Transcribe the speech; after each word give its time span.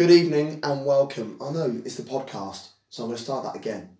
Good 0.00 0.12
evening 0.12 0.60
and 0.62 0.86
welcome. 0.86 1.36
I 1.42 1.52
know 1.52 1.82
it's 1.84 1.96
the 1.96 2.04
podcast, 2.04 2.68
so 2.88 3.02
I'm 3.02 3.10
going 3.10 3.18
to 3.18 3.22
start 3.22 3.44
that 3.44 3.54
again. 3.54 3.98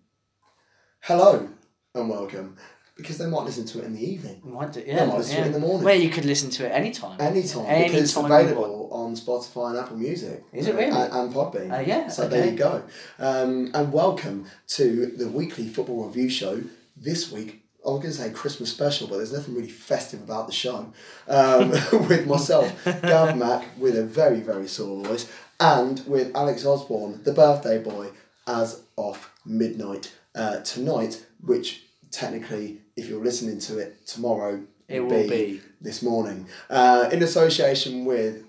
Hello 1.01 1.47
and 1.93 2.09
welcome, 2.09 2.57
because 2.97 3.19
they 3.19 3.27
might 3.27 3.43
listen 3.43 3.67
to 3.67 3.77
it 3.77 3.85
in 3.85 3.93
the 3.93 4.03
evening, 4.03 4.41
Might 4.43 4.73
do, 4.73 4.81
They 4.81 4.87
yeah, 4.87 5.05
might 5.05 5.19
listen 5.19 5.35
to 5.35 5.41
it 5.43 5.45
in 5.45 5.51
the 5.51 5.59
morning. 5.59 5.83
Where 5.83 5.93
you 5.93 6.09
could 6.09 6.25
listen 6.25 6.49
to 6.49 6.65
it 6.65 6.69
anytime. 6.69 7.21
anytime, 7.21 7.65
Any 7.67 7.83
because 7.83 8.01
it's 8.01 8.13
time 8.15 8.31
you 8.31 8.35
available 8.35 8.89
on 8.91 9.13
Spotify 9.15 9.69
and 9.69 9.77
Apple 9.77 9.97
Music. 9.97 10.43
Is 10.51 10.65
it 10.65 10.73
really? 10.73 10.89
And, 10.89 11.13
and 11.13 11.31
Podbean. 11.31 11.71
Uh, 11.71 11.81
yeah, 11.81 12.07
So 12.07 12.27
there 12.27 12.47
you 12.49 12.57
go. 12.57 12.83
Um, 13.19 13.69
and 13.75 13.93
welcome 13.93 14.47
to 14.69 15.05
the 15.05 15.27
weekly 15.27 15.67
football 15.67 16.07
review 16.07 16.29
show. 16.29 16.63
This 16.97 17.31
week, 17.31 17.61
I 17.85 17.89
was 17.89 18.01
going 18.01 18.13
to 18.13 18.17
say 18.19 18.29
Christmas 18.29 18.71
special, 18.71 19.07
but 19.07 19.17
there's 19.17 19.33
nothing 19.33 19.55
really 19.55 19.69
festive 19.69 20.21
about 20.21 20.45
the 20.45 20.53
show. 20.53 20.93
Um, 21.27 21.69
with 22.07 22.27
myself, 22.27 22.73
Gav 22.85 23.35
Mack, 23.35 23.65
with 23.77 23.97
a 23.97 24.03
very, 24.03 24.39
very 24.39 24.67
sore 24.67 25.03
voice, 25.03 25.27
and 25.61 26.01
with 26.07 26.35
Alex 26.35 26.65
Osborne, 26.65 27.21
the 27.23 27.31
birthday 27.33 27.77
boy, 27.81 28.09
as 28.47 28.81
of 28.97 29.31
midnight 29.45 30.11
uh, 30.35 30.57
tonight, 30.61 31.25
which 31.45 31.83
technically, 32.09 32.81
if 32.95 33.07
you're 33.07 33.23
listening 33.23 33.59
to 33.59 33.77
it 33.77 34.05
tomorrow, 34.07 34.61
It 34.87 34.99
will 35.01 35.27
be. 35.29 35.61
this 35.79 36.01
morning, 36.01 36.47
uh, 36.69 37.09
in 37.11 37.21
association 37.23 38.05
with 38.05 38.43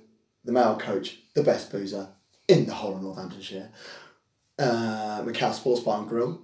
the 0.44 0.52
male 0.52 0.76
coach, 0.78 1.18
the 1.34 1.42
best 1.42 1.70
boozer 1.70 2.08
in 2.48 2.66
the 2.66 2.74
whole 2.74 2.96
of 2.96 3.02
Northamptonshire, 3.02 3.68
uh, 4.58 5.22
Macau 5.22 5.52
Sports 5.52 5.80
Bar 5.82 6.00
and 6.00 6.08
Grill, 6.08 6.40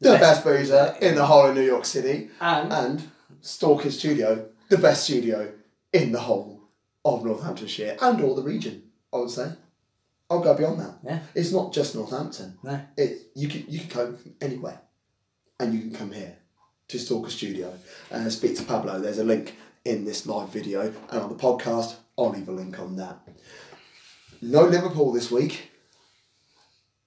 the, 0.00 0.10
The 0.12 0.18
best, 0.18 0.42
best- 0.42 0.44
boozer 0.44 0.96
in 1.00 1.14
the 1.14 1.26
whole 1.26 1.46
of 1.46 1.54
New 1.54 1.62
York 1.62 1.84
City, 1.84 2.30
And 2.40 2.72
and 2.72 3.10
Stalker 3.42 3.90
Studio, 3.90 4.46
the 4.70 4.78
best 4.78 5.04
studio 5.04 5.52
in 5.92 6.12
the 6.12 6.20
whole 6.20 6.62
of 7.04 7.24
Northamptonshire 7.24 7.96
and 8.00 8.20
all 8.22 8.34
the 8.34 8.42
region. 8.42 8.82
I 9.12 9.18
would 9.18 9.30
say. 9.30 9.52
I'll 10.28 10.40
go 10.40 10.54
beyond 10.54 10.80
that. 10.80 10.94
Yeah. 11.04 11.18
It's 11.34 11.52
not 11.52 11.72
just 11.72 11.94
Northampton. 11.94 12.58
no, 12.62 12.80
It 12.96 13.30
you 13.34 13.48
can 13.48 13.64
you 13.68 13.80
can 13.80 13.88
come 13.88 14.16
from 14.16 14.34
anywhere, 14.40 14.80
and 15.60 15.72
you 15.74 15.80
can 15.80 15.92
come 15.92 16.12
here 16.12 16.36
to 16.88 16.98
Stalker 16.98 17.30
Studio 17.30 17.72
and 18.10 18.32
speak 18.32 18.56
to 18.56 18.64
Pablo. 18.64 18.98
There's 18.98 19.18
a 19.18 19.24
link 19.24 19.54
in 19.84 20.04
this 20.04 20.26
live 20.26 20.50
video 20.50 20.92
and 21.10 21.20
on 21.22 21.28
the 21.28 21.36
podcast. 21.36 21.96
I'll 22.18 22.30
leave 22.30 22.48
a 22.48 22.52
link 22.52 22.78
on 22.78 22.96
that. 22.96 23.18
No 24.42 24.62
Liverpool 24.64 25.12
this 25.12 25.30
week. 25.30 25.70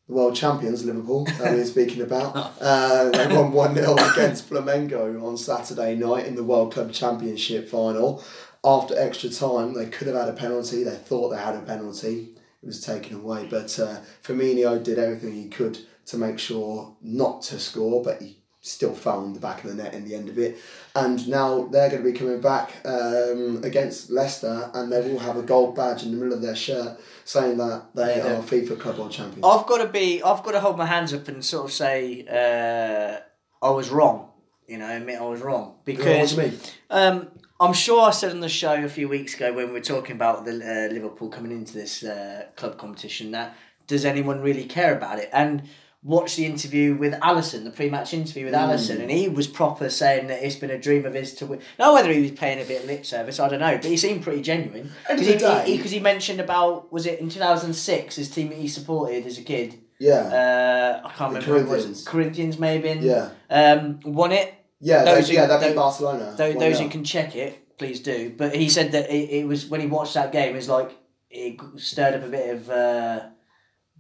The 0.08 0.16
world 0.16 0.36
champions 0.36 0.84
Liverpool 0.86 1.26
that 1.26 1.54
we're 1.54 1.66
speaking 1.78 2.02
about. 2.02 2.36
Uh, 2.60 3.10
they 3.12 3.28
won 3.28 3.52
one 3.52 3.76
0 3.76 3.94
against 3.94 4.50
Flamengo 4.50 5.22
on 5.24 5.38
Saturday 5.38 5.96
night 5.96 6.26
in 6.26 6.36
the 6.36 6.44
World 6.44 6.74
Club 6.74 6.92
Championship 6.92 7.70
final. 7.70 8.24
After 8.64 8.98
extra 9.00 9.30
time, 9.30 9.74
they 9.76 9.86
could 9.86 10.08
have 10.08 10.16
had 10.16 10.30
a 10.30 10.34
penalty. 10.34 10.84
They 10.84 10.96
thought 10.96 11.30
they 11.30 11.38
had 11.38 11.56
a 11.56 11.62
penalty. 11.62 12.30
It 12.62 12.66
was 12.66 12.82
taken 12.82 13.18
away, 13.18 13.48
but 13.50 13.78
uh, 13.80 13.98
Firmino 14.24 14.84
did 14.84 15.00
everything 15.00 15.34
he 15.34 15.48
could 15.48 15.80
to 16.08 16.18
make 16.18 16.40
sure 16.40 16.96
not 17.02 17.42
to 17.44 17.60
score, 17.60 18.04
but 18.04 18.22
he 18.22 18.40
still 18.62 18.94
found 18.94 19.34
the 19.36 19.40
back 19.40 19.64
of 19.64 19.70
the 19.70 19.82
net 19.82 19.94
in 19.94 20.04
the 20.08 20.14
end 20.14 20.28
of 20.28 20.38
it. 20.38 20.58
And 20.94 21.26
now 21.30 21.68
they're 21.72 21.90
going 21.90 22.04
to 22.04 22.12
be 22.12 22.18
coming 22.18 22.42
back 22.42 22.72
um, 22.86 23.62
against 23.64 24.10
Leicester, 24.10 24.70
and 24.74 24.92
they 24.92 25.00
will 25.00 25.20
have 25.20 25.38
a 25.38 25.42
gold 25.42 25.76
badge 25.76 26.04
in 26.04 26.12
the 26.12 26.18
middle 26.18 26.34
of 26.34 26.42
their 26.42 26.56
shirt 26.56 27.00
saying 27.24 27.58
that 27.58 27.96
they 27.96 28.18
Yeah, 28.18 28.40
are 28.40 28.44
FIFA 28.44 28.80
Club 28.80 28.98
World 28.98 29.12
Champions. 29.12 29.46
I've 29.46 29.66
got 29.66 29.78
to 29.78 29.88
be. 29.88 30.22
I've 30.22 30.44
got 30.44 30.52
to 30.52 30.60
hold 30.60 30.78
my 30.78 30.86
hands 30.86 31.14
up 31.14 31.28
and 31.30 31.44
sort 31.46 31.66
of 31.66 31.72
say 31.72 32.26
uh, 32.28 33.66
I 33.66 33.70
was 33.70 33.90
wrong. 33.90 34.26
You 34.68 34.78
know, 34.78 34.88
admit 34.96 35.20
I 35.20 35.26
was 35.26 35.42
wrong 35.42 35.78
because 35.84 36.36
do 36.36 36.42
you 36.42 36.50
mean? 36.50 36.60
Um, 36.92 37.28
I'm 37.60 37.74
sure 37.74 38.08
I 38.08 38.12
said 38.12 38.32
on 38.32 38.40
the 38.40 38.50
show 38.50 38.74
a 38.84 38.90
few 38.90 39.10
weeks 39.10 39.36
ago 39.36 39.52
when 39.54 39.68
we 39.68 39.74
were 39.74 39.82
talking 39.82 40.16
about 40.16 40.46
the 40.46 40.52
uh, 40.54 40.94
Liverpool 40.94 41.30
coming 41.30 41.52
into 41.52 41.74
this 41.74 42.04
uh, 42.04 42.46
club 42.56 42.78
competition 42.78 43.32
that 43.32 43.56
does 43.88 44.06
anyone 44.06 44.42
really 44.42 44.66
care 44.66 44.96
about 44.96 45.20
it? 45.20 45.30
And 45.34 45.64
watch 46.02 46.38
the 46.38 46.46
interview 46.46 46.96
with 46.96 47.14
Alisson, 47.16 47.66
the 47.66 47.72
pre-match 47.72 48.14
interview 48.14 48.46
with 48.46 48.54
Alisson, 48.54 49.02
and 49.02 49.12
he 49.12 49.28
was 49.28 49.48
proper 49.48 49.90
saying 49.90 50.28
that 50.28 50.42
it's 50.42 50.56
been 50.56 50.70
a 50.70 50.78
dream 50.78 51.06
of 51.06 51.14
his 51.14 51.34
to 51.36 51.46
win. 51.46 51.60
Now 51.78 51.94
whether 51.94 52.10
he 52.12 52.22
was 52.22 52.32
paying 52.32 52.62
a 52.62 52.66
bit 52.66 52.84
of 52.84 52.88
lip 52.88 53.06
service, 53.06 53.40
I 53.40 53.50
don't 53.50 53.60
know, 53.60 53.76
but 53.76 53.86
he 53.86 53.98
seemed 53.98 54.24
pretty 54.24 54.42
genuine. 54.42 54.92
Because 55.10 55.26
he, 55.28 55.36
day- 55.36 55.78
he 55.78 56.00
mentioned 56.00 56.40
about 56.40 56.94
was 56.94 57.06
it 57.06 57.20
in 57.20 57.30
two 57.30 57.40
thousand 57.40 57.74
six 57.74 58.16
his 58.16 58.30
team 58.30 58.50
that 58.50 58.58
he 58.58 58.68
supported 58.70 59.26
as 59.26 59.38
a 59.38 59.44
kid. 59.44 59.80
Yeah. 60.00 61.02
Uh, 61.04 61.08
I 61.08 61.12
can't 61.12 61.34
The 61.34 61.40
remember 61.42 61.46
who 61.46 61.56
it 61.58 61.62
was. 61.64 62.06
Corinthians. 62.06 62.08
Corinthians 62.08 62.60
maybe. 62.60 63.06
yeah. 63.06 63.32
Um, 63.50 64.00
won 64.06 64.32
it. 64.32 64.54
Yeah, 64.82 65.04
those 65.04 65.28
they, 65.28 65.34
who- 65.36 65.40
yeah, 65.42 65.46
that 65.48 65.60
beat 65.60 65.68
those- 65.68 65.76
Barcelona. 65.76 66.34
Those, 66.38 66.56
those 66.56 66.80
who 66.80 66.90
can 66.90 67.04
check 67.04 67.36
it, 67.36 67.78
please 67.78 68.00
do. 68.00 68.34
But 68.38 68.56
he 68.56 68.70
said 68.70 68.92
that 68.94 69.10
it, 69.10 69.30
it 69.30 69.48
was 69.48 69.66
when 69.66 69.82
he 69.82 69.88
watched 69.88 70.14
that 70.14 70.32
game, 70.32 70.54
it 70.54 70.56
was 70.56 70.70
like 70.70 70.92
it 71.30 71.60
stirred 71.78 72.16
up 72.16 72.24
a 72.24 72.30
bit 72.30 72.56
of 72.56 72.70
uh, 72.70 73.20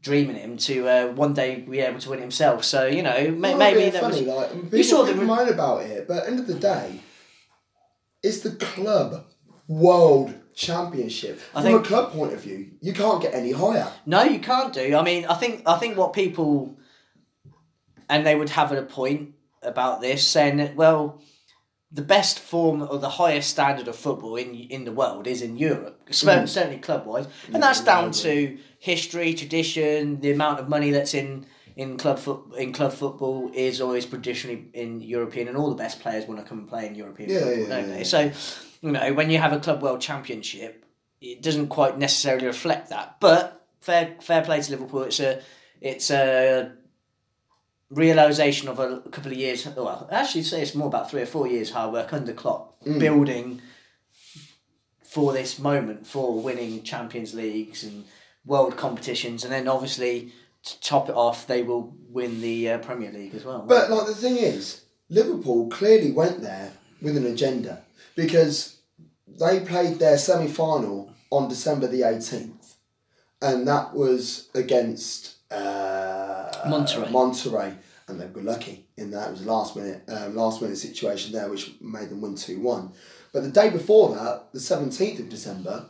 dream 0.01 0.29
in 0.29 0.35
him 0.37 0.57
to 0.57 0.87
uh, 0.87 1.07
one 1.11 1.33
day 1.33 1.55
be 1.57 1.79
able 1.79 1.99
to 1.99 2.09
win 2.09 2.19
himself. 2.21 2.63
So 2.63 2.85
you 2.85 3.03
know, 3.03 3.31
may, 3.31 3.55
maybe 3.55 3.89
that 3.89 4.01
funny, 4.01 4.25
was. 4.25 4.35
like 4.35 4.53
people, 4.53 4.77
You 4.77 4.83
saw 4.83 5.03
the 5.03 5.11
people 5.13 5.27
moan 5.27 5.49
about 5.49 5.83
it, 5.83 6.07
but 6.07 6.17
at 6.17 6.23
the 6.25 6.29
end 6.31 6.39
of 6.39 6.47
the 6.47 6.55
day, 6.55 7.01
it's 8.23 8.39
the 8.41 8.51
club 8.51 9.25
world 9.67 10.33
championship. 10.55 11.39
I 11.53 11.61
From 11.61 11.71
think- 11.73 11.85
a 11.85 11.87
club 11.87 12.11
point 12.11 12.33
of 12.33 12.41
view, 12.41 12.71
you 12.81 12.93
can't 12.93 13.21
get 13.21 13.33
any 13.33 13.51
higher. 13.51 13.87
No, 14.05 14.23
you 14.23 14.39
can't 14.39 14.73
do. 14.73 14.95
I 14.95 15.03
mean, 15.03 15.25
I 15.25 15.35
think 15.35 15.63
I 15.65 15.77
think 15.77 15.97
what 15.97 16.13
people, 16.13 16.77
and 18.09 18.25
they 18.25 18.35
would 18.35 18.49
have 18.49 18.71
at 18.71 18.77
a 18.77 18.83
point 18.83 19.35
about 19.61 20.01
this, 20.01 20.27
saying 20.27 20.57
that 20.57 20.75
well, 20.75 21.21
the 21.91 22.01
best 22.01 22.39
form 22.39 22.81
or 22.81 22.99
the 22.99 23.09
highest 23.09 23.49
standard 23.49 23.87
of 23.87 23.95
football 23.95 24.35
in 24.35 24.55
in 24.55 24.85
the 24.85 24.91
world 24.91 25.27
is 25.27 25.41
in 25.41 25.57
Europe, 25.57 26.01
hmm. 26.05 26.13
cer- 26.13 26.47
certainly 26.47 26.77
club 26.77 27.05
wise, 27.05 27.25
and 27.47 27.55
hmm. 27.55 27.61
that's 27.61 27.83
Yeah, 27.83 27.91
I 27.91 28.01
down 28.01 28.11
to 28.11 28.57
history, 28.79 29.33
tradition, 29.33 30.19
the 30.21 30.31
amount 30.31 30.59
of 30.59 30.69
money 30.69 30.91
that's 30.91 31.13
in. 31.13 31.45
In 31.75 31.95
club 31.95 32.19
foot 32.19 32.41
in 32.57 32.73
club 32.73 32.91
football 32.91 33.51
is 33.53 33.79
always 33.79 34.05
traditionally 34.05 34.67
in 34.73 34.99
European, 34.99 35.47
and 35.47 35.55
all 35.55 35.69
the 35.69 35.81
best 35.81 36.01
players 36.01 36.27
want 36.27 36.41
to 36.41 36.45
come 36.45 36.59
and 36.59 36.67
play 36.67 36.87
in 36.87 36.95
European 36.95 37.29
Yeah, 37.29 37.39
football, 37.39 37.57
yeah, 37.57 37.69
don't 37.69 37.87
they? 37.87 38.03
So, 38.03 38.31
you 38.81 38.91
know, 38.91 39.13
when 39.13 39.29
you 39.29 39.37
have 39.37 39.53
a 39.53 39.61
club 39.61 39.81
world 39.81 40.01
championship, 40.01 40.83
it 41.21 41.41
doesn't 41.41 41.67
quite 41.67 41.97
necessarily 41.97 42.47
reflect 42.47 42.89
that. 42.89 43.17
But 43.21 43.65
fair 43.79 44.15
fair 44.19 44.43
play 44.43 44.61
to 44.61 44.71
Liverpool. 44.71 45.03
It's 45.03 45.19
a 45.19 45.41
it's 45.81 46.11
a 46.11 46.73
realization 47.89 48.67
of 48.69 48.79
a 48.79 49.01
couple 49.11 49.31
of 49.31 49.37
years. 49.37 49.65
Well, 49.65 50.07
actually, 50.11 50.43
say 50.43 50.61
it's 50.61 50.75
more 50.75 50.87
about 50.87 51.09
three 51.09 51.21
or 51.21 51.25
four 51.25 51.47
years 51.47 51.71
hard 51.71 51.93
work 51.93 52.13
under 52.13 52.33
Klopp, 52.33 52.75
building 52.83 53.61
for 55.03 55.33
this 55.33 55.57
moment 55.57 56.05
for 56.05 56.39
winning 56.41 56.83
Champions 56.83 57.33
Leagues 57.33 57.83
and 57.83 58.05
world 58.45 58.77
competitions, 58.77 59.43
and 59.43 59.51
then 59.51 59.67
obviously 59.67 60.31
to 60.63 60.79
top 60.81 61.09
it 61.09 61.15
off, 61.15 61.47
they 61.47 61.63
will 61.63 61.95
win 62.09 62.41
the 62.41 62.69
uh, 62.69 62.77
Premier 62.79 63.11
League 63.11 63.33
as 63.33 63.45
well. 63.45 63.63
But 63.67 63.89
like 63.89 64.07
the 64.07 64.13
thing 64.13 64.37
is, 64.37 64.83
Liverpool 65.09 65.69
clearly 65.69 66.11
went 66.11 66.41
there 66.41 66.73
with 67.01 67.17
an 67.17 67.25
agenda 67.25 67.83
because 68.15 68.77
they 69.27 69.61
played 69.61 69.99
their 69.99 70.17
semi 70.17 70.47
final 70.47 71.13
on 71.31 71.47
December 71.47 71.87
the 71.87 72.03
eighteenth, 72.03 72.75
and 73.41 73.67
that 73.67 73.93
was 73.95 74.49
against 74.53 75.35
uh, 75.51 75.98
Monterrey. 76.65 77.07
Monterrey, 77.09 77.75
and 78.07 78.19
they 78.19 78.27
were 78.27 78.41
lucky 78.41 78.87
in 78.97 79.11
that 79.11 79.27
it 79.29 79.31
was 79.31 79.41
a 79.45 79.51
last 79.51 79.75
minute 79.75 80.03
um, 80.07 80.35
last 80.35 80.61
minute 80.61 80.77
situation 80.77 81.31
there, 81.31 81.49
which 81.49 81.71
made 81.81 82.09
them 82.09 82.21
win 82.21 82.35
two 82.35 82.59
one. 82.59 82.91
But 83.33 83.43
the 83.43 83.51
day 83.51 83.69
before 83.69 84.15
that, 84.15 84.51
the 84.53 84.59
seventeenth 84.59 85.19
of 85.19 85.29
December, 85.29 85.85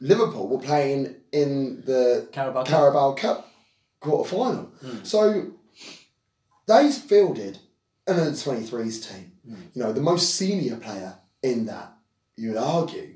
Liverpool 0.00 0.48
were 0.48 0.58
playing 0.58 1.16
in 1.32 1.82
the 1.84 2.28
Carabao 2.32 2.62
Cup. 2.64 2.68
Carabao 2.68 3.12
Cup 3.12 3.46
quarter 4.00 4.28
final. 4.30 4.70
So 5.02 5.52
they 6.66 6.90
fielded 6.90 7.58
an 8.06 8.18
under 8.18 8.30
23s 8.32 9.10
team. 9.12 9.32
You 9.74 9.82
know, 9.82 9.92
the 9.92 10.00
most 10.00 10.34
senior 10.36 10.76
player 10.76 11.14
in 11.42 11.66
that, 11.66 11.92
you 12.36 12.50
would 12.50 12.58
argue, 12.58 13.14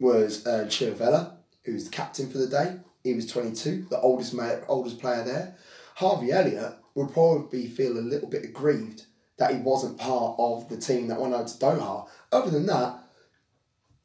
was 0.00 0.46
uh, 0.46 0.64
Chirivella, 0.68 1.32
who 1.64 1.74
was 1.74 1.84
the 1.84 1.90
captain 1.90 2.30
for 2.30 2.38
the 2.38 2.46
day. 2.46 2.76
He 3.04 3.14
was 3.14 3.26
22, 3.26 3.86
the 3.90 4.00
oldest 4.00 4.32
ma- 4.32 4.60
oldest 4.68 5.00
player 5.00 5.24
there. 5.24 5.56
Harvey 6.02 6.32
Elliott 6.32 6.74
would 6.94 7.12
probably 7.12 7.66
feel 7.66 7.98
a 7.98 8.00
little 8.00 8.28
bit 8.28 8.44
aggrieved 8.44 9.06
that 9.38 9.54
he 9.54 9.60
wasn't 9.60 9.98
part 9.98 10.36
of 10.38 10.68
the 10.68 10.76
team 10.76 11.08
that 11.08 11.20
went 11.20 11.34
out 11.34 11.48
to 11.48 11.58
Doha. 11.58 12.06
Other 12.30 12.50
than 12.50 12.66
that, 12.66 12.98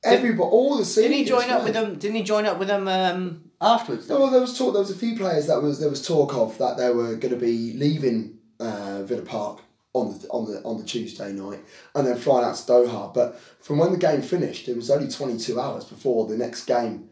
everybody, 0.03 0.49
all 0.49 0.77
the 0.77 0.85
seniors. 0.85 1.11
Didn't 1.11 1.25
he 1.25 1.25
join 1.25 1.49
up 1.49 1.63
with 1.63 1.73
them? 1.73 1.95
Didn't 1.95 2.15
he 2.15 2.23
join 2.23 2.45
up 2.45 2.59
with 2.59 2.67
them 2.69 2.88
um, 2.88 3.51
afterwards? 3.59 4.07
though? 4.07 4.21
Well, 4.21 4.31
there 4.31 4.41
was 4.41 4.57
talk. 4.57 4.73
There 4.73 4.81
was 4.81 4.91
a 4.91 4.97
few 4.97 5.15
players 5.17 5.47
that 5.47 5.61
was 5.61 5.79
there 5.79 5.89
was 5.89 6.05
talk 6.05 6.33
of 6.33 6.57
that 6.57 6.77
they 6.77 6.89
were 6.89 7.15
going 7.15 7.33
to 7.33 7.39
be 7.39 7.73
leaving 7.73 8.38
uh, 8.59 9.03
Villa 9.03 9.23
Park 9.23 9.61
on 9.94 10.17
the 10.17 10.27
on 10.29 10.51
the 10.51 10.61
on 10.63 10.77
the 10.77 10.85
Tuesday 10.85 11.31
night 11.33 11.59
and 11.95 12.07
then 12.07 12.17
flying 12.17 12.45
out 12.45 12.55
to 12.55 12.63
Doha. 12.63 13.13
But 13.13 13.39
from 13.59 13.79
when 13.79 13.91
the 13.91 13.97
game 13.97 14.21
finished, 14.21 14.67
it 14.67 14.75
was 14.75 14.89
only 14.89 15.09
twenty 15.09 15.38
two 15.38 15.59
hours 15.59 15.85
before 15.85 16.27
the 16.27 16.38
next 16.38 16.65
game 16.65 17.09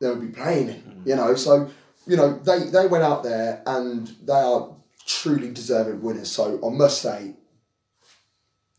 they 0.00 0.08
would 0.08 0.20
be 0.20 0.28
playing. 0.28 0.68
it, 0.68 0.82
You 1.04 1.16
know, 1.16 1.34
so 1.34 1.70
you 2.08 2.16
know 2.16 2.38
they 2.38 2.64
they 2.64 2.86
went 2.86 3.04
out 3.04 3.22
there 3.22 3.62
and 3.66 4.08
they 4.24 4.32
are 4.32 4.74
truly 5.06 5.52
deserving 5.52 6.02
winners. 6.02 6.30
So 6.30 6.58
I 6.66 6.70
must 6.70 7.02
say, 7.02 7.34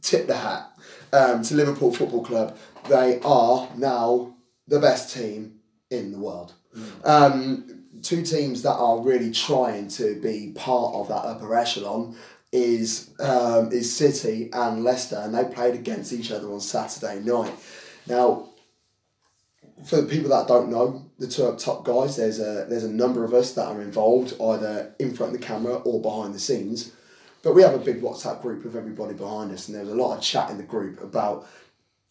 tip 0.01 0.27
the 0.27 0.35
hat 0.35 0.71
um, 1.13 1.43
to 1.43 1.55
Liverpool 1.55 1.93
Football 1.93 2.25
Club. 2.25 2.57
They 2.89 3.19
are 3.23 3.69
now 3.77 4.35
the 4.67 4.79
best 4.79 5.13
team 5.13 5.59
in 5.89 6.11
the 6.11 6.19
world. 6.19 6.53
Um, 7.03 7.85
two 8.01 8.21
teams 8.23 8.61
that 8.63 8.75
are 8.75 8.99
really 8.99 9.31
trying 9.31 9.87
to 9.89 10.19
be 10.21 10.51
part 10.55 10.95
of 10.95 11.07
that 11.09 11.25
upper 11.25 11.55
echelon 11.55 12.15
is 12.51 13.11
um, 13.19 13.71
is 13.71 13.95
City 13.95 14.49
and 14.51 14.83
Leicester, 14.83 15.17
and 15.17 15.35
they 15.35 15.43
played 15.45 15.75
against 15.75 16.13
each 16.13 16.31
other 16.31 16.51
on 16.51 16.61
Saturday 16.61 17.19
night. 17.19 17.53
Now, 18.07 18.49
for 19.85 19.97
the 19.97 20.07
people 20.07 20.29
that 20.29 20.47
don't 20.47 20.69
know, 20.69 21.08
the 21.19 21.27
two 21.27 21.45
up 21.45 21.57
top 21.57 21.83
guys, 21.83 22.15
there's 22.15 22.39
a 22.39 22.65
there's 22.67 22.85
a 22.85 22.91
number 22.91 23.23
of 23.23 23.33
us 23.33 23.53
that 23.53 23.67
are 23.67 23.81
involved 23.81 24.33
either 24.41 24.95
in 24.99 25.13
front 25.13 25.35
of 25.35 25.39
the 25.39 25.45
camera 25.45 25.75
or 25.75 26.01
behind 26.01 26.33
the 26.33 26.39
scenes. 26.39 26.93
But 27.43 27.55
we 27.55 27.61
have 27.61 27.73
a 27.73 27.79
big 27.79 28.01
WhatsApp 28.01 28.41
group 28.41 28.65
of 28.65 28.75
everybody 28.75 29.13
behind 29.13 29.51
us, 29.51 29.67
and 29.67 29.75
there 29.75 29.83
was 29.83 29.93
a 29.93 29.95
lot 29.95 30.17
of 30.17 30.23
chat 30.23 30.49
in 30.49 30.57
the 30.57 30.63
group 30.63 31.01
about 31.01 31.47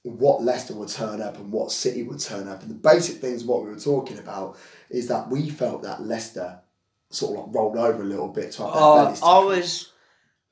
what 0.02 0.42
Leicester 0.42 0.74
would 0.74 0.88
turn 0.88 1.20
up 1.20 1.36
and 1.36 1.50
what 1.50 1.72
City 1.72 2.02
would 2.02 2.20
turn 2.20 2.48
up. 2.48 2.62
And 2.62 2.70
the 2.70 2.74
basic 2.74 3.16
things 3.16 3.44
what 3.44 3.64
we 3.64 3.70
were 3.70 3.80
talking 3.80 4.18
about 4.18 4.56
is 4.90 5.08
that 5.08 5.28
we 5.28 5.50
felt 5.50 5.82
that 5.82 6.02
Leicester 6.02 6.60
sort 7.10 7.38
of 7.38 7.46
like 7.46 7.54
rolled 7.54 7.76
over 7.76 8.02
a 8.02 8.06
little 8.06 8.28
bit 8.28 8.52
to 8.52 8.62
have 8.62 8.72
Oh, 8.74 9.16
I 9.22 9.44
was 9.44 9.92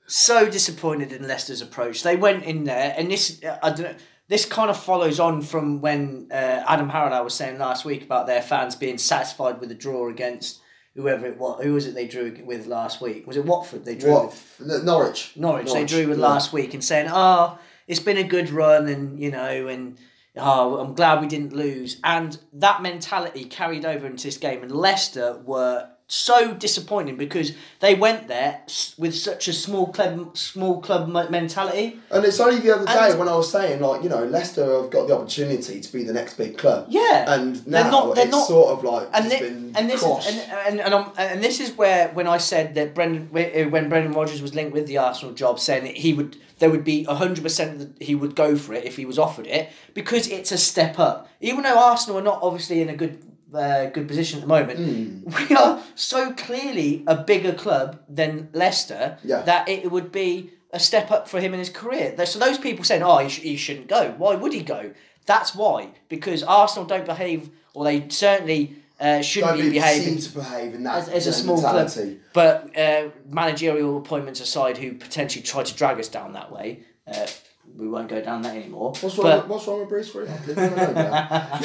so 0.07 0.49
disappointed 0.49 1.13
in 1.13 1.27
Leicester's 1.27 1.61
approach. 1.61 2.03
They 2.03 2.17
went 2.17 2.45
in 2.45 2.65
there, 2.65 2.95
and 2.97 3.11
this 3.11 3.41
I 3.63 3.71
don't 3.71 3.81
know. 3.81 3.95
This 4.29 4.45
kind 4.45 4.71
of 4.71 4.77
follows 4.77 5.21
on 5.21 5.43
from 5.43 5.81
when 5.81 6.29
uh, 6.33 6.65
Adam 6.67 6.89
Harrow 6.89 7.23
was 7.23 7.35
saying 7.35 7.59
last 7.59 7.85
week 7.85 8.03
about 8.03 8.27
their 8.27 8.43
fans 8.43 8.75
being 8.75 8.99
satisfied 8.99 9.61
with 9.61 9.69
the 9.69 9.75
draw 9.75 10.09
against 10.09 10.61
whoever 10.97 11.27
it 11.27 11.39
was. 11.39 11.63
Who 11.63 11.75
was 11.75 11.87
it 11.87 11.95
they 11.95 12.09
drew 12.09 12.37
with 12.45 12.67
last 12.67 13.01
week? 13.01 13.27
Was 13.27 13.37
it 13.37 13.45
Watford? 13.45 13.85
They 13.85 13.95
drew 13.95 14.13
what 14.13 14.27
with 14.27 14.61
N- 14.61 14.85
Norwich. 14.85 15.33
Norwich. 15.37 15.73
They 15.73 15.85
drew 15.85 16.09
with 16.09 16.19
yeah. 16.19 16.27
last 16.27 16.53
week 16.53 16.75
and 16.75 16.83
saying, 16.83 17.09
"Oh, 17.13 17.59
it's 17.87 18.01
been 18.01 18.17
a 18.17 18.25
good 18.25 18.51
run, 18.51 18.89
and 18.89 19.21
you 19.21 19.31
know, 19.31 19.69
and 19.69 19.97
oh, 20.37 20.79
I'm 20.79 20.95
glad 20.95 21.21
we 21.21 21.29
didn't 21.29 21.53
lose." 21.53 22.01
And 22.03 22.37
that 22.55 22.83
mentality 22.83 23.45
carried 23.45 23.85
over 23.85 24.07
into 24.07 24.25
this 24.25 24.39
game, 24.39 24.63
and 24.63 24.73
Leicester 24.73 25.41
were 25.45 25.89
so 26.09 26.55
disappointing 26.55 27.17
because 27.17 27.53
they 27.81 27.95
went 27.95 28.29
there 28.29 28.61
with 28.97 29.13
such 29.15 29.49
a 29.49 29.53
small 29.53 29.89
club, 29.89 30.37
small 30.37 30.81
club 30.81 31.09
mentality. 31.31 31.99
And 32.13 32.25
it's 32.25 32.39
only 32.39 32.61
the 32.61 32.75
other 32.77 32.87
day 32.87 33.11
And- 33.11 33.19
when 33.19 33.29
I 33.29 33.37
was 33.37 33.51
saying 33.51 33.81
like 33.81 34.03
you 34.05 34.09
know 34.09 34.25
Leicester 34.25 34.83
have 34.83 34.91
got 34.91 35.09
the 35.09 35.17
opportunity 35.17 35.81
to 35.81 35.93
be 35.93 36.05
the 36.05 36.13
next 36.13 36.35
big 36.35 36.57
club. 36.57 36.87
Yeah, 36.89 37.25
And 37.35 37.67
now 37.67 37.83
They're 37.83 37.91
not- 37.91 38.15
they're 38.15 38.25
it's 38.27 38.33
not- 38.37 38.47
sort 38.47 38.69
of 38.79 38.85
like 38.85 39.09
and 39.13 39.29
been 39.29 39.73
and 39.77 39.91
this 39.91 40.03
is, 40.03 40.27
and 40.29 40.53
and 40.69 40.81
and, 40.81 40.95
um, 40.95 41.13
and 41.19 41.43
this 41.43 41.59
is 41.59 41.77
where 41.77 42.09
when 42.09 42.29
I 42.29 42.39
said 42.39 42.75
that 42.77 42.95
Brendan 42.95 43.29
when 43.33 43.71
when 43.73 43.89
Brendan 43.89 44.13
Rodgers 44.13 44.41
was 44.41 44.55
linked 44.55 44.73
with 44.73 44.87
the 44.87 44.99
Arsenal 44.99 45.35
job, 45.35 45.59
saying 45.59 45.85
that 45.85 45.97
he 45.97 46.13
would 46.15 46.37
there 46.61 46.71
would 46.71 46.85
be 46.85 47.03
hundred 47.05 47.43
percent 47.43 47.79
that 47.81 47.91
he 48.01 48.15
would 48.15 48.35
go 48.37 48.57
for 48.57 48.75
it 48.75 48.85
if 48.85 48.97
he 48.97 49.05
was 49.05 49.19
offered 49.19 49.47
it 49.49 49.71
because 49.93 50.29
it's 50.29 50.53
a 50.53 50.57
step 50.59 50.99
up. 51.01 51.29
Even 51.41 51.65
though 51.65 51.79
Arsenal 51.79 52.19
are 52.21 52.23
not 52.23 52.39
obviously 52.43 52.81
in 52.81 52.89
a 52.89 52.97
good 52.97 53.19
uh, 53.55 53.87
good 53.87 54.09
position 54.09 54.39
at 54.39 54.43
the 54.43 54.49
moment, 54.49 54.79
Hmm. 54.79 55.47
we 55.51 55.57
are 55.57 55.83
so 55.95 56.33
clearly 56.33 57.05
a 57.07 57.17
bigger 57.23 57.53
club 57.53 58.01
than 58.09 58.49
Leicester 58.53 59.19
Yeah. 59.25 59.43
that 59.43 59.69
it 59.69 59.91
would 59.91 60.11
be 60.13 60.51
a 60.73 60.81
step 60.81 61.11
up 61.11 61.29
for 61.29 61.41
him 61.41 61.53
in 61.55 61.59
his 61.61 61.71
career. 61.71 62.15
So 62.27 62.39
those 62.39 62.59
people 62.59 62.85
saying, 62.85 63.03
"Oh, 63.03 63.19
he, 63.19 63.29
sh- 63.29 63.41
he 63.41 63.57
shouldn't 63.57 63.87
go," 63.89 64.15
why 64.19 64.35
would 64.35 64.53
he 64.53 64.63
go? 64.63 64.93
That's 65.27 65.55
why 65.55 65.89
because 66.09 66.43
Arsenal 66.43 66.87
don't 66.87 67.07
behave, 67.07 67.51
or 67.75 67.85
they 67.85 68.09
certainly 68.09 68.77
uh, 69.01 69.21
shouldn't 69.23 69.57
be 69.57 69.63
be 69.63 69.71
behaving 69.71 70.19
seem 70.19 70.33
to 70.33 70.39
behave 70.39 70.75
in 70.75 70.83
that 70.85 70.97
as, 71.03 71.09
as 71.09 71.27
a 71.27 71.33
small 71.33 71.61
club. 71.61 71.91
But 72.33 72.77
uh, 72.79 73.09
managerial 73.29 73.99
appointments 73.99 74.41
aside, 74.41 74.79
who 74.79 74.93
potentially 74.95 75.43
try 75.43 75.63
to 75.63 75.75
drag 75.75 75.99
us 76.01 76.09
down 76.09 76.33
that 76.33 76.51
way, 76.53 76.81
uh, 77.07 77.27
we 77.75 77.89
won't 77.89 78.09
go 78.09 78.21
down 78.23 78.43
that 78.43 78.55
anymore. 78.57 78.91
What's 79.01 79.17
wrong? 79.19 79.23
But 79.27 79.43
with, 79.43 79.49
what's 79.51 79.67
wrong 79.67 79.81
with 79.81 79.89
Bruce 79.89 80.15
Lee? 80.15 80.23
Leave 80.47 80.57
him 80.57 80.73
alone, 80.73 80.95
man. 80.95 81.61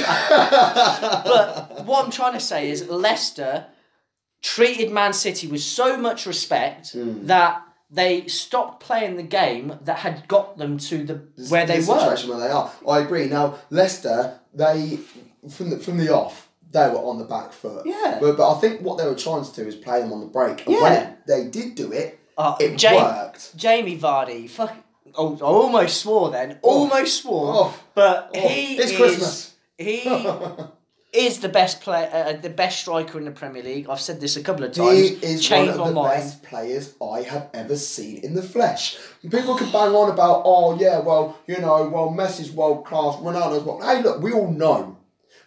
but 1.24 1.86
what 1.86 2.06
I'm 2.06 2.12
trying 2.12 2.34
to 2.34 2.40
say 2.40 2.70
is 2.70 2.88
Leicester 2.90 3.66
treated 4.42 4.92
Man 4.92 5.14
City 5.14 5.48
with 5.48 5.62
so 5.62 5.98
much 5.98 6.26
respect 6.26 6.92
Hmm. 6.94 7.26
that 7.28 7.62
they 7.90 8.28
stopped 8.28 8.82
playing 8.82 9.18
the 9.18 9.24
game 9.24 9.78
that 9.84 9.98
had 10.00 10.28
got 10.28 10.58
them 10.58 10.78
to 10.78 11.04
the 11.04 11.22
where 11.50 11.66
they 11.66 11.80
the 11.80 11.92
were. 11.92 12.00
situation 12.00 12.30
where 12.30 12.40
they 12.40 12.50
are. 12.50 12.72
I 12.88 13.00
agree. 13.00 13.28
Now 13.28 13.56
Leicester, 13.70 14.40
they 14.54 14.98
from 15.50 15.70
the 15.72 15.78
from 15.78 15.98
the 15.98 16.10
off, 16.14 16.50
they 16.72 16.88
were 16.90 16.98
on 16.98 17.18
the 17.20 17.26
back 17.26 17.52
foot. 17.52 17.86
Yeah. 17.86 18.18
But 18.22 18.38
but 18.38 18.58
I 18.58 18.60
think 18.62 18.82
what 18.82 18.98
they 18.98 19.06
were 19.06 19.16
trying 19.16 19.44
to 19.44 19.54
do 19.54 19.68
is 19.68 19.76
play 19.76 20.02
them 20.02 20.14
on 20.14 20.22
the 20.22 20.28
break. 20.28 20.66
And 20.66 20.76
when 20.76 20.92
Yeah. 20.94 21.10
it, 21.10 21.18
they 21.28 21.44
did 21.50 21.76
do 21.76 21.92
it, 21.92 22.18
Uh, 22.38 22.56
it 22.60 22.82
Ja- 22.82 22.96
worked. 22.96 23.56
Jamie 23.58 23.98
Vardy, 23.98 24.50
fuck. 24.50 24.74
Oh, 25.18 25.36
I 25.38 25.42
almost 25.44 26.02
swore 26.02 26.32
then. 26.32 26.60
Almost 26.62 27.22
swore. 27.22 27.54
Oh. 27.56 27.80
But 27.94 28.32
Oh, 28.36 28.48
he 28.48 28.76
it's 28.78 28.92
is, 28.92 28.98
Christmas. 28.98 29.56
He 29.78 30.04
is 31.14 31.40
the 31.40 31.50
best 31.50 31.82
player, 31.82 32.10
uh, 32.14 32.34
the 32.42 32.50
best 32.50 32.80
striker 32.82 33.18
in 33.18 33.26
the 33.26 33.32
Premier 33.32 33.64
League. 33.64 33.90
I've 33.90 34.00
said 34.00 34.22
this 34.22 34.38
a 34.38 34.44
couple 34.44 34.64
of 34.64 34.72
times. 34.72 34.98
He 34.98 35.06
is 35.26 35.46
Changed 35.46 35.78
one 35.78 35.90
of 35.90 35.96
the 35.96 36.02
mind. 36.02 36.14
best 36.14 36.44
players 36.44 36.94
I 37.02 37.22
have 37.24 37.50
ever 37.54 37.76
seen 37.76 38.18
in 38.24 38.34
the 38.34 38.42
flesh. 38.44 38.98
And 39.24 39.32
people 39.32 39.56
can 39.56 39.72
bang 39.72 39.94
on 39.94 40.10
about, 40.10 40.44
oh 40.46 40.80
yeah, 40.80 41.00
well 41.00 41.38
you 41.48 41.58
know, 41.60 41.88
well 41.90 42.10
Messi's 42.10 42.52
world 42.52 42.86
class, 42.86 43.16
Ronaldo's 43.18 43.64
world. 43.64 43.84
Hey, 43.84 44.02
look, 44.02 44.22
we 44.22 44.32
all 44.32 44.52
know 44.52 44.98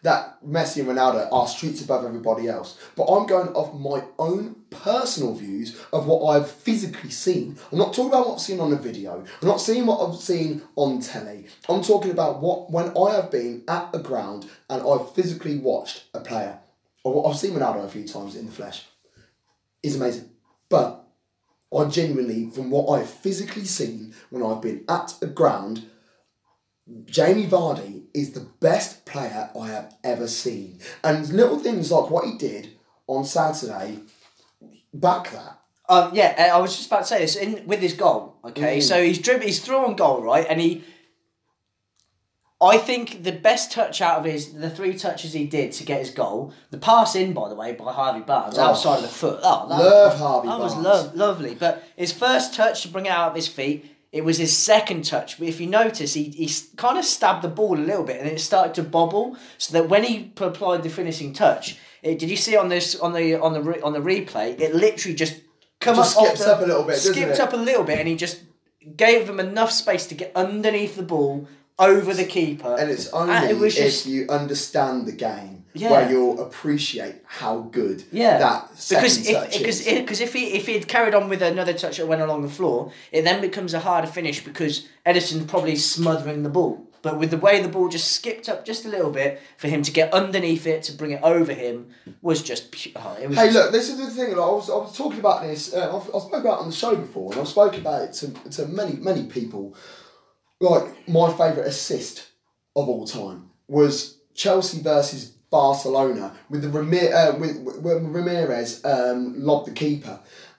that 0.05 0.37
Messi 0.47 0.81
and 0.81 0.89
Ronaldo 0.89 1.27
are 1.33 1.49
streets 1.49 1.83
above 1.83 2.05
everybody 2.05 2.47
else. 2.47 2.79
But 2.95 3.05
I'm 3.05 3.27
going 3.27 3.49
off 3.49 3.75
my 3.75 4.05
own 4.19 4.55
personal 4.69 5.35
views 5.35 5.81
of 5.95 6.07
what 6.07 6.27
I've 6.27 6.51
physically 6.51 7.09
seen. 7.09 7.57
I'm 7.73 7.79
not 7.79 7.95
talking 7.95 8.11
about 8.11 8.29
what 8.29 8.35
I've 8.35 8.41
seen 8.41 8.61
on 8.61 8.69
the 8.69 8.77
video. 8.77 9.25
I'm 9.41 9.49
not 9.49 9.63
seeing 9.63 9.87
what 9.87 10.07
I've 10.07 10.21
seen 10.21 10.61
on 10.77 11.01
telly. 11.01 11.47
I'm 11.71 11.83
talking 11.83 12.11
about 12.11 12.43
what 12.43 12.71
when 12.71 12.93
I 12.97 13.15
have 13.17 13.31
been 13.31 13.65
at 13.67 13.95
a 13.95 13.99
ground 13.99 14.47
and 14.69 14.83
I've 14.87 15.11
physically 15.15 15.57
watched 15.57 16.05
a 16.13 16.21
player. 16.21 16.59
Or 17.03 17.27
I've 17.27 17.39
seen 17.39 17.55
Ronaldo 17.55 17.87
a 17.87 17.89
few 17.89 18.07
times 18.07 18.37
in 18.37 18.45
the 18.45 18.53
flesh. 18.53 18.85
He's 19.83 19.97
amazing. 19.97 20.29
But 20.69 21.03
I 21.75 21.87
genuinely, 21.87 22.51
from 22.51 22.71
what 22.71 22.99
I've 22.99 23.09
physically 23.09 23.65
seen 23.65 24.15
when 24.29 24.43
I've 24.43 24.61
been 24.61 24.85
at 24.87 25.15
a 25.23 25.27
ground, 25.27 25.87
Jamie 27.07 27.47
Vardy 27.47 28.04
is 28.15 28.33
the 28.33 28.47
best 28.61 29.05
player 29.05 29.51
I 29.61 29.67
have 29.69 29.95
ever 30.05 30.29
seen. 30.29 30.79
And 31.03 31.29
little 31.31 31.59
things 31.59 31.91
like 31.91 32.11
what 32.11 32.25
he 32.25 32.39
did 32.39 32.71
on 33.09 33.25
Saturday 33.25 33.99
back 34.93 35.31
that. 35.33 35.59
Um, 35.89 36.11
yeah, 36.15 36.35
uh, 36.53 36.57
I 36.57 36.61
was 36.61 36.75
just 36.77 36.87
about 36.87 37.01
to 37.01 37.05
say 37.07 37.19
this 37.19 37.37
in 37.37 37.67
with 37.67 37.81
his 37.81 37.93
goal. 37.93 38.37
Mm. 38.45 38.51
Okay, 38.51 38.81
so 38.81 39.03
he's 39.03 39.19
drib- 39.19 39.43
he's 39.43 39.61
through 39.61 39.85
on 39.85 39.97
goal, 39.97 40.23
right, 40.23 40.47
and 40.49 40.61
he. 40.61 40.83
I 42.63 42.79
think 42.79 43.25
the 43.25 43.33
best 43.33 43.73
touch 43.73 44.01
out 44.01 44.21
of 44.21 44.25
his 44.25 44.55
the 44.55 44.71
three 44.71 44.97
touches 44.97 45.35
he 45.35 45.45
did 45.45 45.73
to 45.73 45.85
get 45.85 45.99
his 45.99 46.11
goal, 46.11 46.55
the 46.71 46.79
pass 46.79 47.15
in 47.15 47.35
by 47.35 47.49
the 47.51 47.55
way 47.55 47.73
by 47.73 47.93
Harvey 47.93 48.21
Barnes 48.21 48.57
Oh. 48.57 48.63
outside 48.63 48.97
of 48.99 49.03
the 49.03 49.09
foot. 49.09 49.41
Oh, 49.43 49.69
that, 49.69 49.79
Love 49.79 50.17
Harvey 50.19 50.49
that 50.49 50.59
was 50.61 50.75
Barnes. 50.75 51.15
lovely. 51.15 51.55
But 51.57 51.85
his 51.97 52.13
first 52.13 52.55
touch 52.55 52.81
to 52.83 52.89
bring 52.89 53.05
it 53.07 53.11
out 53.11 53.31
of 53.31 53.35
his 53.37 53.49
feet, 53.49 53.85
it 54.19 54.25
was 54.25 54.39
his 54.39 54.57
second 54.57 55.05
touch. 55.05 55.39
But 55.39 55.49
if 55.49 55.61
you 55.61 55.67
notice, 55.67 56.15
he 56.15 56.25
he 56.43 56.49
kind 56.77 56.97
of 56.99 57.05
stabbed 57.05 57.43
the 57.43 57.49
ball 57.49 57.77
a 57.79 57.87
little 57.91 58.05
bit, 58.05 58.21
and 58.21 58.29
it 58.31 58.41
started 58.41 58.75
to 58.77 58.83
bobble. 58.85 59.37
So 59.59 59.73
that 59.75 59.89
when 59.89 60.05
he 60.05 60.33
applied 60.41 60.83
the 60.85 60.89
finishing 60.89 61.33
touch, 61.33 61.77
it, 62.03 62.19
did 62.21 62.31
you 62.31 62.37
see 62.37 62.57
on 62.57 62.69
this 62.69 62.95
on 63.05 63.13
the 63.13 63.35
on 63.47 63.53
the 63.53 63.61
re, 63.63 63.81
on 63.83 63.93
the 63.93 64.01
replay? 64.13 64.59
It 64.61 64.75
literally 64.75 65.17
just 65.17 65.41
come 65.81 65.97
Just 65.97 66.17
up 66.17 66.23
off 66.23 66.29
skips 66.29 66.45
the- 66.45 66.53
up 66.55 66.61
a 66.63 66.67
little 66.67 66.85
bit, 66.85 66.97
skipped 66.97 67.33
it? 67.39 67.41
up 67.41 67.53
a 67.53 67.57
little 67.57 67.85
bit, 67.85 67.99
and 67.99 68.09
he 68.09 68.15
just 68.15 68.37
gave 68.97 69.29
him 69.29 69.41
enough 69.41 69.73
space 69.73 70.07
to 70.07 70.15
get 70.15 70.31
underneath 70.37 70.95
the 70.97 71.03
ball 71.03 71.49
over 71.79 72.15
the 72.15 72.25
keeper. 72.25 72.77
And 72.79 72.91
it's 72.91 73.09
only 73.09 73.35
And 73.35 73.51
it 73.51 73.59
was 73.59 73.77
if 73.77 73.85
just- 73.85 74.07
you 74.07 74.27
understand 74.29 75.07
the 75.07 75.13
game 75.13 75.64
Yeah. 75.77 75.91
where 75.91 76.09
you'll 76.11 76.41
appreciate 76.41 77.17
how 77.27 77.63
good 77.63 78.05
Yeah, 78.13 78.39
that 78.39 78.69
because 78.89 79.27
if 79.29 79.53
because 79.59 79.87
is. 79.87 79.99
because 80.01 80.21
if 80.21 80.33
he 80.33 80.55
if 80.55 80.67
he 80.67 80.75
had 80.75 80.87
carried 80.87 81.15
on 81.15 81.29
with 81.29 81.43
another 81.43 81.73
touch 81.73 81.97
that 81.97 82.07
went 82.07 82.23
along 82.23 82.43
the 82.43 82.49
floor, 82.49 82.93
it 83.11 83.23
then 83.23 83.41
becomes 83.41 83.75
a 83.75 83.81
harder 83.81 84.07
finish 84.07 84.45
because 84.45 84.87
Ederson's 85.05 85.45
probably 85.51 85.75
smothering 85.77 86.45
the 86.45 86.49
ball. 86.49 86.87
But 87.03 87.19
with 87.19 87.31
the 87.31 87.37
way 87.37 87.61
the 87.61 87.69
ball 87.69 87.89
just 87.91 88.13
skipped 88.13 88.49
up 88.49 88.65
just 88.65 88.87
a 88.87 88.89
little 88.89 89.11
bit 89.11 89.39
for 89.59 89.69
him 89.69 89.83
to 89.83 89.91
get 89.93 90.15
underneath 90.15 90.67
it 90.67 90.85
to 90.85 90.93
bring 90.93 91.11
it 91.11 91.21
over 91.23 91.53
him 91.53 91.89
was 92.23 92.41
just 92.43 92.75
oh, 92.97 93.19
it 93.21 93.29
was 93.29 93.37
Hey, 93.37 93.47
just- 93.47 93.57
look, 93.57 93.73
this 93.73 93.91
is 93.91 93.99
the 93.99 94.07
thing. 94.11 94.31
Like, 94.37 94.47
I 94.47 94.53
was 94.53 94.71
I 94.71 94.75
was 94.77 94.97
talking 94.97 95.19
about 95.19 95.43
this. 95.43 95.75
Uh, 95.75 95.89
I've, 95.97 96.15
I've 96.15 96.23
spoken 96.23 96.41
about 96.41 96.61
it 96.61 96.63
on 96.63 96.71
the 96.71 96.77
show 96.77 96.95
before, 96.97 97.33
and 97.33 97.41
I've 97.41 97.49
spoken 97.49 97.81
about 97.81 98.03
it 98.03 98.13
to, 98.15 98.29
to 98.51 98.67
many 98.69 98.93
many 98.93 99.25
people. 99.27 99.75
Like 100.61 101.09
my 101.09 101.31
favourite 101.33 101.67
assist 101.67 102.29
of 102.77 102.89
all 102.89 103.07
time 103.07 103.51
was 103.69 104.19
Chelsea 104.35 104.81
versus 104.81 105.34
Barcelona 105.59 106.27
with 106.51 106.63
the 106.63 106.69
Ramir, 106.77 107.09
uh, 107.15 107.39
with 107.39 107.57
when 107.85 108.13
Ramires 108.13 108.73
um, 108.85 109.35
lobbed 109.49 109.67
the 109.69 109.73
keeper, 109.85 110.19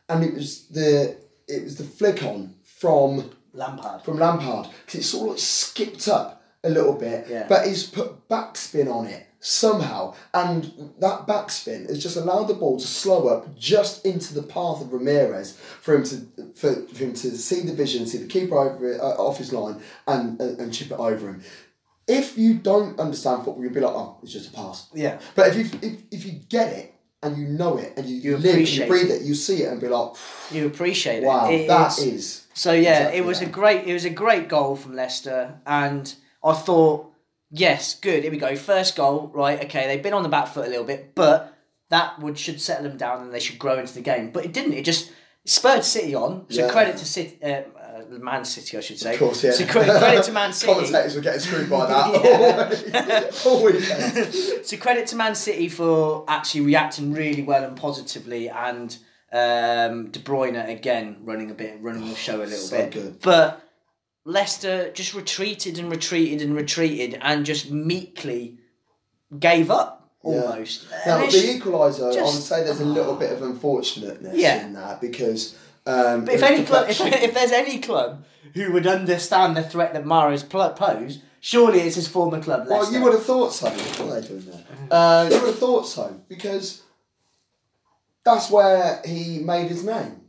and 0.10 0.24
it 0.24 0.34
was 0.34 0.68
the 0.68 1.18
it 1.56 1.64
was 1.66 1.76
the 1.76 1.84
flick 1.98 2.24
on 2.24 2.56
from 2.80 3.32
Lampard. 3.54 4.04
from 4.06 4.18
Lampard 4.18 4.66
because 4.86 5.00
it 5.02 5.04
sort 5.04 5.32
of 5.34 5.40
skipped 5.40 6.08
up 6.08 6.42
a 6.64 6.70
little 6.70 6.94
bit, 6.94 7.28
Yeah. 7.30 7.46
but 7.48 7.68
he's 7.68 7.84
put 8.00 8.28
backspin 8.30 8.88
on 8.92 9.06
it 9.06 9.24
somehow, 9.40 10.02
and 10.34 10.58
that 11.00 11.28
backspin 11.28 11.88
has 11.90 12.02
just 12.02 12.18
allowed 12.18 12.48
the 12.48 12.56
ball 12.56 12.80
to 12.80 12.88
slow 12.88 13.28
up 13.28 13.44
just 13.74 14.04
into 14.06 14.34
the 14.34 14.42
path 14.42 14.82
of 14.82 14.88
Ramires 14.88 15.50
for 15.84 15.94
him 15.96 16.04
to 16.10 16.16
for, 16.56 16.72
for 16.96 17.04
him 17.06 17.14
to 17.14 17.28
see 17.38 17.62
the 17.70 17.74
vision, 17.84 18.08
see 18.08 18.18
the 18.26 18.34
keeper 18.36 18.58
over 18.58 18.94
it, 18.94 19.00
uh, 19.02 19.16
off 19.28 19.38
his 19.38 19.52
line, 19.54 19.78
and, 20.08 20.40
and 20.42 20.60
and 20.62 20.74
chip 20.74 20.90
it 20.90 21.00
over 21.10 21.26
him. 21.32 21.42
If 22.08 22.38
you 22.38 22.56
don't 22.56 23.00
understand 23.00 23.44
football, 23.44 23.62
you'll 23.64 23.74
be 23.74 23.80
like, 23.80 23.94
oh, 23.94 24.18
it's 24.24 24.32
just 24.34 24.50
a 24.52 24.54
pass. 24.54 24.88
Yeah. 24.94 25.20
But 25.36 25.48
if 25.50 25.56
you 25.74 25.80
if, 25.82 26.00
if 26.12 26.26
you 26.26 26.34
get 26.50 26.72
it 26.74 26.94
and 27.24 27.38
you 27.38 27.48
know 27.48 27.78
it 27.78 27.94
and 27.98 28.06
you, 28.08 28.16
You 28.18 28.38
live 28.38 28.56
and 28.56 28.70
you 28.70 28.86
breathe 28.86 29.10
it, 29.12 29.24
you 29.24 29.34
see 29.34 29.64
it 29.64 29.72
and 29.72 29.82
be 29.82 29.88
like, 29.88 30.12
You 30.52 30.68
appreciate 30.68 31.24
it. 31.24 31.26
wow, 31.26 31.50
It- 31.50 31.68
that 31.68 31.94
it's- 31.98 32.00
is 32.00 32.42
So 32.54 32.72
yeah, 32.74 32.98
Exactly 32.98 33.18
it 33.20 33.26
was 33.26 33.40
that. 33.40 33.48
a 33.48 33.52
great 33.52 33.88
it 33.88 33.94
was 33.94 34.06
a 34.06 34.10
great 34.12 34.48
goal 34.48 34.76
from 34.76 34.96
Leicester 34.96 35.60
and 35.66 36.14
I 36.44 36.54
thought, 36.54 37.12
yes, 37.50 37.96
good, 37.96 38.22
here 38.24 38.32
we 38.32 38.38
go. 38.38 38.56
First 38.56 38.96
goal, 38.96 39.32
right, 39.34 39.64
okay, 39.66 39.88
they've 39.88 40.04
been 40.04 40.14
on 40.14 40.22
the 40.24 40.30
back 40.30 40.48
foot 40.48 40.68
a 40.68 40.70
little 40.70 40.86
bit, 40.86 41.16
but 41.16 41.54
that 41.90 42.20
would 42.20 42.38
should 42.38 42.62
settle 42.62 42.84
them 42.88 42.98
down 42.98 43.22
and 43.24 43.34
they 43.34 43.40
should 43.40 43.58
grow 43.58 43.80
into 43.80 43.94
the 43.96 44.02
game. 44.02 44.30
But 44.32 44.46
it 44.46 44.54
didn't, 44.54 44.74
it 44.74 44.86
just 44.86 45.12
spurred 45.46 45.84
City 45.84 46.14
on. 46.14 46.46
So 46.50 46.66
Yeah. 46.66 46.72
credit 46.72 46.98
to 46.98 47.06
City 47.06 47.40
uh, 47.44 47.62
Man 48.10 48.46
City, 48.46 48.78
I 48.78 48.82
should 48.82 49.00
say. 49.00 49.14
Of 49.14 49.20
course, 49.20 49.44
yeah. 49.44 49.52
So 49.52 49.66
credit, 49.66 49.98
credit 49.98 50.24
to 50.26 50.32
Man 50.32 50.54
City. 50.60 50.72
Commentators 50.74 51.16
were 51.16 51.22
getting 51.22 51.40
screwed 51.42 51.70
by 51.70 51.86
that 51.88 53.42
all 53.46 53.64
weekend. 53.64 54.34
so 54.66 54.78
credit 54.78 55.08
to 55.08 55.16
Man 55.16 55.36
City 55.36 55.70
for 55.70 56.24
actually 56.28 56.62
reacting 56.62 57.14
really 57.14 57.44
well 57.44 57.64
and 57.64 57.76
positively, 57.78 58.50
and 58.50 58.98
um, 59.32 60.10
De 60.12 60.20
Bruyne 60.20 60.68
again 60.70 61.18
running 61.24 61.52
a 61.52 61.54
bit, 61.54 61.78
running 61.82 62.08
the 62.10 62.16
show 62.16 62.38
a 62.38 62.46
little 62.46 62.58
So 62.58 62.78
bit. 62.78 62.92
good. 62.92 63.22
But 63.22 63.62
Leicester 64.26 64.92
just 64.92 65.14
retreated 65.14 65.78
and 65.78 65.92
retreated 65.92 66.42
and 66.42 66.56
retreated, 66.56 67.20
and 67.22 67.46
just 67.46 67.70
meekly 67.72 68.58
gave 69.38 69.70
up 69.70 70.10
Yeah. 70.24 70.42
almost. 70.42 70.86
Now, 71.06 71.24
And 71.24 71.32
the 71.32 71.38
equaliser, 71.60 72.18
I 72.18 72.22
would 72.24 72.32
say 72.34 72.64
there's 72.64 72.80
a 72.80 72.86
little 72.86 73.16
bit 73.16 73.32
of 73.32 73.42
unfortunateness 73.42 74.36
Yeah. 74.38 74.66
in 74.66 74.74
that 74.74 75.02
because. 75.02 75.56
Um, 75.86 76.26
but 76.26 76.34
if 76.34 76.44
any 76.44 76.66
club, 76.66 76.90
if, 76.90 77.00
if 77.02 77.34
there's 77.34 77.52
any 77.52 77.80
club 77.80 78.26
who 78.54 78.72
would 78.72 78.88
understand 78.88 79.56
the 79.56 79.64
threat 79.64 79.94
that 79.94 80.04
Mahrez 80.04 80.48
pl- 80.48 80.72
posed, 80.72 81.22
surely 81.40 81.82
it's 81.82 81.96
his 81.96 82.08
former 82.08 82.42
club. 82.42 82.68
Well, 82.70 82.92
you 82.92 83.02
would 83.02 83.14
have 83.14 83.24
thought 83.24 83.54
so. 83.54 83.70
What 83.70 84.00
are 84.02 84.22
they 84.22 84.28
doing 84.28 84.46
there? 84.46 84.64
Uh, 84.90 85.30
you 85.32 85.40
would 85.40 85.48
have 85.50 85.60
thought 85.60 85.84
so 85.88 86.22
because 86.28 86.82
that's 88.24 88.50
where 88.50 89.02
he 89.06 89.40
made 89.40 89.68
his 89.68 89.84
name. 89.84 90.22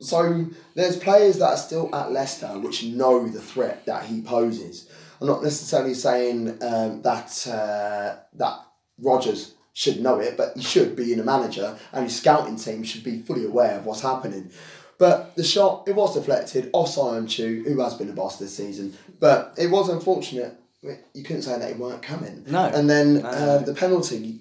So 0.00 0.46
there's 0.74 0.96
players 0.96 1.38
that 1.38 1.50
are 1.50 1.56
still 1.56 1.94
at 1.94 2.12
Leicester 2.12 2.58
which 2.58 2.84
know 2.84 3.28
the 3.28 3.40
threat 3.40 3.84
that 3.86 4.04
he 4.04 4.22
poses. 4.22 4.88
I'm 5.20 5.26
not 5.26 5.42
necessarily 5.42 5.94
saying 5.94 6.62
um, 6.62 7.02
that 7.02 7.46
uh, 7.48 8.16
that 8.34 8.58
Rodgers 9.00 9.54
should 9.78 10.00
know 10.00 10.18
it, 10.18 10.36
but 10.36 10.56
he 10.56 10.62
should 10.64 10.96
be 10.96 11.12
in 11.12 11.20
a 11.20 11.22
manager 11.22 11.78
and 11.92 12.02
his 12.02 12.16
scouting 12.16 12.56
team 12.56 12.82
should 12.82 13.04
be 13.04 13.20
fully 13.20 13.44
aware 13.44 13.78
of 13.78 13.86
what's 13.86 14.00
happening. 14.00 14.50
But 14.98 15.36
the 15.36 15.44
shot, 15.44 15.84
it 15.86 15.94
was 15.94 16.14
deflected 16.14 16.68
off 16.72 16.96
Soyuncu, 16.96 17.64
who 17.64 17.80
has 17.80 17.94
been 17.94 18.08
a 18.08 18.12
boss 18.12 18.40
this 18.40 18.56
season. 18.56 18.98
But 19.20 19.54
it 19.56 19.68
was 19.70 19.88
unfortunate. 19.88 20.58
You 20.82 21.22
couldn't 21.22 21.42
say 21.42 21.56
that 21.60 21.72
he 21.72 21.80
weren't 21.80 22.02
coming. 22.02 22.42
No. 22.48 22.64
And 22.64 22.90
then 22.90 23.22
No, 23.22 23.28
uh, 23.28 23.58
the 23.58 23.72
penalty, 23.72 24.40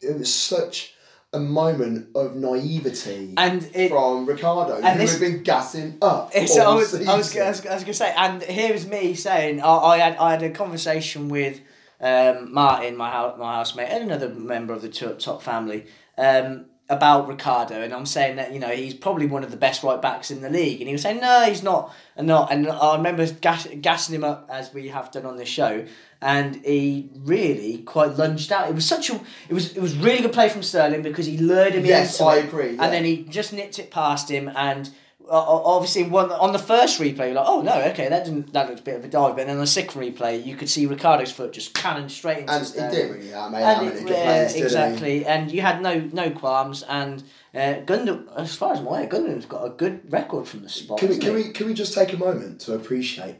it 0.00 0.18
was 0.18 0.32
such 0.32 0.94
a 1.34 1.38
moment 1.38 2.08
of 2.14 2.34
naivety 2.34 3.34
and 3.36 3.68
it, 3.74 3.90
from 3.90 4.24
Ricardo, 4.24 4.76
and 4.76 4.86
who 4.86 4.98
this- 4.98 5.12
had 5.12 5.20
been 5.20 5.42
gassing 5.42 5.98
up. 6.00 6.30
It's, 6.34 6.56
all 6.56 6.72
I, 6.72 6.74
was, 6.76 6.94
I, 6.94 6.98
was. 6.98 7.36
I, 7.36 7.48
was, 7.48 7.66
I 7.66 7.74
was 7.74 7.84
gonna 7.84 7.92
say, 7.92 8.14
and 8.16 8.42
here's 8.42 8.86
me 8.86 9.12
saying, 9.14 9.60
I, 9.60 9.76
I 9.76 9.98
had 9.98 10.16
I 10.16 10.30
had 10.30 10.42
a 10.42 10.50
conversation 10.50 11.28
with 11.28 11.60
um, 12.00 12.52
Martin, 12.52 12.96
my 12.96 13.10
house, 13.10 13.36
my 13.38 13.54
housemate, 13.54 13.88
and 13.90 14.04
another 14.04 14.28
member 14.28 14.72
of 14.72 14.82
the 14.82 14.88
top, 14.88 15.18
top 15.18 15.42
family 15.42 15.86
um, 16.18 16.66
about 16.88 17.28
Ricardo, 17.28 17.80
and 17.80 17.94
I'm 17.94 18.04
saying 18.04 18.36
that 18.36 18.52
you 18.52 18.58
know 18.60 18.68
he's 18.68 18.92
probably 18.94 19.26
one 19.26 19.42
of 19.42 19.50
the 19.50 19.56
best 19.56 19.82
right 19.82 20.00
backs 20.00 20.30
in 20.30 20.42
the 20.42 20.50
league, 20.50 20.80
and 20.80 20.88
he 20.88 20.92
was 20.92 21.02
saying 21.02 21.20
no, 21.20 21.44
he's 21.44 21.62
not, 21.62 21.94
and 22.16 22.26
not, 22.26 22.52
and 22.52 22.68
I 22.68 22.96
remember 22.96 23.26
gas, 23.26 23.66
gassing 23.80 24.14
him 24.14 24.24
up 24.24 24.48
as 24.52 24.74
we 24.74 24.88
have 24.88 25.10
done 25.10 25.24
on 25.24 25.36
this 25.36 25.48
show, 25.48 25.86
and 26.20 26.56
he 26.64 27.08
really 27.16 27.78
quite 27.78 28.18
lunged 28.18 28.52
out. 28.52 28.68
It 28.68 28.74
was 28.74 28.86
such 28.86 29.08
a, 29.08 29.14
it 29.48 29.54
was 29.54 29.74
it 29.76 29.80
was 29.80 29.96
really 29.96 30.20
good 30.20 30.32
play 30.34 30.48
from 30.50 30.62
Sterling 30.62 31.00
because 31.02 31.24
he 31.26 31.38
lured 31.38 31.72
him 31.74 31.86
Yes, 31.86 32.20
into 32.20 32.30
I 32.30 32.36
agree, 32.36 32.74
yeah. 32.74 32.84
and 32.84 32.92
then 32.92 33.04
he 33.04 33.22
just 33.24 33.52
nipped 33.52 33.78
it 33.78 33.90
past 33.90 34.30
him 34.30 34.50
and. 34.54 34.90
Uh, 35.26 35.40
obviously, 35.76 36.02
one 36.04 36.30
on 36.30 36.52
the 36.52 36.58
first 36.58 37.00
replay, 37.00 37.26
you're 37.26 37.34
like, 37.34 37.46
oh 37.48 37.62
no, 37.62 37.80
okay, 37.90 38.08
that 38.08 38.24
didn't 38.26 38.52
that 38.52 38.68
looked 38.68 38.80
a 38.80 38.82
bit 38.82 38.96
of 38.96 39.04
a 39.04 39.08
dive. 39.08 39.36
But 39.36 39.46
then 39.46 39.56
on 39.56 39.60
the 39.60 39.66
second 39.66 40.00
replay, 40.02 40.44
you 40.44 40.54
could 40.54 40.68
see 40.68 40.84
Ricardo's 40.86 41.32
foot 41.32 41.52
just 41.52 41.72
cannon 41.74 42.08
straight 42.10 42.40
into 42.40 42.52
and 42.52 42.66
Sterling. 42.66 42.90
didn't 42.94 43.12
really 43.12 43.50
made 43.50 43.62
And 43.62 43.86
it, 43.88 43.92
good 44.00 44.08
yeah, 44.10 44.24
plays, 44.24 44.52
did 44.52 44.58
he? 44.58 44.64
exactly, 44.64 45.26
and 45.26 45.50
you 45.50 45.62
had 45.62 45.80
no 45.80 46.00
no 46.12 46.30
qualms. 46.30 46.82
And 46.82 47.22
uh, 47.54 47.80
Gundogan, 47.86 48.28
as 48.36 48.54
far 48.54 48.74
as 48.74 48.80
I'm 48.80 48.86
aware, 48.86 49.06
Gundogan's 49.06 49.46
got 49.46 49.64
a 49.64 49.70
good 49.70 50.12
record 50.12 50.46
from 50.46 50.62
the 50.62 50.68
spot. 50.68 50.98
Can 50.98 51.08
we, 51.08 51.18
can 51.18 51.32
we 51.34 51.52
can 51.52 51.66
we 51.68 51.74
just 51.74 51.94
take 51.94 52.12
a 52.12 52.18
moment 52.18 52.60
to 52.62 52.74
appreciate 52.74 53.36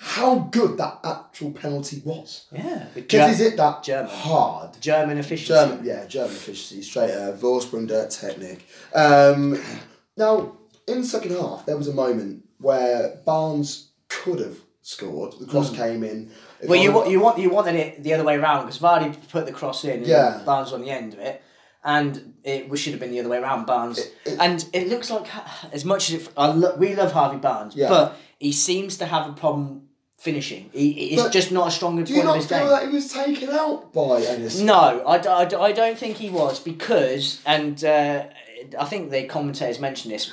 how 0.00 0.38
good 0.50 0.76
that 0.78 0.98
actual 1.04 1.50
penalty 1.52 2.02
was? 2.04 2.46
Yeah, 2.52 2.86
Because 2.94 3.32
is 3.32 3.40
it 3.40 3.56
that 3.56 3.82
German. 3.82 4.10
hard? 4.10 4.80
German 4.80 5.18
efficiency. 5.18 5.52
German, 5.54 5.84
yeah, 5.84 6.04
German 6.06 6.32
efficiency, 6.32 6.82
straight 6.82 7.10
uh, 7.10 7.32
Vorsprung 7.36 7.88
technique. 8.10 8.66
Um, 8.94 9.60
now, 10.16 10.57
in 10.88 11.00
the 11.02 11.06
second 11.06 11.32
half, 11.32 11.66
there 11.66 11.76
was 11.76 11.88
a 11.88 11.92
moment 11.92 12.44
where 12.58 13.20
Barnes 13.24 13.88
could 14.08 14.40
have 14.40 14.58
scored. 14.82 15.34
The 15.38 15.46
cross 15.46 15.70
came 15.74 16.02
in. 16.02 16.30
If 16.60 16.66
Mm. 16.66 16.68
Well, 16.70 16.80
you 16.82 16.92
want 16.92 17.10
you 17.10 17.20
want 17.20 17.38
you 17.38 17.50
wanted 17.50 17.74
it 17.76 18.02
the 18.02 18.14
other 18.14 18.24
way 18.24 18.36
around 18.36 18.62
because 18.66 18.78
Vardy 18.78 19.14
put 19.30 19.46
the 19.46 19.52
cross 19.52 19.84
in, 19.84 19.98
and 19.98 20.06
Yeah. 20.06 20.40
Barnes 20.44 20.72
on 20.72 20.80
the 20.80 20.90
end 20.90 21.12
of 21.14 21.20
it, 21.20 21.40
and 21.84 22.34
it 22.42 22.76
should 22.78 22.92
have 22.94 23.00
been 23.00 23.10
the 23.12 23.20
other 23.20 23.28
way 23.28 23.38
around. 23.38 23.66
Barnes, 23.66 23.98
it- 23.98 24.36
and 24.40 24.64
it 24.72 24.88
looks 24.88 25.10
like 25.10 25.26
as 25.72 25.84
much 25.84 26.10
as 26.10 26.22
it, 26.22 26.28
I 26.36 26.48
lo- 26.48 26.74
we 26.76 26.94
love 26.96 27.12
Harvey 27.12 27.36
Barnes, 27.38 27.76
Yeah. 27.76 27.88
but 27.88 28.16
he 28.38 28.50
seems 28.52 28.96
to 28.98 29.06
have 29.06 29.28
a 29.28 29.32
problem 29.34 29.82
finishing. 30.16 30.68
He, 30.72 31.14
just 31.30 31.52
not 31.52 31.68
a 31.68 31.70
strong 31.70 32.02
Do 32.02 32.12
you 32.12 32.24
not 32.24 32.36
his 32.36 32.46
feel 32.46 32.58
game. 32.58 32.68
that 32.68 32.82
he 32.88 32.92
was 32.92 33.12
taken 33.12 33.50
out 33.50 33.92
by 33.92 34.20
Ennis? 34.22 34.58
No, 34.58 35.04
I 35.06 35.72
don't 35.72 35.96
think 35.98 36.16
he 36.16 36.28
was 36.28 36.58
because, 36.58 37.38
and 37.46 37.84
uh, 37.84 38.24
I 38.76 38.84
think 38.86 39.10
the 39.12 39.24
commentators 39.28 39.78
mentioned 39.78 40.12
this. 40.14 40.32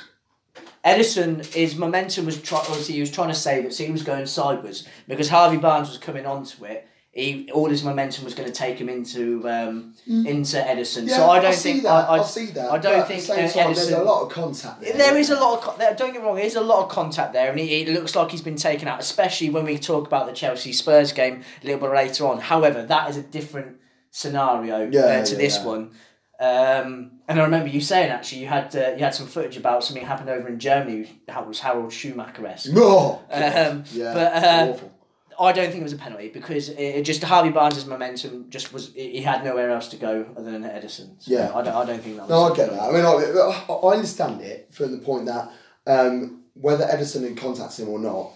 Ederson, 0.86 1.44
his 1.52 1.76
momentum 1.76 2.26
was 2.26 2.40
try- 2.40 2.58
obviously 2.58 2.94
he 2.94 3.00
was 3.00 3.10
trying 3.10 3.28
to 3.28 3.34
save 3.34 3.64
it, 3.64 3.74
so 3.74 3.84
he 3.84 3.90
was 3.90 4.02
going 4.02 4.24
sideways 4.26 4.86
because 5.08 5.28
Harvey 5.28 5.56
Barnes 5.56 5.88
was 5.88 5.98
coming 5.98 6.26
onto 6.26 6.64
it. 6.64 6.86
He 7.12 7.48
all 7.50 7.70
his 7.70 7.82
momentum 7.82 8.24
was 8.24 8.34
going 8.34 8.46
to 8.46 8.54
take 8.54 8.78
him 8.78 8.90
into 8.90 9.48
um, 9.48 9.94
into 10.06 10.58
Ederson. 10.58 11.04
Mm. 11.04 11.08
Yeah, 11.08 11.16
so 11.16 11.30
I 11.30 11.40
don't 11.40 11.54
see 11.54 11.72
think 11.72 11.84
that. 11.84 11.90
I, 11.90 12.16
I, 12.16 12.18
I, 12.18 12.22
see 12.24 12.46
that. 12.46 12.70
I 12.70 12.78
don't 12.78 13.08
think 13.08 13.20
at 13.20 13.26
the 13.26 13.34
same 13.34 13.46
uh, 13.46 13.48
time, 13.48 13.72
Ederson. 13.72 13.74
there's 13.74 13.90
a 13.90 14.02
lot 14.02 14.22
of 14.22 14.28
contact. 14.30 14.80
There, 14.82 14.92
There 14.92 15.16
is 15.16 15.30
a 15.30 15.40
lot 15.40 15.58
of 15.58 15.64
con- 15.64 15.78
there, 15.78 15.94
don't 15.94 16.12
get 16.12 16.20
me 16.20 16.26
wrong. 16.26 16.36
There 16.36 16.44
is 16.44 16.56
a 16.56 16.60
lot 16.60 16.84
of 16.84 16.90
contact 16.90 17.32
there, 17.32 17.50
and 17.50 17.58
he, 17.58 17.82
it 17.82 17.88
looks 17.88 18.14
like 18.14 18.30
he's 18.30 18.42
been 18.42 18.56
taken 18.56 18.86
out, 18.86 19.00
especially 19.00 19.48
when 19.48 19.64
we 19.64 19.78
talk 19.78 20.06
about 20.06 20.26
the 20.26 20.34
Chelsea 20.34 20.74
Spurs 20.74 21.12
game 21.12 21.42
a 21.62 21.66
little 21.66 21.80
bit 21.80 21.94
later 21.94 22.26
on. 22.26 22.38
However, 22.38 22.84
that 22.84 23.08
is 23.08 23.16
a 23.16 23.22
different 23.22 23.78
scenario 24.10 24.88
Yeah, 24.90 25.00
uh, 25.00 25.24
to 25.24 25.32
yeah, 25.32 25.38
this 25.38 25.56
yeah. 25.56 25.64
one. 25.64 25.92
Um, 26.38 27.12
and 27.28 27.40
I 27.40 27.44
remember 27.44 27.68
you 27.68 27.80
saying 27.80 28.10
actually 28.10 28.42
you 28.42 28.46
had 28.48 28.74
uh, 28.76 28.90
you 28.96 29.04
had 29.04 29.14
some 29.14 29.26
footage 29.26 29.56
about 29.56 29.82
something 29.84 30.04
happened 30.04 30.28
over 30.28 30.48
in 30.48 30.58
Germany. 30.58 31.08
That 31.26 31.46
was 31.46 31.60
Harald 31.60 31.92
Schumacher 31.92 32.46
esque. 32.46 32.70
Oh, 32.74 33.22
Um, 33.30 33.84
yeah, 33.92 34.12
but, 34.14 34.44
uh, 34.44 34.66
awful. 34.70 34.92
I 35.38 35.52
don't 35.52 35.66
think 35.68 35.80
it 35.80 35.82
was 35.82 35.92
a 35.92 35.98
penalty 35.98 36.28
because 36.28 36.68
it, 36.70 36.78
it 36.78 37.02
just 37.04 37.22
Harvey 37.22 37.50
Barnes' 37.50 37.84
momentum 37.86 38.46
just 38.48 38.72
was 38.72 38.92
he 38.94 39.20
had 39.22 39.44
nowhere 39.44 39.70
else 39.70 39.88
to 39.88 39.96
go 39.96 40.26
other 40.36 40.50
than 40.50 40.62
Ederson. 40.62 41.22
So 41.22 41.32
Yeah. 41.32 41.52
I 41.54 41.62
don't 41.62 41.74
I 41.74 41.84
don't 41.84 42.02
think 42.02 42.16
that 42.16 42.28
was. 42.28 42.30
No, 42.30 42.52
I 42.52 42.56
get 42.56 42.70
that. 42.70 42.80
I 42.80 42.92
mean, 42.92 43.04
I, 43.04 43.72
I 43.72 43.94
understand 43.94 44.40
it 44.40 44.68
from 44.72 44.92
the 44.92 44.98
point 44.98 45.26
that 45.26 45.50
um, 45.86 46.42
whether 46.54 46.84
Ederson 46.86 47.22
had 47.28 47.36
contacts 47.36 47.78
him 47.78 47.88
or 47.88 47.98
not, 47.98 48.32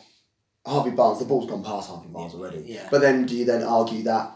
Harvey 0.66 0.90
Barnes, 0.90 1.20
the 1.20 1.24
ball's 1.24 1.48
gone 1.48 1.64
past 1.64 1.88
Harvey 1.88 2.08
Barnes 2.08 2.34
already. 2.34 2.62
Yeah. 2.66 2.88
But 2.90 3.00
then 3.00 3.24
do 3.24 3.34
you 3.34 3.44
then 3.46 3.62
argue 3.62 4.02
that 4.04 4.32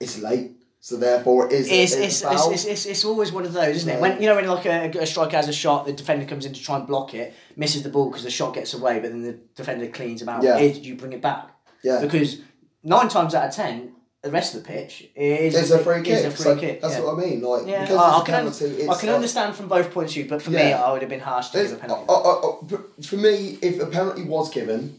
it's 0.00 0.18
late, 0.18 0.49
so 0.82 0.96
therefore 0.96 1.46
it 1.46 1.52
is 1.52 1.70
It's, 1.70 1.94
a, 1.94 2.04
it's, 2.04 2.22
it's, 2.22 2.46
it's, 2.48 2.64
it's, 2.64 2.86
it's 2.86 3.04
always 3.04 3.32
one 3.32 3.44
of 3.44 3.52
those, 3.52 3.76
isn't 3.76 3.88
it? 3.88 4.00
When 4.00 4.20
you 4.20 4.28
know 4.28 4.36
when 4.36 4.46
like 4.46 4.66
a, 4.66 4.88
a 4.98 5.06
striker 5.06 5.36
has 5.36 5.48
a 5.48 5.52
shot, 5.52 5.86
the 5.86 5.92
defender 5.92 6.24
comes 6.24 6.46
in 6.46 6.52
to 6.54 6.62
try 6.62 6.76
and 6.76 6.86
block 6.86 7.12
it, 7.14 7.34
misses 7.56 7.82
the 7.82 7.90
ball 7.90 8.08
because 8.08 8.24
the 8.24 8.30
shot 8.30 8.54
gets 8.54 8.72
away, 8.72 8.98
but 9.00 9.10
then 9.10 9.22
the 9.22 9.38
defender 9.54 9.86
cleans 9.88 10.22
him 10.22 10.28
out. 10.30 10.42
Yeah. 10.42 10.58
Is 10.58 10.78
you 10.78 10.96
bring 10.96 11.12
it 11.12 11.20
back 11.20 11.50
yeah. 11.84 12.00
because 12.00 12.40
nine 12.82 13.08
times 13.08 13.34
out 13.34 13.48
of 13.48 13.54
ten, 13.54 13.92
the 14.22 14.30
rest 14.30 14.54
of 14.54 14.62
the 14.62 14.68
pitch 14.68 15.08
is 15.14 15.54
It's 15.54 15.70
a 15.70 15.78
free 15.78 16.02
kick. 16.02 16.24
A 16.24 16.30
free 16.30 16.44
so 16.44 16.56
kick. 16.56 16.80
That's 16.80 16.94
yeah. 16.94 17.04
what 17.04 17.18
I 17.18 17.26
mean. 17.26 17.42
Like 17.42 17.66
Yeah, 17.66 17.82
because 17.82 17.96
I, 17.96 18.18
I 18.18 18.24
can, 18.24 18.34
penalty, 18.34 18.64
it's 18.64 18.88
I 18.88 19.00
can 19.00 19.08
like- 19.08 19.16
understand 19.16 19.56
from 19.56 19.68
both 19.68 19.90
points 19.92 20.12
of 20.12 20.14
view, 20.14 20.28
but 20.28 20.42
for 20.42 20.50
me, 20.50 20.72
I 20.72 20.92
would 20.92 21.02
have 21.02 21.10
been 21.10 21.20
harsh 21.20 21.48
to 21.50 21.62
give 21.62 21.72
a 21.72 21.76
penalty. 21.76 22.04
I- 22.08 22.14
I- 22.14 23.02
for 23.02 23.16
me, 23.16 23.58
if 23.60 23.80
a 23.80 23.86
penalty 23.86 24.24
was 24.24 24.50
given, 24.50 24.96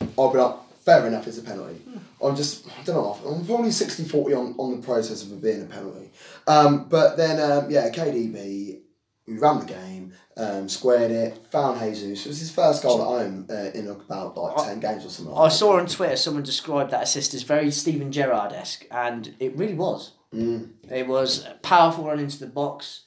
I'd 0.00 0.32
be 0.32 0.38
like, 0.38 0.54
fair 0.88 1.06
enough, 1.06 1.26
it's 1.26 1.36
a 1.36 1.42
penalty. 1.42 1.82
I'm 2.24 2.34
just, 2.34 2.66
I 2.66 2.82
don't 2.82 2.96
know, 2.96 3.30
I'm 3.30 3.44
probably 3.44 3.70
60 3.70 4.04
40 4.04 4.34
on, 4.34 4.54
on 4.56 4.80
the 4.80 4.86
process 4.86 5.22
of 5.22 5.32
it 5.32 5.42
being 5.42 5.62
a 5.62 5.66
penalty. 5.66 6.10
Um, 6.46 6.88
but 6.88 7.18
then, 7.18 7.38
um, 7.38 7.70
yeah, 7.70 7.90
KDB, 7.90 8.80
we 9.26 9.38
ran 9.38 9.60
the 9.60 9.66
game, 9.66 10.14
um, 10.38 10.66
squared 10.66 11.10
it, 11.10 11.46
found 11.50 11.78
Jesus. 11.78 12.24
It 12.24 12.28
was 12.28 12.40
his 12.40 12.50
first 12.50 12.82
goal 12.82 13.02
at 13.02 13.22
home 13.22 13.46
uh, 13.50 13.70
in 13.78 13.86
about 13.86 14.36
like 14.38 14.66
10 14.66 14.80
games 14.80 15.04
or 15.04 15.10
something 15.10 15.34
like 15.34 15.42
I 15.42 15.48
that. 15.48 15.54
saw 15.54 15.78
on 15.78 15.86
Twitter 15.86 16.16
someone 16.16 16.42
described 16.42 16.90
that 16.92 17.02
assist 17.02 17.34
as 17.34 17.42
very 17.42 17.70
Steven 17.70 18.10
Gerrard 18.10 18.54
esque, 18.54 18.86
and 18.90 19.34
it 19.38 19.54
really 19.58 19.74
was. 19.74 20.12
Mm. 20.34 20.70
It 20.90 21.06
was 21.06 21.44
a 21.44 21.54
powerful 21.62 22.06
run 22.06 22.18
into 22.18 22.38
the 22.38 22.46
box, 22.46 23.02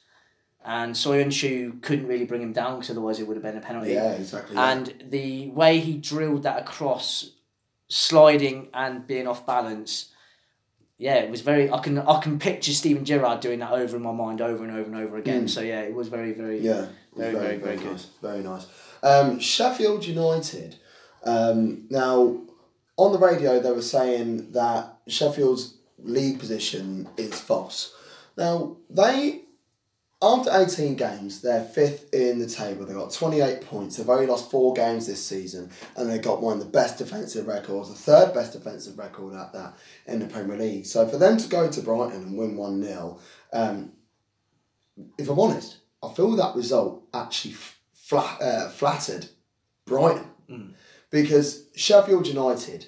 and 0.64 0.94
Soyuncu 0.94 1.82
couldn't 1.82 2.06
really 2.06 2.26
bring 2.26 2.42
him 2.42 2.52
down 2.52 2.76
because 2.76 2.90
otherwise 2.90 3.18
it 3.18 3.26
would 3.26 3.36
have 3.36 3.42
been 3.42 3.56
a 3.56 3.60
penalty. 3.60 3.94
Yeah, 3.94 4.12
exactly. 4.12 4.54
yeah. 4.54 4.70
And 4.70 5.04
the 5.10 5.50
way 5.50 5.80
he 5.80 5.96
drilled 5.96 6.44
that 6.44 6.60
across 6.60 7.32
sliding 7.92 8.68
and 8.72 9.06
being 9.06 9.26
off 9.28 9.44
balance. 9.46 10.08
Yeah, 10.98 11.16
it 11.16 11.30
was 11.30 11.40
very. 11.40 11.70
I 11.70 11.78
can 11.78 11.98
I 11.98 12.20
can 12.20 12.38
picture 12.38 12.72
Steven 12.72 13.04
Gerrard 13.04 13.40
doing 13.40 13.58
that 13.58 13.72
over 13.72 13.96
in 13.96 14.02
my 14.02 14.12
mind 14.12 14.40
over 14.40 14.64
and 14.64 14.72
over 14.72 14.84
and 14.90 14.96
over 14.96 15.16
again. 15.16 15.48
So 15.48 15.60
yeah, 15.60 15.80
it 15.80 15.94
was 15.94 16.08
very 16.08 16.32
very 16.32 16.60
Yeah, 16.60 16.86
Very, 17.16 17.32
very, 17.32 17.56
very 17.56 17.76
good. 17.76 17.92
nice. 17.92 18.06
Very 18.22 18.42
nice. 18.42 18.66
Um, 19.02 19.38
Sheffield 19.40 20.06
United. 20.06 20.76
Um, 21.24 21.86
now, 21.90 22.40
on 22.96 23.12
the 23.12 23.18
radio, 23.18 23.60
they 23.60 23.72
were 23.72 23.82
saying 23.82 24.52
that 24.52 24.98
Sheffield's 25.08 25.76
league 25.98 26.38
position 26.38 27.08
is 27.16 27.38
false. 27.40 27.94
Now, 28.36 28.76
they, 28.88 29.41
after 30.22 30.50
18 30.52 30.94
games, 30.94 31.40
they're 31.40 31.64
fifth 31.64 32.14
in 32.14 32.38
the 32.38 32.46
table. 32.46 32.86
They've 32.86 32.96
got 32.96 33.12
28 33.12 33.62
points. 33.62 33.96
They've 33.96 34.08
only 34.08 34.26
lost 34.26 34.50
four 34.50 34.72
games 34.72 35.06
this 35.06 35.24
season, 35.24 35.70
and 35.96 36.08
they've 36.08 36.22
got 36.22 36.40
one 36.40 36.54
of 36.54 36.60
the 36.60 36.70
best 36.70 36.98
defensive 36.98 37.46
records, 37.46 37.88
the 37.88 37.94
third 37.96 38.32
best 38.32 38.52
defensive 38.52 38.96
record 38.96 39.34
at 39.34 39.52
that 39.52 39.76
in 40.06 40.20
the 40.20 40.26
Premier 40.26 40.56
League. 40.56 40.86
So, 40.86 41.06
for 41.08 41.18
them 41.18 41.36
to 41.38 41.48
go 41.48 41.68
to 41.68 41.80
Brighton 41.82 42.22
and 42.22 42.38
win 42.38 42.56
1 42.56 42.84
0, 42.84 43.18
um, 43.52 43.92
if 45.18 45.28
I'm 45.28 45.40
honest, 45.40 45.78
I 46.02 46.12
feel 46.12 46.30
that 46.36 46.54
result 46.54 47.02
actually 47.12 47.54
flat, 47.92 48.40
uh, 48.40 48.68
flattered 48.68 49.26
Brighton 49.86 50.30
because 51.10 51.64
Sheffield 51.74 52.26
United. 52.26 52.86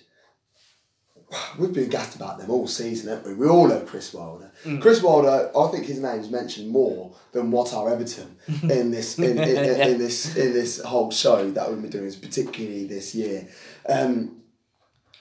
We've 1.58 1.72
been 1.72 1.88
gassed 1.88 2.16
about 2.16 2.38
them 2.38 2.50
all 2.50 2.66
season, 2.66 3.08
haven't 3.08 3.26
we? 3.26 3.34
We 3.34 3.48
all 3.48 3.68
know 3.68 3.80
Chris 3.80 4.12
Wilder. 4.12 4.50
Chris 4.80 5.02
Wilder, 5.02 5.50
I 5.56 5.68
think 5.68 5.86
his 5.86 6.00
name's 6.00 6.30
mentioned 6.30 6.70
more 6.70 7.14
than 7.32 7.50
what 7.50 7.72
our 7.74 7.92
Everton 7.92 8.36
in 8.62 8.90
this 8.90 9.18
in, 9.18 9.38
in, 9.38 9.48
in, 9.48 9.80
in 9.80 9.98
this 9.98 10.36
in 10.36 10.52
this 10.52 10.82
whole 10.82 11.10
show 11.10 11.50
that 11.50 11.70
we've 11.70 11.82
been 11.82 11.90
doing, 11.90 12.12
particularly 12.20 12.86
this 12.86 13.14
year. 13.14 13.48
Um, 13.88 14.42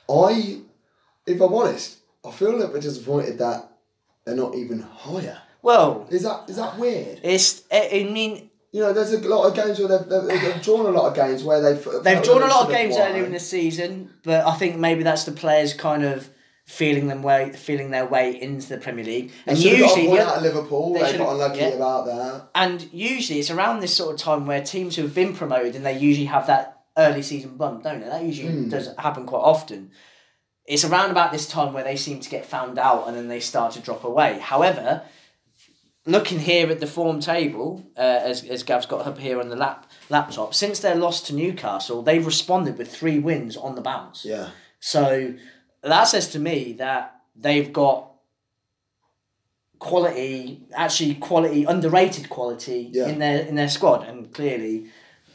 I, 0.09 0.61
if 1.25 1.39
I'm 1.41 1.53
honest, 1.53 1.97
I 2.25 2.31
feel 2.31 2.51
a 2.51 2.57
little 2.57 2.73
bit 2.73 2.81
disappointed 2.81 3.37
that 3.39 3.69
they're 4.25 4.35
not 4.35 4.55
even 4.55 4.79
higher. 4.79 5.39
well. 5.61 6.07
Is 6.09 6.23
that 6.23 6.49
is 6.49 6.55
that 6.57 6.77
weird? 6.77 7.19
It's 7.23 7.63
I 7.71 8.07
mean 8.11 8.49
You 8.73 8.81
know, 8.81 8.91
there's 8.91 9.13
a 9.13 9.19
lot 9.19 9.45
of 9.47 9.55
games 9.55 9.79
where 9.79 9.87
they've, 9.87 10.09
they've, 10.09 10.41
they've 10.41 10.61
drawn 10.63 10.87
a 10.87 10.89
lot 10.89 11.05
of 11.07 11.15
games 11.15 11.43
where 11.43 11.61
they've 11.61 11.87
they've 12.03 12.23
drawn 12.23 12.41
a 12.41 12.47
lot 12.47 12.65
of 12.65 12.69
games 12.71 12.95
won. 12.95 13.07
earlier 13.11 13.23
in 13.23 13.31
the 13.31 13.39
season, 13.39 14.11
but 14.23 14.45
I 14.47 14.55
think 14.55 14.77
maybe 14.77 15.03
that's 15.03 15.25
the 15.25 15.31
players 15.31 15.73
kind 15.75 16.03
of 16.03 16.27
feeling 16.65 17.07
them 17.07 17.21
way 17.21 17.51
feeling 17.51 17.91
their 17.91 18.05
way 18.05 18.41
into 18.41 18.67
the 18.69 18.77
Premier 18.77 19.05
League. 19.05 19.31
And 19.45 19.57
should 19.57 19.73
have 19.73 19.79
got 19.81 19.85
a 19.85 19.99
usually 20.01 20.07
point 20.07 20.21
out 20.21 20.37
of 20.37 20.43
Liverpool. 20.43 20.93
they 20.93 21.11
They, 21.11 21.17
got 21.19 21.33
unlucky 21.33 21.59
yeah. 21.59 21.67
about 21.67 22.05
that. 22.07 22.49
And 22.55 22.91
usually 22.91 23.39
it's 23.39 23.51
around 23.51 23.81
this 23.81 23.93
sort 23.95 24.15
of 24.15 24.19
time 24.19 24.47
where 24.47 24.63
teams 24.63 24.95
who 24.95 25.03
have 25.03 25.13
been 25.13 25.35
promoted 25.35 25.75
and 25.75 25.85
they 25.85 25.97
usually 25.97 26.25
have 26.27 26.47
that 26.47 26.81
early 26.97 27.21
season 27.21 27.57
bump, 27.57 27.83
don't 27.83 27.99
they? 28.01 28.07
That 28.07 28.23
usually 28.23 28.49
Hmm. 28.53 28.69
does 28.69 28.89
happen 28.97 29.25
quite 29.27 29.41
often. 29.41 29.91
It's 30.65 30.85
around 30.85 31.11
about 31.11 31.31
this 31.31 31.47
time 31.47 31.73
where 31.73 31.83
they 31.83 31.97
seem 31.97 32.21
to 32.21 32.29
get 32.29 32.45
found 32.45 32.79
out 32.79 33.07
and 33.07 33.15
then 33.15 33.27
they 33.27 33.41
start 33.41 33.73
to 33.73 33.79
drop 33.81 34.03
away. 34.03 34.39
However, 34.39 35.03
looking 36.05 36.39
here 36.39 36.69
at 36.69 36.79
the 36.79 36.87
form 36.87 37.19
table, 37.19 37.83
uh, 37.97 38.01
as, 38.01 38.43
as 38.45 38.63
Gav's 38.63 38.85
got 38.85 39.07
up 39.07 39.17
here 39.17 39.39
on 39.39 39.49
the 39.49 39.55
lap, 39.55 39.89
laptop, 40.09 40.53
since 40.53 40.79
their 40.79 40.95
loss 40.95 41.21
to 41.23 41.33
Newcastle, 41.35 42.01
they've 42.01 42.25
responded 42.25 42.77
with 42.77 42.93
three 42.93 43.19
wins 43.19 43.55
on 43.55 43.75
the 43.75 43.81
bounce. 43.81 44.25
Yeah. 44.25 44.49
So 44.79 45.35
that 45.81 46.03
says 46.05 46.27
to 46.31 46.39
me 46.39 46.73
that 46.73 47.15
they've 47.35 47.71
got 47.71 48.09
quality, 49.79 50.61
actually 50.73 51.15
quality, 51.15 51.63
underrated 51.65 52.29
quality 52.29 52.89
Yeah. 52.91 53.07
in 53.07 53.19
their 53.19 53.41
in 53.45 53.55
their 53.55 53.69
squad, 53.69 54.07
and 54.07 54.33
clearly, 54.33 54.85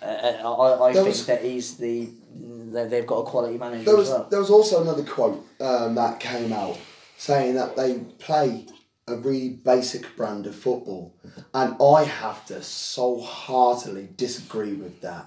uh, 0.03 0.07
I, 0.07 0.89
I 0.89 0.93
There 0.93 1.03
think 1.05 1.07
was- 1.15 1.27
that 1.27 1.43
he's 1.45 1.77
the 1.77 2.09
they've 2.71 3.07
got 3.07 3.21
a 3.21 3.25
quality 3.25 3.57
manager 3.59 3.85
There 3.85 3.95
as 3.95 3.99
was 4.01 4.11
well. 4.11 4.27
there 4.31 4.39
was 4.41 4.51
also 4.51 4.83
another 4.83 5.03
quote 5.03 5.45
um, 5.61 5.95
that 5.95 6.21
came 6.21 6.53
out 6.53 6.77
saying 7.17 7.55
that 7.55 7.75
they 7.77 7.99
play 8.19 8.67
a 9.11 9.17
really 9.17 9.51
basic 9.51 10.17
brand 10.17 10.47
of 10.47 10.55
football, 10.55 11.15
and 11.55 11.77
I 11.81 12.05
have 12.05 12.45
to 12.47 12.63
so 12.63 13.21
heartily 13.21 14.09
disagree 14.17 14.75
with 14.75 15.01
that. 15.01 15.27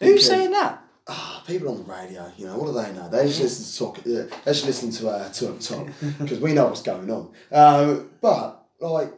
Who's 0.00 0.26
saying 0.26 0.50
that? 0.52 0.84
Ah, 1.08 1.42
people 1.46 1.70
on 1.70 1.78
the 1.78 1.92
radio, 1.92 2.30
you 2.36 2.46
know, 2.46 2.56
what 2.56 2.66
do 2.66 2.72
they 2.72 2.92
know? 2.92 3.08
They 3.08 3.26
just 3.26 3.40
listen 3.40 3.64
to 3.64 3.78
talk. 3.78 3.98
Uh, 3.98 4.36
they 4.44 4.52
just 4.52 4.66
listen 4.66 4.90
to 4.92 5.08
uh, 5.08 5.28
to 5.30 5.48
up 5.48 5.60
top 5.60 5.86
because 6.18 6.40
we 6.40 6.52
know 6.52 6.66
what's 6.66 6.82
going 6.82 7.10
on. 7.10 7.30
Um, 7.50 8.10
but 8.20 8.64
like, 8.80 9.12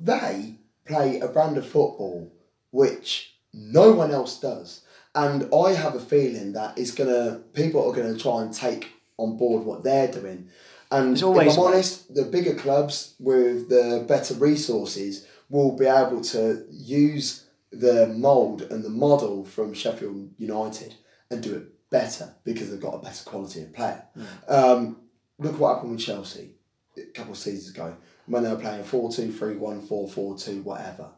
they 0.00 0.54
play 0.86 1.20
a 1.20 1.28
brand 1.28 1.56
of 1.56 1.66
football 1.66 2.32
which 2.70 3.34
no 3.52 3.92
one 3.92 4.12
else 4.12 4.38
does, 4.38 4.82
and 5.14 5.52
I 5.52 5.72
have 5.72 5.94
a 5.94 6.00
feeling 6.00 6.52
that 6.52 6.78
it's 6.78 6.92
gonna 6.92 7.40
people 7.52 7.88
are 7.90 7.94
gonna 7.94 8.16
try 8.16 8.42
and 8.42 8.54
take 8.54 8.92
on 9.16 9.36
board 9.36 9.64
what 9.64 9.82
they're 9.82 10.08
doing. 10.08 10.48
And 10.90 11.16
if 11.16 11.24
I'm 11.24 11.58
honest, 11.58 12.14
the 12.14 12.24
bigger 12.24 12.54
clubs 12.54 13.14
with 13.18 13.68
the 13.68 14.04
better 14.08 14.34
resources 14.34 15.26
will 15.48 15.76
be 15.76 15.86
able 15.86 16.20
to 16.20 16.64
use 16.70 17.46
the 17.72 18.08
mould 18.08 18.62
and 18.62 18.82
the 18.82 18.90
model 18.90 19.44
from 19.44 19.72
Sheffield 19.72 20.30
United 20.36 20.94
and 21.30 21.42
do 21.42 21.54
it 21.54 21.90
better 21.90 22.34
because 22.44 22.70
they've 22.70 22.80
got 22.80 22.94
a 22.94 22.98
better 22.98 23.24
quality 23.24 23.62
of 23.62 23.72
player. 23.72 24.04
Um, 24.48 24.96
look 25.38 25.58
what 25.58 25.74
happened 25.74 25.92
with 25.92 26.00
Chelsea 26.00 26.54
a 26.96 27.12
couple 27.12 27.32
of 27.32 27.38
seasons 27.38 27.70
ago 27.70 27.96
when 28.26 28.44
they 28.44 28.50
were 28.50 28.56
playing 28.56 28.84
4 28.84 29.10
2 29.12 29.32
3 29.32 29.56
1 29.56 29.82
4 29.82 30.08
4 30.08 30.38
2, 30.38 30.62
whatever. 30.62 31.10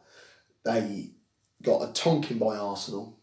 They 0.64 1.10
got 1.62 1.82
a 1.82 1.92
tonking 1.92 2.38
by 2.38 2.56
Arsenal, 2.56 3.18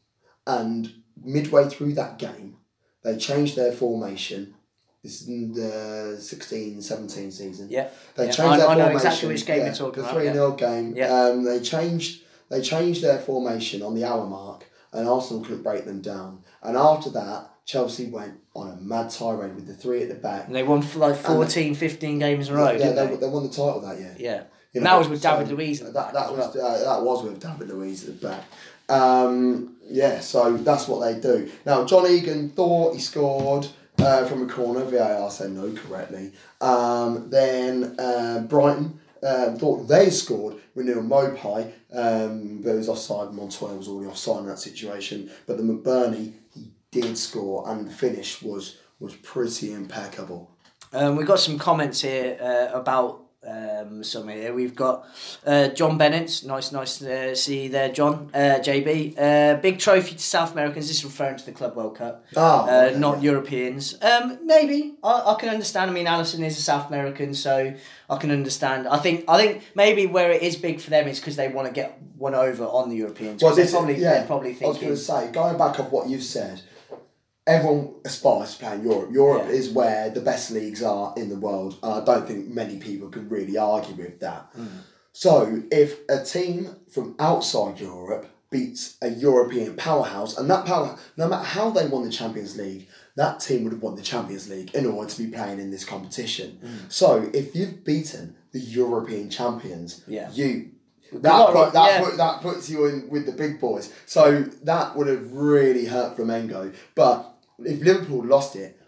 and 0.45 1.01
midway 1.21 1.67
through 1.67 1.93
that 1.93 2.17
game, 2.17 2.57
they 3.03 3.17
changed 3.17 3.55
their 3.55 3.71
formation. 3.71 4.55
This 5.03 5.21
is 5.21 5.27
in 5.29 5.53
the 5.53 6.17
16 6.19 6.81
17 6.81 7.31
season. 7.31 7.67
Yeah. 7.69 7.87
They 8.15 8.25
Yeah, 8.25 8.31
changed 8.31 8.41
I- 8.53 8.57
their 8.57 8.67
I 8.67 8.75
know 8.75 8.83
formation. 8.85 9.07
exactly 9.07 9.27
which 9.29 9.45
game 9.45 9.65
you're 9.65 9.73
talking 9.73 10.03
the 10.03 10.09
about, 10.09 10.21
3 10.21 10.33
0 10.33 10.51
game. 10.51 10.93
Yeah. 10.95 11.13
Um, 11.25 11.43
they 11.43 11.59
changed 11.61 12.23
they 12.49 12.61
changed 12.61 13.03
their 13.03 13.19
formation 13.19 13.81
on 13.83 13.93
the 13.95 14.03
hour 14.03 14.25
mark, 14.25 14.65
and 14.91 15.07
Arsenal 15.07 15.43
couldn't 15.43 15.61
break 15.63 15.85
them 15.85 16.01
down. 16.01 16.43
And 16.63 16.75
after 16.75 17.11
that, 17.11 17.51
Chelsea 17.63 18.07
went 18.07 18.39
on 18.55 18.71
a 18.71 18.75
mad 18.81 19.11
tirade 19.11 19.55
with 19.55 19.67
the 19.67 19.75
three 19.75 20.01
at 20.01 20.09
the 20.09 20.15
back. 20.15 20.47
And 20.47 20.55
they 20.55 20.63
won 20.63 20.81
like 20.95 21.15
14, 21.15 21.75
15 21.75 22.17
games 22.19 22.49
in 22.49 22.55
a 22.55 22.57
row, 22.57 22.71
yeah, 22.71 22.91
they, 22.91 23.07
they? 23.07 23.15
they 23.17 23.27
won 23.27 23.43
the 23.43 23.49
title 23.49 23.79
that 23.81 23.99
year. 23.99 24.15
Yeah. 24.17 24.43
You 24.73 24.79
And 24.81 24.85
that 24.87 24.97
was 24.97 25.07
with 25.07 25.21
David 25.21 25.47
so 25.47 25.53
Luiz 25.55 25.79
That, 25.79 25.93
that 25.93 26.15
as 26.25 26.31
was 26.31 26.55
uh, 26.55 26.83
that 26.85 27.03
was 27.03 27.23
with 27.23 27.39
David 27.39 27.69
Luiz 27.69 28.07
at 28.09 28.19
the 28.19 28.27
back. 28.27 28.43
Um, 28.89 29.75
yeah, 29.87 30.19
so 30.19 30.57
that's 30.57 30.87
what 30.87 30.99
they 31.05 31.19
do. 31.19 31.49
Now, 31.65 31.85
John 31.85 32.07
Egan 32.07 32.49
thought 32.49 32.95
he 32.95 32.99
scored 32.99 33.67
uh, 34.01 34.25
from 34.25 34.43
a 34.43 34.47
corner. 34.47 34.83
VAR 34.85 35.29
said 35.29 35.51
no 35.51 35.71
correctly. 35.71 36.31
Um, 36.61 37.29
then 37.29 37.95
uh, 37.99 38.45
Brighton 38.47 38.99
um, 39.23 39.57
thought 39.57 39.87
they 39.87 40.09
scored 40.09 40.57
with 40.75 40.85
Neal 40.85 41.03
Maupay, 41.03 41.71
um, 41.93 42.61
but 42.61 42.71
it 42.71 42.77
was 42.77 42.89
offside. 42.89 43.33
Montoya 43.33 43.75
was 43.75 43.87
already 43.87 44.09
offside 44.09 44.39
in 44.39 44.45
that 44.47 44.59
situation. 44.59 45.29
But 45.45 45.57
the 45.57 45.63
McBurnie, 45.63 46.33
he 46.53 46.71
did 46.91 47.17
score, 47.17 47.69
and 47.69 47.87
the 47.87 47.91
finish 47.91 48.41
was 48.41 48.77
was 48.99 49.15
pretty 49.15 49.71
impeccable. 49.71 50.51
Um, 50.91 51.15
we've 51.15 51.27
got 51.27 51.39
some 51.39 51.57
comments 51.57 52.01
here 52.01 52.37
uh, 52.41 52.77
about 52.77 53.28
um, 53.47 54.03
some 54.03 54.27
here. 54.27 54.53
We've 54.53 54.75
got 54.75 55.07
uh, 55.45 55.69
John 55.69 55.97
Bennett. 55.97 56.43
Nice, 56.45 56.71
nice 56.71 56.99
to 56.99 57.31
uh, 57.31 57.35
see 57.35 57.63
you 57.63 57.69
there, 57.69 57.89
John. 57.89 58.29
Uh, 58.33 58.59
JB. 58.61 59.17
Uh, 59.17 59.55
big 59.61 59.79
trophy 59.79 60.15
to 60.15 60.19
South 60.21 60.51
Americans. 60.51 60.87
This 60.87 60.97
is 60.97 61.05
referring 61.05 61.37
to 61.37 61.45
the 61.45 61.51
Club 61.51 61.75
World 61.75 61.95
Cup. 61.95 62.25
Uh, 62.35 62.89
okay, 62.89 62.99
not. 62.99 63.21
Europeans. 63.21 63.97
Um, 64.01 64.39
maybe 64.45 64.95
I, 65.03 65.33
I 65.33 65.35
can 65.39 65.49
understand. 65.49 65.89
I 65.89 65.93
mean, 65.93 66.05
Alisson 66.05 66.45
is 66.45 66.57
a 66.57 66.61
South 66.61 66.87
American, 66.89 67.33
so 67.33 67.73
I 68.09 68.17
can 68.17 68.31
understand. 68.31 68.87
I 68.87 68.97
think 68.97 69.25
I 69.27 69.37
think 69.37 69.63
maybe 69.75 70.05
where 70.05 70.31
it 70.31 70.41
is 70.41 70.55
big 70.55 70.81
for 70.81 70.89
them 70.89 71.07
is 71.07 71.19
because 71.19 71.35
they 71.35 71.47
want 71.47 71.67
to 71.67 71.73
get 71.73 71.99
one 72.17 72.35
over 72.35 72.65
on 72.65 72.89
the 72.89 72.97
Europeans. 72.97 73.41
Well, 73.41 73.55
this, 73.55 73.71
probably 73.71 73.95
yeah, 73.95 74.15
they're 74.15 74.27
probably 74.27 74.57
I 74.61 74.67
was 74.67 74.77
going 74.77 74.89
to 74.89 74.97
say, 74.97 75.31
going 75.31 75.57
back 75.57 75.79
of 75.79 75.91
what 75.91 76.09
you 76.09 76.19
said, 76.19 76.61
everyone 77.49 77.95
aspires 78.05 78.53
to 78.53 78.59
play 78.59 78.73
in 78.75 78.83
Europe. 78.83 79.09
Europe 79.11 79.45
Yeah. 79.47 79.55
is 79.59 79.69
where 79.69 80.09
the 80.11 80.21
best 80.21 80.51
leagues 80.51 80.81
are 80.83 81.13
in 81.17 81.29
the 81.29 81.35
world. 81.35 81.77
And 81.81 81.91
I 81.93 82.01
don't 82.05 82.27
think 82.27 82.47
many 82.47 82.77
people 82.77 83.09
can 83.09 83.27
really 83.27 83.57
argue 83.57 83.95
with 83.95 84.19
that. 84.19 84.53
Mm. 84.55 84.67
So, 85.11 85.63
if 85.71 85.99
a 86.07 86.23
team 86.23 86.75
from 86.89 87.15
outside 87.19 87.79
Europe 87.79 88.27
beats 88.51 88.95
a 89.01 89.09
European 89.09 89.75
powerhouse, 89.75 90.37
and 90.37 90.49
that 90.49 90.65
power, 90.65 90.97
no 91.17 91.27
matter 91.27 91.43
how 91.43 91.69
they 91.71 91.85
won 91.87 92.03
the 92.03 92.11
Champions 92.11 92.55
League, 92.55 92.87
that 93.15 93.39
team 93.39 93.63
would 93.63 93.73
have 93.73 93.81
won 93.81 93.95
the 93.95 94.01
Champions 94.13 94.47
League 94.49 94.73
in 94.73 94.85
order 94.85 95.09
to 95.09 95.23
be 95.23 95.29
playing 95.31 95.59
in 95.59 95.71
this 95.71 95.83
competition. 95.83 96.59
Mm. 96.63 96.91
So, 96.91 97.29
if 97.33 97.55
you've 97.55 97.83
beaten 97.83 98.35
the 98.51 98.59
European 98.59 99.29
champions, 99.29 100.01
Yeah. 100.07 100.29
you 100.31 100.69
that 101.11 101.53
put, 101.53 101.73
that, 101.73 101.91
yeah. 101.91 102.01
put, 102.03 102.17
that 102.17 102.41
puts 102.41 102.69
you 102.69 102.85
in 102.85 103.09
with 103.09 103.25
the 103.25 103.31
big 103.31 103.59
boys. 103.59 103.91
So 104.05 104.43
that 104.63 104.95
would 104.95 105.07
have 105.07 105.31
really 105.33 105.85
hurt 105.85 106.15
Flamengo. 106.17 106.73
But 106.95 107.28
if 107.65 107.81
Liverpool 107.81 108.25
lost 108.25 108.55
it, 108.55 108.79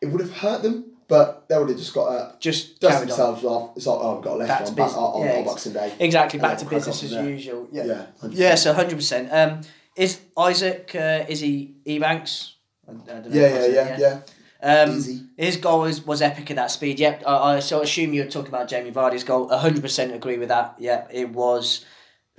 it 0.00 0.06
would 0.06 0.20
have 0.20 0.32
hurt 0.32 0.62
them. 0.62 0.86
But 1.08 1.46
they 1.46 1.58
would 1.58 1.68
have 1.68 1.76
just 1.76 1.92
got 1.92 2.06
uh, 2.06 2.32
Just 2.38 2.80
dust 2.80 2.92
carried 2.94 3.02
on. 3.02 3.08
themselves 3.08 3.44
off. 3.44 3.76
It's 3.76 3.86
like 3.86 3.98
oh, 4.00 4.16
I've 4.16 4.24
got 4.24 4.32
a 4.32 4.36
left 4.36 4.68
on, 4.68 4.74
back, 4.74 4.96
on, 4.96 5.26
Yeah, 5.26 5.32
on 5.34 5.44
Boxing 5.44 5.72
Day. 5.74 5.92
Exactly, 5.98 6.40
back 6.40 6.56
to 6.58 6.64
business 6.64 7.02
as 7.02 7.12
usual. 7.12 7.68
Yeah. 7.70 7.84
Yeah, 7.84 8.06
100%. 8.22 8.30
Yeah, 8.32 8.54
so 8.54 8.72
hundred 8.72 8.96
percent. 8.96 9.28
Um, 9.30 9.60
is 9.94 10.20
Isaac? 10.38 10.92
Uh, 10.94 11.26
is 11.28 11.40
he 11.40 11.74
Ebanks? 11.86 12.52
I, 12.88 12.92
I 12.92 12.94
don't 12.94 13.28
know 13.28 13.40
Yeah, 13.40 13.66
yeah, 13.66 13.96
yeah, 13.98 14.20
yeah. 14.62 14.82
Um, 14.84 14.96
Easy. 14.96 15.20
His 15.36 15.56
goal 15.56 15.80
was, 15.80 16.06
was 16.06 16.22
epic 16.22 16.50
at 16.50 16.56
that 16.56 16.70
speed. 16.70 16.98
Yep, 17.00 17.24
I, 17.26 17.56
I 17.56 17.60
so 17.60 17.82
assume 17.82 18.14
you're 18.14 18.26
talking 18.26 18.48
about 18.48 18.68
Jamie 18.68 18.92
Vardy's 18.92 19.24
goal. 19.24 19.48
hundred 19.48 19.82
percent 19.82 20.14
agree 20.14 20.38
with 20.38 20.48
that. 20.48 20.76
Yeah, 20.78 21.06
it 21.10 21.30
was 21.30 21.84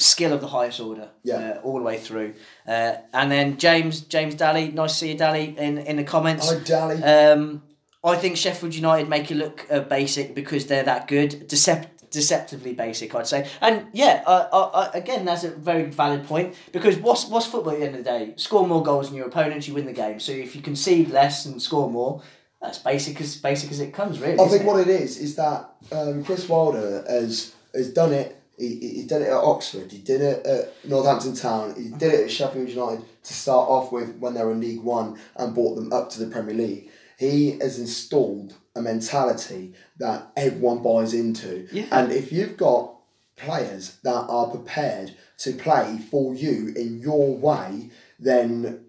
skill 0.04 0.34
of 0.34 0.42
the 0.42 0.48
highest 0.48 0.80
order. 0.80 1.10
Yeah. 1.24 1.36
uh, 1.36 1.62
all 1.62 1.78
the 1.78 1.84
way 1.84 1.98
through. 1.98 2.34
Uh, 2.68 2.96
and 3.14 3.32
then 3.32 3.58
James 3.58 4.02
James 4.02 4.36
Daly, 4.36 4.72
nice 4.72 4.92
to 4.92 4.98
see 4.98 5.12
you, 5.12 5.18
Daly, 5.18 5.56
in 5.58 5.78
in 5.78 5.98
the 5.98 6.04
comments. 6.04 6.52
Hi, 6.52 6.60
Dally. 6.60 7.04
Um, 7.04 7.64
I 8.04 8.16
think 8.18 8.36
Sheffield 8.36 8.76
United 8.76 9.08
make 9.08 9.32
it 9.32 9.36
look 9.36 9.66
uh, 9.72 9.80
basic 9.80 10.36
because 10.36 10.66
they're 10.68 10.84
that 10.84 11.08
good. 11.08 11.48
Decept- 11.48 11.88
deceptively 12.14 12.74
basic, 12.74 13.14
I'd 13.16 13.28
say. 13.28 13.50
And 13.60 13.88
yeah, 13.92 14.24
uh, 14.26 14.48
uh, 14.52 14.92
again, 14.94 15.26
that's 15.26 15.44
a 15.44 15.50
very 15.50 15.86
valid 15.86 16.26
point 16.26 16.56
because 16.72 16.96
what's 16.98 17.26
what's 17.28 17.46
football 17.46 17.74
at 17.74 17.80
the 17.80 17.86
end 17.86 17.96
of 17.96 18.04
the 18.04 18.10
day? 18.10 18.34
Score 18.38 18.66
more 18.66 18.84
goals 18.84 19.08
than 19.08 19.18
your 19.18 19.28
opponents, 19.28 19.68
you 19.68 19.74
win 19.74 19.86
the 19.86 19.94
game. 19.94 20.20
So 20.22 20.32
if 20.32 20.56
you 20.56 20.62
concede 20.62 21.10
less 21.10 21.46
and 21.46 21.62
score 21.62 21.90
more, 21.90 22.22
that's 22.62 22.78
basic 22.78 23.20
as 23.20 23.36
basic 23.38 23.72
as 23.72 23.82
it 23.82 23.94
comes, 23.94 24.20
really. 24.20 24.40
I 24.40 24.48
think 24.48 24.62
it? 24.62 24.66
what 24.66 24.80
it 24.80 24.88
is 24.88 25.18
is 25.18 25.36
that 25.36 25.70
um, 25.92 26.24
Chris 26.24 26.48
Wilder 26.48 27.04
has 27.10 27.54
has 27.74 27.92
done 27.92 28.14
it. 28.14 28.40
He, 28.58 28.76
he- 29.02 29.08
done 29.08 29.22
it 29.22 29.30
at 29.30 29.34
Oxford. 29.34 29.92
He 29.92 29.98
did 29.98 30.22
it 30.22 30.46
at 30.46 30.74
Northampton 30.88 31.36
Town. 31.36 31.74
He 31.76 31.90
did 31.90 32.14
it 32.14 32.24
at 32.26 32.32
Sheffield 32.32 32.70
United 32.70 33.04
to 33.24 33.34
start 33.34 33.68
off 33.70 33.92
with 33.92 34.16
when 34.18 34.34
they 34.36 34.44
were 34.44 34.52
in 34.52 34.62
League 34.62 34.82
One 34.84 35.20
and 35.36 35.54
brought 35.56 35.76
them 35.76 35.92
up 35.92 36.10
to 36.12 36.20
the 36.24 36.32
Premier 36.32 36.54
League. 36.56 36.90
He 37.18 37.52
has 37.60 37.80
installed 37.80 38.56
a 38.76 38.82
mentality 38.82 39.74
that 39.98 40.32
everyone 40.36 40.82
buys 40.84 41.14
into. 41.14 41.68
Yeah. 41.72 41.86
And 41.92 42.12
if 42.12 42.32
you've 42.32 42.58
got 42.58 42.96
players 43.36 43.98
that 44.04 44.26
are 44.30 44.48
prepared 44.48 45.16
to 45.40 45.54
play 45.54 46.00
for 46.10 46.34
you 46.36 46.74
in 46.76 47.00
your 47.00 47.36
way, 47.36 47.90
then 48.20 48.86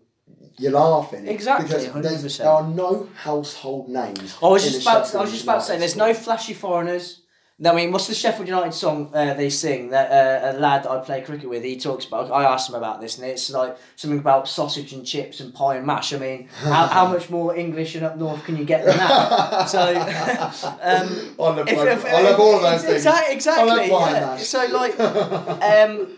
you're 0.58 0.72
laughing. 0.72 1.26
Exactly, 1.26 1.66
Because 1.68 2.22
100%. 2.24 2.38
there 2.38 2.48
are 2.48 2.66
no 2.68 3.08
household 3.16 3.88
names. 3.88 4.36
I 4.42 4.46
was 4.48 4.62
just 4.64 4.82
about. 4.82 5.14
I 5.14 5.20
was 5.22 5.32
just 5.32 5.44
about 5.44 5.60
to 5.60 5.66
say, 5.66 5.78
there's 5.78 5.96
no 5.96 6.14
flashy 6.14 6.54
foreigners. 6.54 7.20
I 7.64 7.72
mean, 7.72 7.92
what's 7.92 8.08
the 8.08 8.14
Sheffield 8.14 8.48
United 8.48 8.74
song 8.74 9.10
uh, 9.14 9.32
they 9.34 9.48
sing 9.48 9.90
that 9.90 10.10
uh, 10.10 10.56
a 10.56 10.58
lad 10.58 10.82
that 10.82 10.90
I 10.90 10.98
play 10.98 11.22
cricket 11.22 11.48
with? 11.48 11.62
He 11.62 11.78
talks 11.78 12.04
about. 12.04 12.32
I 12.32 12.42
asked 12.42 12.68
him 12.68 12.74
about 12.74 13.00
this, 13.00 13.16
and 13.16 13.24
it's 13.28 13.48
like 13.48 13.76
something 13.94 14.18
about 14.18 14.48
sausage 14.48 14.92
and 14.92 15.06
chips 15.06 15.38
and 15.38 15.54
pie 15.54 15.76
and 15.76 15.86
mash. 15.86 16.12
I 16.12 16.18
mean, 16.18 16.48
how, 16.48 16.86
how 16.98 17.06
much 17.06 17.30
more 17.30 17.54
English 17.54 17.94
and 17.94 18.04
up 18.04 18.16
north 18.16 18.44
can 18.44 18.56
you 18.56 18.64
get 18.64 18.84
than 18.84 18.96
that? 18.96 19.66
so, 19.68 19.78
um, 19.80 19.98
I 20.82 21.42
love, 21.42 21.58
if- 21.68 21.78
if- 21.78 22.04
I 22.06 22.22
love 22.22 22.40
all 22.40 22.56
of 22.56 22.62
those 22.62 22.82
things. 22.82 22.96
Exactly. 22.96 23.34
exactly 23.36 23.70
I 23.70 23.74
love 23.76 23.90
wine 23.90 24.14
yeah. 24.14 24.20
mash. 24.20 24.42
So 24.42 24.66
like, 24.72 24.98
um, 24.98 26.08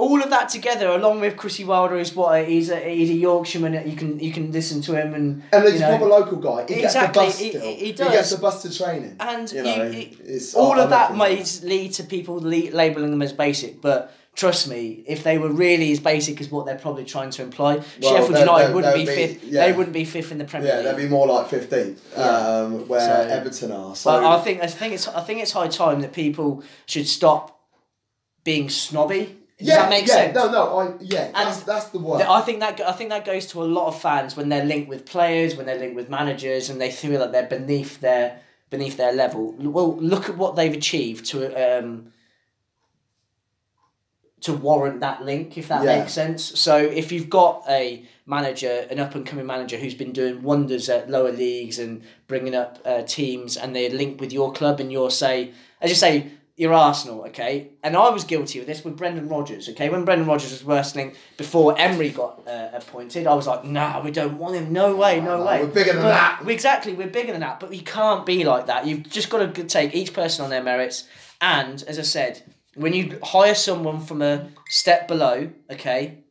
all 0.00 0.22
of 0.22 0.30
that 0.30 0.48
together, 0.48 0.88
along 0.90 1.18
with 1.20 1.36
Chrissy 1.36 1.64
Wilder, 1.64 1.96
is 1.98 2.14
what 2.14 2.46
he's 2.48 2.70
a 2.70 2.78
he's 2.78 3.10
a 3.10 3.14
Yorkshireman. 3.14 3.88
You 3.90 3.96
can 3.96 4.18
you 4.20 4.32
can 4.32 4.52
listen 4.52 4.80
to 4.82 4.94
him 4.94 5.12
and 5.12 5.42
And 5.52 5.64
he's 5.64 5.80
you 5.80 5.86
a 5.86 5.88
proper 5.90 6.06
local 6.06 6.38
guy. 6.38 6.64
He 6.68 6.74
Exactly, 6.84 7.24
gets 7.26 7.38
the 7.38 7.38
bus 7.38 7.38
he- 7.40 7.48
still. 7.50 7.60
he- 7.62 7.74
he 7.74 7.84
He 7.86 7.92
gets 7.92 8.30
the 8.30 8.38
bus 8.38 8.62
to 8.62 8.78
training. 8.78 9.16
And 9.18 9.50
you 9.52 9.62
know, 9.64 9.84
you- 9.86 10.08
it's, 10.24 10.54
all 10.54 10.78
I 10.80 10.84
of 10.84 10.90
that 10.90 11.16
might 11.16 11.34
things 11.36 11.64
lead 11.64 11.92
to 11.94 12.04
people 12.04 12.36
le- 12.36 12.70
labeling 12.70 13.10
them 13.10 13.22
as 13.22 13.32
basic, 13.32 13.82
but 13.82 14.14
trust 14.36 14.68
me, 14.68 15.02
if 15.08 15.24
they 15.24 15.36
were 15.36 15.50
really 15.50 15.90
as 15.90 15.98
basic 15.98 16.40
as 16.40 16.48
what 16.48 16.64
they're 16.64 16.78
probably 16.78 17.04
trying 17.04 17.30
to 17.30 17.42
imply, 17.42 17.80
Sheffield 18.00 18.34
they're- 18.34 18.38
United 18.46 18.66
they're- 18.68 18.74
wouldn't 18.76 18.94
be 18.94 19.04
be- 19.04 19.14
fifth. 19.16 19.42
yeah. 19.42 19.66
They 19.66 19.72
wouldn't 19.72 19.92
be 19.94 20.04
fifth 20.04 20.30
in 20.30 20.38
the 20.38 20.44
Premier 20.44 20.68
Yeah, 20.68 20.76
League. 20.76 20.96
they'd 20.96 21.02
be 21.02 21.08
more 21.08 21.26
like 21.26 21.48
fifteenth, 21.50 22.00
Yeah. 22.16 22.24
um, 22.60 22.86
where 22.86 23.00
So- 23.00 23.34
Everton 23.34 23.72
are. 23.72 23.96
So 23.96 24.12
but 24.12 24.24
I 24.24 24.38
think 24.44 24.62
I 24.62 24.68
think 24.68 24.94
it's 24.94 25.08
I 25.08 25.22
think 25.22 25.42
it's 25.42 25.50
high 25.50 25.66
time 25.66 26.02
that 26.02 26.12
people 26.12 26.62
should 26.86 27.08
stop 27.08 27.58
being 28.44 28.68
snobby. 28.70 29.37
Does 29.58 29.66
yeah, 29.68 29.76
that 29.76 29.90
make 29.90 30.06
yeah, 30.06 30.14
sense? 30.14 30.34
No, 30.36 30.52
no, 30.52 30.78
I 30.78 30.94
yeah, 31.00 31.32
that's, 31.32 31.62
that's 31.64 31.86
the 31.86 31.98
word. 31.98 32.22
I 32.22 32.40
think 32.42 32.60
that 32.60 32.80
I 32.80 32.92
think 32.92 33.10
that 33.10 33.24
goes 33.24 33.46
to 33.46 33.62
a 33.62 33.64
lot 33.64 33.88
of 33.88 34.00
fans 34.00 34.36
when 34.36 34.48
they're 34.48 34.64
linked 34.64 34.88
with 34.88 35.04
players, 35.04 35.56
when 35.56 35.66
they're 35.66 35.78
linked 35.78 35.96
with 35.96 36.08
managers, 36.08 36.70
and 36.70 36.80
they 36.80 36.92
feel 36.92 37.18
like 37.18 37.32
they're 37.32 37.48
beneath 37.48 37.98
their 38.00 38.40
beneath 38.70 38.96
their 38.96 39.12
level. 39.12 39.52
Well, 39.58 39.96
look 39.96 40.28
at 40.28 40.36
what 40.36 40.54
they've 40.54 40.72
achieved 40.72 41.24
to 41.26 41.78
um, 41.80 42.12
to 44.42 44.52
warrant 44.52 45.00
that 45.00 45.24
link, 45.24 45.58
if 45.58 45.66
that 45.66 45.82
Yeah. 45.82 45.98
makes 45.98 46.12
sense. 46.12 46.44
So 46.60 46.76
if 46.76 47.10
you've 47.10 47.28
got 47.28 47.64
a 47.68 48.04
manager, 48.26 48.86
an 48.90 49.00
up 49.00 49.16
and 49.16 49.26
coming 49.26 49.46
manager 49.46 49.76
who's 49.76 49.94
been 49.94 50.12
doing 50.12 50.44
wonders 50.44 50.88
at 50.88 51.10
lower 51.10 51.32
leagues 51.32 51.80
and 51.80 52.02
bringing 52.28 52.54
up 52.54 52.78
uh, 52.84 53.02
teams, 53.02 53.56
and 53.56 53.74
they're 53.74 53.90
linked 53.90 54.20
with 54.20 54.32
your 54.32 54.52
club, 54.52 54.78
and 54.78 54.92
you're 54.92 55.10
say, 55.10 55.50
as 55.80 55.90
you 55.90 55.96
say. 55.96 56.30
You're 56.58 56.74
Arsenal, 56.74 57.22
okay? 57.28 57.70
And 57.84 57.96
I 57.96 58.10
was 58.10 58.24
guilty 58.24 58.58
of 58.58 58.66
this 58.66 58.84
with 58.84 58.96
Brendan 58.96 59.28
Rodgers, 59.28 59.68
okay? 59.68 59.88
When 59.88 60.04
Brendan 60.04 60.26
Rodgers 60.26 60.50
was 60.50 60.64
wrestling 60.64 61.14
before 61.36 61.78
Emery 61.78 62.10
got 62.10 62.42
uh, 62.48 62.70
appointed, 62.74 63.28
I 63.28 63.34
was 63.34 63.46
like, 63.46 63.62
nah, 63.64 64.02
we 64.02 64.10
don't 64.10 64.38
want 64.38 64.56
him. 64.56 64.72
No 64.72 64.96
way, 64.96 65.20
no 65.20 65.38
No, 65.38 65.44
way. 65.46 65.60
we're 65.60 65.68
bigger 65.68 65.92
than 65.92 66.02
But- 66.02 66.08
that. 66.08 66.44
we- 66.44 66.52
Exactly, 66.52 66.94
we're 66.94 67.06
bigger 67.06 67.30
than 67.30 67.42
that, 67.42 67.60
but 67.60 67.70
we 67.70 67.78
can't 67.78 68.26
be 68.26 68.42
like 68.44 68.66
that. 68.66 68.86
You've 68.86 69.08
just 69.08 69.30
got 69.30 69.54
to 69.54 69.64
take 69.64 69.94
each 69.94 70.12
person 70.12 70.42
on 70.44 70.50
their 70.50 70.62
merits. 70.62 71.04
And 71.40 71.80
as 71.86 71.96
I 71.96 72.02
said, 72.02 72.42
when 72.74 72.92
you 72.92 73.20
hire 73.22 73.54
someone 73.54 74.00
from 74.00 74.20
a 74.20 74.48
step 74.68 75.06
below, 75.06 75.50
okay, 75.70 76.24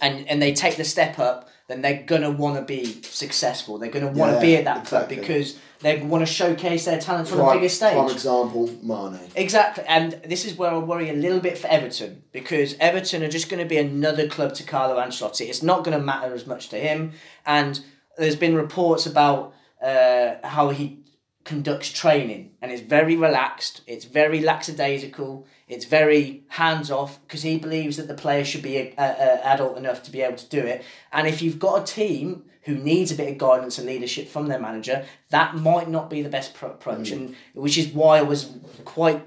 and 0.00 0.26
and 0.30 0.40
they 0.40 0.54
take 0.54 0.76
the 0.76 0.84
step 0.84 1.18
up, 1.18 1.50
then 1.68 1.80
they're 1.82 2.02
gonna 2.02 2.30
want 2.30 2.56
to 2.56 2.62
be 2.62 3.00
successful. 3.02 3.78
They're 3.78 3.90
gonna 3.90 4.06
want 4.12 4.32
to 4.32 4.36
Yeah, 4.36 4.40
be 4.42 4.56
at 4.56 4.64
that 4.64 4.78
exactly. 4.82 5.16
club 5.16 5.26
because 5.26 5.56
they 5.80 5.98
want 6.00 6.26
to 6.26 6.32
showcase 6.32 6.84
their 6.84 6.98
talents 7.00 7.30
on 7.32 7.38
the 7.38 7.52
biggest 7.52 7.76
stage. 7.76 7.94
For 7.94 8.10
example, 8.10 8.70
Mane. 8.82 9.20
Exactly, 9.34 9.84
and 9.86 10.12
this 10.24 10.44
is 10.44 10.56
where 10.56 10.70
I 10.70 10.78
worry 10.78 11.10
a 11.10 11.14
little 11.14 11.40
bit 11.40 11.58
for 11.58 11.66
Everton 11.68 12.22
because 12.32 12.74
Everton 12.80 13.22
are 13.22 13.28
just 13.28 13.48
going 13.50 13.62
to 13.62 13.68
be 13.68 13.76
another 13.78 14.26
club 14.28 14.54
to 14.54 14.62
Carlo 14.62 14.96
Ancelotti. 15.00 15.48
It's 15.48 15.62
not 15.62 15.84
going 15.84 15.96
to 15.98 16.02
matter 16.04 16.32
as 16.34 16.46
much 16.46 16.68
to 16.70 16.76
him, 16.78 17.12
and 17.44 17.80
there's 18.16 18.36
been 18.36 18.54
reports 18.54 19.04
about 19.06 19.54
uh, 19.82 20.36
how 20.42 20.70
he 20.70 21.00
conducts 21.44 21.90
training, 21.90 22.52
and 22.62 22.72
it's 22.72 22.80
very 22.82 23.16
relaxed. 23.16 23.82
It's 23.86 24.06
very 24.06 24.40
lackadaisical. 24.40 25.46
It's 25.66 25.86
very 25.86 26.44
hands 26.48 26.90
off 26.90 27.20
because 27.26 27.42
he 27.42 27.58
believes 27.58 27.96
that 27.96 28.08
the 28.08 28.14
player 28.14 28.44
should 28.44 28.62
be 28.62 28.76
a, 28.76 28.94
a, 28.98 29.04
a 29.04 29.46
adult 29.46 29.78
enough 29.78 30.02
to 30.04 30.10
be 30.10 30.20
able 30.20 30.36
to 30.36 30.48
do 30.48 30.58
it. 30.58 30.84
And 31.12 31.26
if 31.26 31.40
you've 31.40 31.58
got 31.58 31.82
a 31.82 31.92
team 31.92 32.44
who 32.62 32.74
needs 32.74 33.10
a 33.10 33.14
bit 33.14 33.30
of 33.30 33.38
guidance 33.38 33.78
and 33.78 33.86
leadership 33.86 34.28
from 34.28 34.48
their 34.48 34.58
manager, 34.58 35.04
that 35.30 35.56
might 35.56 35.88
not 35.88 36.10
be 36.10 36.22
the 36.22 36.28
best 36.28 36.54
pro- 36.54 36.70
approach, 36.70 37.10
and 37.10 37.34
which 37.54 37.78
is 37.78 37.88
why 37.88 38.18
I 38.18 38.22
was 38.22 38.52
quite 38.84 39.22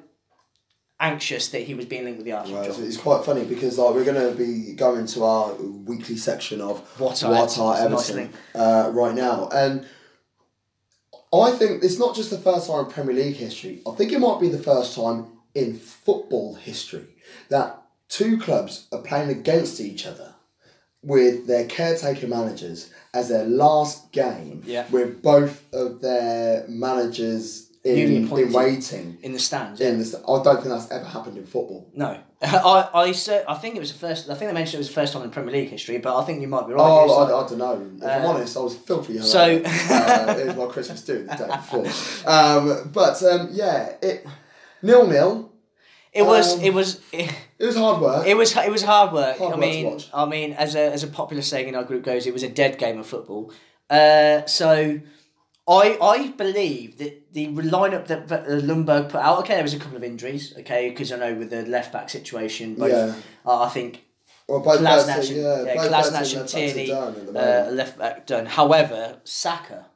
anxious 0.99 1.49
that 1.49 1.61
he 1.61 1.73
was 1.75 1.85
being 1.85 2.05
linked 2.05 2.17
with 2.17 2.25
the 2.25 2.31
Arsenal 2.31 2.63
it's, 2.63 2.77
job. 2.77 2.85
it's 2.85 2.97
quite 2.97 3.23
funny 3.23 3.45
because 3.45 3.77
like 3.77 3.93
we're 3.93 4.03
going 4.03 4.31
to 4.31 4.35
be 4.35 4.73
going 4.73 5.05
to 5.05 5.23
our 5.23 5.53
weekly 5.53 6.17
section 6.17 6.59
of 6.59 6.79
What 6.99 7.23
are 7.23 7.31
what 7.31 7.59
are 7.59 7.77
Everton? 7.77 7.93
It's 7.93 8.09
Everton 8.09 8.31
nice 8.55 8.61
uh, 8.61 8.91
right 8.91 9.15
now, 9.15 9.49
and 9.49 9.87
I 11.33 11.51
think 11.51 11.83
it's 11.83 11.99
not 11.99 12.15
just 12.15 12.29
the 12.29 12.37
first 12.37 12.67
time 12.67 12.85
in 12.85 12.91
Premier 12.91 13.15
League 13.15 13.35
history. 13.35 13.81
I 13.87 13.91
think 13.91 14.11
it 14.11 14.19
might 14.19 14.39
be 14.39 14.49
the 14.49 14.57
first 14.57 14.95
time 14.95 15.27
in 15.61 15.69
football 16.05 16.49
history 16.69 17.07
that 17.49 17.69
two 18.09 18.33
clubs 18.45 18.73
are 18.93 19.01
playing 19.09 19.29
against 19.39 19.75
each 19.81 20.05
other 20.11 20.29
with 21.03 21.47
their 21.47 21.65
caretaker 21.65 22.27
managers 22.27 22.79
as 23.13 23.29
their 23.29 23.45
last 23.45 24.11
game 24.11 24.61
Yeah. 24.65 24.85
with 24.91 25.21
both 25.21 25.55
of 25.73 26.01
their 26.01 26.65
managers 26.67 27.63
in, 27.83 28.27
in 28.37 28.51
waiting 28.51 29.17
in 29.21 29.31
the 29.31 29.39
stands. 29.39 29.79
in 29.79 29.97
this 29.99 30.13
I 30.13 30.43
don't 30.43 30.57
think 30.61 30.69
that's 30.75 30.91
ever 30.91 31.05
happened 31.05 31.37
in 31.37 31.45
football. 31.45 31.89
No, 31.93 32.19
I 32.41 32.89
I 32.93 33.11
said 33.13 33.45
I 33.47 33.55
think 33.55 33.75
it 33.77 33.79
was 33.79 33.93
the 33.93 33.99
first. 33.99 34.29
I 34.29 34.33
think 34.35 34.49
they 34.49 34.53
mentioned 34.61 34.75
it 34.79 34.85
was 34.85 34.89
the 34.89 34.99
first 35.01 35.13
time 35.13 35.23
in 35.23 35.29
Premier 35.29 35.53
League 35.53 35.69
history, 35.69 35.97
but 35.99 36.11
I 36.19 36.25
think 36.25 36.41
you 36.41 36.49
might 36.49 36.67
be 36.67 36.73
right. 36.73 36.83
Oh, 36.83 37.05
It's 37.05 37.13
I, 37.13 37.23
I 37.23 37.47
don't 37.47 37.57
know. 37.65 37.75
If 38.07 38.11
I'm 38.15 38.25
Uh, 38.25 38.29
honest, 38.33 38.57
I 38.57 38.59
was 38.59 38.75
filthy. 38.75 39.19
so- 39.19 39.39
uh, 39.39 40.35
it 40.37 40.47
was 40.47 40.55
my 40.57 40.65
Christmas 40.65 41.01
do 41.03 41.23
the 41.23 41.35
day 41.35 41.47
before. 41.47 41.85
Um, 42.35 42.89
but 42.93 43.15
um, 43.23 43.49
yeah, 43.53 43.93
it 44.01 44.25
nil 44.81 45.07
nil. 45.07 45.46
It 46.17 46.25
was 46.25 46.55
um, 46.55 46.61
it 46.63 46.73
was 46.73 47.01
it, 47.11 47.33
It 47.59 47.65
was 47.65 47.75
hard 47.75 48.01
work. 48.01 48.27
it 48.27 48.35
was 48.35 48.55
it 48.55 48.71
was 48.71 48.83
hard 48.83 49.13
work. 49.13 49.37
Hard 49.37 49.53
I 49.53 49.55
work 49.55 49.59
mean. 49.59 49.99
I 50.13 50.25
mean, 50.25 50.53
as 50.53 50.75
a 50.75 50.91
as 50.91 51.03
a 51.03 51.07
popular 51.07 51.41
saying 51.43 51.67
in 51.67 51.75
our 51.75 51.83
group 51.83 52.03
goes, 52.03 52.25
it 52.27 52.33
was 52.33 52.43
a 52.43 52.49
dead 52.49 52.77
game 52.77 52.99
of 52.99 53.07
football. 53.07 53.51
Uh, 53.89 54.45
so. 54.45 54.99
I, 55.69 55.97
I 56.01 56.27
believe 56.29 56.97
that 56.99 57.33
the 57.33 57.47
lineup 57.49 58.07
that 58.07 58.29
that 58.29 58.45
Ljungberg 58.47 59.09
put 59.09 59.19
out, 59.19 59.39
okay, 59.39 59.55
there 59.55 59.63
was 59.63 59.73
a 59.73 59.79
couple 59.79 59.97
of 59.97 60.03
injuries, 60.05 60.53
okay, 60.59 60.87
because 60.87 61.11
I 61.11 61.17
know 61.17 61.33
with 61.33 61.49
the 61.49 61.63
left 61.65 61.91
back 61.91 62.09
situation, 62.09 62.75
both, 62.75 62.89
Yeah. 62.89 63.13
uh, 63.45 63.63
I 63.63 63.67
think 63.67 64.05
well, 64.47 64.61
both 64.61 64.77
and- 64.79 64.85
yeah, 64.85 65.63
yeah, 65.65 65.75
both 65.75 65.75
Kolasinac 65.75 65.83
and 65.83 65.91
left 65.91 66.11
backs 66.13 66.35
are 66.35 66.47
Tierney, 66.47 66.87
done 66.87 67.15
at 67.15 67.33
the 67.33 67.67
uh, 67.67 67.71
left 67.71 67.97
back 67.99 68.25
done. 68.25 68.45
However, 68.45 69.19
Saka, 69.25 69.87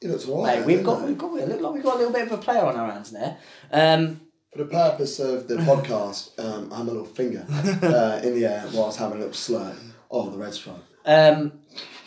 It 0.00 0.08
looks 0.08 0.26
alright. 0.26 0.60
Mate, 0.60 0.66
we've 0.66 0.82
got 0.82 1.02
it? 1.02 1.08
we've 1.08 1.18
got 1.18 1.30
we 1.30 1.42
look 1.44 1.60
like 1.60 1.74
we've 1.74 1.82
got 1.82 1.96
a 1.96 1.98
little 1.98 2.12
bit 2.14 2.22
of 2.22 2.32
a 2.32 2.38
player 2.38 2.64
on 2.64 2.76
our 2.76 2.90
hands 2.90 3.10
there. 3.10 3.36
Um, 3.70 4.22
For 4.58 4.64
the 4.64 4.70
purpose 4.70 5.20
of 5.20 5.46
the 5.46 5.54
podcast, 5.54 6.36
um, 6.44 6.72
I'm 6.72 6.88
a 6.88 6.90
little 6.90 7.04
finger 7.04 7.46
uh, 7.48 8.20
in 8.24 8.34
the 8.34 8.44
air 8.44 8.64
whilst 8.74 8.98
having 8.98 9.18
a 9.18 9.20
little 9.20 9.32
slurp 9.32 9.78
of 10.10 10.32
the 10.32 10.38
red 10.38 10.52
stripe. 10.52 10.82
um, 11.04 11.60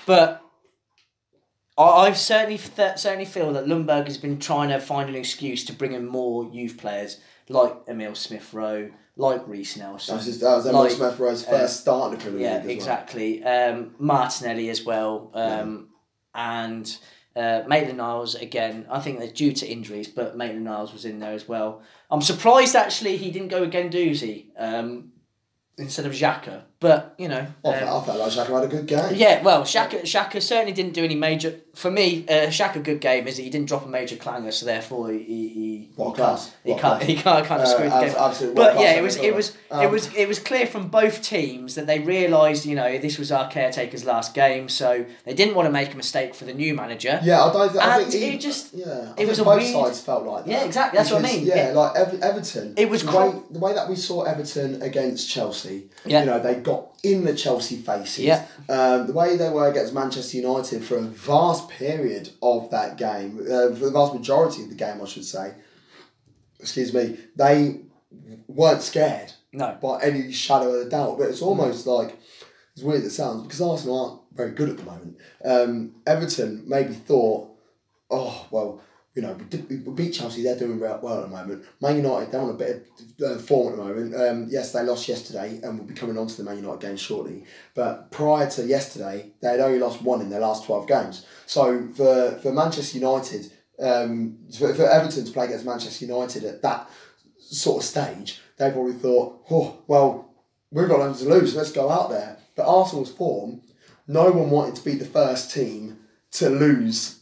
but 0.06 0.44
I 1.78 1.84
I 1.84 2.12
certainly 2.12 2.58
th- 2.58 2.98
certainly 2.98 3.24
feel 3.24 3.54
that 3.54 3.68
Ljungberg 3.68 4.06
has 4.08 4.18
been 4.18 4.38
trying 4.38 4.68
to 4.68 4.82
find 4.82 5.08
an 5.08 5.16
excuse 5.16 5.64
to 5.64 5.72
bring 5.72 5.94
in 5.94 6.06
more 6.06 6.44
youth 6.52 6.76
players 6.76 7.22
like 7.48 7.74
Emil 7.88 8.16
Smith 8.16 8.54
Rowe, 8.54 8.92
like 9.16 9.48
Reiss 9.48 9.78
Nelson. 9.78 10.12
That 10.14 10.18
was, 10.18 10.26
just, 10.26 10.42
that 10.42 10.56
was 10.58 10.66
Emil 10.66 10.82
Like, 10.82 10.92
Smith 10.92 11.20
Rowe's 11.20 11.48
uh, 11.48 11.52
first 11.52 11.80
start 11.80 12.12
in 12.12 12.20
the 12.20 12.26
Premier 12.26 12.42
yeah, 12.42 12.58
League 12.58 12.66
as 12.66 12.72
exactly. 12.72 13.46
Um, 13.46 13.96
Martinelli 13.98 14.70
as 14.70 14.84
well, 14.84 15.32
um, 15.36 15.88
and 16.36 16.98
Uh, 17.34 17.64
Maitland 17.66 17.98
Niles 17.98 18.36
again. 18.36 18.86
I 18.90 19.00
think 19.00 19.20
they're 19.20 19.32
due 19.32 19.54
to 19.54 19.66
injuries, 19.66 20.10
but 20.10 20.36
Maitland 20.36 20.66
Niles 20.66 20.92
was 20.92 21.06
in 21.06 21.20
there 21.20 21.32
as 21.32 21.48
well. 21.48 21.82
I'm 22.12 22.22
surprised 22.22 22.76
actually 22.76 23.18
he 23.18 23.32
didn't 23.32 23.48
go 23.48 23.62
with 23.62 23.72
Guendouzi 23.72 24.48
um, 24.58 25.14
instead 25.78 26.06
of 26.06 26.12
Xhaka. 26.12 26.64
But 26.82 27.14
you 27.20 27.28
know, 27.28 27.46
I, 27.64 27.68
um, 27.68 27.74
felt, 27.80 28.04
I 28.04 28.06
felt 28.08 28.20
like 28.20 28.32
Xhaka 28.32 28.54
had 28.56 28.64
a 28.64 28.68
good 28.68 28.88
game. 28.88 29.14
yeah, 29.14 29.44
well, 29.44 29.62
Xhaka, 29.62 30.02
Xhaka 30.02 30.42
certainly 30.42 30.74
didn't 30.74 30.94
do 30.94 31.04
any 31.06 31.14
major. 31.16 31.56
For 31.76 31.92
me, 31.92 32.26
uh, 32.28 32.48
Xhaka 32.48 32.84
good 32.84 33.00
game 33.00 33.28
is 33.28 33.38
that 33.38 33.44
he 33.44 33.50
didn't 33.52 33.68
drop 33.68 33.86
a 33.86 33.88
major 33.88 34.16
clanger, 34.16 34.52
so 34.52 34.66
therefore 34.66 35.12
he 35.12 35.20
he, 35.22 35.90
What 35.96 36.10
he 36.10 36.14
class? 36.16 36.46
can't 36.46 36.56
he 36.66 36.72
What 36.72 36.82
can't 36.82 37.04
he 37.04 37.16
can't 37.16 37.46
kind 37.46 37.62
of 37.62 37.68
Uh, 37.68 37.72
screw 37.72 37.84
the 37.90 38.00
game. 38.02 38.16
absolutely. 38.18 38.56
But 38.64 38.80
yeah, 38.80 38.94
it 38.94 39.04
was 39.04 39.16
it 39.18 39.34
was 39.36 39.52
got? 39.70 39.84
it 39.84 39.86
Um, 39.86 39.92
was 39.92 40.14
it 40.16 40.28
was 40.28 40.40
clear 40.40 40.66
from 40.66 40.88
both 40.88 41.22
teams 41.22 41.76
that 41.76 41.86
they 41.86 42.00
realised 42.00 42.66
you 42.66 42.76
know 42.76 42.98
this 42.98 43.20
was 43.20 43.32
our 43.32 43.48
caretaker's 43.48 44.04
last 44.04 44.34
game, 44.34 44.68
so 44.68 45.06
they 45.24 45.36
didn't 45.36 45.54
want 45.54 45.68
to 45.68 45.72
make 45.72 45.94
a 45.94 45.98
mistake 45.98 46.34
for 46.34 46.46
the 46.46 46.54
new 46.54 46.74
manager. 46.74 47.20
Yeah, 47.24 47.44
I 47.44 47.54
don't. 47.54 47.72
Think, 47.72 47.84
I 47.86 48.02
And 48.02 48.12
think 48.12 48.34
it 48.34 48.42
just- 48.42 48.74
yeah. 48.74 49.14
I 49.18 49.22
it 49.22 49.28
was 49.28 49.38
a 49.38 49.44
both 49.44 49.62
weird- 49.62 49.72
sides 49.74 50.00
felt 50.02 50.26
like 50.26 50.46
that. 50.46 50.52
Yeah, 50.52 50.64
exactly, 50.64 50.98
that's 50.98 51.12
what 51.12 51.24
I 51.24 51.28
mean. 51.32 51.46
Yeah, 51.46 51.74
like 51.76 51.96
Ever- 51.96 52.18
Everton. 52.24 52.74
It 52.76 52.90
was 52.90 53.04
the 53.04 53.12
way 53.16 53.32
the 53.52 53.60
way 53.60 53.74
that 53.74 53.88
we 53.88 53.96
saw 53.96 54.24
Everton 54.24 54.82
against 54.82 55.30
Chelsea. 55.30 55.84
Yeah. 56.06 56.22
You 56.22 56.26
know, 56.26 56.40
they 56.40 56.56
got 56.56 56.71
in 57.04 57.24
the 57.24 57.34
Chelsea 57.36 57.78
faces. 57.78 58.20
Yeah. 58.26 58.46
Um, 58.70 59.08
the 59.08 59.14
way 59.14 59.38
they 59.38 59.50
were 59.50 59.70
against 59.70 59.94
Manchester 59.94 60.38
United 60.38 60.84
for 60.84 60.98
a 60.98 61.02
vast 61.02 61.70
period 61.70 62.30
of 62.42 62.70
that 62.72 62.98
game, 62.98 63.40
uh, 63.42 63.70
for 63.76 63.86
the 63.86 63.92
vast 63.92 64.14
majority 64.14 64.64
of 64.64 64.70
the 64.70 64.76
game, 64.76 65.02
I 65.02 65.06
should 65.06 65.26
say. 65.26 65.54
Excuse 66.60 66.94
me. 66.94 67.18
They 67.36 67.82
weren't 68.48 68.82
scared 68.82 69.34
No, 69.52 69.78
by 69.82 70.02
any 70.02 70.32
shadow 70.32 70.74
of 70.74 70.88
a 70.88 70.90
doubt. 70.90 71.18
But 71.18 71.30
it's 71.30 71.42
almost 71.42 71.88
like, 71.88 72.20
as 72.78 72.84
weird 72.84 73.02
as 73.02 73.08
it 73.08 73.12
sounds, 73.12 73.44
because 73.44 73.62
Arsenal 73.62 74.00
aren't 74.00 74.22
very 74.38 74.52
good 74.52 74.70
at 74.70 74.78
the 74.78 74.84
moment. 74.84 75.18
Um, 75.44 75.96
Everton 76.06 76.64
maybe 76.68 76.94
thought, 76.94 77.50
oh, 78.10 78.48
well, 78.52 78.82
you 79.14 79.22
know, 79.22 79.38
we, 79.70 79.78
beat 79.78 80.12
Chelsea, 80.12 80.42
they're 80.42 80.58
doing 80.58 80.80
well 80.80 81.00
well 81.04 81.18
at 81.18 81.30
the 81.30 81.36
moment. 81.36 81.66
Man 81.82 81.98
United, 81.98 82.32
they're 82.32 82.42
on 82.42 82.50
a 82.50 82.54
bit 82.54 82.88
of 83.20 83.38
uh, 83.38 83.42
form 83.42 83.74
at 83.74 83.78
the 83.78 83.84
moment. 83.84 84.16
Um, 84.16 84.48
yes, 84.50 84.72
they 84.72 84.84
lost 84.84 85.08
yesterday, 85.10 85.60
and 85.62 85.78
we'll 85.78 85.88
be 85.88 85.94
coming 85.94 86.18
on 86.18 86.28
to 86.28 86.38
the 86.38 86.44
Man 86.44 86.58
United 86.58 86.80
game 86.80 86.96
shortly. 86.96 87.44
But 87.76 88.10
prior 88.12 88.50
to 88.52 88.66
yesterday, 88.66 89.32
they 89.42 89.50
had 89.50 89.60
only 89.60 89.80
lost 89.80 90.02
one 90.02 90.22
in 90.22 90.30
their 90.30 90.40
last 90.40 90.66
12 90.66 90.88
games. 90.88 91.26
So 91.46 91.90
for, 91.90 92.40
for 92.42 92.54
Manchester 92.54 93.00
United, 93.00 93.52
um, 93.82 94.38
for, 94.58 94.74
for 94.74 94.90
Everton 94.90 95.26
to 95.26 95.32
play 95.32 95.46
against 95.46 95.66
Manchester 95.66 96.06
United 96.06 96.46
at 96.46 96.62
that 96.62 96.90
sort 97.38 97.84
of 97.84 97.90
stage, 97.90 98.40
they 98.58 98.72
probably 98.72 98.94
thought, 98.94 99.44
oh, 99.52 99.82
well, 99.88 100.34
we've 100.72 100.88
got 100.88 101.00
nothing 101.00 101.28
to 101.28 101.34
lose, 101.34 101.54
let's 101.54 101.74
go 101.74 101.90
out 101.90 102.10
there. 102.12 102.38
But 102.56 102.66
Arsenal's 102.66 103.12
form, 103.12 103.62
no 104.08 104.32
one 104.32 104.50
wanted 104.50 104.76
to 104.76 104.86
be 104.86 104.96
the 104.96 105.06
first 105.06 105.52
team 105.52 106.00
to 106.32 106.50
lose 106.50 107.21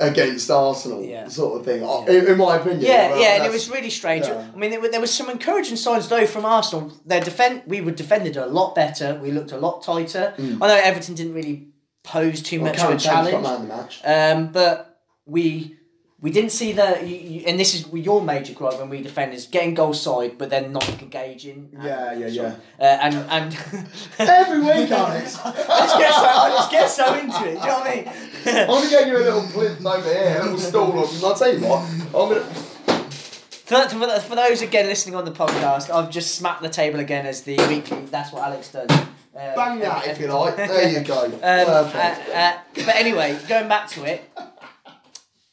against 0.00 0.50
Arsenal, 0.50 1.02
Yeah. 1.04 1.28
sort 1.28 1.60
of 1.60 1.66
thing, 1.66 1.82
in, 2.08 2.26
in 2.32 2.38
my 2.38 2.56
opinion. 2.56 2.80
Yeah, 2.80 3.10
Well, 3.10 3.20
yeah, 3.20 3.36
and 3.36 3.44
it 3.44 3.52
was 3.52 3.68
really 3.70 3.90
strange. 3.90 4.26
yeah. 4.26 4.46
I 4.52 4.56
mean, 4.56 4.70
there, 4.70 4.80
were, 4.80 4.88
there 4.88 5.00
was 5.00 5.12
some 5.12 5.28
encouraging 5.30 5.76
signs 5.76 6.08
though 6.08 6.26
from 6.26 6.44
Arsenal. 6.44 6.92
Their 7.06 7.20
defend, 7.20 7.62
we 7.66 7.80
were 7.80 7.90
defended 7.92 8.36
a 8.36 8.46
lot 8.46 8.74
better. 8.74 9.18
We 9.22 9.30
looked 9.30 9.52
a 9.52 9.58
lot 9.58 9.82
tighter. 9.82 10.34
I 10.38 10.42
know 10.42 10.80
Everton 10.82 11.14
didn't 11.14 11.34
really 11.34 11.68
pose 12.02 12.40
too 12.42 12.58
Mm. 12.58 12.62
Well, 12.62 12.72
much 12.72 12.82
of 12.82 12.90
a 12.94 12.98
challenge, 12.98 13.42
man 13.42 13.54
of 13.54 13.62
the 13.62 13.68
match. 13.68 14.00
um, 14.04 14.52
but 14.52 15.00
we 15.26 15.76
we 16.22 16.30
didn't 16.30 16.50
see 16.50 16.72
the. 16.72 17.00
You, 17.02 17.16
you, 17.16 17.40
and 17.46 17.58
this 17.58 17.74
is 17.74 17.86
your 17.92 18.20
major 18.22 18.52
gripe 18.52 18.78
when 18.78 18.90
we 18.90 19.02
defend 19.02 19.32
is 19.32 19.46
getting 19.46 19.74
goal 19.74 19.94
side, 19.94 20.36
but 20.36 20.50
then 20.50 20.70
not 20.72 20.86
engaging. 21.00 21.70
and 21.72 21.82
Yeah, 21.82 22.12
yeah, 22.12 22.26
yeah. 22.26 22.56
Uh, 22.78 22.84
and 22.84 23.14
and 23.14 23.58
Every 24.18 24.60
week, 24.60 24.90
Alex. 24.90 25.38
I 25.44 25.52
just 25.52 25.98
get 25.98 26.12
so 26.12 26.26
I 26.26 26.50
just 26.50 26.70
get 26.70 26.90
so 26.90 27.14
into 27.14 27.36
it. 27.36 27.42
Do 27.42 27.48
you 27.48 27.54
know 27.54 27.78
what 27.78 27.86
I 27.86 27.94
mean? 27.94 28.08
I'm 28.46 28.66
going 28.66 28.84
to 28.84 28.90
get 28.90 29.08
you 29.08 29.16
a 29.16 29.18
little 29.18 29.42
plinth 29.42 29.86
over 29.86 30.12
here, 30.12 30.38
a 30.40 30.44
little 30.44 30.58
stool. 30.58 30.98
Up. 30.98 31.12
And 31.12 31.24
I'll 31.24 31.34
tell 31.34 31.54
you 31.54 31.66
what, 31.66 31.80
I'm 32.14 32.34
to... 32.34 32.70
For, 33.70 33.88
for, 33.88 34.20
for 34.20 34.34
those 34.34 34.62
again 34.62 34.86
listening 34.86 35.14
on 35.14 35.24
the 35.24 35.30
podcast, 35.30 35.90
I've 35.94 36.10
just 36.10 36.34
smacked 36.34 36.60
the 36.60 36.68
table 36.68 36.98
again 37.00 37.24
as 37.24 37.42
the 37.42 37.56
weekly. 37.68 38.04
That's 38.06 38.32
what 38.32 38.42
Alex 38.42 38.72
does. 38.72 38.90
Uh, 38.90 39.54
Bang 39.54 39.78
that 39.78 40.08
if 40.08 40.20
you 40.20 40.26
like. 40.26 40.56
There 40.56 40.88
you 40.88 41.00
go. 41.04 41.24
Um, 41.24 41.30
Perfect. 41.40 42.28
uh, 42.28 42.32
uh, 42.32 42.58
but 42.74 42.96
anyway, 42.96 43.38
going 43.48 43.68
back 43.68 43.88
to 43.90 44.04
it, 44.04 44.28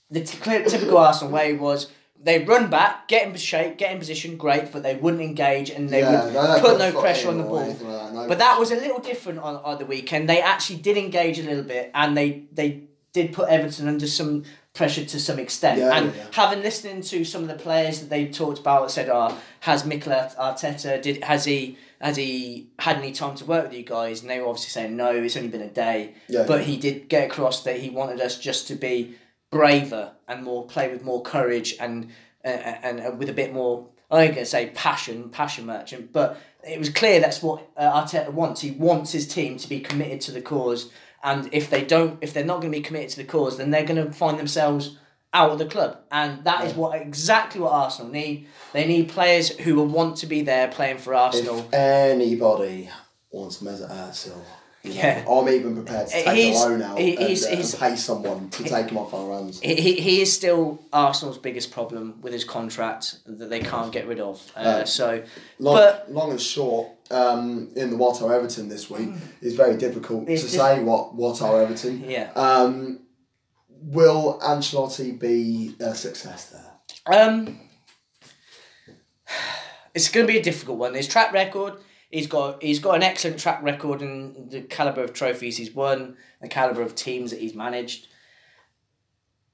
the 0.09 0.21
t- 0.21 0.37
typical 0.69 0.97
Arsenal 0.97 1.33
way 1.33 1.53
was 1.53 1.91
they 2.19 2.43
run 2.43 2.69
back, 2.69 3.07
get 3.07 3.27
in 3.27 3.35
shape, 3.35 3.77
get 3.77 3.91
in 3.91 3.99
position, 3.99 4.37
great, 4.37 4.71
but 4.71 4.81
they 4.83 4.95
wouldn't 4.95 5.21
engage 5.21 5.69
and 5.69 5.89
they 5.89 5.99
Yeah, 5.99 6.25
would 6.25 6.33
no, 6.33 6.59
put 6.59 6.79
no 6.79 6.91
pressure 6.99 7.29
on 7.29 7.37
the 7.37 7.43
ball. 7.43 7.67
like 7.67 7.77
that, 7.79 8.13
no. 8.13 8.27
But 8.27 8.39
that 8.39 8.59
was 8.59 8.71
a 8.71 8.75
little 8.75 8.99
different 8.99 9.39
on, 9.39 9.57
on 9.57 9.77
the 9.77 9.85
weekend. 9.85 10.27
They 10.27 10.41
actually 10.41 10.79
did 10.79 10.97
engage 10.97 11.37
a 11.39 11.43
little 11.43 11.63
bit 11.63 11.91
and 11.93 12.17
they, 12.17 12.45
they 12.51 12.83
did 13.13 13.33
put 13.33 13.49
Everton 13.49 13.87
under 13.87 14.07
some 14.07 14.43
pressure 14.73 15.05
to 15.05 15.19
some 15.19 15.37
extent. 15.39 15.79
Yeah, 15.79 15.95
and 15.95 16.13
yeah, 16.15 16.25
having 16.31 16.61
listening 16.63 17.01
to 17.01 17.23
some 17.23 17.43
of 17.43 17.47
the 17.49 17.55
players 17.55 17.99
that 17.99 18.09
they 18.09 18.27
talked 18.27 18.59
about 18.59 18.89
said, 18.91 19.09
oh, 19.11 19.37
has 19.61 19.85
Mikel 19.85 20.11
Arteta, 20.11 21.01
did 21.01 21.23
has 21.23 21.45
he 21.45 21.77
has 21.99 22.15
he 22.15 22.67
had 22.79 22.97
any 22.97 23.11
time 23.11 23.35
to 23.35 23.45
work 23.45 23.65
with 23.65 23.73
you 23.73 23.83
guys? 23.83 24.21
And 24.21 24.29
they 24.29 24.39
were 24.39 24.47
obviously 24.47 24.69
saying 24.69 24.95
no, 24.95 25.11
it's 25.11 25.35
only 25.37 25.49
been 25.49 25.61
a 25.61 25.69
day. 25.69 26.13
Yeah, 26.29 26.45
but 26.47 26.63
he 26.63 26.77
did 26.77 27.09
get 27.09 27.29
across 27.29 27.63
that 27.63 27.79
he 27.79 27.89
wanted 27.89 28.21
us 28.21 28.37
just 28.39 28.67
to 28.67 28.75
be 28.75 29.15
braver 29.49 30.13
and 30.27 30.43
more 30.43 30.65
play 30.65 30.91
with 30.91 31.03
more 31.03 31.21
courage 31.21 31.75
and 31.79 32.09
uh, 32.43 32.49
and, 32.49 32.99
and 32.99 33.19
with 33.19 33.29
a 33.29 33.33
bit 33.33 33.53
more 33.53 33.87
I 34.09 34.23
ain't 34.23 34.35
gonna 34.35 34.45
say 34.45 34.71
passion, 34.73 35.29
passion 35.29 35.65
merchant, 35.65 36.13
but 36.13 36.39
it 36.63 36.79
was 36.79 36.89
clear 36.89 37.19
that's 37.19 37.43
what 37.43 37.67
uh, 37.75 38.03
Arteta 38.03 38.31
wants. 38.31 38.61
He 38.61 38.71
wants 38.71 39.11
his 39.11 39.27
team 39.27 39.57
to 39.57 39.67
be 39.67 39.79
committed 39.79 40.21
to 40.21 40.31
the 40.31 40.41
cause, 40.41 40.91
and 41.23 41.49
if 41.51 41.69
they 41.69 41.83
don't, 41.83 42.17
if 42.21 42.33
they're 42.33 42.45
not 42.45 42.61
going 42.61 42.71
to 42.71 42.77
be 42.77 42.83
committed 42.83 43.09
to 43.11 43.17
the 43.17 43.25
cause, 43.25 43.57
then 43.57 43.71
they're 43.71 43.85
going 43.85 44.03
to 44.03 44.11
find 44.13 44.39
themselves 44.39 44.97
out 45.33 45.51
of 45.51 45.59
the 45.59 45.65
club, 45.65 45.99
and 46.09 46.45
that 46.45 46.63
is 46.63 46.73
what 46.73 46.99
exactly 46.99 47.59
what 47.59 47.73
Arsenal 47.73 48.11
need. 48.11 48.47
They 48.71 48.87
need 48.87 49.09
players 49.09 49.49
who 49.49 49.75
will 49.75 49.87
want 49.87 50.17
to 50.17 50.25
be 50.25 50.41
there 50.41 50.69
playing 50.69 50.99
for 50.99 51.13
Arsenal. 51.13 51.59
If 51.59 51.73
anybody 51.73 52.89
wants 53.29 53.61
Mesut 53.61 53.91
Ozil, 53.91 54.41
you 54.87 54.95
know, 54.95 55.07
Yeah. 55.07 55.25
I'm 55.29 55.49
even 55.49 55.75
prepared 55.75 56.07
to 56.07 56.13
take 56.13 56.27
He's- 56.35 56.63
a 56.63 56.67
loan 56.69 56.81
out 56.81 56.97
he- 56.99 57.15
and, 57.17 57.27
he's- 57.27 57.45
uh, 57.45 57.49
he's- 57.49 57.73
and 57.73 57.81
pay 57.81 57.95
someone 57.95 58.49
to 58.51 58.63
take 58.63 58.89
him 58.89 58.97
off 58.97 59.13
our 59.13 59.33
hands. 59.37 59.59
He, 59.59 59.75
he, 59.75 59.93
he 59.99 60.21
is 60.21 60.31
still 60.33 60.79
Arsenal's 60.93 61.37
biggest 61.37 61.71
problem 61.71 62.19
with 62.21 62.33
his 62.33 62.43
contract 62.43 63.17
that 63.25 63.49
they 63.49 63.59
can't 63.59 63.91
get 63.91 64.07
rid 64.07 64.19
of. 64.19 64.41
Uh, 64.55 64.63
No. 64.63 64.83
so, 64.85 65.23
Long, 65.59 65.75
but 65.75 66.11
long 66.11 66.31
and 66.31 66.41
short, 66.41 66.87
um, 67.11 67.69
in 67.75 67.89
the 67.91 67.97
What 67.97 68.21
Are 68.21 68.33
Everton 68.33 68.69
this 68.69 68.89
week, 68.89 69.09
it's 69.41 69.55
very 69.55 69.77
difficult 69.77 70.27
It's 70.27 70.43
to 70.43 70.47
diff- 70.49 70.59
say 70.59 70.83
what, 70.83 71.15
what 71.15 71.41
are 71.41 71.61
Everton. 71.61 72.03
yeah. 72.09 72.31
Um, 72.35 73.01
will 73.81 74.39
Ancelotti 74.43 75.17
be 75.19 75.75
a 75.79 75.93
success 75.95 76.45
there? 76.51 76.63
Um, 77.05 77.59
it's 79.93 80.09
going 80.09 80.25
to 80.27 80.31
be 80.31 80.39
a 80.39 80.43
difficult 80.43 80.77
one. 80.77 80.93
His 80.93 81.07
track 81.07 81.31
record, 81.33 81.73
he's 82.09 82.27
got 82.27 82.61
he's 82.61 82.79
got 82.79 82.95
an 82.95 83.03
excellent 83.03 83.39
track 83.39 83.61
record 83.63 84.01
in 84.01 84.49
the 84.49 84.61
caliber 84.61 85.03
of 85.03 85.13
trophies 85.13 85.57
he's 85.57 85.73
won, 85.73 86.17
the 86.41 86.47
caliber 86.47 86.81
of 86.81 86.95
teams 86.95 87.31
that 87.31 87.39
he's 87.39 87.53
managed. 87.55 88.07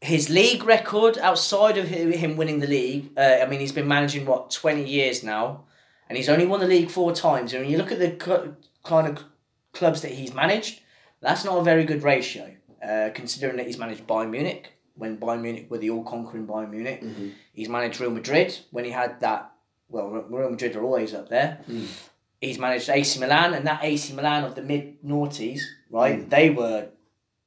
His 0.02 0.30
league 0.30 0.66
record, 0.66 1.18
outside 1.18 1.78
of 1.78 1.88
him 1.88 2.36
winning 2.36 2.60
the 2.60 2.68
league, 2.68 3.12
uh, 3.18 3.38
I 3.42 3.46
mean, 3.46 3.62
he's 3.62 3.72
been 3.72 3.88
managing 3.88 4.26
what 4.26 4.52
twenty 4.52 4.84
years 4.88 5.24
now, 5.24 5.63
and 6.10 6.18
he's 6.18 6.28
only 6.28 6.46
won 6.46 6.60
the 6.60 6.68
league 6.68 6.89
four 6.92 7.13
times. 7.13 7.54
And 7.54 7.62
when 7.62 7.72
you 7.72 7.78
look 7.78 7.92
at 7.92 8.00
the 8.00 8.18
cl- 8.22 8.58
kind 8.84 9.08
of 9.08 9.24
clubs 9.72 10.02
that 10.02 10.12
he's 10.12 10.34
managed, 10.34 10.82
that's 11.22 11.46
not 11.46 11.58
a 11.58 11.63
very 11.63 11.86
good 11.86 12.04
ratio, 12.04 12.54
uh, 12.86 13.12
considering 13.13 13.56
that 13.56 13.66
he's 13.66 13.78
managed 13.78 14.06
Bayern 14.06 14.30
Munich 14.30 14.74
when 14.96 15.18
Bayern 15.18 15.42
Munich 15.42 15.68
were 15.72 15.78
the 15.78 15.89
all-conquering 15.89 16.46
Bayern 16.46 16.70
Munich. 16.70 17.02
He's 17.54 17.70
managed 17.70 18.00
Real 18.02 18.12
Madrid 18.12 18.60
when 18.72 18.84
he 18.84 18.92
had 18.92 19.22
that. 19.22 19.52
Well, 19.88 20.10
Real 20.10 20.50
Madrid 20.50 20.76
are 20.76 20.84
always 20.84 21.13
up 21.13 21.30
there. 21.30 21.62
He's 22.43 22.60
managed 22.60 22.89
AC 22.89 23.19
Milan, 23.21 23.53
and 23.53 23.65
that 23.67 23.84
AC 23.84 24.13
Milan 24.13 24.43
of 24.43 24.56
the 24.56 24.62
mid 24.62 25.01
noughties, 25.01 25.62
right? 25.89 26.19
Mm. 26.19 26.29
They 26.29 26.49
were, 26.49 26.89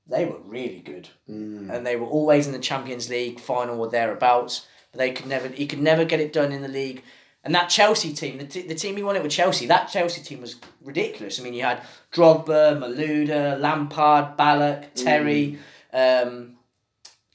they 0.06 0.24
were 0.24 0.38
really 0.38 0.80
good, 0.80 1.10
mm. 1.28 1.70
and 1.70 1.86
they 1.86 1.96
were 1.96 2.06
always 2.06 2.46
in 2.46 2.54
the 2.54 2.58
Champions 2.58 3.10
League 3.10 3.38
final 3.38 3.78
or 3.78 3.90
thereabouts. 3.90 4.66
But 4.92 4.98
they 4.98 5.12
could 5.12 5.26
never, 5.26 5.48
he 5.48 5.66
could 5.66 5.82
never 5.82 6.06
get 6.06 6.20
it 6.20 6.32
done 6.32 6.50
in 6.50 6.62
the 6.62 6.68
league. 6.68 7.02
And 7.44 7.54
that 7.54 7.68
Chelsea 7.68 8.14
team, 8.14 8.38
the, 8.38 8.46
t- 8.46 8.66
the 8.66 8.74
team 8.74 8.96
he 8.96 9.02
won 9.02 9.16
it 9.16 9.22
with 9.22 9.32
Chelsea, 9.32 9.66
that 9.66 9.90
Chelsea 9.90 10.22
team 10.22 10.40
was 10.40 10.56
ridiculous. 10.82 11.38
I 11.38 11.42
mean, 11.42 11.52
you 11.52 11.62
had 11.62 11.82
Drogba, 12.10 12.78
Malouda, 12.78 13.60
Lampard, 13.60 14.38
Ballack, 14.38 14.94
Terry, 14.94 15.58
mm. 15.92 16.26
um, 16.26 16.56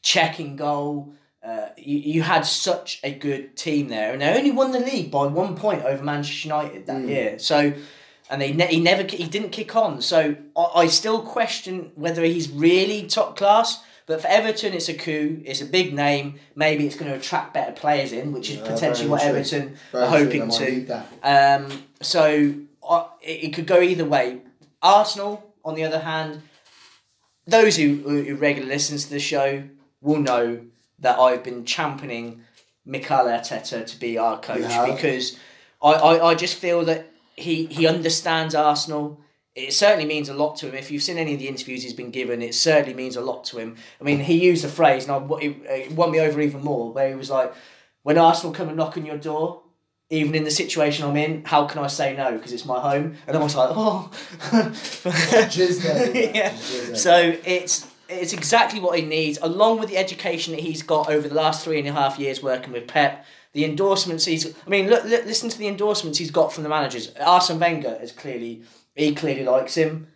checking 0.01 0.55
goal. 0.55 1.13
Uh, 1.43 1.69
you, 1.75 1.97
you 1.97 2.21
had 2.21 2.45
such 2.45 2.99
a 3.03 3.11
good 3.11 3.57
team 3.57 3.87
there, 3.87 4.13
and 4.13 4.21
they 4.21 4.37
only 4.37 4.51
won 4.51 4.71
the 4.71 4.79
league 4.79 5.09
by 5.09 5.25
one 5.25 5.55
point 5.55 5.83
over 5.83 6.03
Manchester 6.03 6.47
United 6.47 6.85
that 6.85 7.01
year. 7.01 7.39
So, 7.39 7.73
and 8.29 8.41
they 8.41 8.53
ne- 8.53 8.67
he 8.67 8.79
never 8.79 9.03
he 9.03 9.25
didn't 9.27 9.49
kick 9.49 9.75
on. 9.75 10.01
So 10.01 10.35
I, 10.55 10.65
I 10.75 10.87
still 10.87 11.21
question 11.23 11.91
whether 11.95 12.23
he's 12.23 12.49
really 12.49 13.07
top 13.07 13.35
class. 13.37 13.83
But 14.05 14.21
for 14.21 14.27
Everton, 14.27 14.73
it's 14.73 14.89
a 14.89 14.93
coup. 14.93 15.41
It's 15.45 15.61
a 15.61 15.65
big 15.65 15.93
name. 15.93 16.35
Maybe 16.55 16.85
it's 16.85 16.95
going 16.95 17.09
to 17.09 17.17
attract 17.17 17.53
better 17.53 17.71
players 17.71 18.11
in, 18.11 18.33
which 18.33 18.49
is 18.49 18.57
Yeah, 18.57 18.67
potentially 18.67 19.07
what 19.09 19.21
true. 19.21 19.29
Everton 19.29 19.77
Very 19.91 20.03
are 20.03 20.09
hoping 20.09 20.49
to. 20.49 21.05
Um, 21.23 21.83
so 22.01 22.55
it, 23.21 23.43
it 23.45 23.53
could 23.53 23.67
go 23.67 23.79
either 23.79 24.05
way. 24.05 24.41
Arsenal, 24.81 25.53
on 25.63 25.75
the 25.75 25.83
other 25.83 25.99
hand, 25.99 26.41
those 27.47 27.77
who, 27.77 27.95
who 27.95 28.35
regularly 28.35 28.73
listen 28.73 28.97
to 28.97 29.09
the 29.09 29.19
show 29.19 29.63
will 30.01 30.19
know 30.19 30.61
that 31.01 31.19
I've 31.19 31.43
been 31.43 31.65
championing 31.65 32.41
Mikel 32.85 33.25
Arteta 33.25 33.85
to 33.85 33.99
be 33.99 34.17
our 34.17 34.39
coach 34.39 34.61
because 34.95 35.37
I, 35.81 35.91
I, 35.91 36.29
I 36.29 36.35
just 36.35 36.55
feel 36.55 36.85
that 36.85 37.11
he, 37.35 37.65
he 37.65 37.87
understands 37.87 38.55
Arsenal. 38.55 39.19
It 39.55 39.73
certainly 39.73 40.05
means 40.05 40.29
a 40.29 40.33
lot 40.33 40.55
to 40.57 40.69
him. 40.69 40.75
If 40.75 40.91
you've 40.91 41.03
seen 41.03 41.17
any 41.17 41.33
of 41.33 41.39
the 41.39 41.47
interviews 41.47 41.83
he's 41.83 41.93
been 41.93 42.11
given, 42.11 42.41
it 42.41 42.55
certainly 42.55 42.93
means 42.93 43.15
a 43.15 43.21
lot 43.21 43.43
to 43.45 43.57
him. 43.57 43.75
I 43.99 44.03
mean, 44.03 44.19
he 44.19 44.45
used 44.45 44.63
a 44.63 44.69
phrase, 44.69 45.07
and 45.07 45.11
I, 45.11 45.37
it, 45.39 45.57
it 45.65 45.91
won 45.91 46.11
me 46.11 46.19
over 46.19 46.39
even 46.39 46.61
more, 46.63 46.93
where 46.93 47.09
he 47.09 47.15
was 47.15 47.29
like, 47.29 47.53
when 48.03 48.17
Arsenal 48.17 48.53
come 48.53 48.69
and 48.69 48.77
knock 48.77 48.95
on 48.97 49.05
your 49.05 49.17
door, 49.17 49.61
even 50.09 50.35
in 50.35 50.43
the 50.43 50.51
situation 50.51 51.05
I'm 51.05 51.17
in, 51.17 51.43
how 51.45 51.65
can 51.65 51.81
I 51.81 51.87
say 51.87 52.15
no? 52.15 52.33
Because 52.33 52.51
it's 52.51 52.65
my 52.65 52.79
home. 52.79 53.15
And 53.27 53.37
I 53.37 53.41
was 53.41 53.55
like, 53.55 53.69
oh. 53.71 54.11
Yeah. 54.51 54.59
yeah. 54.63 55.47
Jizz 55.47 55.81
there. 55.83 56.95
So 56.95 57.37
it's 57.45 57.87
it's 58.11 58.33
exactly 58.33 58.79
what 58.79 58.99
he 58.99 59.05
needs, 59.05 59.39
along 59.41 59.79
with 59.79 59.89
the 59.89 59.97
education 59.97 60.53
that 60.53 60.61
he's 60.61 60.83
got 60.83 61.09
over 61.09 61.27
the 61.27 61.35
last 61.35 61.63
three 61.63 61.79
and 61.79 61.87
a 61.87 61.93
half 61.93 62.19
years 62.19 62.43
working 62.43 62.73
with 62.73 62.87
Pep. 62.87 63.25
The 63.53 63.65
endorsements 63.65 64.25
he's, 64.25 64.55
I 64.65 64.69
mean, 64.69 64.89
look, 64.89 65.03
look 65.03 65.25
listen 65.25 65.49
to 65.49 65.57
the 65.57 65.67
endorsements 65.67 66.17
he's 66.17 66.31
got 66.31 66.53
from 66.53 66.63
the 66.63 66.69
managers. 66.69 67.11
Arsene 67.19 67.59
Wenger 67.59 67.97
is 68.01 68.11
clearly, 68.11 68.63
he 68.95 69.13
clearly 69.13 69.43
likes 69.43 69.75
him. 69.75 70.07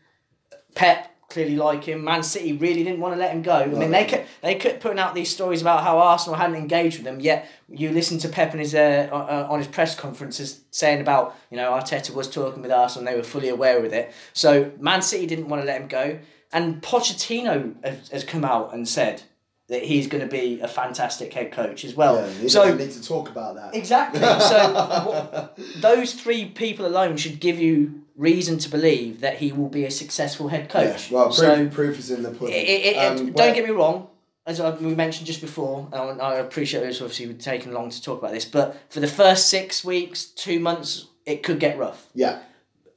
Pep 0.73 1.15
clearly 1.29 1.55
like 1.57 1.83
him. 1.83 2.03
Man 2.03 2.23
City 2.23 2.53
really 2.53 2.83
didn't 2.83 3.01
want 3.01 3.13
to 3.13 3.19
let 3.19 3.31
him 3.31 3.41
go. 3.41 3.55
I 3.55 3.65
mean, 3.65 3.91
they 3.91 4.05
kept 4.05 4.27
they 4.41 4.55
kept 4.55 4.79
putting 4.81 4.99
out 4.99 5.15
these 5.15 5.33
stories 5.33 5.61
about 5.61 5.83
how 5.83 5.97
Arsenal 5.99 6.37
hadn't 6.37 6.55
engaged 6.55 6.97
with 6.97 7.05
them. 7.05 7.19
Yet 7.19 7.47
you 7.67 7.91
listen 7.91 8.17
to 8.19 8.29
Pep 8.29 8.53
in 8.53 8.59
his 8.59 8.73
uh, 8.73 9.09
uh, 9.11 9.47
on 9.49 9.59
his 9.59 9.67
press 9.67 9.95
conferences 9.95 10.61
saying 10.71 11.01
about 11.01 11.35
you 11.49 11.57
know 11.57 11.71
Arteta 11.71 12.13
was 12.13 12.29
talking 12.29 12.61
with 12.61 12.71
Arsenal 12.71 13.05
and 13.05 13.13
they 13.13 13.19
were 13.19 13.25
fully 13.25 13.49
aware 13.49 13.81
with 13.81 13.93
it. 13.93 14.13
So 14.33 14.71
Man 14.79 15.01
City 15.01 15.25
didn't 15.25 15.49
want 15.49 15.61
to 15.61 15.65
let 15.65 15.81
him 15.81 15.87
go, 15.87 16.19
and 16.53 16.81
Pochettino 16.81 17.75
has, 18.11 18.23
come 18.23 18.45
out 18.45 18.73
and 18.73 18.87
said 18.87 19.23
that 19.67 19.83
he's 19.83 20.07
going 20.07 20.21
to 20.23 20.29
be 20.29 20.59
a 20.61 20.67
fantastic 20.67 21.33
head 21.33 21.51
coach 21.51 21.83
as 21.83 21.95
well. 21.95 22.15
Yeah, 22.41 22.47
so 22.47 22.65
don't 22.67 22.77
need 22.77 22.91
to 22.91 23.03
talk 23.03 23.29
about 23.29 23.55
that. 23.55 23.73
Exactly. 23.75 24.19
So 24.19 25.49
those 25.77 26.13
three 26.13 26.45
people 26.45 26.85
alone 26.85 27.17
should 27.17 27.39
give 27.39 27.59
you 27.59 28.03
reason 28.15 28.57
to 28.59 28.69
believe 28.69 29.21
that 29.21 29.37
he 29.39 29.51
will 29.51 29.69
be 29.69 29.83
a 29.85 29.91
successful 29.91 30.47
head 30.49 30.69
Yeah, 30.73 30.91
coach. 30.91 31.11
well, 31.11 31.25
proof, 31.25 31.35
so 31.35 31.67
proof 31.69 31.99
is 31.99 32.11
in 32.11 32.23
the 32.23 32.29
pudding. 32.31 32.55
it, 32.55 32.67
it, 32.69 32.95
it- 32.95 32.97
Um, 32.97 33.17
don't 33.17 33.33
where- 33.33 33.53
get 33.55 33.65
me 33.65 33.71
wrong. 33.71 34.07
As 34.47 34.59
I, 34.59 34.69
we 34.69 34.93
mentioned 34.93 35.25
just 35.25 35.41
before, 35.41 35.87
and 35.91 36.21
I 36.21 36.35
appreciate 36.35 36.81
this. 36.81 37.01
Obviously, 37.01 37.33
taken 37.33 37.73
long 37.73 37.89
to 37.89 37.99
talk 37.99 38.19
about 38.19 38.31
this, 38.31 38.45
but 38.45 38.77
for 38.89 38.99
the 38.99 39.07
first 39.07 39.49
six 39.49 39.83
weeks, 39.83 40.25
two 40.25 40.59
months, 40.59 41.07
it 41.25 41.41
could 41.41 41.59
get 41.59 41.79
rough. 41.79 42.05
Yeah, 42.13 42.43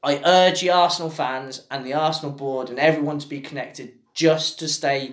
I 0.03 0.21
urge 0.25 0.61
the 0.61 0.71
Arsenal 0.71 1.11
fans 1.11 1.67
and 1.71 1.85
the 1.85 1.95
Arsenal 1.95 2.31
board 2.33 2.71
and 2.71 2.79
everyone 2.79 3.19
to 3.19 3.27
be 3.29 3.41
connected, 3.41 3.93
just 4.15 4.59
to 4.61 4.69
stay 4.69 5.13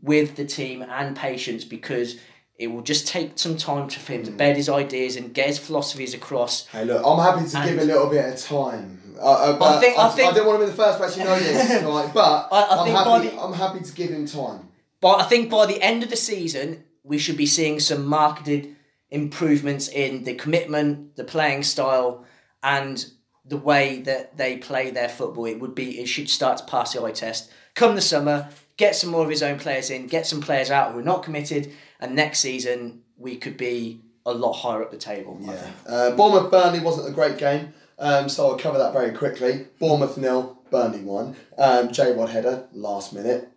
with 0.00 0.36
the 0.36 0.44
team 0.44 0.82
and 0.82 1.16
patience, 1.16 1.64
because 1.64 2.16
it 2.58 2.68
will 2.68 2.82
just 2.82 3.06
take 3.08 3.38
some 3.38 3.56
time 3.56 3.88
to 3.88 3.98
for 3.98 4.12
him 4.12 4.22
to 4.24 4.30
Mm. 4.30 4.36
bed 4.36 4.56
his 4.56 4.68
ideas 4.68 5.16
and 5.16 5.34
get 5.34 5.46
his 5.48 5.58
philosophies 5.58 6.14
across. 6.14 6.66
Hey, 6.66 6.84
look, 6.84 7.02
I'm 7.04 7.18
happy 7.18 7.48
to 7.48 7.58
And- 7.58 7.68
give 7.70 7.78
a 7.78 7.84
little 7.84 8.08
bit 8.08 8.24
of 8.34 8.40
time. 8.40 8.98
Uh, 9.20 9.24
uh, 9.24 9.58
I 9.60 9.80
think- 9.80 9.98
I 9.98 10.06
I, 10.06 10.08
think- 10.10 10.34
didn't 10.34 10.46
want 10.46 10.56
him 10.62 10.68
in 10.68 10.76
the 10.76 10.82
first 10.82 10.98
place, 10.98 11.16
you 11.16 11.24
know 11.24 11.38
this, 11.38 11.82
right? 11.84 12.10
But 12.14 12.48
I- 12.52 12.60
I 12.60 12.88
am 12.88 12.94
happy. 12.94 13.28
the- 13.28 13.40
I'm 13.42 13.52
happy 13.52 13.80
to 13.80 13.92
give 13.92 14.10
him 14.10 14.26
time. 14.26 14.68
But 15.00 15.20
I 15.20 15.24
think 15.24 15.50
by 15.50 15.66
the 15.66 15.80
end 15.82 16.02
of 16.02 16.10
the 16.10 16.16
season, 16.16 16.84
we 17.04 17.18
should 17.18 17.36
be 17.36 17.46
seeing 17.46 17.80
some 17.80 18.04
marketed 18.06 18.74
improvements 19.10 19.88
in 19.88 20.24
the 20.24 20.34
commitment, 20.34 21.16
the 21.16 21.24
playing 21.24 21.62
style, 21.64 22.24
and 22.62 23.04
the 23.44 23.56
way 23.56 24.00
that 24.02 24.36
they 24.36 24.56
play 24.56 24.90
their 24.90 25.08
football. 25.08 25.46
It 25.46 25.60
would 25.60 25.74
be 25.74 26.00
it 26.00 26.06
should 26.06 26.28
start 26.28 26.58
to 26.58 26.64
pass 26.64 26.92
the 26.92 27.02
eye 27.02 27.12
test. 27.12 27.50
Come 27.74 27.94
the 27.94 28.00
summer, 28.00 28.50
get 28.76 28.94
some 28.94 29.10
more 29.10 29.24
of 29.24 29.30
his 29.30 29.42
own 29.42 29.58
players 29.58 29.90
in, 29.90 30.06
get 30.06 30.26
some 30.26 30.40
players 30.40 30.70
out 30.70 30.92
who 30.92 30.98
are 30.98 31.02
not 31.02 31.22
committed, 31.22 31.72
and 32.00 32.14
next 32.14 32.40
season 32.40 33.02
we 33.16 33.36
could 33.36 33.56
be 33.56 34.00
a 34.24 34.32
lot 34.32 34.52
higher 34.52 34.82
up 34.82 34.90
the 34.90 34.96
table. 34.96 35.38
Yeah. 35.40 35.70
Uh, 35.86 36.10
Bournemouth 36.12 36.50
Burnley 36.50 36.80
wasn't 36.80 37.08
a 37.08 37.12
great 37.12 37.38
game, 37.38 37.72
um, 37.98 38.28
so 38.28 38.48
I'll 38.48 38.58
cover 38.58 38.78
that 38.78 38.92
very 38.92 39.12
quickly. 39.12 39.66
Bournemouth 39.78 40.16
nil, 40.16 40.58
Burnley 40.70 41.02
one. 41.02 41.36
Um, 41.58 41.92
J 41.92 42.12
Rod 42.12 42.30
header 42.30 42.68
last 42.72 43.12
minute. 43.12 43.48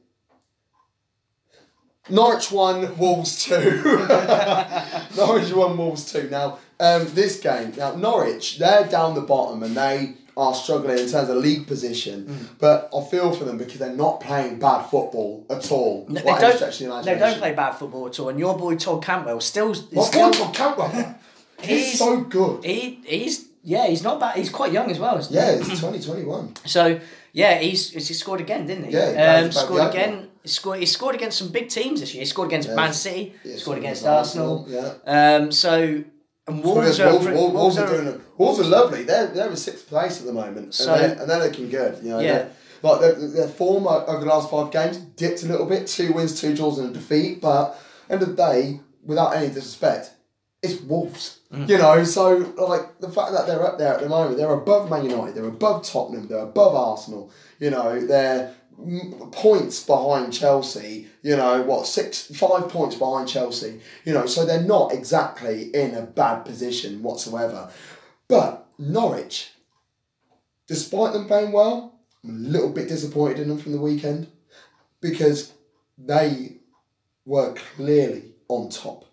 Norwich 2.10 2.52
one, 2.52 2.98
Wolves 2.98 3.44
two. 3.44 3.82
Norwich 5.18 5.52
one, 5.54 5.76
Wolves 5.78 6.12
two. 6.12 6.30
Now, 6.30 6.60
um, 6.80 7.08
this 7.14 7.40
game. 7.40 7.74
Now 7.78 7.96
Norwich, 7.96 8.58
they're 8.58 8.88
down 8.88 9.16
the 9.16 9.22
bottom 9.22 9.64
and 9.64 9.76
they 9.76 10.16
are 10.38 10.54
struggling 10.54 10.98
in 11.00 11.10
terms 11.10 11.30
of 11.30 11.38
league 11.38 11.66
position. 11.66 12.26
Mm. 12.26 12.48
But 12.60 12.90
I 12.96 13.04
feel 13.06 13.34
for 13.34 13.46
them 13.46 13.58
because 13.58 13.80
they're 13.80 13.96
not 13.96 14.20
playing 14.20 14.60
bad 14.60 14.84
football 14.84 15.46
at 15.50 15.72
all. 15.72 16.06
No, 16.10 16.20
they 16.22 16.24
don't. 16.24 16.60
the 16.60 17.02
They 17.04 17.18
don't 17.18 17.38
play 17.38 17.54
bad 17.54 17.72
football 17.74 18.08
at 18.08 18.20
all. 18.20 18.30
And 18.30 18.40
your 18.40 18.58
boy 18.58 18.76
Todd 18.76 19.04
Cantwell 19.04 19.40
still. 19.40 19.74
Well, 19.92 20.06
still 20.06 20.32
Bournemouth 20.32 20.54
Campbell. 20.54 20.90
He's, 21.62 21.86
He's- 21.86 22.00
so 22.00 22.22
good. 22.22 22.66
he, 22.66 23.00
he's 23.06 23.48
yeah. 23.64 23.88
He's 23.88 24.04
not 24.04 24.20
bad. 24.20 24.36
He's 24.36 24.50
quite 24.50 24.74
young 24.74 24.92
as 24.92 25.00
well. 25.00 25.18
Isn't? 25.18 25.34
Yeah, 25.34 25.56
he's 25.58 25.80
2021. 25.80 26.54
So 26.66 27.00
yeah, 27.32 27.58
he's 27.60 27.92
he 27.92 28.14
scored 28.14 28.42
again, 28.42 28.66
didn't 28.68 28.86
he? 28.86 28.92
Yeah, 28.92 29.40
he 29.40 29.46
um, 29.46 29.52
scored 29.54 29.90
again. 29.90 30.30
He 30.44 30.50
scored. 30.50 30.80
He 30.80 30.86
scored 30.86 31.16
against 31.16 31.38
some 31.38 31.50
big 31.50 31.70
teams 31.70 32.02
this 32.02 32.14
year. 32.14 32.22
He 32.22 32.26
scored 32.26 32.50
against 32.50 32.68
Yeah. 32.68 32.76
Man 32.76 32.94
City. 32.94 33.34
Yeah, 33.46 33.56
scored 33.56 33.78
against 33.78 34.02
against 34.02 34.36
Arsenal. 34.38 34.66
Yeah. 34.68 34.94
Um, 35.06 35.52
so 35.54 36.04
and 36.48 36.64
Wolves, 36.64 37.00
are, 37.00 37.10
Wolves, 37.12 37.26
Wolves, 37.28 37.54
Wolves 37.54 37.78
are 37.78 37.86
are 37.86 38.04
doing. 38.04 38.22
Wolves 38.38 38.60
are 38.60 38.64
lovely. 38.64 39.04
They're 39.04 39.28
they're 39.28 39.50
in 39.50 39.56
sixth 39.56 39.88
place 39.88 40.20
at 40.20 40.26
the 40.26 40.34
moment, 40.34 40.74
So- 40.74 40.94
and, 40.94 41.02
they're, 41.04 41.20
and 41.22 41.30
they're 41.30 41.44
looking 41.44 41.70
good. 41.70 42.04
You 42.04 42.12
know, 42.12 42.20
Yeah. 42.20 42.48
Like 42.84 43.02
their, 43.02 43.14
their 43.14 43.48
form 43.48 43.88
over 43.88 44.20
the 44.20 44.28
last 44.28 44.52
five 44.52 44.70
games 44.70 44.98
dipped 44.98 45.42
a 45.42 45.48
little 45.48 45.66
bit. 45.66 45.88
Two 45.88 46.14
wins, 46.14 46.40
two 46.40 46.56
draws, 46.56 46.78
and 46.78 46.92
a 46.92 46.94
defeat. 46.94 47.42
But 47.42 47.76
end 48.10 48.22
of 48.22 48.30
the 48.30 48.36
day, 48.36 48.80
without 49.04 49.36
any 49.36 49.48
disrespect, 49.48 50.12
it's 50.62 50.82
Wolves. 50.82 51.40
Mm. 51.52 51.68
You 51.70 51.78
know, 51.80 52.04
so 52.04 52.54
like 52.58 53.00
the 53.00 53.10
fact 53.10 53.32
that 53.32 53.48
they're 53.48 53.66
up 53.66 53.80
there 53.80 53.94
at 53.96 54.02
the 54.02 54.10
moment, 54.10 54.38
they're 54.38 54.54
above 54.54 54.90
Man 54.90 55.10
United, 55.10 55.34
they're 55.34 55.46
above 55.48 55.84
Tottenham, 55.84 56.28
they're 56.28 56.40
above 56.40 56.76
Arsenal. 56.76 57.32
You 57.60 57.72
know, 57.72 58.00
they're 58.06 58.54
points 59.32 59.84
behind 59.84 60.34
Chelsea. 60.34 61.08
You 61.22 61.36
know 61.36 61.62
what, 61.62 61.88
six, 61.88 62.28
five 62.36 62.70
points 62.70 62.96
behind 62.96 63.28
Chelsea. 63.28 63.82
You 64.04 64.14
know, 64.14 64.26
so 64.26 64.46
they're 64.46 64.62
not 64.62 64.94
exactly 64.94 65.74
in 65.74 65.96
a 65.96 66.02
bad 66.02 66.46
position 66.46 67.04
whatsoever. 67.04 67.72
But 68.28 68.68
Norwich, 68.78 69.52
despite 70.68 71.14
them 71.14 71.28
playing 71.28 71.52
well, 71.52 72.00
I'm 72.24 72.30
a 72.30 72.50
little 72.50 72.72
bit 72.72 72.88
disappointed 72.88 73.40
in 73.40 73.50
them 73.50 73.58
from 73.58 73.72
the 73.72 73.82
weekend 73.82 74.28
because 75.00 75.54
they 75.98 76.58
were 77.26 77.54
clearly 77.54 78.34
on 78.48 78.70
top. 78.70 79.06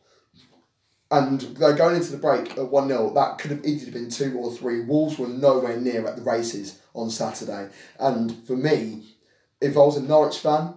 And 1.11 1.42
they're 1.42 1.75
going 1.75 1.96
into 1.96 2.12
the 2.12 2.16
break 2.16 2.53
at 2.53 2.70
1 2.70 2.88
0. 2.88 3.12
That 3.12 3.37
could 3.37 3.51
have 3.51 3.66
easily 3.66 3.92
been 3.92 4.09
2 4.09 4.38
or 4.38 4.51
3. 4.51 4.85
Wolves 4.85 5.18
were 5.18 5.29
nowhere 5.29 5.79
near 5.79 6.07
at 6.07 6.16
the 6.16 6.22
races 6.22 6.81
on 6.94 7.11
Saturday. 7.11 7.68
And 8.01 8.46
for 8.46 8.57
me, 8.57 9.12
if 9.62 9.77
I 9.77 9.81
was 9.81 9.96
a 9.96 10.03
Norwich 10.03 10.38
fan, 10.38 10.75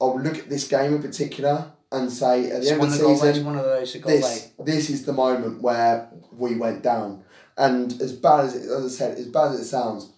I 0.00 0.04
would 0.06 0.24
look 0.24 0.38
at 0.38 0.48
this 0.48 0.66
game 0.66 0.94
in 0.94 1.02
particular 1.02 1.70
and 1.92 2.10
say 2.10 2.50
at 2.50 2.62
the 2.62 2.70
end 2.70 2.82
of 2.82 2.90
the 2.90 2.96
season, 2.96 3.26
legs, 3.26 3.40
one 3.40 3.58
of 3.58 3.64
those 3.64 3.92
this 3.92 4.52
this 4.58 4.90
is 4.90 5.04
the 5.04 5.12
moment 5.12 5.62
where 5.62 6.08
we 6.32 6.56
went 6.56 6.82
down. 6.82 7.22
And 7.56 7.92
as 8.00 8.12
bad 8.12 8.46
as 8.46 8.56
it, 8.56 8.62
as 8.70 8.84
I 8.84 8.88
said, 8.88 9.18
as 9.18 9.28
bad 9.28 9.52
as 9.52 9.60
it 9.60 9.64
sounds, 9.64 10.10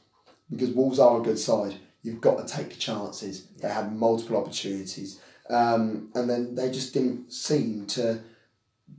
because 0.50 0.70
Wolves 0.70 1.00
are 1.00 1.18
a 1.20 1.22
good 1.22 1.38
side, 1.38 1.74
you've 2.02 2.20
got 2.20 2.46
to 2.46 2.56
take 2.56 2.70
the 2.70 2.76
chances. 2.76 3.48
They 3.60 3.68
had 3.68 3.94
multiple 3.94 4.36
opportunities, 4.36 5.20
um, 5.50 6.10
and 6.14 6.30
then 6.30 6.54
they 6.54 6.70
just 6.70 6.94
didn't 6.94 7.32
seem 7.32 7.86
to 7.88 8.20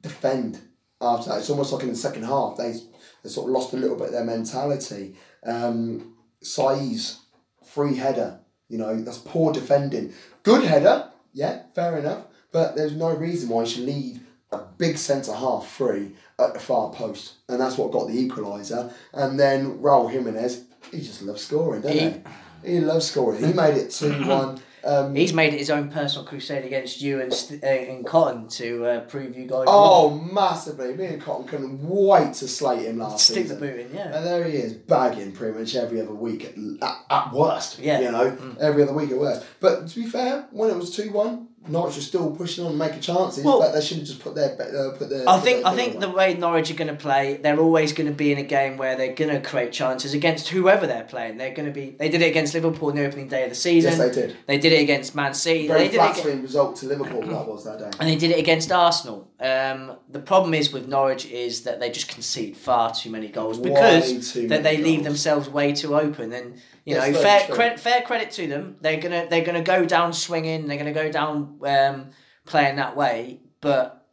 defend 0.01 0.59
after 0.99 1.29
that. 1.29 1.39
It's 1.39 1.49
almost 1.49 1.71
like 1.71 1.83
in 1.83 1.89
the 1.89 1.95
second 1.95 2.23
half 2.23 2.57
they 2.57 2.73
they 3.23 3.29
sort 3.29 3.47
of 3.47 3.53
lost 3.53 3.73
a 3.73 3.77
little 3.77 3.95
bit 3.97 4.07
of 4.07 4.13
their 4.13 4.25
mentality. 4.25 5.15
Um, 5.45 6.15
Saiss 6.43 7.19
free 7.65 7.95
header, 7.95 8.39
you 8.69 8.77
know, 8.77 8.95
that's 9.01 9.17
poor 9.19 9.53
defending. 9.53 10.13
Good 10.43 10.65
header, 10.65 11.09
yeah, 11.33 11.63
fair 11.73 11.97
enough, 11.97 12.25
but 12.51 12.75
there's 12.75 12.93
no 12.95 13.13
reason 13.15 13.49
why 13.49 13.61
you 13.63 13.67
should 13.69 13.85
leave 13.85 14.21
a 14.51 14.59
big 14.77 14.97
centre 14.97 15.33
half 15.33 15.67
free 15.67 16.15
at 16.39 16.53
the 16.53 16.59
far 16.59 16.91
post, 16.91 17.33
and 17.49 17.59
that's 17.59 17.77
what 17.77 17.91
got 17.91 18.07
the 18.07 18.27
equaliser. 18.27 18.91
And 19.13 19.39
then 19.39 19.79
Raul 19.79 20.11
Jimenez, 20.11 20.63
he 20.91 20.99
just 20.99 21.21
loves 21.21 21.43
scoring, 21.43 21.81
doesn't 21.81 22.25
he? 22.63 22.73
He 22.73 22.79
loves 22.79 23.09
scoring. 23.09 23.43
He 23.43 23.53
made 23.53 23.75
it 23.75 23.91
two 23.91 24.11
one. 24.25 24.59
Um, 24.85 25.15
He's 25.15 25.33
made 25.33 25.53
it 25.53 25.57
his 25.57 25.69
own 25.69 25.89
personal 25.89 26.25
crusade 26.25 26.63
against 26.63 27.01
you 27.01 27.19
and 27.19 27.33
St- 27.33 27.63
uh, 27.63 27.67
and 27.67 28.05
Cotton 28.05 28.47
to 28.49 28.85
uh, 28.85 28.99
prove 29.01 29.35
you 29.35 29.47
guys 29.47 29.65
oh, 29.67 30.09
wrong. 30.11 30.33
massively! 30.33 30.93
Me 30.95 31.05
and 31.05 31.21
Cotton 31.21 31.47
couldn't 31.47 31.79
wait 31.81 32.33
to 32.35 32.47
slate 32.47 32.85
him 32.85 32.99
last 32.99 33.27
Stick 33.27 33.47
the 33.47 33.55
boot 33.55 33.79
in, 33.79 33.93
yeah. 33.93 34.15
And 34.15 34.25
there 34.25 34.43
he 34.43 34.57
is, 34.57 34.73
bagging 34.73 35.31
pretty 35.31 35.57
much 35.57 35.75
every 35.75 35.99
other 35.99 36.13
week 36.13 36.45
at, 36.45 36.87
at, 36.87 37.05
at 37.09 37.33
worst. 37.33 37.79
Yeah. 37.79 37.99
Mm. 37.99 38.03
You 38.03 38.11
know, 38.11 38.55
every 38.59 38.83
other 38.83 38.93
week 38.93 39.11
at 39.11 39.17
worst. 39.17 39.45
But 39.59 39.87
to 39.87 39.95
be 39.95 40.05
fair, 40.07 40.47
when 40.51 40.69
it 40.69 40.75
was 40.75 40.95
2 40.95 41.11
1, 41.11 41.47
Norwich 41.67 41.97
are 41.97 42.01
still 42.01 42.31
pushing 42.31 42.63
on 42.65 42.71
and 42.71 42.79
making 42.79 42.99
chances, 43.01 43.43
Well- 43.43 43.59
but 43.59 43.73
they 43.73 43.81
should 43.81 43.97
have 43.97 44.05
just 44.05 44.19
put 44.19 44.35
their 44.35 44.51
uh, 44.53 44.97
put 44.97 45.09
their. 45.09 45.27
I 45.27 45.39
think 45.39 45.63
their 45.63 45.71
I 45.71 45.75
think 45.75 45.99
the 45.99 46.09
way 46.09 46.33
Norwich 46.35 46.69
are 46.71 46.75
going 46.75 46.87
to 46.89 46.95
play, 46.95 47.37
they're 47.41 47.59
always 47.59 47.93
going 47.93 48.07
to 48.07 48.13
be 48.13 48.31
in 48.31 48.37
a 48.37 48.43
game 48.43 48.77
where 48.77 48.95
they're 48.95 49.13
going 49.13 49.31
to 49.31 49.41
create 49.47 49.71
chances 49.71 50.13
against 50.13 50.49
whoever 50.49 50.85
they're 50.87 51.03
playing. 51.03 51.37
They're 51.37 51.53
going 51.53 51.65
to 51.67 51.71
be. 51.71 51.95
They 51.97 52.09
did 52.09 52.21
it 52.21 52.27
against 52.27 52.53
Liverpool 52.53 52.89
in 52.89 52.95
the 52.97 53.05
opening 53.05 53.27
day 53.27 53.43
of 53.43 53.49
the 53.49 53.55
season. 53.55 53.91
yes, 53.91 53.99
they 53.99 54.21
did. 54.21 54.37
They 54.47 54.57
did 54.57 54.73
it 54.73 54.81
against 54.81 55.15
Man 55.15 55.33
City. 55.33 55.67
Very 55.67 55.79
they 55.81 55.85
did 55.89 55.93
it 55.95 55.97
against, 56.01 56.21
flattering 56.21 56.41
result 56.41 56.75
to 56.77 56.85
Liverpool 56.87 57.21
that 57.21 57.47
was 57.47 57.63
that 57.65 57.79
day. 57.79 57.89
and 57.99 58.09
they 58.09 58.15
did 58.15 58.31
it 58.31 58.39
against 58.39 58.71
Arsenal. 58.71 59.27
Um, 59.39 59.97
the 60.09 60.19
problem 60.19 60.53
is 60.53 60.71
with 60.71 60.87
Norwich 60.87 61.25
is 61.25 61.63
that 61.63 61.79
they 61.81 61.91
just 61.91 62.07
concede 62.07 62.55
far 62.55 62.93
too 62.93 63.09
many 63.09 63.27
goals 63.27 63.59
because 63.59 64.33
that 64.47 64.63
they 64.63 64.77
leave 64.77 64.99
goals. 64.99 65.03
themselves 65.07 65.49
way 65.49 65.73
too 65.73 65.95
open. 65.95 66.31
And 66.31 66.55
you 66.85 66.95
Yes, 66.95 67.13
know, 67.13 67.21
fair 67.55 67.77
fair 67.77 68.01
credit 68.01 68.31
to 68.31 68.47
them. 68.47 68.77
They're 68.79 68.99
gonna 69.01 69.27
they're 69.29 69.43
gonna 69.43 69.61
go 69.61 69.85
down 69.85 70.13
swinging. 70.13 70.67
They're 70.67 70.77
gonna 70.77 70.93
go 70.93 71.11
down 71.11 71.59
um, 71.65 72.11
playing 72.45 72.77
that 72.77 72.95
way. 72.95 73.41
But 73.59 74.05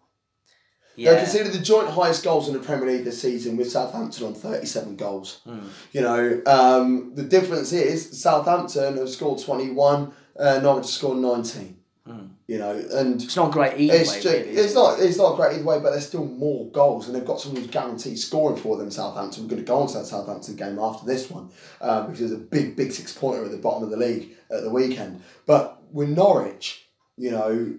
They 0.97 1.05
yeah, 1.05 1.19
conceded 1.23 1.53
the 1.53 1.61
joint 1.61 1.89
highest 1.91 2.25
goals 2.25 2.49
in 2.49 2.55
the 2.55 2.61
Premier 2.61 2.89
League 2.91 3.05
this 3.05 3.23
season 3.23 3.57
with 3.57 3.71
Southampton 3.71 4.27
on 4.27 4.35
37 4.35 4.97
goals. 4.97 5.41
Hmm. 5.45 5.61
You 5.93 6.01
know, 6.01 6.43
um, 6.47 7.15
the 7.15 7.23
difference 7.23 7.73
is 7.73 8.21
Southampton 8.21 8.97
have 8.97 9.09
scored 9.09 9.41
21, 9.41 10.13
uh, 10.39 10.59
Norwich 10.63 10.87
scored 10.87 11.19
19. 11.19 11.77
You 12.05 12.59
know, 12.59 12.73
and 12.73 13.23
it's 13.23 13.37
not 13.37 13.53
great 13.53 13.79
either 13.79 13.95
it's, 13.95 14.13
way. 14.13 14.21
ju- 14.23 14.29
really, 14.29 14.49
it's 14.51 14.73
it? 14.73 14.75
not 14.75 14.99
it's 14.99 15.19
not 15.19 15.37
great 15.37 15.55
either 15.55 15.65
way, 15.65 15.79
but 15.79 15.91
there's 15.91 16.07
still 16.07 16.27
more 16.27 16.69
goals, 16.71 17.07
and 17.07 17.15
they've 17.15 17.25
got 17.25 17.41
someone 17.41 17.63
who's 17.63 17.71
guaranteed 17.71 18.19
scoring 18.19 18.57
for 18.57 18.77
them. 18.77 18.91
Southampton. 18.91 19.45
We're 19.45 19.51
going 19.51 19.63
to 19.63 19.67
go 19.67 19.79
on 19.79 19.87
to 19.89 19.99
that 19.99 20.07
Southampton 20.07 20.57
game 20.57 20.81
after 20.81 21.07
this 21.07 21.31
one 21.31 21.51
uh, 21.81 22.03
because 22.03 22.19
there's 22.19 22.33
a 22.33 22.39
big 22.39 22.75
big 22.75 22.91
six 22.91 23.17
pointer 23.17 23.45
at 23.45 23.53
the 23.53 23.57
bottom 23.57 23.85
of 23.85 23.91
the 23.91 23.97
league 23.97 24.31
at 24.51 24.63
the 24.63 24.71
weekend. 24.71 25.23
But 25.47 25.81
with 25.93 26.09
Norwich, 26.09 26.89
you 27.17 27.31
know, 27.31 27.73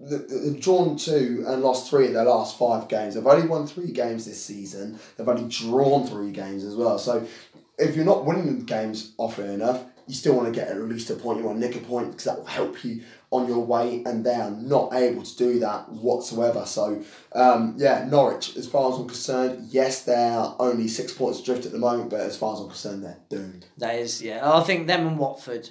they've 0.00 0.60
drawn 0.60 0.96
two 0.96 1.44
and 1.46 1.62
lost 1.62 1.90
three 1.90 2.06
of 2.06 2.14
their 2.14 2.24
last 2.24 2.58
five 2.58 2.88
games. 2.88 3.14
They've 3.14 3.26
only 3.26 3.46
won 3.46 3.66
three 3.66 3.92
games 3.92 4.24
this 4.24 4.42
season. 4.42 4.98
They've 5.16 5.28
only 5.28 5.48
drawn 5.48 6.06
three 6.06 6.30
games 6.30 6.64
as 6.64 6.74
well. 6.74 6.98
So 6.98 7.26
if 7.78 7.96
you're 7.96 8.04
not 8.04 8.24
winning 8.24 8.58
the 8.58 8.64
games 8.64 9.12
often 9.18 9.50
enough, 9.50 9.84
you 10.06 10.14
still 10.14 10.34
want 10.34 10.52
to 10.52 10.58
get 10.58 10.68
at 10.68 10.80
least 10.80 11.10
a 11.10 11.14
point. 11.14 11.38
You 11.38 11.44
want 11.44 11.60
to 11.60 11.66
nick 11.66 11.76
a 11.76 11.80
point 11.80 12.10
because 12.10 12.24
that 12.24 12.38
will 12.38 12.46
help 12.46 12.82
you 12.82 13.02
on 13.30 13.46
your 13.46 13.64
way, 13.64 14.02
and 14.06 14.24
they 14.24 14.34
are 14.34 14.50
not 14.50 14.94
able 14.94 15.22
to 15.22 15.36
do 15.36 15.58
that 15.58 15.88
whatsoever. 15.90 16.64
So, 16.64 17.02
um, 17.34 17.74
yeah, 17.76 18.06
Norwich, 18.08 18.56
as 18.56 18.66
far 18.66 18.90
as 18.92 18.98
I'm 18.98 19.06
concerned, 19.06 19.68
yes, 19.70 20.04
they 20.04 20.14
are 20.14 20.56
only 20.58 20.88
six 20.88 21.12
points 21.12 21.40
adrift 21.40 21.66
at 21.66 21.72
the 21.72 21.78
moment, 21.78 22.10
but 22.10 22.20
as 22.20 22.36
far 22.36 22.54
as 22.54 22.60
I'm 22.60 22.68
concerned, 22.68 23.04
they're 23.04 23.18
doomed. 23.28 23.66
That 23.76 23.96
is, 23.96 24.22
yeah. 24.22 24.50
I 24.50 24.62
think 24.62 24.86
them 24.86 25.06
and 25.06 25.18
Watford, 25.18 25.68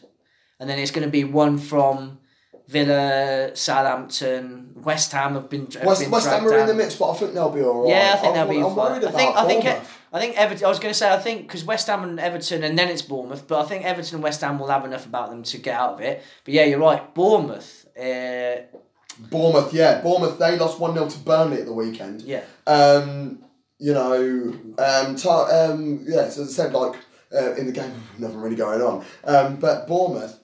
and 0.59 0.69
then 0.69 0.77
it's 0.77 0.91
going 0.91 1.05
to 1.05 1.11
be 1.11 1.23
one 1.23 1.57
from 1.57 2.19
Villa, 2.67 3.55
Southampton, 3.55 4.73
West 4.75 5.11
Ham 5.13 5.35
have 5.35 5.49
been. 5.49 5.67
Have 5.71 5.85
West, 5.85 6.01
been 6.01 6.11
West 6.11 6.27
Ham 6.27 6.45
are 6.45 6.57
in 6.59 6.67
the 6.67 6.73
mix, 6.73 6.95
but 6.95 7.11
I 7.11 7.15
think 7.15 7.33
they'll 7.33 7.49
be 7.49 7.61
all 7.61 7.83
right. 7.83 7.89
Yeah, 7.89 8.13
I 8.13 8.17
think 8.17 8.35
I'm, 8.35 8.47
they'll 8.47 8.57
be 8.59 8.61
I'm 8.61 8.75
fine. 8.75 8.91
worried 8.91 9.05
I 9.05 9.11
think 9.11 9.35
I 9.35 9.47
think. 9.47 9.65
I 10.13 10.19
think 10.19 10.37
Everton. 10.37 10.65
I 10.65 10.69
was 10.69 10.79
going 10.79 10.91
to 10.93 10.97
say 10.97 11.13
I 11.13 11.17
think 11.17 11.43
because 11.43 11.63
West 11.65 11.87
Ham 11.87 12.03
and 12.03 12.19
Everton, 12.19 12.63
and 12.63 12.77
then 12.77 12.89
it's 12.89 13.01
Bournemouth, 13.01 13.47
but 13.47 13.63
I 13.63 13.67
think 13.67 13.85
Everton 13.85 14.15
and 14.15 14.23
West 14.23 14.41
Ham 14.41 14.59
will 14.59 14.67
have 14.67 14.85
enough 14.85 15.05
about 15.05 15.29
them 15.29 15.43
to 15.43 15.57
get 15.57 15.79
out 15.79 15.93
of 15.95 16.01
it. 16.01 16.23
But 16.43 16.53
yeah, 16.53 16.65
you're 16.65 16.79
right. 16.79 17.13
Bournemouth. 17.13 17.87
Uh, 17.97 18.57
Bournemouth, 19.19 19.73
yeah, 19.73 20.01
Bournemouth. 20.01 20.37
They 20.37 20.57
lost 20.57 20.79
one 20.79 20.93
0 20.93 21.09
to 21.09 21.19
Burnley 21.19 21.57
at 21.59 21.65
the 21.65 21.73
weekend. 21.73 22.21
yeah. 22.21 22.43
Um, 22.65 23.39
you 23.79 23.93
know, 23.93 24.53
um, 24.79 25.15
ta- 25.15 25.49
um, 25.71 26.03
yeah. 26.07 26.29
So 26.29 26.43
as 26.43 26.49
I 26.59 26.63
said, 26.63 26.73
like 26.73 26.95
uh, 27.33 27.53
in 27.55 27.67
the 27.67 27.71
game, 27.71 27.93
nothing 28.17 28.37
really 28.39 28.55
going 28.55 28.81
on. 28.81 29.05
Um, 29.23 29.55
but 29.57 29.87
Bournemouth, 29.87 30.39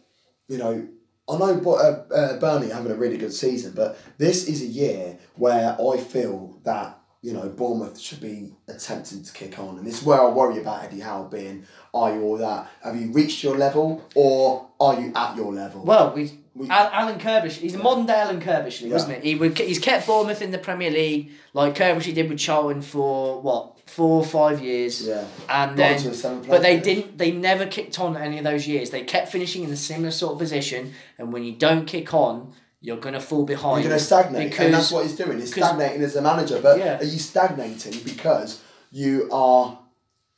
you 0.48 0.58
know, 0.58 0.88
I 1.30 1.38
know 1.38 1.62
uh, 1.74 2.14
uh, 2.14 2.38
Burnley 2.40 2.70
having 2.70 2.92
a 2.92 2.96
really 2.96 3.18
good 3.18 3.34
season, 3.34 3.74
but 3.76 3.98
this 4.18 4.48
is 4.48 4.62
a 4.62 4.66
year 4.66 5.18
where 5.36 5.76
I 5.80 5.98
feel 5.98 6.60
that 6.64 7.00
you 7.22 7.32
know 7.32 7.48
Bournemouth 7.48 7.98
should 7.98 8.20
be 8.20 8.54
attempting 8.68 9.24
to 9.24 9.32
kick 9.32 9.58
on, 9.58 9.78
and 9.78 9.88
this 9.88 10.00
is 10.02 10.06
where 10.06 10.20
I 10.22 10.30
worry 10.30 10.60
about 10.60 10.84
Eddie 10.84 11.00
Howe 11.00 11.24
being. 11.24 11.66
Are 11.94 12.14
you 12.14 12.22
all 12.24 12.38
that? 12.40 12.70
Have 12.84 12.96
you 13.00 13.12
reached 13.14 13.44
your 13.44 13.58
level, 13.58 14.04
or 14.16 14.68
are 14.80 15.00
you 15.00 15.14
at 15.16 15.36
your 15.38 15.54
level? 15.54 15.84
Well, 15.84 16.14
we. 16.14 16.40
We- 16.56 16.70
Al- 16.70 16.92
Alan 16.94 17.20
Curbish, 17.20 17.54
he's 17.54 17.74
a 17.74 17.80
modern 17.80 18.06
day 18.06 18.14
Alan 18.14 18.40
Curbishley, 18.40 18.88
Yeah. 18.88 18.94
wasn't 18.94 19.14
it? 19.14 19.24
He 19.24 19.34
would, 19.34 19.58
he's 19.58 19.80
kept 19.80 20.06
Bournemouth 20.06 20.40
in 20.40 20.52
the 20.52 20.60
Premier 20.60 20.92
League 20.92 21.32
like 21.56 21.74
Curbishley 21.74 22.14
did 22.14 22.30
with 22.30 22.38
Charlton 22.38 22.84
for 22.84 23.42
what 23.42 23.73
four 23.96 24.16
or 24.24 24.26
five 24.26 24.58
years. 24.62 24.94
yeah, 25.08 25.24
and 25.50 25.78
then 25.78 25.96
into 25.98 26.10
a 26.10 26.14
seventh 26.14 26.48
but 26.48 26.62
they 26.62 26.80
didn't 26.80 27.18
they 27.18 27.32
never 27.32 27.66
kicked 27.66 28.00
on 28.00 28.18
any 28.18 28.38
of 28.38 28.44
those 28.44 28.68
years 28.68 28.90
they 28.90 29.04
kept 29.04 29.28
finishing 29.36 29.64
in 29.64 29.72
a 29.72 29.76
similar 29.92 30.12
sort 30.12 30.34
of 30.34 30.40
position 30.40 30.82
and 31.18 31.32
when 31.34 31.44
you 31.44 31.54
don't 31.68 31.86
kick 31.86 32.14
on 32.14 32.54
you're 32.86 32.98
going 33.08 33.14
to 33.22 33.22
fall 33.22 33.46
behind 33.46 33.82
You're 33.84 33.90
going 33.92 34.00
to 34.00 34.06
stagnate, 34.06 34.50
because 34.50 34.66
and 34.66 34.74
that's 34.74 34.92
what 34.92 35.04
he's 35.06 35.16
doing. 35.16 35.40
He's 35.40 35.52
stagnating 35.54 36.02
as 36.02 36.18
a 36.18 36.22
manager. 36.22 36.60
But 36.62 36.80
Yeah. 36.80 37.00
are 37.00 37.04
you 37.16 37.18
stagnating 37.18 37.96
because 38.04 38.60
you 38.92 39.30
are 39.32 39.80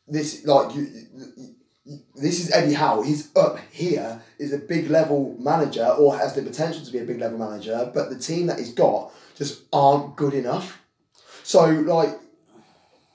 this 0.07 0.45
like 0.45 0.75
you? 0.75 0.83
you- 0.85 1.99
This 2.15 2.39
is 2.39 2.51
Eddie 2.51 2.73
Howe. 2.81 3.01
He's 3.01 3.29
up 3.35 3.57
here, 3.71 4.21
is 4.37 4.53
a 4.53 4.57
big 4.73 4.89
level 4.91 5.35
manager, 5.39 5.85
or 6.01 6.17
has 6.17 6.33
the 6.35 6.41
potential 6.43 6.81
to 6.85 6.91
be 6.91 6.99
a 6.99 7.03
big 7.11 7.19
level 7.19 7.37
manager. 7.39 7.91
But 7.93 8.09
the 8.11 8.19
team 8.29 8.45
that 8.49 8.57
he's 8.59 8.73
got 8.73 9.11
just 9.35 9.53
aren't 9.73 10.15
good 10.15 10.33
enough. 10.33 10.67
So, 11.43 11.61
like, 11.95 12.11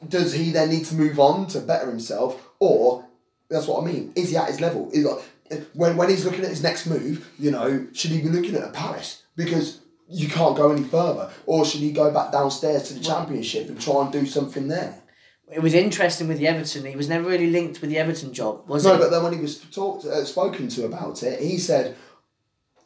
does 0.09 0.32
he 0.32 0.51
then 0.51 0.70
need 0.70 0.84
to 0.86 0.94
move 0.94 1.18
on 1.20 1.46
to 1.48 1.61
better 1.61 1.88
himself, 1.90 2.48
or 2.59 3.07
that's 3.48 3.66
what 3.66 3.82
I 3.82 3.86
mean? 3.86 4.12
Is 4.16 4.30
he 4.30 4.36
at 4.36 4.48
his 4.48 4.61
level? 4.61 4.90
Is 4.92 5.05
like 5.05 5.66
when 5.74 5.96
when 5.96 6.09
he's 6.09 6.24
looking 6.24 6.44
at 6.44 6.51
his 6.51 6.62
next 6.62 6.86
move, 6.86 7.28
you 7.38 7.51
know, 7.51 7.86
should 7.92 8.11
he 8.11 8.20
be 8.22 8.28
looking 8.28 8.55
at 8.55 8.64
a 8.64 8.70
Paris 8.70 9.22
because 9.36 9.80
you 10.09 10.28
can't 10.28 10.57
go 10.57 10.72
any 10.72 10.82
further, 10.82 11.30
or 11.46 11.64
should 11.64 11.80
he 11.80 11.92
go 11.92 12.11
back 12.12 12.32
downstairs 12.32 12.84
to 12.84 12.94
the 12.94 13.01
Championship 13.01 13.68
and 13.68 13.80
try 13.80 14.03
and 14.03 14.12
do 14.12 14.26
something 14.26 14.68
there? 14.68 15.03
it 15.53 15.61
was 15.61 15.74
interesting 15.74 16.28
with 16.28 16.38
the 16.38 16.46
Everton 16.46 16.86
he 16.86 16.94
was 16.94 17.09
never 17.09 17.28
really 17.28 17.51
linked 17.51 17.80
with 17.80 17.90
the 17.90 17.98
Everton 17.98 18.32
job 18.32 18.68
was 18.68 18.84
No, 18.84 18.94
it 18.94 18.98
but 18.98 19.11
then 19.11 19.22
when 19.24 19.32
he 19.32 19.40
was 19.40 19.59
talked 19.59 20.05
uh, 20.05 20.24
spoken 20.24 20.68
to 20.68 20.84
about 20.84 21.24
it, 21.24 21.40
he 21.40 21.59
said 21.59 21.96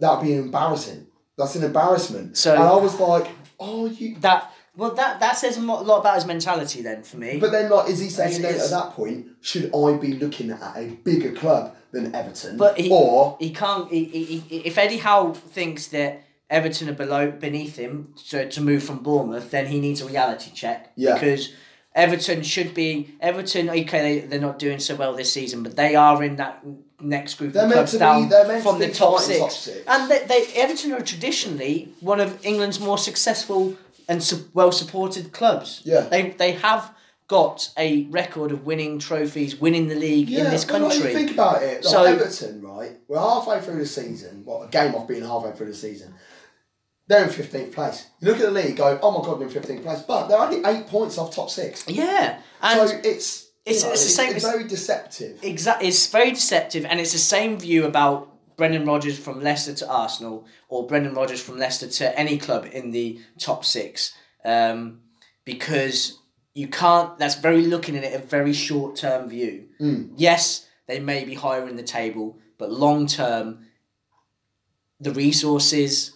that'd 0.00 0.24
be 0.24 0.34
embarrassing. 0.34 1.06
That's 1.36 1.56
an 1.56 1.64
embarrassment. 1.64 2.36
So- 2.36 2.54
and 2.54 2.62
I 2.62 2.76
was 2.76 2.98
like, 2.98 3.28
oh, 3.60 3.86
you. 3.86 4.16
that 4.20 4.50
well 4.76 4.94
that 4.94 5.20
that 5.20 5.36
says 5.36 5.56
a 5.56 5.60
lot 5.60 5.98
about 5.98 6.14
his 6.16 6.26
mentality 6.26 6.82
then 6.82 7.02
for 7.02 7.16
me 7.16 7.38
But 7.38 7.52
then, 7.52 7.70
like, 7.70 7.88
is 7.90 8.00
he 8.00 8.08
saying 8.08 8.42
then 8.42 8.60
at 8.60 8.70
that 8.70 8.90
point, 8.92 9.28
should 9.40 9.74
I 9.74 9.96
be 9.96 10.14
looking 10.14 10.50
at 10.50 10.76
a 10.76 10.88
bigger 11.04 11.32
club 11.32 11.74
than 11.92 12.14
Everton? 12.14 12.56
But 12.56 12.78
he, 12.78 12.90
or 12.90 13.36
he 13.38 13.50
can't. 13.50 13.90
He, 13.90 14.04
he, 14.04 14.24
he, 14.38 14.56
if 14.58 14.76
Eddie 14.78 14.98
Howe 14.98 15.32
thinks 15.32 15.86
that 15.88 16.22
Everton 16.50 16.88
are 16.88 16.94
below 16.94 17.30
beneath 17.30 17.76
him 17.76 18.14
to, 18.30 18.48
to 18.48 18.60
move 18.60 18.82
from 18.82 18.98
Bournemouth, 18.98 19.50
then 19.50 19.66
he 19.66 19.80
needs 19.80 20.00
a 20.00 20.06
reality 20.06 20.50
check. 20.52 20.92
Yeah. 20.96 21.14
Because 21.14 21.52
Everton 21.94 22.42
should 22.42 22.74
be 22.74 23.14
Everton. 23.20 23.70
Okay, 23.70 23.84
they 24.20 24.26
they're 24.26 24.40
not 24.40 24.58
doing 24.58 24.80
so 24.80 24.96
well 24.96 25.14
this 25.14 25.32
season, 25.32 25.62
but 25.62 25.76
they 25.76 25.94
are 25.94 26.22
in 26.24 26.36
that 26.36 26.64
next 27.00 27.34
group 27.34 27.52
They're 27.52 27.66
of 27.66 27.72
clubs 27.72 27.92
be- 27.92 27.98
down 27.98 28.28
they're 28.28 28.48
meant 28.48 28.64
to 28.64 28.68
from 28.70 28.78
the 28.80 28.90
top 28.90 29.20
six. 29.20 29.38
top 29.38 29.50
six. 29.52 29.86
And 29.86 30.10
they, 30.10 30.24
they 30.24 30.46
Everton 30.56 30.92
are 30.92 31.00
traditionally 31.02 31.92
one 32.00 32.18
of 32.20 32.44
England's 32.44 32.80
more 32.80 32.98
successful 32.98 33.76
and 34.08 34.22
su- 34.22 34.48
well 34.54 34.72
supported 34.72 35.32
clubs. 35.32 35.80
Yeah. 35.84 36.00
They 36.02 36.30
they 36.30 36.52
have 36.52 36.94
got 37.26 37.70
a 37.78 38.04
record 38.10 38.52
of 38.52 38.66
winning 38.66 38.98
trophies, 38.98 39.56
winning 39.56 39.88
the 39.88 39.94
league 39.94 40.30
in 40.30 40.44
this 40.50 40.64
but 40.66 40.82
like, 40.82 40.92
country. 40.92 41.12
think 41.14 41.30
about 41.30 41.62
it. 41.62 41.76
Like 41.82 41.92
So- 41.92 42.04
Everton, 42.04 42.60
right? 42.62 42.98
We're 43.08 43.18
halfway 43.18 43.60
through 43.60 43.78
the 43.78 43.86
season. 43.86 44.42
Well, 44.44 44.62
a 44.64 44.68
game 44.68 44.94
off 44.94 45.08
being 45.08 45.22
halfway 45.24 45.52
through 45.52 45.68
the 45.68 45.74
season. 45.74 46.14
They're 47.06 47.24
in 47.24 47.30
fifteenth 47.30 47.74
place. 47.74 48.06
You 48.20 48.28
look 48.28 48.38
at 48.40 48.44
the 48.46 48.50
league, 48.50 48.76
go, 48.76 48.98
oh 49.02 49.10
my 49.18 49.24
god, 49.24 49.38
they're 49.40 49.46
in 49.48 49.52
fifteenth 49.52 49.82
place, 49.82 50.00
but 50.02 50.28
they're 50.28 50.38
only 50.38 50.62
eight 50.64 50.86
points 50.86 51.18
off 51.18 51.34
top 51.34 51.50
six. 51.50 51.84
yeah. 51.88 52.40
And 52.62 52.88
so 52.88 52.96
it's 52.96 53.44
it's- 53.66 53.82
you 53.82 53.86
know, 53.88 53.92
it's 53.94 54.04
the 54.04 54.10
same- 54.10 54.28
It's 54.36 54.36
it's- 54.44 54.52
very 54.52 54.68
deceptive. 54.68 55.38
Exactly, 55.42 55.88
it's 55.88 56.06
very 56.08 56.30
deceptive, 56.32 56.84
and 56.84 57.00
it's 57.00 57.12
the 57.12 57.18
same 57.18 57.58
view 57.58 57.84
about 57.86 58.28
Brendan 58.56 58.86
Rodgers 58.86 59.18
from 59.18 59.40
Leicester 59.42 59.74
to 59.74 59.90
Arsenal, 59.90 60.46
or 60.68 60.86
Brendan 60.86 61.14
Rodgers 61.14 61.42
from 61.42 61.58
Leicester 61.58 61.88
to 61.88 62.18
any 62.18 62.38
club 62.38 62.68
in 62.72 62.90
the 62.90 63.20
top 63.38 63.64
six, 63.64 64.14
um, 64.44 65.00
because 65.44 66.18
you 66.54 66.68
can't. 66.68 67.18
That's 67.18 67.34
very 67.36 67.66
looking 67.66 67.96
at 67.96 68.04
it 68.04 68.14
a 68.14 68.24
very 68.24 68.52
short 68.52 68.96
term 68.96 69.28
view. 69.28 69.68
Yes, 70.16 70.66
they 70.86 71.00
may 71.00 71.24
be 71.24 71.34
higher 71.34 71.68
in 71.68 71.76
the 71.76 71.82
table, 71.82 72.38
but 72.58 72.70
long 72.70 73.06
term, 73.06 73.66
the 75.00 75.10
resources, 75.12 76.12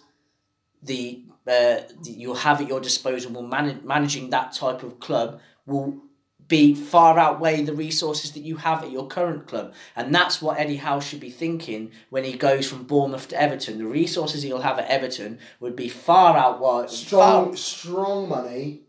the 0.81 1.23
uh, 1.47 1.81
you'll 2.03 2.35
have 2.35 2.61
at 2.61 2.67
your 2.67 2.79
disposal, 2.79 3.31
will 3.31 3.41
manage 3.43 3.83
managing 3.83 4.29
that 4.29 4.53
type 4.53 4.83
of 4.83 4.99
club 4.99 5.39
will 5.65 6.01
be 6.49 6.75
far 6.75 7.17
outweigh 7.17 7.61
the 7.61 7.73
resources 7.73 8.31
that 8.33 8.41
you 8.41 8.57
have 8.57 8.83
at 8.83 8.91
your 8.91 9.07
current 9.07 9.47
club. 9.47 9.71
And 9.95 10.13
that's 10.13 10.41
what 10.41 10.59
Eddie 10.59 10.77
Howe 10.77 10.99
should 10.99 11.21
be 11.21 11.29
thinking 11.29 11.91
when 12.09 12.25
he 12.25 12.33
goes 12.33 12.67
from 12.69 12.83
Bournemouth 12.83 13.29
to 13.29 13.41
Everton. 13.41 13.77
The 13.77 13.85
resources 13.85 14.43
he'll 14.43 14.59
have 14.61 14.77
at 14.79 14.89
Everton 14.89 15.39
would 15.61 15.75
be 15.77 15.87
far 15.87 16.35
outweigh 16.35 16.87
Strong, 16.87 17.45
far, 17.49 17.55
strong 17.55 18.27
money, 18.27 18.81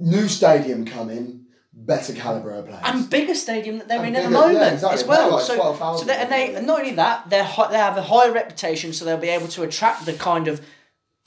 new 0.00 0.28
stadium 0.28 0.84
coming, 0.86 1.44
better 1.72 2.12
calibre 2.12 2.58
of 2.58 2.66
players. 2.66 2.80
and 2.84 3.10
bigger 3.10 3.34
stadium 3.34 3.78
that 3.78 3.88
they're 3.88 3.98
And 3.98 4.08
in 4.08 4.16
at 4.16 4.22
the 4.24 4.28
bigger- 4.28 4.38
yeah, 4.46 4.52
moment 4.52 4.72
exactly. 4.74 5.02
as 5.02 5.04
well. 5.06 5.30
Like 5.32 5.44
so, 5.44 5.54
12,000 5.56 5.98
so 6.06 6.12
they, 6.12 6.20
and 6.20 6.32
they 6.32 6.54
and 6.54 6.66
not 6.66 6.80
only 6.80 6.92
that, 6.94 7.28
they 7.30 7.38
they 7.38 7.78
have 7.78 7.96
a 7.96 8.02
higher 8.02 8.32
reputation, 8.32 8.92
so 8.92 9.04
they'll 9.04 9.16
be 9.18 9.28
able 9.28 9.48
to 9.48 9.62
attract 9.62 10.06
the 10.06 10.12
kind 10.14 10.48
of 10.48 10.60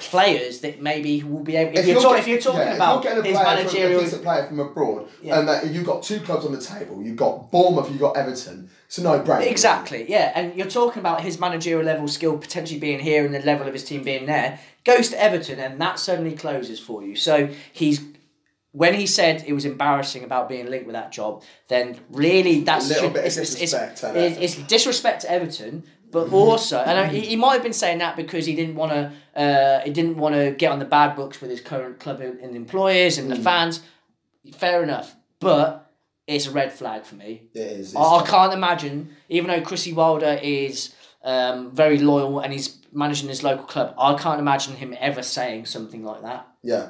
players 0.09 0.59
that 0.61 0.81
maybe 0.81 1.23
will 1.23 1.43
be 1.43 1.55
able. 1.55 1.77
If, 1.77 1.85
you're, 1.87 1.95
talking, 2.01 2.11
get- 2.17 2.19
if 2.21 2.27
you're 2.27 2.39
talking 2.39 2.59
yeah, 2.59 2.75
about 2.75 2.97
if 2.99 3.03
you're 3.05 3.21
getting 3.23 3.31
his 3.31 3.39
a 3.39 3.43
player 3.43 3.55
from, 3.57 3.57
a 3.57 3.63
managerial, 3.71 4.01
decent 4.01 4.23
player 4.23 4.45
from 4.47 4.59
abroad, 4.59 5.07
Yeah. 5.21 5.39
and 5.39 5.47
that 5.47 5.67
you've 5.67 5.85
got 5.85 6.03
two 6.03 6.19
clubs 6.19 6.45
on 6.45 6.51
the 6.51 6.61
table, 6.61 7.01
you've 7.01 7.15
got 7.17 7.51
Bournemouth, 7.51 7.89
you've 7.89 7.99
got 7.99 8.17
Everton. 8.17 8.69
It's 8.87 8.97
a 8.97 9.03
no-brainer. 9.03 9.49
Exactly, 9.49 10.05
yeah. 10.09 10.31
And 10.35 10.53
you're 10.55 10.67
talking 10.69 10.99
about 10.99 11.21
his 11.21 11.39
managerial 11.39 11.85
level 11.85 12.07
skill 12.09 12.37
potentially 12.37 12.79
being 12.79 12.99
here 12.99 13.23
and 13.25 13.33
the 13.33 13.39
level 13.39 13.65
of 13.67 13.73
his 13.73 13.83
team 13.85 14.03
being 14.03 14.25
there. 14.25 14.59
Goes 14.83 15.09
to 15.09 15.21
Everton 15.21 15.59
and 15.59 15.79
that 15.79 15.97
suddenly 15.99 16.33
closes 16.35 16.79
for 16.79 17.01
you. 17.03 17.15
So 17.15 17.47
he's 17.71 18.01
when 18.73 18.93
he 18.93 19.05
said 19.05 19.43
it 19.45 19.51
was 19.53 19.65
embarrassing 19.65 20.23
about 20.23 20.47
being 20.47 20.65
linked 20.69 20.85
with 20.87 20.93
that 20.95 21.11
job, 21.11 21.43
then 21.67 21.99
really 22.09 22.61
that's 22.61 22.87
little 22.87 23.03
should- 23.05 23.13
bit 23.13 23.19
of 23.19 23.25
it's, 23.27 23.37
it's- 23.37 23.51
disrespect 23.59 23.91
It's, 23.93 24.03
Everton. 24.03 24.43
it's, 24.43 24.55
disrespect 24.55 25.21
to 25.23 25.31
Everton, 25.31 25.83
but 26.11 26.31
also 26.33 26.77
and 26.79 26.97
I, 26.99 27.07
he, 27.07 27.21
he 27.21 27.35
might 27.35 27.53
have 27.53 27.63
been 27.63 27.73
saying 27.73 27.99
that 27.99 28.15
because 28.15 28.45
he 28.45 28.55
didn't 28.55 28.75
want 28.75 28.91
to 28.91 29.11
uh, 29.41 29.79
he 29.81 29.91
didn't 29.91 30.17
want 30.17 30.35
to 30.35 30.51
get 30.51 30.71
on 30.71 30.79
the 30.79 30.85
bad 30.85 31.15
books 31.15 31.39
with 31.41 31.49
his 31.49 31.61
current 31.61 31.99
club 31.99 32.19
and 32.21 32.55
employers 32.55 33.17
and 33.17 33.29
the 33.31 33.35
Mm. 33.35 33.43
fans. 33.43 33.81
Fair 34.53 34.81
enough, 34.83 35.15
but 35.39 35.91
it's 36.27 36.47
a 36.47 36.51
red 36.51 36.71
flag 36.71 37.03
for 37.05 37.15
me. 37.15 37.43
It 37.53 37.59
is. 37.59 37.95
I, 37.95 37.99
I 38.01 38.25
can't 38.25 38.53
imagine, 38.53 39.15
even 39.29 39.49
though 39.51 39.61
Chrissy 39.61 39.93
Wilder 39.93 40.39
is 40.41 40.93
um, 41.23 41.71
very 41.71 41.99
loyal 41.99 42.39
and 42.39 42.51
he's 42.51 42.77
managing 42.91 43.29
his 43.29 43.43
local 43.43 43.65
club, 43.65 43.93
I 43.99 44.15
can't 44.15 44.39
imagine 44.39 44.75
him 44.75 44.95
ever 44.99 45.21
saying 45.21 45.65
something 45.67 46.03
like 46.03 46.23
that. 46.23 46.47
Yeah. 46.63 46.89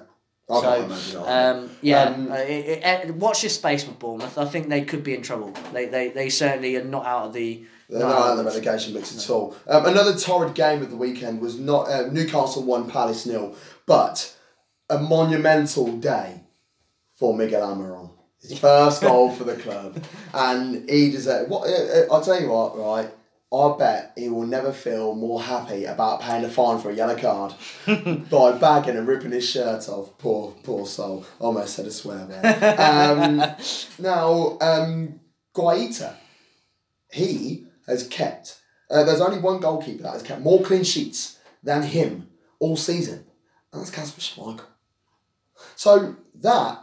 I 0.49 0.53
So, 0.55 0.61
can't 0.61 0.83
imagine 0.85 1.21
either. 1.21 1.59
Um, 1.59 1.69
yeah, 1.81 2.03
Um, 2.03 2.31
uh, 2.31 2.35
it, 2.35 2.83
it, 3.09 3.15
watch 3.15 3.43
your 3.43 3.49
space 3.49 3.85
with 3.85 3.99
Bournemouth. 3.99 4.37
I 4.37 4.45
think 4.45 4.69
they 4.69 4.81
could 4.83 5.03
be 5.03 5.13
in 5.13 5.21
trouble. 5.21 5.53
They, 5.73 5.85
they, 5.87 6.09
they 6.09 6.29
certainly 6.29 6.75
are 6.77 6.83
not 6.83 7.05
out 7.05 7.27
of 7.27 7.33
the. 7.33 7.63
They're 7.91 7.99
not 7.99 8.09
not 8.09 8.21
out 8.21 8.31
of 8.31 8.37
the 8.37 8.43
relegation 8.45 8.93
mix 8.93 9.15
at 9.17 9.29
all. 9.29 9.55
Um, 9.67 9.85
another 9.85 10.17
torrid 10.17 10.55
game 10.55 10.81
of 10.81 10.89
the 10.89 10.95
weekend 10.95 11.41
was 11.41 11.59
not 11.59 11.89
uh, 11.89 12.07
Newcastle 12.07 12.63
one 12.63 12.89
Palace 12.89 13.25
nil, 13.25 13.53
but 13.85 14.33
a 14.89 14.97
monumental 14.97 15.97
day 15.97 16.43
for 17.13 17.35
Miguel 17.35 17.61
Almiron. 17.61 18.11
His 18.41 18.57
first 18.57 19.01
goal 19.01 19.29
for 19.31 19.43
the 19.43 19.57
club, 19.57 20.01
and 20.33 20.89
he 20.89 21.11
deserved. 21.11 21.49
What 21.49 21.69
uh, 21.69 21.73
uh, 21.73 22.13
I'll 22.13 22.23
tell 22.23 22.39
you 22.39 22.49
what, 22.49 22.77
right? 22.77 23.11
I 23.53 23.75
bet 23.77 24.13
he 24.15 24.29
will 24.29 24.47
never 24.47 24.71
feel 24.71 25.13
more 25.13 25.41
happy 25.41 25.83
about 25.83 26.21
paying 26.21 26.45
a 26.45 26.49
fine 26.49 26.79
for 26.79 26.89
a 26.89 26.95
yellow 26.95 27.17
card 27.17 27.53
by 28.29 28.53
bagging 28.53 28.95
and 28.95 29.05
ripping 29.05 29.31
his 29.31 29.49
shirt 29.49 29.89
off. 29.89 30.17
Poor, 30.17 30.53
poor 30.63 30.87
soul. 30.87 31.25
Almost 31.37 31.75
said 31.75 31.85
a 31.85 31.91
swear 31.91 32.25
there. 32.25 32.79
Um, 32.79 33.43
now, 33.99 34.57
um, 34.61 35.19
Guaita, 35.53 36.15
he 37.11 37.65
has 37.91 38.07
kept. 38.07 38.59
Uh, 38.89 39.03
there's 39.03 39.21
only 39.21 39.39
one 39.39 39.59
goalkeeper 39.59 40.03
that 40.03 40.13
has 40.13 40.23
kept 40.23 40.41
more 40.41 40.61
clean 40.61 40.83
sheets 40.83 41.37
than 41.63 41.83
him 41.83 42.29
all 42.59 42.75
season, 42.75 43.25
and 43.71 43.81
that's 43.81 43.91
Kasper 43.91 44.21
Schmeichel. 44.21 44.61
So 45.75 46.15
that 46.35 46.79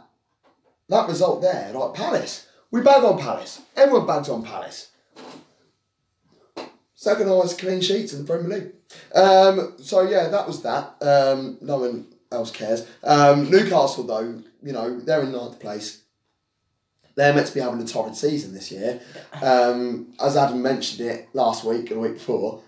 that 0.87 1.07
result 1.07 1.41
there, 1.41 1.71
like 1.73 1.93
Palace, 1.93 2.47
we 2.71 2.81
bag 2.81 3.03
on 3.03 3.19
Palace. 3.19 3.61
Everyone 3.75 4.07
bags 4.07 4.29
on 4.29 4.43
Palace. 4.43 4.91
Second 6.95 7.29
highest 7.29 7.59
clean 7.59 7.79
sheets 7.79 8.11
in 8.11 8.25
the 8.25 8.25
Premier 8.25 8.59
League. 8.59 8.71
Um, 9.15 9.75
so 9.81 10.01
yeah, 10.01 10.27
that 10.27 10.45
was 10.45 10.61
that. 10.63 10.95
Um, 11.01 11.57
no 11.61 11.77
one 11.77 12.07
else 12.31 12.51
cares. 12.51 12.85
Um, 13.03 13.49
Newcastle 13.49 14.03
though, 14.03 14.41
you 14.61 14.73
know, 14.73 14.99
they're 14.99 15.23
in 15.23 15.31
ninth 15.31 15.59
place. 15.59 16.01
They're 17.19 17.33
meant 17.33 17.47
to 17.47 17.53
be 17.53 17.59
having 17.59 17.81
a 17.81 17.85
torrid 17.85 18.15
season 18.15 18.53
this 18.53 18.71
year. 18.71 19.01
Um, 19.41 20.13
as 20.21 20.37
Adam 20.37 20.61
mentioned 20.61 21.05
it 21.05 21.27
last 21.33 21.65
week 21.65 21.91
and 21.91 21.97
the 21.97 22.07
week 22.07 22.13
before, 22.13 22.61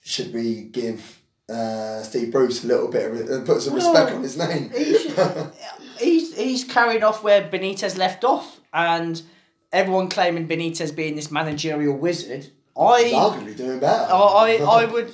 should 0.00 0.32
we 0.32 0.62
give 0.62 1.20
uh, 1.50 2.00
Steve 2.02 2.32
Bruce 2.32 2.64
a 2.64 2.66
little 2.66 2.88
bit 2.88 3.28
of 3.30 3.44
put 3.44 3.60
some 3.60 3.74
respect 3.74 4.08
No. 4.08 4.16
on 4.16 4.22
his 4.22 4.38
name? 4.38 4.70
He 4.74 4.96
should- 4.98 5.52
he's, 5.98 6.34
he's 6.34 6.64
carried 6.64 7.02
off 7.02 7.22
where 7.22 7.42
Benitez 7.46 7.98
left 7.98 8.24
off, 8.24 8.58
and 8.72 9.20
everyone 9.70 10.08
claiming 10.08 10.48
Benitez 10.48 10.96
being 10.96 11.14
this 11.14 11.30
managerial 11.30 11.94
wizard. 11.94 12.44
He's 12.44 12.52
I, 12.78 13.10
arguably 13.12 13.54
doing 13.54 13.80
better. 13.80 14.10
I, 14.10 14.60
I 14.66 14.84
would 14.90 15.12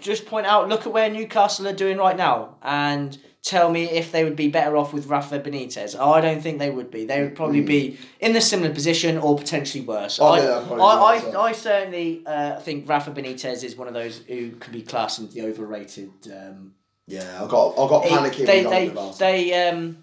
just 0.00 0.24
point 0.24 0.46
out 0.46 0.70
look 0.70 0.86
at 0.86 0.92
where 0.94 1.10
Newcastle 1.10 1.68
are 1.68 1.74
doing 1.74 1.98
right 1.98 2.16
now 2.16 2.56
and 2.62 3.18
tell 3.42 3.70
me 3.70 3.84
if 3.84 4.12
they 4.12 4.24
would 4.24 4.36
be 4.36 4.48
better 4.48 4.76
off 4.76 4.92
with 4.92 5.06
Rafa 5.06 5.40
Benitez. 5.40 5.98
I 5.98 6.20
don't 6.20 6.42
think 6.42 6.58
they 6.58 6.70
would 6.70 6.90
be. 6.90 7.04
They 7.04 7.22
would 7.22 7.34
probably 7.34 7.62
be 7.62 7.98
in 8.20 8.32
the 8.32 8.40
similar 8.40 8.72
position 8.72 9.16
or 9.18 9.36
potentially 9.36 9.84
worse. 9.84 10.18
Hmm. 10.18 10.24
I 10.24 10.28
I, 10.28 11.18
think 11.18 11.34
I, 11.34 11.38
I. 11.38 11.42
I 11.48 11.52
certainly 11.52 12.22
uh, 12.26 12.60
think 12.60 12.88
Rafa 12.88 13.12
Benitez 13.12 13.64
is 13.64 13.76
one 13.76 13.88
of 13.88 13.94
those 13.94 14.18
who 14.18 14.52
could 14.52 14.72
be 14.72 14.82
classed 14.82 15.18
into 15.18 15.34
the 15.34 15.42
overrated. 15.42 16.10
Um, 16.26 16.74
yeah, 17.06 17.42
I 17.42 17.48
got 17.48 17.72
I 17.72 17.88
got 17.88 18.04
panicky 18.04 18.44
they, 18.44 18.62
they, 18.62 18.88
the 18.88 19.16
they, 19.18 19.68
um, 19.68 19.98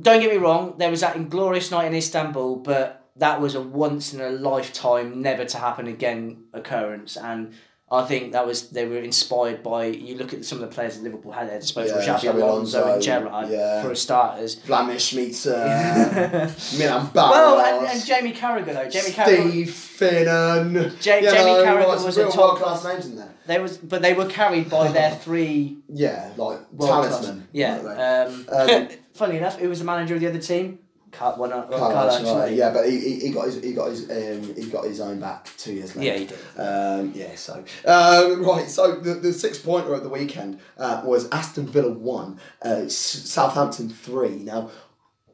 don't 0.00 0.20
get 0.20 0.32
me 0.32 0.38
wrong, 0.38 0.74
there 0.78 0.90
was 0.90 1.00
that 1.00 1.16
inglorious 1.16 1.70
night 1.70 1.86
in 1.86 1.94
Istanbul, 1.94 2.56
but 2.56 3.10
that 3.16 3.40
was 3.40 3.54
a 3.54 3.60
once 3.60 4.14
in 4.14 4.20
a 4.20 4.30
lifetime, 4.30 5.20
never 5.20 5.44
to 5.44 5.58
happen 5.58 5.86
again 5.86 6.44
occurrence. 6.52 7.16
And 7.16 7.54
I 7.92 8.06
think 8.06 8.32
that 8.32 8.46
was 8.46 8.70
they 8.70 8.86
were 8.86 9.00
inspired 9.00 9.62
by 9.62 9.84
you 9.84 10.14
look 10.16 10.32
at 10.32 10.46
some 10.46 10.62
of 10.62 10.68
the 10.68 10.74
players 10.74 10.96
that 10.96 11.02
Liverpool 11.04 11.30
had 11.32 11.44
at 11.44 11.50
their 11.50 11.60
disposal, 11.60 12.00
Yeah, 12.00 12.18
Xabi 12.18 12.34
Alonso 12.42 12.94
and 12.94 13.02
Gerrard 13.02 13.50
yeah. 13.50 13.82
for 13.82 13.94
starters. 13.94 14.56
Flamish 14.56 15.14
meets 15.14 15.44
uh, 15.46 16.50
Milan 16.78 17.06
Baros. 17.08 17.30
Well, 17.30 17.60
and, 17.80 17.86
and 17.92 18.06
Jamie 18.06 18.32
Carragher 18.32 18.72
though, 18.72 18.88
Jamie 18.88 19.10
Carragher, 19.10 19.50
Steve 19.50 19.68
Finnan. 19.68 21.00
Jamie 21.00 21.26
know, 21.26 21.64
Carragher 21.64 22.04
was 22.04 22.16
a 22.16 22.30
top- 22.30 22.58
class 22.58 22.82
names 22.84 23.06
in 23.06 23.16
there. 23.16 23.34
they 23.46 23.58
was, 23.58 23.76
but 23.76 24.00
they 24.00 24.14
were 24.14 24.26
carried 24.26 24.70
by 24.70 24.88
their 24.88 25.10
three 25.24 25.76
Yeah, 25.88 26.32
like 26.36 26.60
talisman. 26.80 27.46
Yeah. 27.52 27.76
Um, 28.28 28.46
Um, 28.48 28.88
funny 29.14 29.36
enough, 29.36 29.58
who 29.58 29.68
was 29.68 29.80
the 29.80 29.84
manager 29.84 30.14
of 30.14 30.20
the 30.20 30.28
other 30.28 30.38
team? 30.40 30.78
Cut 31.12 31.38
one 31.38 31.52
up. 31.52 31.70
Carlo 31.70 31.94
Carlo 31.94 32.10
Ancelotti, 32.10 32.24
Ancelotti. 32.24 32.56
yeah, 32.56 32.72
but 32.72 32.88
he, 32.88 32.98
he, 32.98 33.20
he 33.20 33.30
got 33.30 33.44
his 33.46 33.62
he 33.62 33.74
got 33.74 33.90
his 33.90 34.10
um, 34.10 34.54
he 34.56 34.70
got 34.70 34.84
his 34.84 34.98
own 34.98 35.20
back 35.20 35.48
two 35.58 35.74
years 35.74 35.94
later. 35.94 36.06
Yeah, 36.06 36.18
he 36.18 36.24
did. 36.26 36.38
Um, 36.58 37.12
yeah, 37.14 37.34
so 37.36 37.62
um, 37.86 38.42
right, 38.42 38.66
so 38.68 38.96
the, 38.96 39.14
the 39.14 39.32
six 39.32 39.58
pointer 39.58 39.94
at 39.94 40.02
the 40.02 40.08
weekend 40.08 40.58
uh, 40.78 41.02
was 41.04 41.28
Aston 41.30 41.66
Villa 41.66 41.92
one, 41.92 42.40
uh, 42.62 42.88
Southampton 42.88 43.90
three. 43.90 44.36
Now, 44.36 44.70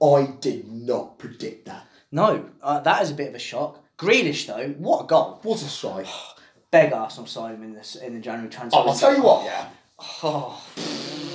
I 0.03 0.35
did 0.41 0.69
not 0.71 1.17
predict 1.19 1.67
that. 1.67 1.87
No, 2.11 2.47
uh, 2.63 2.81
that 2.81 3.03
is 3.03 3.11
a 3.13 3.15
bit 3.15 3.29
of 3.29 3.35
a 3.37 3.39
shock. 3.39 3.85
Grealish 3.99 4.47
though, 4.47 4.75
what 4.79 5.05
a 5.05 5.07
goal! 5.07 5.39
What 5.43 5.63
a 5.63 5.65
strike! 5.67 6.07
Beg 6.71 6.93
Arsenal 6.93 7.27
sign 7.27 7.55
him 7.55 7.63
in 7.63 7.73
this 7.73 7.95
in 7.95 8.15
the 8.15 8.21
January 8.21 8.51
transfer. 8.51 8.81
Oh, 8.81 8.89
I'll 8.89 8.97
tell 8.97 9.15
you 9.15 9.23
what, 9.23 9.45
yeah. 9.45 9.69
Oh, 10.23 10.63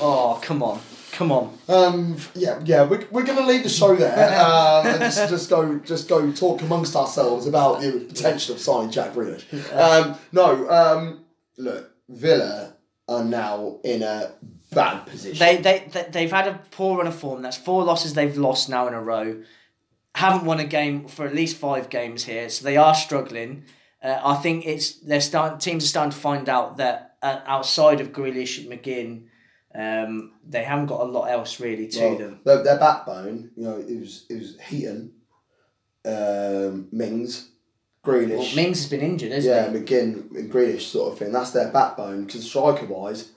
oh, 0.02 0.40
come 0.42 0.62
on, 0.62 0.82
come 1.14 1.32
on. 1.32 1.58
Um, 1.70 2.18
yeah, 2.36 2.60
yeah, 2.66 2.84
we're, 2.84 3.08
we're 3.12 3.24
gonna 3.24 3.46
leave 3.46 3.64
the 3.64 3.70
show 3.70 3.96
there 3.96 4.40
um, 4.40 4.86
and 4.88 5.00
just, 5.00 5.30
just 5.30 5.50
go 5.50 5.80
just 5.80 6.10
go 6.10 6.32
talk 6.32 6.62
amongst 6.62 6.96
ourselves 6.96 7.48
about 7.48 7.82
the 7.82 8.06
potential 8.08 8.56
of 8.56 8.62
signing 8.62 8.92
Jack 8.92 9.14
Grealish. 9.14 9.46
Um, 9.74 10.18
no, 10.32 10.70
um, 10.70 11.26
look, 11.58 11.92
Villa 12.10 12.76
are 13.08 13.24
now 13.24 13.80
in 13.84 14.04
a 14.04 14.34
bad 14.74 15.06
position. 15.06 15.40
They, 15.40 15.58
they 15.58 15.88
they 15.92 16.08
they've 16.12 16.32
had 16.32 16.48
a 16.48 16.60
poor 16.72 16.98
run 16.98 17.08
of 17.08 17.16
form. 17.16 17.42
That's 17.42 17.58
four 17.58 17.84
losses 17.84 18.14
they've 18.14 18.38
lost 18.38 18.70
now 18.70 18.88
in 18.88 18.94
a 18.94 19.02
row. 19.02 19.44
Haven't 20.16 20.46
won 20.46 20.60
a 20.60 20.66
game 20.66 21.08
for 21.08 21.26
at 21.26 21.34
least 21.34 21.58
five 21.58 21.90
games 21.90 22.26
here, 22.26 22.50
so 22.50 22.66
they 22.66 22.78
are 22.78 22.94
struggling. 22.94 23.66
Uh, 24.04 24.20
I 24.24 24.36
think 24.36 24.66
it's 24.66 24.94
they're 25.00 25.22
starting. 25.22 25.60
Teams 25.60 25.86
are 25.86 25.88
starting 25.88 26.12
to 26.12 26.18
find 26.18 26.50
out 26.50 26.78
that 26.78 27.16
uh, 27.22 27.40
outside 27.46 28.02
of 28.02 28.12
Grealish, 28.12 28.60
and 28.60 28.72
McGinn, 28.72 29.28
um, 29.76 30.32
they 30.48 30.64
haven't 30.64 30.86
got 30.88 31.02
a 31.02 31.06
lot 31.06 31.26
else 31.30 31.60
really 31.60 31.88
to 31.88 32.00
Well, 32.00 32.16
them. 32.18 32.40
Their, 32.46 32.64
their 32.64 32.78
backbone, 32.80 33.52
you 33.56 33.64
know, 33.64 33.78
it 33.78 34.00
was 34.00 34.26
it 34.30 34.40
was 34.40 34.60
Heaton, 34.62 35.14
um, 36.06 36.88
Mings, 36.92 37.50
Grealish. 38.06 38.38
Well, 38.38 38.56
Mings 38.56 38.82
has 38.82 38.90
been 38.90 39.02
injured, 39.02 39.32
hasn't 39.32 39.54
yeah, 39.54 39.70
he? 39.72 39.78
Yeah, 39.78 39.82
McGinn 39.82 40.36
and 40.36 40.52
Grealish 40.52 40.82
sort 40.82 41.12
of 41.14 41.20
thing. 41.20 41.32
That's 41.32 41.52
their 41.52 41.72
backbone 41.72 42.26
because 42.26 42.46
striker 42.48 42.86
wise, 42.86 43.32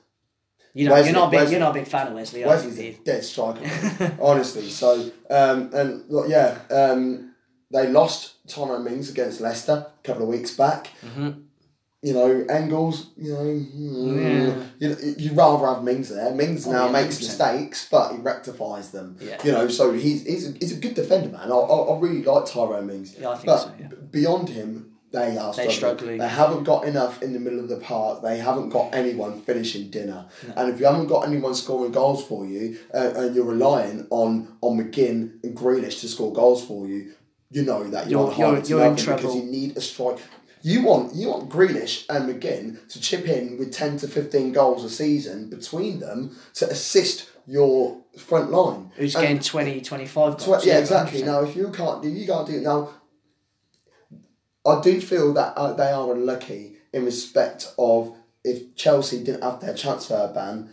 You 0.74 0.86
know, 0.88 0.92
Wesley- 0.94 1.10
you're 1.12 1.20
not 1.20 1.28
a 1.28 1.30
big, 1.30 1.40
Wesley- 1.40 1.52
you're 1.52 1.60
not 1.60 1.70
a 1.70 1.78
big 1.80 1.88
fan 1.88 2.06
of 2.08 2.12
Wesley. 2.14 2.44
Wesley's 2.44 2.78
a 2.80 2.92
dead 3.02 3.24
striker, 3.24 4.16
honestly. 4.20 4.68
So, 4.68 5.10
um, 5.30 5.70
and 5.72 6.04
yeah, 6.28 6.58
um, 6.70 7.34
they 7.70 7.88
lost 7.88 8.46
Tyrone 8.48 8.84
Mings 8.84 9.10
against 9.10 9.40
Leicester 9.40 9.86
a 9.88 10.02
couple 10.06 10.22
of 10.24 10.28
weeks 10.28 10.50
back. 10.56 10.88
Mhm. 11.04 11.44
You 12.02 12.12
know, 12.12 12.44
Engels, 12.48 13.10
you 13.16 13.32
know, 13.32 13.40
mm, 13.40 14.66
Yeah. 14.78 14.88
you, 15.00 15.14
you'd 15.18 15.36
rather 15.36 15.66
have 15.66 15.82
Mings 15.82 16.10
there. 16.10 16.32
Mings 16.34 16.66
Oh, 16.66 16.72
now 16.72 16.86
yeah, 16.86 16.92
makes 16.92 17.16
100%. 17.16 17.20
mistakes, 17.22 17.88
but 17.90 18.12
he 18.12 18.18
rectifies 18.18 18.90
them. 18.90 19.16
Yeah. 19.20 19.38
You 19.42 19.52
know, 19.52 19.68
so 19.68 19.92
he's, 19.92 20.24
he's, 20.24 20.48
a, 20.48 20.52
he's 20.58 20.76
a 20.76 20.80
good 20.80 20.94
defender, 20.94 21.30
man. 21.30 21.50
I, 21.50 21.54
I, 21.54 21.76
I 21.94 21.98
really 21.98 22.22
like 22.22 22.44
Tyrone 22.46 22.86
Mings. 22.86 23.16
Yeah, 23.18 23.30
I 23.30 23.34
think 23.34 23.46
But 23.46 23.58
so. 23.58 23.72
Yeah. 23.80 23.88
beyond 24.10 24.50
him, 24.50 24.92
they 25.10 25.38
are 25.38 25.52
struggling. 25.52 25.70
struggling. 25.76 26.18
They 26.18 26.28
haven't 26.28 26.64
got 26.64 26.84
enough 26.84 27.22
in 27.22 27.32
the 27.32 27.40
middle 27.40 27.60
of 27.60 27.68
the 27.68 27.78
park. 27.78 28.22
They 28.22 28.38
haven't 28.38 28.68
got 28.68 28.94
anyone 28.94 29.40
finishing 29.40 29.88
dinner. 29.90 30.26
And 30.54 30.68
if 30.72 30.78
you 30.78 30.86
haven't 30.86 31.06
got 31.06 31.26
anyone 31.26 31.54
scoring 31.54 31.92
goals 31.92 32.24
for 32.26 32.44
you, 32.44 32.78
uh, 32.92 33.12
and 33.16 33.34
you're 33.34 33.46
relying 33.46 34.06
on 34.10 34.56
on 34.60 34.76
McGinn 34.78 35.42
and 35.42 35.56
Grealish 35.56 36.00
to 36.00 36.08
score 36.08 36.32
goals 36.32 36.62
for 36.64 36.86
you, 36.86 37.14
you 37.50 37.62
know 37.62 37.84
that 37.88 38.10
you're, 38.10 38.30
You're- 38.34 38.38
you're- 38.58 38.62
you're 38.68 38.84
in 38.84 38.94
because 38.96 39.34
you 39.34 39.44
need 39.44 39.76
a 39.76 39.80
strike. 39.80 40.18
You 40.66 40.82
want 40.82 41.14
you 41.14 41.28
want 41.28 41.48
Grealish 41.48 42.06
and 42.08 42.28
McGinn 42.28 42.88
to 42.88 43.00
chip 43.00 43.28
in 43.28 43.56
with 43.56 43.72
ten 43.72 43.98
to 43.98 44.08
fifteen 44.08 44.50
goals 44.50 44.82
a 44.82 44.90
season 44.90 45.48
between 45.48 46.00
them 46.00 46.36
to 46.54 46.68
assist 46.68 47.30
your 47.46 47.98
front 48.18 48.50
line. 48.50 48.90
Who's 48.96 49.14
And- 49.14 49.22
getting 49.22 49.38
20, 49.38 49.80
25 49.80 50.36
Tw- 50.38 50.66
yeah, 50.66 50.78
exactly. 50.78 51.22
100%. 51.22 51.24
Now, 51.26 51.44
if 51.44 51.54
you 51.54 51.68
can't 51.70 52.02
do, 52.02 52.08
you 52.08 52.26
can't 52.26 52.48
do 52.48 52.56
it. 52.56 52.62
Now, 52.62 52.90
I 54.66 54.80
do 54.80 55.00
feel 55.00 55.32
that 55.34 55.56
uh, 55.56 55.72
they 55.74 55.92
are 55.92 56.12
unlucky 56.12 56.78
in 56.92 57.04
respect 57.04 57.72
of 57.78 58.16
if 58.42 58.74
Chelsea 58.74 59.22
didn't 59.22 59.44
have 59.44 59.60
their 59.60 59.76
transfer 59.76 60.32
ban, 60.34 60.70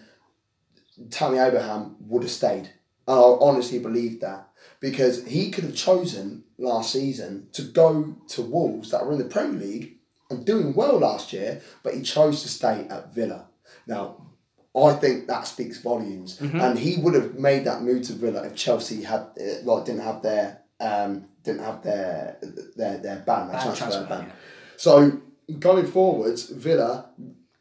Tammy 1.12 1.38
Abraham 1.38 1.98
would 2.00 2.24
have 2.24 2.32
stayed. 2.32 2.70
And 3.08 3.20
I 3.20 3.38
honestly 3.48 3.78
believe 3.78 4.22
that 4.22 4.48
because 4.80 5.24
he 5.28 5.52
could 5.52 5.66
have 5.66 5.76
chosen 5.76 6.43
last 6.58 6.92
season 6.92 7.48
to 7.54 7.62
go 7.64 8.16
to 8.30 8.42
Wolves 8.42 8.92
that 8.92 9.06
were 9.06 9.14
in 9.14 9.18
the 9.20 9.26
Premier 9.26 9.60
League 9.60 9.98
and 10.30 10.46
doing 10.46 10.74
well 10.74 10.98
last 11.00 11.34
year, 11.34 11.62
but 11.84 11.94
he 11.94 12.02
chose 12.02 12.42
to 12.44 12.50
stay 12.50 12.88
at 12.90 13.14
Villa. 13.14 13.46
Now, 13.88 14.28
I 14.76 14.94
think 14.94 15.28
that 15.28 15.46
speaks 15.46 15.80
volumes, 15.80 16.40
and 16.42 16.80
he 16.80 16.98
would 16.98 17.14
have 17.14 17.36
made 17.36 17.66
that 17.66 17.84
move 17.84 18.04
to 18.04 18.14
Villa 18.14 18.44
if 18.46 18.56
Chelsea 18.56 19.04
had 19.04 19.22
uh, 19.40 19.62
like 19.64 19.86
didn't 19.86 20.02
have 20.02 20.22
their 20.24 20.62
um 20.80 21.26
didn't 21.44 21.62
have 21.62 21.84
their 21.84 22.38
their 22.76 22.98
their 22.98 23.18
ban, 23.18 23.48
their 23.48 23.58
Ban, 23.58 23.62
transfer, 23.62 23.76
transfer 23.76 24.06
ban. 24.08 24.20
ban, 24.20 24.28
yeah. 24.30 24.34
So 24.78 25.22
going 25.60 25.86
forwards, 25.86 26.50
Villa 26.50 27.10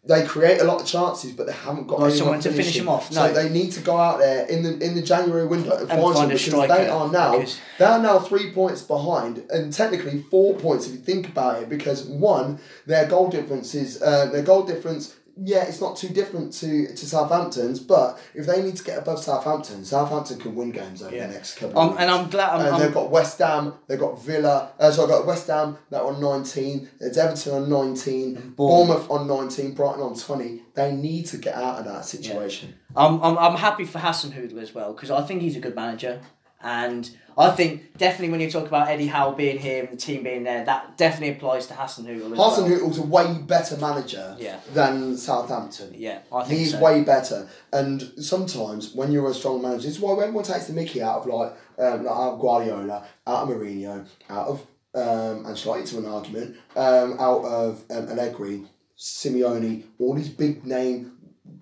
they 0.05 0.25
create 0.27 0.61
a 0.61 0.65
lot 0.65 0.81
of 0.81 0.87
chances, 0.87 1.31
but 1.33 1.47
they 1.47 1.53
haven't 1.53 1.87
got 1.87 1.97
anyone 1.97 2.11
someone 2.17 2.41
to 2.41 2.51
finish 2.51 2.77
them 2.77 2.89
off, 2.89 3.13
So 3.13 3.25
no. 3.29 3.33
they 3.33 3.49
need 3.49 3.71
to 3.73 3.81
go 3.81 3.97
out 3.97 4.19
there 4.19 4.47
in 4.47 4.63
the 4.65 4.73
in 4.85 4.95
the 4.97 5.03
January 5.03 5.47
window 5.47 5.77
and, 5.77 5.91
And 5.91 6.03
find, 6.15 6.29
because 6.29 6.45
striker, 6.45 6.75
they 6.75 6.89
are 6.89 7.09
now 7.09 7.33
because- 7.39 7.59
they 7.79 7.85
are 7.85 8.01
now 8.03 8.19
three 8.19 8.51
points 8.53 8.83
behind, 8.83 9.45
and 9.51 9.73
technically 9.73 10.25
four 10.31 10.55
points 10.55 10.87
if 10.87 10.93
you 10.93 10.99
think 10.99 11.29
about 11.29 11.63
it. 11.63 11.69
Because 11.69 12.05
one, 12.05 12.59
their 12.87 13.07
goal 13.07 13.29
difference 13.29 13.75
is 13.77 14.03
uh, 14.03 14.27
their 14.27 14.43
goal 14.43 14.65
difference. 14.65 15.15
Yeah, 15.37 15.65
it's 15.65 15.81
not 15.81 15.97
too 15.97 16.09
different 16.09 16.53
to, 16.55 16.89
to 16.89 17.07
Southampton's, 17.07 17.81
but 17.81 18.21
if 18.35 18.45
they 18.47 18.63
need 18.63 18.77
to 18.77 18.85
get 18.85 18.99
above 18.99 19.23
Southampton, 19.23 19.85
Southampton 19.85 20.39
can 20.39 20.55
win 20.55 20.71
games 20.73 21.03
over 21.03 21.15
Yeah. 21.15 21.27
the 21.27 21.33
next 21.33 21.57
couple. 21.57 21.79
Um, 21.79 21.97
and. 21.99 22.11
I'm 22.11 22.29
glad. 22.29 22.51
I'm, 22.51 22.61
And 22.67 22.75
I'm, 22.75 22.81
they've 22.81 22.93
got 22.93 23.11
West 23.11 23.39
Ham, 23.39 23.75
they've 23.87 23.99
got 23.99 24.23
Villa. 24.23 24.73
Uh, 24.79 24.91
so 24.91 25.05
I've 25.05 25.09
got 25.09 25.27
West 25.27 25.47
Ham 25.47 25.79
that 25.91 26.03
on 26.03 26.21
19, 26.21 26.89
there's 27.01 27.17
Everton 27.17 27.55
on 27.55 27.71
19, 27.71 28.55
Bournemouth 28.57 29.11
on 29.11 29.27
19, 29.27 29.73
Brighton 29.75 30.03
on 30.03 30.15
20. 30.19 30.63
They 30.75 30.93
need 30.93 31.27
to 31.27 31.39
get 31.39 31.55
out 31.55 31.79
of 31.79 31.85
that 31.87 32.05
situation. 32.05 32.75
I'm, 32.95 33.23
I'm, 33.23 33.39
I'm 33.39 33.57
happy 33.57 33.85
for 33.87 34.01
Hasenhuttl 34.01 34.61
as 34.61 34.75
well 34.75 34.93
because 34.93 35.11
I 35.11 35.23
think 35.23 35.41
he's 35.41 35.57
a 35.57 35.61
good 35.61 35.75
manager. 35.75 36.21
And 36.65 37.11
I 37.37 37.51
think 37.51 37.97
definitely 37.97 38.31
when 38.31 38.41
you 38.41 38.51
talk 38.51 38.67
about 38.67 38.89
Eddie 38.89 39.07
Howe 39.07 39.33
being 39.33 39.59
here 39.59 39.85
and 39.85 39.93
the 39.93 39.97
team 39.97 40.23
being 40.23 40.43
there, 40.45 40.65
that 40.65 40.97
definitely 40.97 41.37
applies 41.37 41.67
to 41.69 41.75
Hasenhuttl 41.75 42.33
as 42.33 42.39
Hassan 42.39 42.71
well. 42.71 42.99
A 42.99 43.03
way 43.03 43.39
better 43.47 43.77
manager 43.79 44.37
Yeah. 44.39 44.57
than 44.75 45.17
Southampton. 45.17 45.95
Yeah, 45.97 46.19
I 46.33 46.45
think 46.45 46.59
He's 46.61 46.73
so. 46.73 46.81
way 46.81 47.03
better. 47.03 47.49
And 47.73 48.13
sometimes 48.19 48.95
when 48.95 49.13
you're 49.13 49.31
a 49.31 49.35
strong 49.35 49.63
manager, 49.63 49.89
it's 49.89 49.99
why 50.01 50.13
everyone 50.13 50.45
takes 50.45 50.67
the 50.67 50.73
mickey 50.75 51.01
out 51.03 51.21
of 51.21 51.27
like, 51.27 51.53
um, 51.79 52.05
like 52.05 52.15
out 52.17 52.33
of 52.35 52.41
Guardiola, 52.41 53.05
out 53.27 53.43
of 53.45 53.49
Mourinho, 53.49 54.05
out 54.29 54.47
of 54.49 54.61
um, 54.95 55.45
Ancelotti 55.47 55.89
to 55.89 55.99
an 55.99 56.07
argument, 56.07 56.57
um, 56.77 57.17
out 57.19 57.45
of 57.45 57.83
um, 57.91 58.09
Allegri, 58.09 58.65
Simeone, 58.99 59.85
all 59.99 60.15
these 60.15 60.29
big 60.29 60.65
name 60.67 61.12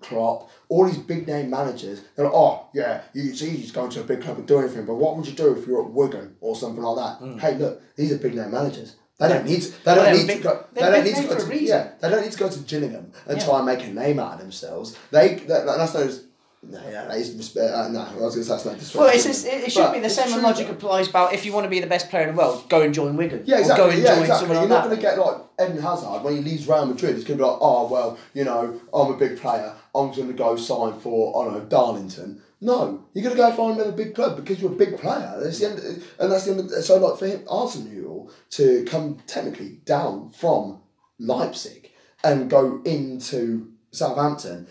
Klopp, 0.01 0.49
all 0.69 0.85
these 0.85 0.97
big 0.97 1.27
name 1.27 1.49
managers, 1.49 2.01
they're 2.15 2.25
like, 2.25 2.33
oh 2.33 2.67
yeah, 2.73 3.01
you, 3.13 3.29
it's 3.31 3.41
easy 3.41 3.67
to 3.67 3.73
go 3.73 3.87
to 3.89 4.01
a 4.01 4.03
big 4.03 4.21
club 4.21 4.37
and 4.37 4.47
do 4.47 4.59
anything, 4.59 4.85
but 4.85 4.95
what 4.95 5.15
would 5.17 5.27
you 5.27 5.33
do 5.33 5.55
if 5.57 5.67
you're 5.67 5.83
at 5.83 5.91
Wigan 5.91 6.35
or 6.41 6.55
something 6.55 6.81
like 6.83 6.95
that? 7.19 7.25
Mm. 7.25 7.39
Hey, 7.39 7.55
look, 7.57 7.81
these 7.95 8.11
are 8.11 8.17
big 8.17 8.35
name 8.35 8.51
managers. 8.51 8.95
They 9.19 9.27
don't 9.29 9.45
need 9.45 9.61
to, 9.61 9.83
they 9.85 9.95
don't 9.95 10.17
need 10.17 10.27
big- 10.27 10.37
to 10.37 10.43
go. 10.43 10.65
They 10.73 10.81
don't 10.81 11.03
need 11.03 11.15
to 11.15 11.23
go 11.27 11.37
to 11.47 11.63
yeah. 11.63 11.91
They 11.99 12.09
don't 12.09 12.23
need 12.23 12.31
to 12.31 12.39
go 12.39 12.49
to 12.49 12.59
Gillingham 12.59 13.11
and 13.27 13.37
Yeah. 13.37 13.45
try 13.45 13.57
and 13.57 13.65
make 13.67 13.83
a 13.85 13.89
name 13.91 14.19
out 14.19 14.33
of 14.33 14.39
themselves. 14.39 14.97
They 15.11 15.35
that, 15.35 15.65
that's 15.65 15.93
those. 15.93 16.25
No, 16.63 16.79
yeah, 16.91 17.05
that 17.05 17.17
is 17.17 17.33
respect. 17.35 17.73
Uh, 17.73 17.87
no, 17.89 18.01
I 18.01 18.13
was 18.17 18.35
going 18.35 18.43
to 18.43 18.43
say 18.43 18.49
that's 18.49 18.65
no 18.65 18.71
disrespect. 18.73 18.99
Well, 19.01 19.11
it's 19.15 19.23
just, 19.25 19.47
it, 19.47 19.63
it 19.63 19.71
should 19.71 19.81
But 19.81 19.93
be 19.93 19.99
the 19.99 20.09
same 20.11 20.31
true, 20.31 20.43
logic 20.43 20.67
though. 20.67 20.73
applies 20.73 21.07
about 21.09 21.33
if 21.33 21.43
you 21.43 21.53
want 21.53 21.63
to 21.63 21.71
be 21.71 21.79
the 21.79 21.87
best 21.87 22.11
player 22.11 22.27
in 22.29 22.35
the 22.35 22.39
world, 22.39 22.69
go 22.69 22.81
and 22.83 22.93
join 22.93 23.17
Wigan. 23.17 23.41
Yeah, 23.45 23.55
Or 23.55 23.59
exactly. 23.61 23.83
go 23.85 23.89
and 23.91 23.99
yeah, 24.03 24.07
join 24.13 24.19
exactly. 24.21 24.47
someone 24.47 24.57
You're 24.57 24.69
like 24.69 24.69
not 24.69 24.83
going 24.85 24.95
to 24.95 25.01
get 25.01 25.17
like 25.17 25.37
Eden 25.71 25.81
Hazard 25.81 26.23
when 26.23 26.35
he 26.35 26.41
leaves 26.43 26.67
Real 26.67 26.85
Madrid. 26.85 27.15
It's 27.15 27.23
going 27.23 27.39
to 27.39 27.43
be 27.43 27.49
like, 27.49 27.57
oh 27.61 27.87
well, 27.87 28.19
you 28.35 28.43
know, 28.43 28.79
I'm 28.93 29.11
a 29.11 29.17
big 29.17 29.39
player. 29.39 29.73
I'm 29.93 30.11
going 30.13 30.27
to 30.27 30.33
go 30.33 30.55
sign 30.55 30.99
for 30.99 31.41
I 31.41 31.45
don't 31.45 31.57
know 31.59 31.65
Darlington. 31.65 32.41
No, 32.63 33.05
you're 33.13 33.23
going 33.23 33.35
to 33.35 33.41
go 33.41 33.51
find 33.51 33.75
another 33.75 33.91
big 33.91 34.13
club 34.13 34.35
because 34.37 34.61
you're 34.61 34.71
a 34.71 34.75
big 34.75 34.97
player. 34.99 35.39
That's 35.41 35.59
the 35.59 35.69
end, 35.71 36.03
and 36.19 36.31
that's 36.31 36.45
the 36.45 36.51
end. 36.51 36.59
Of, 36.59 36.71
so 36.83 36.97
like 36.97 37.17
for 37.19 37.27
him, 37.27 37.43
Arsenal 37.49 38.31
to 38.51 38.85
come 38.85 39.17
technically 39.25 39.79
down 39.85 40.29
from 40.29 40.79
Leipzig 41.19 41.89
and 42.23 42.49
go 42.49 42.81
into 42.85 43.71
Southampton. 43.91 44.67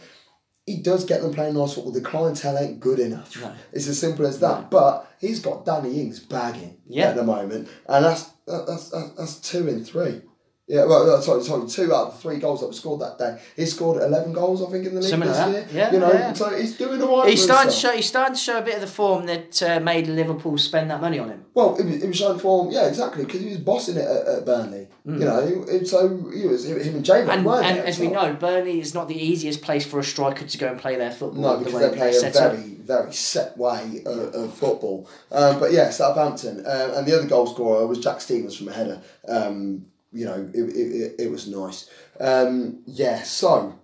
He 0.66 0.76
does 0.82 1.04
get 1.04 1.20
them 1.20 1.34
playing 1.34 1.54
nice 1.54 1.74
football. 1.74 1.92
The 1.92 2.00
clientele 2.00 2.56
ain't 2.58 2.78
good 2.78 3.00
enough. 3.00 3.40
No. 3.40 3.52
It's 3.72 3.88
as 3.88 3.98
simple 3.98 4.24
as 4.24 4.38
that. 4.38 4.70
But 4.70 5.10
he's 5.18 5.40
got 5.40 5.64
Danny 5.64 6.00
Ings 6.00 6.20
bagging 6.20 6.76
Yeah. 6.86 7.08
at 7.08 7.16
the 7.16 7.24
moment, 7.24 7.68
and 7.88 8.04
that's 8.04 8.30
that's 8.46 8.90
that's, 8.90 9.14
that's 9.16 9.40
two 9.40 9.66
in 9.66 9.84
three. 9.84 10.22
Yeah, 10.70 10.84
well, 10.84 11.20
sorry, 11.20 11.42
sorry, 11.42 11.68
two 11.68 11.92
out 11.92 12.06
of 12.06 12.12
the 12.14 12.20
three 12.20 12.38
goals 12.38 12.60
that 12.60 12.68
were 12.68 12.72
scored 12.72 13.00
that 13.00 13.18
day. 13.18 13.42
He 13.56 13.66
scored 13.66 14.00
eleven 14.00 14.32
goals, 14.32 14.62
I 14.62 14.70
think, 14.70 14.86
in 14.86 14.94
the 14.94 15.00
league 15.00 15.10
Something 15.10 15.28
this 15.28 15.38
like 15.38 15.52
year. 15.52 15.66
Yeah, 15.72 15.92
you 15.92 15.98
know, 15.98 16.12
yeah. 16.12 16.32
so 16.32 16.56
he's 16.56 16.78
doing 16.78 17.02
all 17.02 17.22
right. 17.22 17.30
He's 17.30 17.42
starting, 17.42 17.72
to 17.72 17.76
show, 17.76 17.90
he's 17.90 18.06
starting 18.06 18.34
to 18.34 18.40
show 18.40 18.58
a 18.58 18.62
bit 18.62 18.76
of 18.76 18.80
the 18.80 18.86
form 18.86 19.26
that 19.26 19.60
uh, 19.64 19.80
made 19.80 20.06
Liverpool 20.06 20.56
spend 20.58 20.88
that 20.92 21.00
money 21.00 21.18
on 21.18 21.28
him. 21.28 21.44
Well, 21.54 21.74
it 21.74 21.84
was, 21.84 22.02
it 22.04 22.06
was 22.06 22.16
showing 22.16 22.38
form, 22.38 22.70
yeah, 22.70 22.86
exactly, 22.86 23.24
because 23.24 23.40
he 23.40 23.48
was 23.48 23.58
bossing 23.58 23.96
it 23.96 24.04
at, 24.04 24.28
at 24.28 24.46
Burnley. 24.46 24.86
You 25.04 25.24
know, 25.24 25.66
so 25.84 26.30
he 26.30 26.46
was 26.46 26.64
him 26.64 26.94
and 26.94 27.04
Jamie 27.04 27.26
Mm. 27.26 27.64
And, 27.64 27.66
and 27.66 27.78
as 27.80 27.98
we 27.98 28.08
know, 28.08 28.34
Burnley 28.34 28.78
is 28.78 28.94
not 28.94 29.08
the 29.08 29.16
easiest 29.16 29.62
place 29.62 29.84
for 29.84 29.98
a 29.98 30.04
striker 30.04 30.46
to 30.46 30.58
go 30.58 30.68
and 30.68 30.78
play 30.78 30.94
their 30.94 31.10
football. 31.10 31.42
No, 31.42 31.58
because 31.58 31.74
way 31.74 31.88
they 31.88 31.96
play 31.96 32.10
a 32.10 32.12
set 32.12 32.36
up. 32.36 32.52
very, 32.52 32.74
very 32.74 33.12
set 33.12 33.56
way 33.58 34.02
of, 34.06 34.34
of 34.34 34.54
football. 34.54 35.08
Um, 35.32 35.58
but 35.58 35.72
yeah, 35.72 35.90
Southampton. 35.90 36.58
Um, 36.60 36.90
and 36.94 37.06
the 37.06 37.16
other 37.16 37.26
goal 37.26 37.46
scorer 37.46 37.86
was 37.86 37.98
Jack 37.98 38.20
Stephens 38.20 38.56
from 38.56 38.68
a 38.68 38.72
header. 38.72 39.02
Um, 39.26 39.86
you 40.12 40.24
know, 40.24 40.50
it, 40.52 40.61
it, 40.61 41.14
it, 41.18 41.30
was 41.30 41.46
nice. 41.46 41.88
Um, 42.18 42.82
yeah, 42.86 43.22
so 43.22 43.78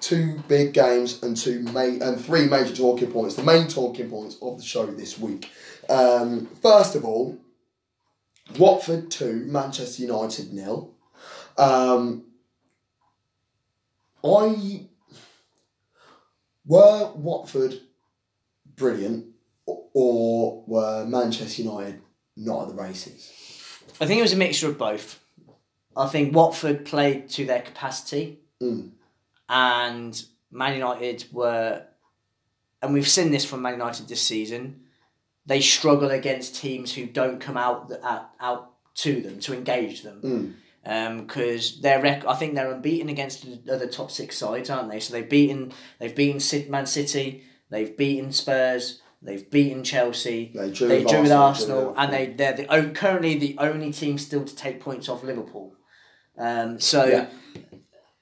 two 0.00 0.42
big 0.48 0.74
games 0.74 1.22
and 1.22 1.36
two 1.36 1.60
ma- 1.60 1.80
and 1.80 2.20
three 2.22 2.46
major 2.46 2.74
talking 2.74 3.10
points. 3.10 3.34
The 3.34 3.42
main 3.42 3.66
talking 3.68 4.10
points 4.10 4.36
of 4.42 4.58
the 4.58 4.64
show 4.64 4.86
this 4.86 5.18
week. 5.18 5.50
Um, 5.88 6.46
first 6.62 6.94
of 6.94 7.04
all, 7.04 7.38
Watford 8.58 9.10
two, 9.10 9.46
Manchester 9.46 10.02
United 10.02 10.52
nil. 10.52 10.94
Um, 11.56 12.24
I 14.22 14.86
were 16.66 17.12
Watford 17.14 17.80
brilliant 18.76 19.26
or 19.66 20.64
were 20.66 21.04
Manchester 21.06 21.62
United 21.62 22.00
not 22.36 22.62
at 22.62 22.68
the 22.68 22.82
races? 22.82 23.53
I 24.00 24.06
think 24.06 24.18
it 24.18 24.22
was 24.22 24.32
a 24.32 24.36
mixture 24.36 24.68
of 24.68 24.78
both. 24.78 25.20
I 25.96 26.08
think 26.08 26.34
Watford 26.34 26.84
played 26.84 27.28
to 27.30 27.44
their 27.44 27.62
capacity, 27.62 28.40
Mm. 28.60 28.90
and 29.48 30.24
Man 30.50 30.74
United 30.74 31.24
were, 31.32 31.82
and 32.82 32.92
we've 32.94 33.08
seen 33.08 33.30
this 33.30 33.44
from 33.44 33.62
Man 33.62 33.74
United 33.74 34.08
this 34.08 34.22
season. 34.22 34.80
They 35.46 35.60
struggle 35.60 36.10
against 36.10 36.56
teams 36.56 36.94
who 36.94 37.06
don't 37.06 37.40
come 37.40 37.56
out 37.56 37.92
out, 38.02 38.30
out 38.40 38.70
to 38.96 39.20
them 39.20 39.40
to 39.40 39.54
engage 39.54 40.02
them. 40.02 40.20
Mm. 40.22 40.54
because 41.26 41.80
they're 41.80 42.00
rec- 42.02 42.26
I 42.26 42.34
think 42.34 42.54
they're 42.54 42.70
unbeaten 42.70 43.08
against 43.08 43.64
the 43.64 43.72
other 43.72 43.86
top 43.88 44.10
six 44.10 44.36
sides, 44.36 44.68
aren't 44.68 44.90
they? 44.90 45.00
So 45.00 45.12
they've 45.14 45.28
beaten 45.28 45.72
they've 45.98 46.14
beaten 46.14 46.70
Man 46.70 46.86
City, 46.86 47.44
they've 47.70 47.96
beaten 47.96 48.32
Spurs, 48.32 49.00
they've 49.24 49.50
beaten 49.50 49.82
Chelsea, 49.82 50.52
They 50.54 50.70
drew 50.70 50.88
they 50.88 50.98
with 51.00 51.08
drew 51.08 51.18
Arsenal, 51.18 51.42
Arsenal, 51.42 51.94
and 51.96 52.12
they 52.12 52.26
they're 52.26 52.52
the 52.52 52.92
currently 52.94 53.38
the 53.38 53.56
only 53.58 53.92
team 53.92 54.18
still 54.18 54.44
to 54.44 54.54
take 54.54 54.80
points 54.80 55.08
off 55.08 55.24
Liverpool. 55.24 55.74
Um, 56.38 56.80
so. 56.80 57.04
Yeah. 57.06 57.26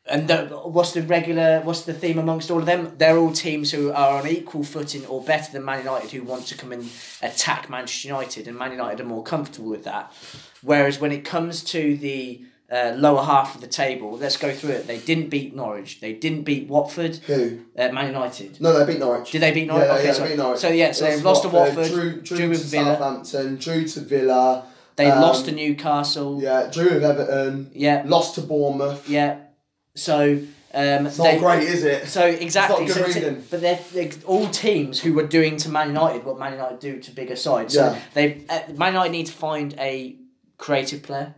And 0.04 0.26
the, 0.26 0.46
what's 0.46 0.92
the 0.92 1.02
regular? 1.02 1.60
What's 1.60 1.82
the 1.82 1.94
theme 1.94 2.18
amongst 2.18 2.50
all 2.50 2.58
of 2.58 2.66
them? 2.66 2.92
They're 2.98 3.16
all 3.16 3.32
teams 3.32 3.70
who 3.70 3.92
are 3.92 4.18
on 4.18 4.26
equal 4.26 4.64
footing 4.64 5.06
or 5.06 5.22
better 5.22 5.52
than 5.52 5.64
Man 5.64 5.78
United, 5.78 6.10
who 6.10 6.24
want 6.24 6.46
to 6.48 6.56
come 6.56 6.72
and 6.72 6.90
attack 7.22 7.70
Manchester 7.70 8.08
United, 8.08 8.48
and 8.48 8.58
Man 8.58 8.72
United 8.72 9.00
are 9.00 9.06
more 9.06 9.22
comfortable 9.22 9.70
with 9.70 9.84
that. 9.84 10.12
Whereas 10.60 11.00
when 11.00 11.12
it 11.12 11.24
comes 11.24 11.62
to 11.64 11.96
the 11.96 12.44
uh, 12.72 12.94
lower 12.96 13.22
half 13.22 13.54
of 13.54 13.60
the 13.60 13.66
table, 13.66 14.16
let's 14.16 14.36
go 14.38 14.50
through 14.52 14.70
it. 14.70 14.86
They 14.86 14.98
didn't 14.98 15.28
beat 15.28 15.54
Norwich. 15.54 16.00
They 16.00 16.14
didn't 16.14 16.44
beat 16.44 16.68
Watford. 16.68 17.16
Who? 17.26 17.60
Uh, 17.78 17.88
Man 17.92 18.06
United. 18.06 18.60
No, 18.60 18.78
they 18.78 18.90
beat 18.92 18.98
Norwich. 19.00 19.30
Did 19.30 19.42
they 19.42 19.52
beat 19.52 19.66
Norwich? 19.68 19.86
Yeah, 19.88 19.94
okay, 19.96 20.06
yeah, 20.06 20.12
so, 20.12 20.22
they 20.22 20.28
beat 20.30 20.38
Norwich. 20.38 20.60
so 20.60 20.68
yeah, 20.68 20.92
so 20.92 21.04
they've 21.04 21.22
lost 21.24 21.42
to 21.42 21.48
Watford, 21.50 21.86
Drew, 21.88 22.12
drew, 22.12 22.20
drew 22.22 22.36
to 22.38 22.48
with 22.48 22.64
Villa. 22.70 22.96
Southampton, 22.96 23.56
drew 23.56 23.86
to 23.88 24.00
Villa. 24.00 24.64
They 24.96 25.10
Um, 25.10 25.20
lost 25.22 25.44
to 25.46 25.52
Newcastle. 25.52 26.40
Yeah. 26.42 26.68
Drew 26.72 26.94
with 26.94 27.04
Everton, 27.04 27.70
Yeah. 27.74 28.02
lost 28.06 28.34
to 28.36 28.40
Bournemouth. 28.42 29.08
Yeah. 29.08 29.36
So 29.94 30.38
um, 30.74 31.06
It's 31.06 31.18
not 31.18 31.38
great, 31.38 31.64
is 31.64 31.84
it? 31.84 32.06
So 32.08 32.24
exactly, 32.26 32.86
good 32.86 32.94
so 32.96 33.12
t- 33.12 33.36
but 33.50 33.60
they're, 33.60 33.78
they're 33.92 34.10
all 34.26 34.48
teams 34.48 35.00
who 35.00 35.12
were 35.12 35.26
doing 35.26 35.58
to 35.58 35.68
Man 35.68 35.88
United 35.88 36.24
what 36.24 36.38
Man 36.38 36.52
United 36.52 36.78
do 36.80 36.98
to 37.00 37.10
bigger 37.10 37.36
sides. 37.36 37.74
So 37.74 37.84
Yeah. 37.92 37.98
they 38.14 38.42
uh, 38.48 38.60
Man 38.76 38.94
United 38.94 39.12
need 39.12 39.26
to 39.26 39.32
find 39.32 39.74
a 39.78 40.16
creative 40.56 41.02
player. 41.02 41.34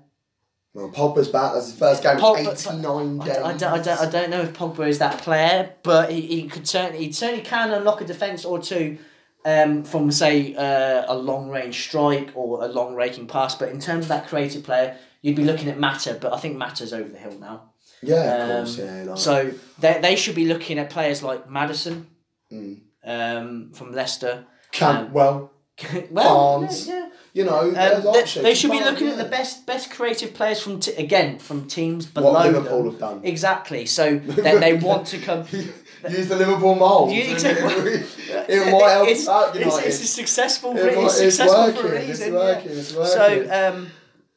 Well, 0.75 0.91
Pogba's 0.91 1.29
back. 1.29 1.55
That's 1.55 1.67
his 1.71 1.79
first 1.79 2.03
game. 2.03 2.17
Pogba- 2.19 2.51
It's 2.53 2.67
89 2.67 3.21
I. 3.21 3.25
I, 3.25 3.29
don't, 3.29 3.63
I, 3.65 3.79
don't, 3.81 4.01
I 4.01 4.11
don't 4.11 4.31
know 4.31 4.41
if 4.41 4.53
Pogba 4.53 4.89
is 4.89 4.99
that 4.99 5.19
player, 5.19 5.73
but 5.85 6.11
he, 6.11 6.21
he 6.23 6.49
could 6.49 6.67
certainly 6.69 7.07
he 7.07 7.13
certainly 7.13 7.45
can 7.45 7.71
unlock 7.71 8.01
a 8.01 8.05
defence 8.05 8.45
or 8.45 8.59
two 8.61 8.99
um, 9.45 9.85
from 9.85 10.11
say 10.11 10.55
uh, 10.57 11.05
a 11.07 11.15
long 11.17 11.49
range 11.49 11.81
strike 11.85 12.31
or 12.35 12.65
a 12.65 12.67
long 12.69 12.95
raking 12.97 13.29
pass. 13.29 13.55
But 13.55 13.69
in 13.69 13.79
terms 13.79 14.07
of 14.07 14.09
that 14.09 14.27
creative 14.27 14.65
player, 14.65 14.97
you'd 15.23 15.37
be 15.37 15.45
looking 15.45 15.69
at 15.69 15.79
Mata, 15.79 16.19
but 16.21 16.33
I 16.35 16.39
think 16.39 16.57
Mata's 16.57 16.93
over 16.93 17.09
the 17.09 17.19
hill 17.19 17.39
now. 17.39 17.71
Yeah, 18.03 18.17
of 18.35 18.51
Um, 18.51 18.57
course. 18.65 18.79
Yeah, 18.79 19.03
like, 19.07 19.19
So 19.19 19.53
they, 19.79 19.99
they 20.03 20.17
should 20.17 20.35
be 20.35 20.45
looking 20.47 20.79
at 20.81 20.91
players 20.91 21.23
like 21.23 21.49
Maddison 21.49 22.09
Mm. 22.53 22.81
um, 23.05 23.71
from 23.73 23.93
Leicester. 23.93 24.45
Cantwell, 24.73 25.51
well, 26.11 26.59
Barnes. 26.61 26.87
yeah, 26.87 27.09
you 27.33 27.45
know, 27.45 27.65
yeah. 27.65 27.89
Um, 27.89 28.13
they, 28.13 28.43
they 28.43 28.55
should 28.55 28.71
be 28.71 28.79
Barnes, 28.79 28.93
looking 28.93 29.09
at 29.09 29.17
the 29.17 29.25
best 29.25 29.67
best 29.67 29.91
creative 29.91 30.33
players 30.33 30.61
from 30.63 30.79
t- 30.79 30.93
again 30.95 31.39
from 31.39 31.67
teams 31.67 32.07
below 32.07 32.33
What 32.33 32.47
Liverpool 32.47 32.83
them. 32.85 32.91
have 32.93 33.01
done. 33.01 33.21
Exactly. 33.25 33.85
So 33.87 34.19
that 34.19 34.61
they 34.61 34.75
want 34.75 35.09
to 35.09 35.19
come. 35.19 35.45
Use 35.53 36.29
the 36.29 36.37
Liverpool 36.37 36.75
mould. 36.77 37.11
You- 37.11 37.23
exactly. 37.25 37.93
it 38.29 38.73
might 38.73 38.91
help 38.91 39.09
it's, 39.09 39.27
out 39.27 39.57
it's, 39.57 39.65
United. 39.65 39.87
it's 39.89 40.03
a 40.03 40.07
successful. 40.07 40.77
It 40.77 40.97
might- 40.97 41.05
it's 41.07 41.19
it's 41.21 41.37
successful 41.37 41.65
working, 41.65 41.83
for 41.83 41.89
a 41.89 41.99
it's 41.99 42.09
reason. 42.21 42.35
working, 42.35 42.71
yeah. 42.71 42.77
it's 42.79 42.95
working. 42.95 43.49
So 43.49 43.69
um, 43.69 43.91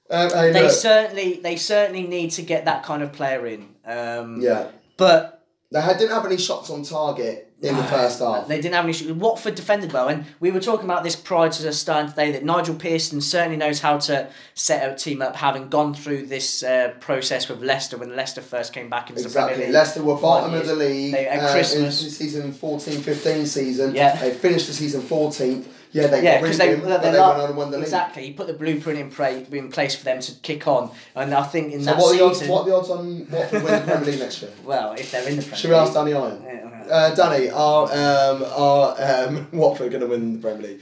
Um, 0.09 0.29
hey, 0.31 0.51
they 0.53 0.63
look, 0.63 0.71
certainly 0.71 1.39
they 1.43 1.55
certainly 1.55 2.03
need 2.03 2.31
to 2.31 2.41
get 2.41 2.65
that 2.65 2.83
kind 2.83 3.03
of 3.03 3.11
player 3.13 3.45
in. 3.45 3.75
Um, 3.85 4.41
yeah, 4.41 4.71
But 4.97 5.45
they 5.71 5.81
had, 5.81 5.97
didn't 5.99 6.13
have 6.13 6.25
any 6.25 6.37
shots 6.37 6.69
on 6.69 6.81
target 6.83 7.46
in 7.61 7.75
the 7.75 7.83
first 7.85 8.19
half. 8.19 8.47
They 8.47 8.57
didn't 8.61 8.75
have 8.75 8.83
any 8.85 8.91
issues. 8.91 9.11
Watford 9.13 9.55
defended 9.55 9.91
well, 9.91 10.07
and 10.09 10.25
we 10.39 10.51
were 10.51 10.59
talking 10.59 10.85
about 10.85 11.03
this 11.03 11.15
prior 11.15 11.49
to 11.49 11.63
the 11.63 11.73
starting 11.73 12.09
today 12.11 12.31
that 12.33 12.43
Nigel 12.43 12.75
Pearson 12.75 13.19
certainly 13.19 13.57
knows 13.57 13.79
how 13.79 13.97
to 13.97 14.27
set 14.53 14.91
a 14.91 14.95
team 14.95 15.21
up, 15.23 15.35
having 15.35 15.67
gone 15.69 15.93
through 15.95 16.27
this 16.27 16.61
uh, 16.61 16.93
process 16.99 17.49
with 17.49 17.63
Leicester 17.63 17.97
when 17.97 18.15
Leicester 18.15 18.41
first 18.41 18.73
came 18.73 18.89
back 18.89 19.09
into 19.09 19.23
the 19.23 19.29
Premier 19.29 19.57
League. 19.57 19.69
Leicester 19.73 20.03
were 20.03 20.15
bottom 20.17 20.51
Five 20.51 20.61
of 20.61 20.67
the 20.67 20.75
league 20.75 21.13
They- 21.13 21.27
at 21.27 21.39
uh, 21.43 21.51
Christmas. 21.51 22.03
in 22.03 22.09
season 22.11 22.51
14-15 22.53 23.47
season. 23.47 23.95
Yeah. 23.95 24.15
They 24.19 24.33
finished 24.33 24.67
the 24.67 24.73
season 24.73 25.01
14th. 25.01 25.65
Yeah, 25.93 26.07
they 26.07 26.21
Yeah, 26.21 26.41
because 26.41 26.57
they, 26.57 26.75
him, 26.75 26.81
they, 26.81 26.87
they 26.89 26.93
like- 26.95 27.03
went 27.03 27.19
on 27.21 27.45
and 27.49 27.57
won 27.57 27.71
the 27.71 27.77
league. 27.77 27.85
Exactly, 27.85 28.25
he 28.25 28.33
put 28.33 28.45
the 28.47 28.53
blueprint 28.53 28.99
in, 28.99 29.09
pra- 29.09 29.31
in 29.31 29.69
place 29.71 29.95
for 29.95 30.03
them 30.03 30.19
to 30.19 30.33
kick 30.41 30.67
on, 30.67 30.91
and 31.15 31.33
I 31.33 31.43
think 31.43 31.71
in 31.73 31.79
So 31.79 31.85
that 31.91 31.97
what 31.97 32.13
are, 32.13 32.17
the 32.17 32.25
odds, 32.25 32.39
season, 32.39 32.53
what 32.53 32.61
are 32.63 32.65
the 32.69 32.75
odds 32.75 32.89
on 32.89 33.27
Watford 33.31 33.63
winning 33.63 33.79
the 33.79 33.85
Premier 33.91 34.05
League 34.11 34.19
next 34.19 34.41
year? 34.41 34.51
well, 34.65 34.91
if 34.93 35.11
they're 35.11 35.27
in 35.27 35.37
the 35.37 35.41
Premier 35.43 35.57
Should 35.57 35.69
we 35.69 35.75
ask 35.77 35.93
Danny 35.93 36.13
Iron? 36.13 36.41
Yeah, 36.43 36.66
Uh, 36.89 37.13
Danny, 37.15 37.49
are 37.49 37.83
um, 37.85 38.43
are 38.55 38.95
um, 39.27 39.47
Watford 39.57 39.91
going 39.91 40.01
to 40.01 40.07
win 40.07 40.33
the 40.33 40.39
Premier 40.39 40.67
League? 40.69 40.81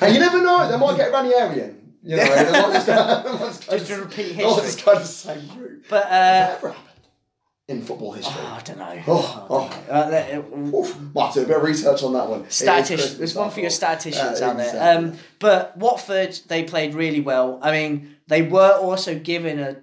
And 0.00 0.14
you 0.14 0.20
never 0.20 0.42
know, 0.42 0.70
they 0.70 0.78
might 0.78 0.96
get 0.96 1.12
Ranieri 1.12 1.60
in. 1.62 1.94
You 2.02 2.16
know, 2.16 2.24
they 2.24 2.52
might 2.52 2.72
just, 2.72 2.86
go, 2.86 3.22
they 3.24 3.32
might 3.32 3.38
just, 3.38 3.70
Just 3.70 3.86
to 3.86 3.96
repeat 4.02 4.32
history. 4.32 4.62
just 4.62 4.84
go 4.84 4.94
the 4.98 5.04
same 5.04 5.48
route. 5.58 5.84
But 5.88 6.06
uh, 6.06 6.54
ever 6.58 6.68
happened 6.70 6.88
in 7.66 7.82
football 7.82 8.12
history? 8.12 8.34
oh, 8.38 8.58
I 8.58 8.62
don't 8.62 8.78
know. 8.78 9.02
Oh, 9.06 9.46
oh. 9.48 9.82
Uh, 9.90 10.08
let- 10.10 10.34
uh, 10.34 10.76
Oof, 10.76 10.96
might 11.14 11.32
do 11.32 11.42
a 11.42 11.46
bit 11.46 11.56
of 11.56 11.62
research 11.62 12.02
on 12.02 12.12
that 12.12 12.28
one. 12.28 12.44
Is 12.44 12.58
There's 12.58 13.34
one 13.34 13.50
for 13.50 13.60
your 13.60 13.70
statisticians. 13.70 14.42
Uh, 14.42 14.50
out 14.50 14.56
there. 14.58 14.98
Um, 14.98 15.16
but 15.38 15.76
Watford, 15.78 16.38
they 16.48 16.64
played 16.64 16.94
really 16.94 17.20
well. 17.20 17.58
I 17.62 17.72
mean, 17.72 18.16
they 18.26 18.42
were 18.42 18.72
also 18.72 19.18
given 19.18 19.58
a, 19.58 19.76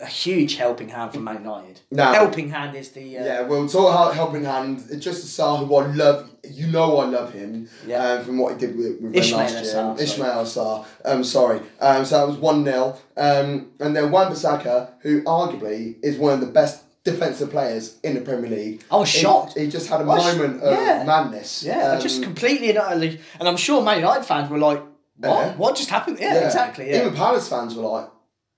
a 0.00 0.06
huge 0.06 0.56
helping 0.56 0.90
hand 0.90 1.12
from 1.12 1.24
Man 1.24 1.36
United. 1.38 1.80
Now- 1.90 2.12
helping 2.12 2.50
hand 2.50 2.76
is 2.76 2.90
the 2.90 3.16
uh, 3.18 3.24
Yeah, 3.24 3.40
we'll 3.42 3.66
talk 3.68 3.90
about 3.94 4.14
helping 4.14 4.44
hand. 4.44 4.84
It's 4.90 5.02
just 5.02 5.24
Sarr, 5.26 5.58
who 5.66 5.74
I 5.74 5.86
love, 5.94 6.30
you 6.44 6.66
know 6.66 6.98
I 6.98 7.06
love 7.06 7.32
him 7.32 7.68
Yeah. 7.86 8.04
um, 8.12 8.24
from 8.24 8.38
what 8.38 8.52
he 8.52 8.58
did 8.58 8.76
with, 8.76 9.00
with 9.00 9.16
Ismail 9.16 9.38
them 9.38 9.54
last 9.54 9.64
year. 9.64 9.72
Sorry. 9.72 10.02
Ishmael 10.02 10.44
Sarr. 10.44 10.86
Um, 11.04 11.24
sorry. 11.24 11.60
Um, 11.80 12.04
so 12.04 12.18
that 12.18 12.28
was 12.28 12.36
1 12.36 12.64
0. 12.64 12.98
Um, 13.16 13.70
and 13.80 13.96
then 13.96 14.10
Wan 14.10 14.30
Bissaka, 14.30 14.90
who 15.00 15.22
arguably 15.22 15.96
is 16.02 16.18
one 16.18 16.34
of 16.34 16.40
the 16.40 16.46
best 16.52 16.84
defensive 17.02 17.50
players 17.50 17.96
in 18.02 18.14
the 18.14 18.20
Premier 18.20 18.50
League. 18.50 18.82
I 18.90 18.96
was 18.96 19.08
shocked. 19.08 19.56
He, 19.56 19.66
just 19.68 19.88
had 19.88 20.02
a 20.02 20.04
was- 20.04 20.36
moment 20.36 20.62
of 20.62 20.72
yeah. 20.78 21.04
madness. 21.06 21.62
yeah, 21.62 21.92
Um, 21.92 22.00
just 22.00 22.22
completely 22.22 22.68
and 22.68 22.78
utterly. 22.78 23.18
And 23.38 23.48
I'm 23.48 23.56
sure 23.56 23.82
Man 23.82 23.96
United 24.00 24.24
fans 24.24 24.50
were 24.50 24.58
like, 24.58 24.82
"What? 25.16 25.46
Yeah. 25.46 25.56
What 25.56 25.76
just 25.76 25.88
happened?" 25.88 26.18
Yeah, 26.20 26.44
exactly. 26.44 26.90
Yeah. 26.90 27.00
Even 27.06 27.14
Palace 27.14 27.48
fans 27.48 27.74
were 27.74 27.84
like, 27.84 28.10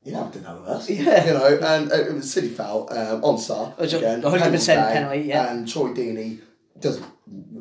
you 0.04 0.12
don't 0.12 0.24
have 0.24 0.32
to 0.32 0.40
know 0.40 0.62
us. 0.64 0.90
Yeah. 0.90 1.24
You 1.26 1.32
know, 1.34 1.58
and 1.62 1.92
uh, 1.92 1.94
it 1.96 2.12
was 2.14 2.24
a 2.24 2.28
City 2.28 2.48
foul 2.48 2.88
um, 2.92 3.22
on 3.24 3.34
was 3.34 3.50
a 3.94 3.98
again, 3.98 4.22
100% 4.22 4.66
day, 4.66 4.74
penalty, 4.74 5.20
yeah. 5.20 5.52
And 5.52 5.68
Troy 5.68 5.88
Deeney 5.90 6.40
doesn't. 6.80 7.04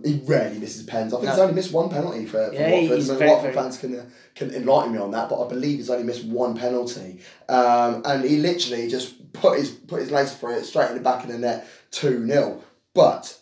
He 0.03 0.19
rarely 0.25 0.57
misses 0.57 0.83
pens. 0.83 1.13
I 1.13 1.17
think 1.17 1.25
No. 1.27 1.31
he's 1.31 1.39
only 1.39 1.53
missed 1.53 1.71
one 1.71 1.89
penalty 1.89 2.25
for, 2.25 2.47
for 2.47 2.53
Yeah, 2.53 2.71
Watford. 2.71 3.03
very, 3.17 3.29
Watford 3.29 3.53
very- 3.53 3.53
fans 3.53 3.77
can 3.77 4.11
can 4.33 4.51
enlighten 4.53 4.93
me 4.93 4.99
on 4.99 5.11
that, 5.11 5.29
but 5.29 5.45
I 5.45 5.47
believe 5.47 5.77
he's 5.77 5.89
only 5.91 6.03
missed 6.03 6.25
one 6.25 6.57
penalty. 6.57 7.19
Um, 7.47 8.01
and 8.03 8.23
he 8.25 8.37
literally 8.37 8.87
just 8.89 9.31
put 9.33 9.59
his 9.59 9.69
put 9.69 9.99
his 10.01 10.09
legs 10.11 10.33
for 10.33 10.51
it 10.51 10.65
straight 10.65 10.89
in 10.89 10.95
the 10.97 11.03
back 11.03 11.23
of 11.23 11.29
the 11.31 11.37
net, 11.37 11.67
two 11.91 12.25
0 12.25 12.61
But 12.95 13.37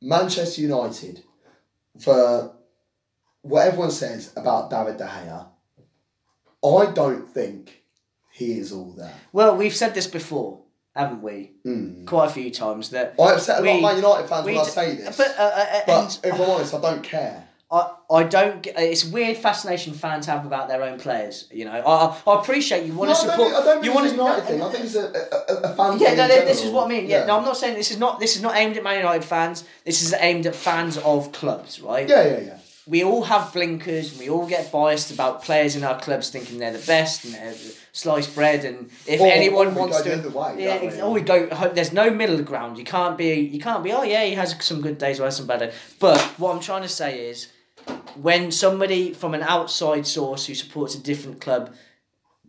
Manchester 0.00 0.62
United, 0.62 1.22
for 2.00 2.54
what 3.42 3.66
everyone 3.66 3.90
says 3.90 4.32
about 4.36 4.70
David 4.70 4.96
De 4.96 5.04
Gea, 5.06 5.46
I 6.64 6.92
don't 6.92 7.28
think 7.28 7.77
he 8.38 8.52
is 8.52 8.72
all 8.72 8.92
that. 8.92 9.14
Well, 9.32 9.56
we've 9.56 9.74
said 9.74 9.94
this 9.94 10.06
before, 10.06 10.60
haven't 10.94 11.22
we? 11.22 11.50
Mm. 11.66 12.06
Quite 12.06 12.26
a 12.26 12.32
few 12.32 12.52
times 12.52 12.90
that. 12.90 13.16
I 13.20 13.32
upset 13.32 13.60
a 13.60 13.66
lot 13.66 13.74
of 13.74 13.82
Man 13.82 13.96
United 13.96 14.28
fans 14.28 14.46
when 14.46 14.58
I 14.58 14.62
say 14.62 14.94
this, 14.94 15.16
But, 15.16 15.34
but, 15.36 15.42
uh, 15.42 15.92
uh, 15.92 16.00
and 16.02 16.18
if 16.22 16.34
I'm 16.34 16.40
honest, 16.42 16.74
I 16.74 16.80
don't 16.80 17.02
care. 17.02 17.48
I, 17.70 17.90
I 18.10 18.22
don't 18.22 18.62
get 18.62 18.78
it's 18.78 19.04
weird 19.04 19.36
fascination 19.36 19.92
fans 19.92 20.24
have 20.26 20.46
about 20.46 20.68
their 20.68 20.82
own 20.84 21.00
players. 21.00 21.48
You 21.50 21.66
know, 21.66 21.72
I, 21.72 22.16
I, 22.30 22.40
appreciate 22.40 22.86
you 22.86 22.94
want 22.94 23.10
No, 23.10 23.14
to 23.14 23.20
I 23.20 23.26
don't 23.26 23.48
support. 23.48 23.54
I 23.54 23.64
don't 23.64 23.84
you 23.84 23.92
want 23.92 24.06
a 24.06 24.10
United 24.10 24.44
thing. 24.44 24.62
I 24.62 24.70
think 24.70 24.84
it's 24.84 24.94
a, 24.94 25.06
a, 25.06 25.70
a, 25.70 25.74
fan 25.74 25.98
Yeah, 25.98 26.08
thing 26.08 26.16
no, 26.16 26.28
this 26.28 26.64
is 26.64 26.70
what 26.70 26.86
I 26.86 26.88
mean. 26.88 27.06
Yeah. 27.08 27.26
no, 27.26 27.36
I'm 27.36 27.44
not 27.44 27.58
saying 27.58 27.74
this 27.74 27.90
is 27.90 27.98
not 27.98 28.20
this 28.20 28.36
is 28.36 28.42
not 28.42 28.56
aimed 28.56 28.76
at 28.78 28.84
Man 28.84 28.96
United 28.96 29.24
fans. 29.24 29.64
This 29.84 30.00
is 30.00 30.14
aimed 30.14 30.46
at 30.46 30.54
fans 30.54 30.96
of 30.96 31.32
clubs, 31.32 31.80
right? 31.80 32.08
Yeah, 32.08 32.24
yeah, 32.24 32.38
yeah. 32.38 32.57
We 32.88 33.04
all 33.04 33.22
have 33.24 33.52
blinkers. 33.52 34.12
and 34.12 34.20
We 34.20 34.30
all 34.30 34.46
get 34.46 34.72
biased 34.72 35.10
about 35.10 35.42
players 35.44 35.76
in 35.76 35.84
our 35.84 36.00
clubs 36.00 36.30
thinking 36.30 36.58
they're 36.58 36.72
the 36.72 36.86
best 36.86 37.24
and 37.24 37.34
they're 37.34 37.54
sliced 37.92 38.34
bread. 38.34 38.64
And 38.64 38.90
if 39.06 39.20
Or- 39.20 39.26
anyone 39.30 39.66
or 39.68 39.70
wants 39.80 40.00
to, 40.02 40.16
the 40.16 40.30
way, 40.30 40.54
yeah, 40.58 40.80
we? 40.80 41.00
or 41.02 41.10
we 41.12 41.20
go. 41.20 41.46
There's 41.74 41.92
no 41.92 42.08
middle 42.10 42.40
ground. 42.42 42.78
You 42.78 42.84
can't 42.84 43.18
be. 43.18 43.34
You 43.34 43.60
can't 43.60 43.84
be. 43.84 43.92
Oh 43.92 44.04
yeah, 44.04 44.24
he 44.24 44.34
has 44.34 44.56
some 44.64 44.80
good 44.80 44.96
days 44.98 45.20
or 45.20 45.24
has 45.24 45.36
some 45.36 45.46
bad 45.46 45.60
days. 45.60 45.74
But 46.00 46.18
what 46.38 46.54
I'm 46.54 46.60
trying 46.60 46.82
to 46.82 46.88
say 46.88 47.28
is, 47.28 47.48
when 48.14 48.50
somebody 48.50 49.12
from 49.12 49.34
an 49.34 49.42
outside 49.42 50.06
source 50.06 50.46
who 50.46 50.54
supports 50.54 50.94
a 50.94 50.98
different 51.00 51.40
club 51.42 51.74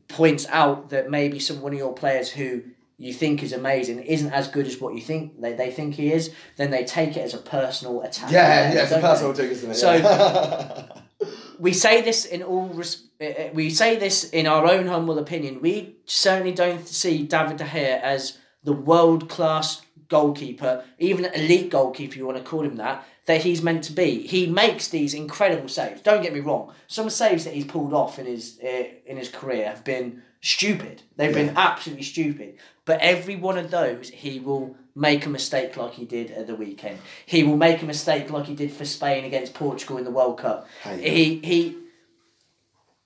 points 0.08 0.48
out 0.50 0.90
that 0.90 1.10
maybe 1.12 1.40
some 1.40 1.62
one 1.62 1.74
of 1.74 1.78
your 1.80 1.94
players 1.94 2.30
who 2.32 2.62
you 3.00 3.14
think 3.14 3.42
is 3.42 3.54
amazing 3.54 4.00
isn't 4.04 4.32
as 4.32 4.48
good 4.50 4.68
as 4.68 4.80
what 4.80 4.94
you 4.94 5.02
think 5.02 5.42
they, 5.42 5.54
they 5.54 5.72
think 5.72 5.96
he 5.96 6.12
is, 6.12 6.32
then 6.58 6.70
they 6.70 6.84
take 6.84 7.16
it 7.18 7.22
as 7.22 7.34
a 7.34 7.38
personal 7.38 8.02
attack. 8.02 8.32
Yeah, 8.32 8.74
yeah, 8.74 8.84
it's 8.84 8.92
a 8.92 9.00
personal 9.00 9.34
thing, 9.34 9.50
isn't 9.50 9.72
it? 9.72 9.76
So- 9.76 10.86
we 11.60 11.74
say 11.74 12.02
this 12.02 12.26
in 12.26 12.44
all 12.44 12.68
res- 12.68 13.08
uh, 13.22 13.26
uh, 13.26 13.50
we 13.54 13.70
say 13.70 13.96
this 13.96 14.30
in 14.30 14.48
our 14.48 14.66
own 14.66 14.88
humble 14.88 15.18
opinion. 15.18 15.62
We 15.62 15.96
certainly 16.06 16.54
don't 16.54 16.88
see 16.88 17.24
David 17.24 17.58
De 17.58 17.66
Gea 17.66 18.02
as 18.02 18.38
the 18.64 18.74
world 18.74 19.30
class 19.30 19.82
goalkeeper, 20.10 20.84
even 20.98 21.26
an 21.26 21.34
elite 21.34 21.70
goalkeeper, 21.70 22.18
you 22.18 22.26
want 22.26 22.38
to 22.38 22.44
call 22.44 22.64
him 22.64 22.78
that, 22.78 23.06
that 23.28 23.44
he's 23.44 23.62
meant 23.62 23.84
to 23.86 23.94
be. 23.94 24.26
He 24.28 24.48
makes 24.48 24.88
these 24.88 25.14
incredible 25.14 25.70
saves. 25.70 26.02
Don't 26.02 26.24
get 26.24 26.34
me 26.34 26.40
wrong. 26.40 26.74
Some 26.88 27.10
saves 27.10 27.46
that 27.46 27.54
he's 27.54 27.66
pulled 27.66 27.94
off 27.94 28.18
in 28.20 28.26
his 28.26 28.60
uh, 28.64 28.84
in 29.06 29.18
his 29.18 29.30
career 29.30 29.68
have 29.68 29.84
been 29.84 30.24
stupid. 30.42 31.04
They've 31.16 31.34
been 31.34 31.54
absolutely 31.58 32.04
stupid. 32.04 32.58
But 32.86 33.02
every 33.02 33.36
one 33.36 33.58
of 33.58 33.72
those, 33.72 34.10
he 34.10 34.40
will 34.40 34.76
make 34.96 35.26
a 35.26 35.30
mistake 35.30 35.78
like 35.78 35.94
he 35.94 36.06
did 36.06 36.32
at 36.32 36.48
the 36.48 36.56
weekend. 36.56 37.00
He 37.26 37.44
will 37.44 37.58
make 37.58 37.82
a 37.82 37.86
mistake 37.86 38.30
like 38.32 38.46
he 38.46 38.56
did 38.56 38.72
for 38.72 38.86
Spain 38.86 39.26
against 39.26 39.54
Portugal 39.54 39.98
in 39.98 40.04
the 40.04 40.12
World 40.12 40.40
Cup. 40.40 40.68
He 41.00 41.40
he 41.44 41.78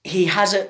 he 0.03 0.25
has 0.25 0.53
a. 0.53 0.69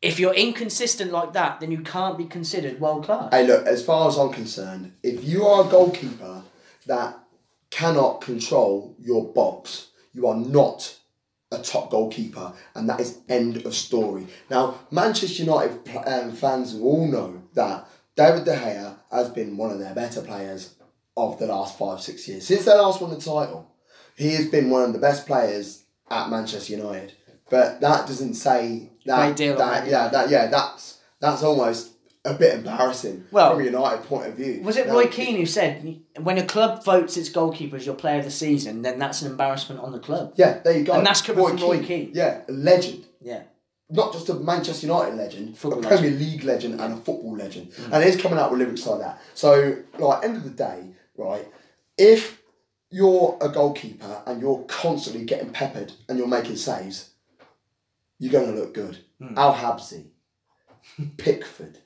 If 0.00 0.18
you're 0.18 0.34
inconsistent 0.34 1.12
like 1.12 1.34
that, 1.34 1.60
then 1.60 1.70
you 1.70 1.82
can't 1.82 2.16
be 2.16 2.24
considered 2.24 2.80
world 2.80 3.04
class. 3.04 3.34
Hey, 3.34 3.46
look, 3.46 3.66
as 3.66 3.84
far 3.84 4.08
as 4.08 4.16
I'm 4.16 4.32
concerned, 4.32 4.94
if 5.02 5.22
you 5.22 5.44
are 5.44 5.66
a 5.66 5.68
goalkeeper 5.68 6.42
that 6.86 7.18
cannot 7.68 8.22
control 8.22 8.96
your 8.98 9.30
box, 9.30 9.88
you 10.14 10.26
are 10.26 10.36
not 10.36 10.96
a 11.52 11.58
top 11.58 11.90
goalkeeper, 11.90 12.52
and 12.74 12.88
that 12.88 13.00
is 13.00 13.18
end 13.28 13.64
of 13.66 13.74
story. 13.74 14.26
Now, 14.48 14.80
Manchester 14.90 15.42
United 15.42 15.80
um, 16.06 16.32
fans 16.32 16.74
all 16.74 17.06
know 17.06 17.42
that 17.54 17.88
David 18.16 18.44
De 18.44 18.56
Gea 18.56 18.96
has 19.10 19.28
been 19.30 19.56
one 19.56 19.70
of 19.70 19.78
their 19.78 19.94
better 19.94 20.22
players 20.22 20.74
of 21.16 21.38
the 21.38 21.46
last 21.46 21.76
five, 21.78 22.00
six 22.00 22.28
years. 22.28 22.46
Since 22.46 22.64
they 22.64 22.74
last 22.74 23.00
won 23.00 23.10
the 23.10 23.16
title, 23.16 23.70
he 24.16 24.34
has 24.34 24.46
been 24.48 24.70
one 24.70 24.82
of 24.84 24.92
the 24.92 24.98
best 24.98 25.26
players 25.26 25.84
at 26.08 26.30
Manchester 26.30 26.74
United. 26.74 27.12
but 27.48 27.80
that 27.80 28.06
doesn't 28.06 28.34
say 28.34 28.90
that. 29.06 29.26
Great 29.26 29.36
deal 29.36 29.52
on 29.52 29.58
that 29.58 29.86
yeah, 29.88 30.08
that 30.08 30.30
yeah, 30.30 30.46
that's 30.46 31.00
that's 31.20 31.42
almost 31.42 31.89
a 32.24 32.34
bit 32.34 32.54
embarrassing 32.54 33.24
Well- 33.30 33.52
from 33.52 33.62
a 33.62 33.64
United 33.64 34.04
point 34.04 34.26
of 34.26 34.34
view. 34.34 34.60
Was 34.62 34.76
it 34.76 34.88
Roy 34.88 35.06
Keane 35.06 35.36
who 35.36 35.46
said 35.46 36.00
when 36.18 36.36
a 36.38 36.44
club 36.44 36.84
votes 36.84 37.16
its 37.16 37.30
goalkeeper 37.30 37.76
as 37.76 37.86
your 37.86 37.94
player 37.94 38.18
of 38.18 38.24
the 38.24 38.30
season, 38.30 38.82
then 38.82 38.98
that's 38.98 39.22
an 39.22 39.30
embarrassment 39.30 39.80
on 39.80 39.92
the 39.92 39.98
club? 39.98 40.34
Yeah, 40.36 40.58
there 40.58 40.76
you 40.76 40.84
go. 40.84 40.92
And 40.92 41.06
that's 41.06 41.22
coming 41.22 41.46
from 41.46 41.56
Roy 41.56 41.82
Keane. 41.82 42.10
Yeah, 42.14 42.42
a 42.48 42.52
legend. 42.52 43.06
Yeah. 43.20 43.42
Not 43.92 44.12
just 44.12 44.28
a 44.28 44.34
Manchester 44.34 44.86
United 44.86 45.16
legend, 45.16 45.58
Football 45.58 45.84
a 45.84 45.88
Premier 45.88 46.12
League 46.12 46.44
legend 46.44 46.80
and 46.80 46.92
a 46.92 46.96
football 46.96 47.36
legend. 47.36 47.72
Mm. 47.72 47.92
And 47.92 48.04
he's 48.04 48.20
coming 48.20 48.38
out 48.38 48.50
with 48.52 48.60
lyrics 48.60 48.86
like 48.86 49.00
that. 49.00 49.20
So, 49.34 49.78
like, 49.98 50.22
end 50.24 50.36
of 50.36 50.44
the 50.44 50.50
day, 50.50 50.90
right, 51.16 51.48
if 51.98 52.40
you're 52.90 53.36
a 53.40 53.48
goalkeeper 53.48 54.22
and 54.26 54.40
you're 54.40 54.62
constantly 54.68 55.24
getting 55.24 55.50
peppered 55.50 55.92
and 56.08 56.18
you're 56.18 56.28
making 56.28 56.56
saves, 56.56 57.10
you're 58.20 58.30
going 58.30 58.54
to 58.54 58.60
look 58.60 58.74
good. 58.74 58.98
Mm. 59.20 59.36
Al 59.36 59.54
Habsi, 59.54 60.06
Pickford, 61.16 61.78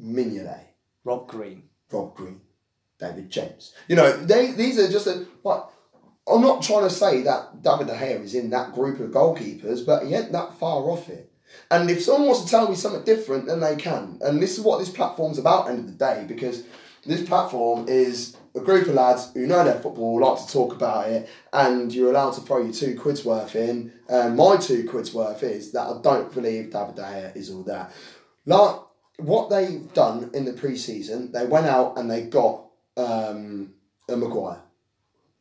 Mignolet, 0.00 0.64
Rob 1.04 1.28
Green. 1.28 1.64
Rob 1.90 2.14
Green, 2.14 2.40
David 2.98 3.30
James. 3.30 3.74
You 3.88 3.96
know, 3.96 4.16
they 4.16 4.52
these 4.52 4.78
are 4.78 4.90
just 4.90 5.06
a 5.06 5.26
but 5.44 5.70
I'm 6.28 6.42
not 6.42 6.62
trying 6.62 6.82
to 6.82 6.90
say 6.90 7.22
that 7.22 7.62
David 7.62 7.86
De 7.86 7.94
Gea 7.94 8.22
is 8.22 8.34
in 8.34 8.50
that 8.50 8.74
group 8.74 8.98
of 8.98 9.10
goalkeepers, 9.10 9.86
but 9.86 10.04
he 10.04 10.14
ain't 10.14 10.32
that 10.32 10.58
far 10.58 10.82
off 10.90 11.08
it. 11.08 11.30
And 11.70 11.88
if 11.88 12.02
someone 12.02 12.26
wants 12.26 12.42
to 12.42 12.50
tell 12.50 12.68
me 12.68 12.74
something 12.74 13.04
different, 13.04 13.46
then 13.46 13.60
they 13.60 13.76
can. 13.76 14.18
And 14.20 14.42
this 14.42 14.58
is 14.58 14.64
what 14.64 14.80
this 14.80 14.90
platform's 14.90 15.38
about 15.38 15.68
end 15.68 15.78
of 15.78 15.86
the 15.86 15.92
day, 15.92 16.24
because 16.26 16.64
this 17.04 17.26
platform 17.26 17.86
is 17.88 18.36
a 18.56 18.60
group 18.60 18.88
of 18.88 18.94
lads 18.94 19.30
who 19.34 19.46
know 19.46 19.62
their 19.62 19.78
football, 19.78 20.20
like 20.20 20.44
to 20.44 20.52
talk 20.52 20.74
about 20.74 21.08
it, 21.08 21.28
and 21.52 21.92
you're 21.94 22.10
allowed 22.10 22.32
to 22.32 22.40
throw 22.40 22.62
your 22.62 22.72
two 22.72 22.98
quid's 22.98 23.24
worth 23.24 23.54
in. 23.54 23.92
And 24.08 24.36
my 24.36 24.56
two 24.56 24.88
quid's 24.88 25.14
worth 25.14 25.44
is 25.44 25.70
that 25.72 25.86
I 25.86 26.00
don't 26.02 26.32
believe 26.34 26.72
David 26.72 26.96
De 26.96 27.02
Gea 27.02 27.36
is 27.36 27.50
all 27.50 27.62
that. 27.64 27.92
Like 28.46 28.80
what 29.18 29.50
they've 29.50 29.92
done 29.94 30.30
in 30.34 30.44
the 30.44 30.52
pre-season, 30.52 31.32
they 31.32 31.46
went 31.46 31.66
out 31.66 31.98
and 31.98 32.10
they 32.10 32.22
got 32.22 32.66
um, 32.96 33.74
a 34.08 34.16
Maguire. 34.16 34.60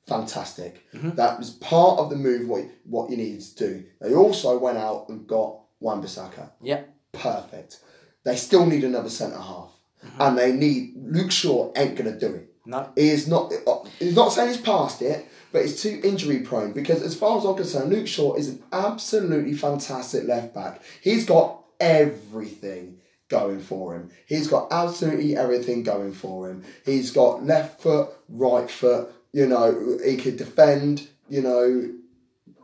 Fantastic. 0.07 0.85
That 0.93 1.39
was 1.39 1.49
part 1.49 1.99
of 1.99 2.11
the 2.11 2.15
move. 2.15 2.47
What 2.47 2.65
what 2.83 3.09
you 3.09 3.17
needed 3.17 3.41
to 3.41 3.55
do. 3.55 3.83
They 3.99 4.13
also 4.13 4.59
went 4.59 4.77
out 4.77 5.09
and 5.09 5.25
got 5.25 5.61
Wan-Bissaka. 5.79 6.51
Yep. 6.61 6.93
Perfect. 7.13 7.79
They 8.23 8.35
still 8.35 8.67
need 8.67 8.83
another 8.83 9.09
centre 9.09 9.39
half, 9.39 9.71
and 10.19 10.37
they 10.37 10.51
need 10.51 10.93
Luke 10.95 11.31
Shaw. 11.31 11.71
Ain't 11.75 11.95
gonna 11.95 12.19
do 12.19 12.35
it. 12.35 12.53
No. 12.67 12.91
He 12.95 13.09
is 13.09 13.27
not. 13.27 13.51
He's 13.97 14.15
not 14.15 14.31
saying 14.31 14.49
he's 14.49 14.61
past 14.61 15.01
it, 15.01 15.25
but 15.51 15.63
he's 15.63 15.81
too 15.81 15.99
injury 16.03 16.39
prone. 16.39 16.71
Because 16.71 17.01
as 17.01 17.17
far 17.17 17.39
as 17.39 17.45
I'm 17.45 17.55
concerned, 17.55 17.91
Luke 17.91 18.07
Shaw 18.07 18.35
is 18.35 18.49
an 18.49 18.63
absolutely 18.71 19.53
fantastic 19.53 20.27
left 20.27 20.53
back. 20.53 20.83
He's 21.01 21.25
got 21.25 21.63
everything 21.79 22.99
going 23.29 23.59
for 23.59 23.95
him. 23.95 24.11
He's 24.27 24.47
got 24.47 24.67
absolutely 24.71 25.35
everything 25.35 25.83
going 25.83 26.13
for 26.13 26.49
him. 26.49 26.63
He's 26.85 27.11
got 27.11 27.43
left 27.45 27.81
foot, 27.81 28.09
right 28.29 28.69
foot. 28.69 29.09
You 29.33 29.47
know, 29.47 29.97
he 30.03 30.17
could 30.17 30.37
defend. 30.37 31.07
You 31.29 31.41
know, 31.41 31.91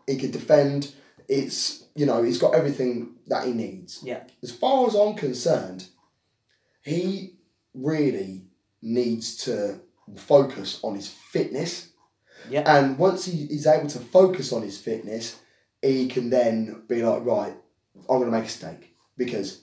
he 0.07 0.18
could 0.18 0.32
defend. 0.32 0.93
It's 1.28 1.86
you 1.95 2.05
know, 2.05 2.24
he's 2.24 2.38
got 2.38 2.55
everything 2.55 3.16
that 3.28 3.45
he 3.45 3.51
needs 3.51 3.99
Yeah. 4.01 4.24
as 4.41 4.51
far 4.51 4.88
as 4.88 4.95
I'm 4.95 5.14
concerned, 5.16 5.86
he 6.84 7.36
really 7.74 8.45
needs 8.82 9.36
to 9.45 9.82
focus 10.16 10.80
on 10.84 10.95
his 10.95 11.07
fitness. 11.09 11.89
Yeah. 12.49 12.64
And 12.66 12.97
once 12.97 13.26
he 13.26 13.43
is 13.43 13.68
able 13.68 13.89
to 13.89 13.99
focus 13.99 14.51
on 14.53 14.62
his 14.62 14.78
fitness, 14.78 15.39
he 15.82 16.07
can 16.07 16.30
then 16.30 16.84
be 16.88 17.03
like, 17.03 17.24
right, 17.26 17.53
I'm 18.09 18.20
going 18.20 18.26
to 18.32 18.38
make 18.38 18.45
a 18.45 18.49
stake. 18.49 18.95
Because 19.18 19.61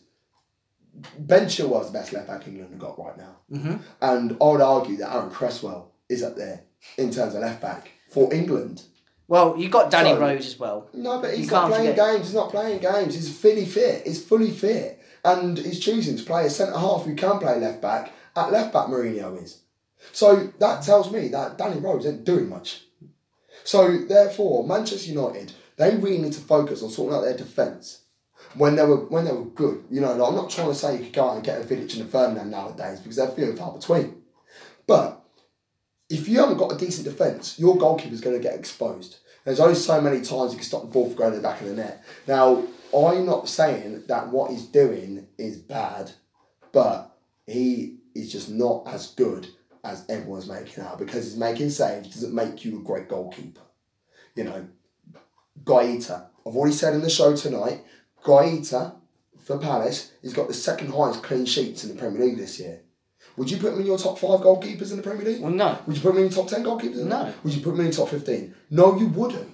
Ben 1.19 1.47
Chilwell's 1.47 1.87
the 1.93 1.99
best 1.99 2.13
left 2.13 2.27
back 2.29 2.47
England 2.47 2.71
have 2.71 2.79
got 2.79 2.99
right 2.99 3.17
now. 3.17 3.37
Mm-hmm. 3.53 3.77
And 4.01 4.33
I 4.41 4.45
would 4.45 4.61
argue 4.61 4.97
that 4.99 5.15
Aaron 5.15 5.31
Cresswell 5.31 5.93
is 6.09 6.23
up 6.23 6.37
there 6.37 6.63
in 6.97 7.11
terms 7.11 7.35
of 7.35 7.41
left 7.43 7.61
back 7.63 7.91
for 8.11 8.33
England. 8.33 8.83
Well, 9.27 9.57
you 9.59 9.69
got 9.69 9.91
Danny 9.91 10.11
So- 10.11 10.21
Rose 10.21 10.47
as 10.47 10.59
well. 10.59 10.89
No, 10.95 11.21
but 11.21 11.37
he's 11.37 11.51
not 11.51 11.61
can't 11.63 11.75
playing 11.75 11.91
forget- 11.91 12.13
games. 12.15 12.27
He's 12.27 12.35
not 12.35 12.51
playing 12.51 12.79
games. 12.81 13.15
He's 13.15 13.37
fully 13.39 13.67
fit. 13.67 14.07
He's 14.07 14.25
fully 14.25 14.51
fit. 14.51 15.01
And 15.25 15.59
he's 15.59 15.81
choosing 15.81 16.17
to 16.17 16.23
play 16.25 16.47
a 16.47 16.51
centre 16.51 16.79
half 16.79 17.05
who 17.05 17.15
can 17.15 17.39
play 17.39 17.59
left 17.61 17.83
back. 17.83 18.13
At 18.35 18.53
left 18.53 18.73
back, 18.73 18.87
Mourinho 18.87 19.43
is. 19.43 19.63
So 20.13 20.53
that 20.61 20.83
tells 20.83 21.11
me 21.13 21.29
that 21.29 21.59
Danny 21.59 21.81
Rose 21.81 22.07
isn't 22.07 22.25
doing 22.25 22.49
much. 22.49 22.85
So 23.65 23.99
therefore, 23.99 24.67
Manchester 24.67 25.11
United, 25.11 25.53
they 25.77 25.97
really 25.97 26.19
need 26.19 26.33
to 26.35 26.41
focus 26.41 26.83
on 26.83 26.91
sorting 26.91 27.17
out 27.19 27.23
their 27.23 27.37
defence. 27.37 28.03
When 28.55 28.77
they 28.77 28.85
were 28.85 29.05
when 29.07 29.25
they 29.25 29.33
were 29.33 29.45
good, 29.45 29.85
you 29.91 30.01
know, 30.01 30.15
like, 30.15 30.29
I'm 30.29 30.37
not 30.37 30.51
trying 30.51 30.69
to 30.69 30.75
say 30.75 30.97
you 30.97 31.05
could 31.05 31.13
go 31.13 31.29
out 31.29 31.37
and 31.37 31.45
get 31.45 31.61
a 31.61 31.65
Vidic 31.65 31.93
and 31.95 32.03
a 32.03 32.07
Ferdinand 32.07 32.51
nowadays 32.51 33.01
because 33.01 33.17
they're 33.17 33.29
few 33.29 33.45
and 33.45 33.59
far 33.59 33.73
between. 33.73 34.23
But 34.87 35.23
if 36.09 36.29
you 36.29 36.39
haven't 36.39 36.57
got 36.57 36.73
a 36.73 36.79
decent 36.79 37.05
defence, 37.05 37.59
your 37.59 37.77
goalkeeper's 37.77 38.23
going 38.23 38.37
to 38.37 38.43
get 38.43 38.59
exposed. 38.59 39.19
There's 39.45 39.61
only 39.61 39.75
so 39.75 40.01
many 40.01 40.21
times 40.23 40.53
you 40.53 40.59
can 40.59 40.63
stop 40.63 40.83
the 40.83 40.89
ball 40.89 41.07
from 41.09 41.17
going 41.17 41.31
to 41.33 41.37
the 41.37 41.43
back 41.43 41.61
of 41.61 41.69
the 41.69 41.75
net. 41.75 42.05
Now, 42.27 42.65
I'm 42.97 43.27
not 43.27 43.49
saying 43.49 44.05
that 44.09 44.29
what 44.29 44.51
he's 44.51 44.67
doing 44.67 45.27
is 45.37 45.59
bad, 45.59 46.13
but 46.73 47.17
he 47.47 47.99
is 48.15 48.33
just 48.33 48.51
not 48.51 48.87
as 48.87 49.09
good 49.09 49.49
as 49.85 50.05
everyone's 50.09 50.49
making 50.49 50.85
out 50.85 50.99
because 50.99 51.25
he's 51.25 51.37
making 51.37 51.71
saves 51.71 52.15
doesn't 52.15 52.35
make 52.35 52.65
you 52.65 52.79
a 52.79 52.83
great 52.83 53.09
goalkeeper. 53.09 53.61
You 54.35 54.45
know, 54.45 54.69
Guaita, 55.65 56.27
I've 56.47 56.57
already 56.57 56.75
said 56.75 56.95
in 56.95 57.03
the 57.03 57.11
show 57.11 57.35
tonight, 57.37 57.85
Guaita 58.25 58.95
for 59.45 59.59
Palace, 59.59 60.13
he's 60.23 60.35
got 60.35 60.49
the 60.49 60.55
second 60.55 60.93
highest 60.93 61.23
clean 61.23 61.47
sheets 61.47 61.85
in 61.85 61.91
the 61.91 62.01
Premier 62.01 62.25
League 62.27 62.39
this 62.39 62.59
year. 62.61 62.83
Would 63.37 63.51
you 63.51 63.57
put 63.59 63.73
him 63.73 63.81
in 63.81 63.87
your 63.87 63.99
top 63.99 64.19
five 64.19 64.41
goalkeepers 64.41 64.91
in 64.91 64.97
the 64.97 65.03
Premier 65.03 65.25
League? 65.25 65.41
Well, 65.41 65.53
no. 65.53 65.79
Would 65.87 65.97
you 65.97 66.03
put 66.03 66.11
him 66.11 66.23
in 66.23 66.29
the 66.29 66.35
top 66.35 66.49
10 66.49 66.65
goalkeepers? 66.65 67.05
No. 67.05 67.33
Would 67.45 67.55
you 67.55 67.63
put 67.63 67.75
him 67.75 67.81
in 67.81 67.87
the 67.87 67.93
top 67.93 68.09
15? 68.09 68.55
No, 68.71 68.97
you 68.99 69.07
wouldn't. 69.07 69.51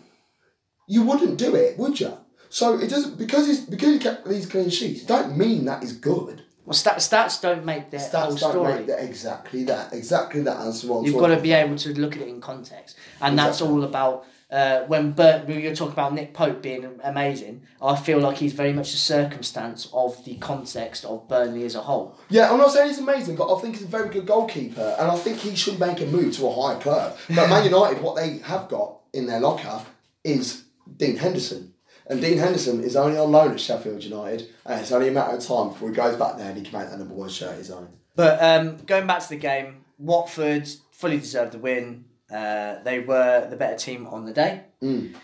You 0.89 1.03
wouldn't 1.03 1.39
do 1.39 1.55
it, 1.55 1.79
would 1.79 2.01
you? 2.01 2.17
So 2.49 2.79
it 2.79 2.89
doesn't 2.89 3.19
because 3.19 3.47
he's 3.47 3.61
because 3.67 3.95
he 3.95 3.99
kept 3.99 4.29
these 4.29 4.47
clean 4.47 4.71
sheets. 4.71 5.05
Don't 5.05 5.37
mean 5.37 5.65
that 5.65 5.83
he's 5.83 5.93
good. 5.93 6.43
Well, 6.65 6.75
stat, 6.75 6.99
stats 6.99 7.41
don't 7.43 7.65
make 7.65 7.91
the 7.91 7.99
whole 7.99 8.09
Stats 8.09 8.41
don't 8.41 8.53
story. 8.53 8.83
that 8.85 9.03
exactly 9.03 9.65
that 9.65 9.93
exactly 9.93 10.41
that 10.43 10.59
answer. 10.59 10.87
What 10.87 10.99
I'm 11.01 11.05
You've 11.05 11.19
got 11.19 11.35
to 11.35 11.41
be 11.41 11.53
able 11.53 11.77
to 11.77 12.01
look 12.01 12.17
at 12.17 12.23
it 12.23 12.29
in 12.29 12.41
context, 12.41 12.97
and 13.21 13.39
that's 13.39 13.61
all 13.61 13.83
about. 13.85 14.25
Uh, 14.55 14.85
when 14.87 15.11
Bert, 15.11 15.49
you're 15.49 15.75
talking 15.75 15.95
about 15.95 16.15
Nick 16.15 16.33
Pope 16.33 16.63
being 16.63 17.01
amazing, 17.03 17.63
I 17.83 17.97
feel 17.97 18.21
like 18.21 18.37
he's 18.37 18.53
very 18.53 18.73
much 18.73 18.95
a 18.95 18.97
circumstance 18.97 19.89
of 19.93 20.25
the 20.25 20.37
context 20.37 21.05
of 21.05 21.29
Burnley 21.29 21.65
as 21.65 21.75
a 21.75 21.81
whole. 21.81 22.17
Yeah, 22.29 22.53
I'm 22.53 22.59
not 22.59 22.71
saying 22.71 22.91
he's 22.91 23.01
amazing, 23.01 23.35
but 23.35 23.53
I 23.53 23.61
think 23.61 23.75
he's 23.75 23.85
a 23.85 23.89
very 23.89 24.11
good 24.11 24.27
goalkeeper, 24.27 24.95
and 24.97 25.11
I 25.11 25.17
think 25.17 25.39
he 25.39 25.57
should 25.57 25.81
make 25.81 26.01
a 26.01 26.07
move 26.07 26.37
to 26.37 26.47
a 26.47 26.55
higher 26.55 26.79
club. 26.79 27.19
But 27.35 27.51
Man 27.51 27.65
United, 27.65 28.01
what 28.01 28.15
they 28.15 28.39
have 28.45 28.69
got 28.69 29.01
in 29.13 29.27
their 29.27 29.41
locker 29.41 29.83
is 30.23 30.63
Dean 30.97 31.17
Henderson. 31.17 31.75
And 32.07 32.21
Dean 32.21 32.39
Henderson 32.39 32.85
is 32.85 32.95
only 32.95 33.19
on 33.19 33.33
loan 33.33 33.51
at 33.51 33.61
Sheffield 33.61 34.05
United, 34.05 34.51
and 34.67 34.81
it's 34.81 34.93
only 34.93 35.09
a 35.09 35.13
matter 35.13 35.37
of 35.37 35.45
time 35.45 35.71
before 35.71 35.89
he 35.89 35.97
goes 35.97 36.15
back 36.17 36.37
there 36.37 36.51
and 36.51 36.57
he 36.57 36.63
can 36.63 36.79
make 36.79 36.91
that 36.91 36.99
number 36.99 37.15
one 37.15 37.29
shirt 37.29 37.59
his 37.59 37.73
own. 37.73 37.89
But 38.15 38.41
um, 38.41 38.77
going 38.87 39.09
back 39.09 39.21
to 39.23 39.29
the 39.31 39.37
game, 39.37 39.85
Watford 39.99 40.69
fully 40.93 41.19
deserved 41.19 41.53
the 41.53 41.59
win. 41.59 42.05
Uh, 42.35 42.83
they 42.83 42.99
were 42.99 43.47
the 43.49 43.57
better 43.57 43.77
team 43.77 44.07
on 44.09 44.25
the 44.25 44.33
day. 44.33 44.63
Mm. 44.83 45.15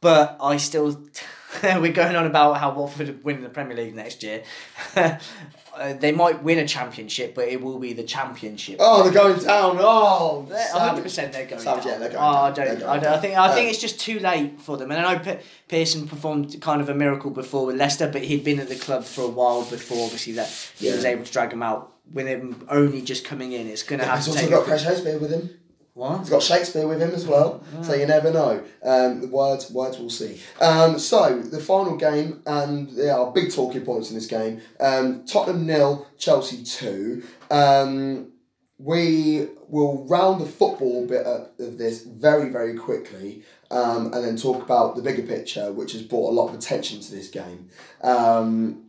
But 0.00 0.36
I 0.40 0.56
still, 0.56 1.00
we're 1.62 1.92
going 1.92 2.16
on 2.16 2.26
about 2.26 2.54
how 2.58 2.74
Watford 2.74 3.22
winning 3.22 3.44
the 3.44 3.48
Premier 3.48 3.76
League 3.76 3.94
next 3.94 4.24
year. 4.24 4.42
uh, 4.96 5.92
they 6.00 6.10
might 6.10 6.42
win 6.42 6.58
a 6.58 6.66
championship, 6.66 7.36
but 7.36 7.46
it 7.46 7.62
will 7.62 7.78
be 7.78 7.92
the 7.92 8.02
championship. 8.02 8.78
Oh, 8.80 9.04
they're 9.04 9.12
going 9.12 9.38
down. 9.38 9.76
Oh, 9.78 10.44
100% 10.50 11.32
they're 11.32 11.46
going 11.46 11.62
Savage, 11.62 11.84
down. 11.84 11.92
yeah, 11.92 11.98
they're 11.98 12.08
going 12.08 12.22
oh, 12.22 12.26
I 12.26 12.50
don't, 12.50 12.82
I, 12.82 12.98
don't, 12.98 13.12
I 13.12 13.18
think 13.20 13.38
I 13.38 13.54
think 13.54 13.70
it's 13.70 13.80
just 13.80 14.00
too 14.00 14.18
late 14.18 14.60
for 14.60 14.76
them. 14.76 14.90
And 14.90 15.06
I 15.06 15.14
know 15.14 15.20
Pe- 15.20 15.40
Pearson 15.68 16.08
performed 16.08 16.60
kind 16.60 16.80
of 16.80 16.88
a 16.88 16.94
miracle 16.94 17.30
before 17.30 17.66
with 17.66 17.76
Leicester, 17.76 18.08
but 18.08 18.22
he'd 18.22 18.42
been 18.42 18.58
at 18.58 18.68
the 18.68 18.76
club 18.76 19.04
for 19.04 19.22
a 19.22 19.28
while 19.28 19.64
before. 19.64 20.04
Obviously, 20.06 20.32
that 20.32 20.48
he 20.76 20.90
was 20.90 21.04
able 21.04 21.24
to 21.24 21.32
drag 21.32 21.52
him 21.52 21.62
out. 21.62 21.90
With 22.12 22.26
him 22.26 22.66
only 22.68 23.00
just 23.00 23.24
coming 23.24 23.52
in, 23.52 23.68
it's 23.68 23.84
going 23.84 24.00
to 24.00 24.04
have 24.04 24.18
He's 24.18 24.24
to 24.26 24.30
also 24.32 24.40
take. 24.42 24.50
got 24.50 24.64
Craig 24.64 24.80
Shakespeare 24.80 25.18
with 25.18 25.30
him. 25.30 25.48
What? 25.94 26.20
He's 26.20 26.30
got 26.30 26.42
Shakespeare 26.42 26.88
with 26.88 27.02
him 27.02 27.10
as 27.10 27.26
well, 27.26 27.62
so 27.82 27.92
you 27.92 28.06
never 28.06 28.32
know. 28.32 28.62
Um, 28.82 29.30
words, 29.30 29.70
words 29.70 29.98
we'll 29.98 30.08
see. 30.08 30.40
Um, 30.58 30.98
so 30.98 31.38
the 31.38 31.60
final 31.60 31.98
game, 31.98 32.42
and 32.46 32.88
there 32.90 33.14
are 33.14 33.30
big 33.30 33.52
talking 33.52 33.82
points 33.82 34.08
in 34.08 34.14
this 34.14 34.26
game. 34.26 34.62
Um, 34.80 35.26
Tottenham 35.26 35.66
nil, 35.66 36.06
Chelsea 36.16 36.64
two. 36.64 37.24
Um, 37.50 38.32
we 38.78 39.48
will 39.68 40.06
round 40.06 40.40
the 40.40 40.46
football 40.46 41.06
bit 41.06 41.26
up 41.26 41.60
of 41.60 41.76
this 41.76 42.02
very 42.04 42.48
very 42.48 42.74
quickly, 42.74 43.42
um, 43.70 44.14
and 44.14 44.24
then 44.24 44.38
talk 44.38 44.62
about 44.62 44.96
the 44.96 45.02
bigger 45.02 45.22
picture, 45.22 45.72
which 45.72 45.92
has 45.92 46.02
brought 46.02 46.30
a 46.30 46.34
lot 46.34 46.48
of 46.48 46.54
attention 46.54 47.00
to 47.00 47.10
this 47.10 47.28
game. 47.28 47.68
Um, 48.02 48.86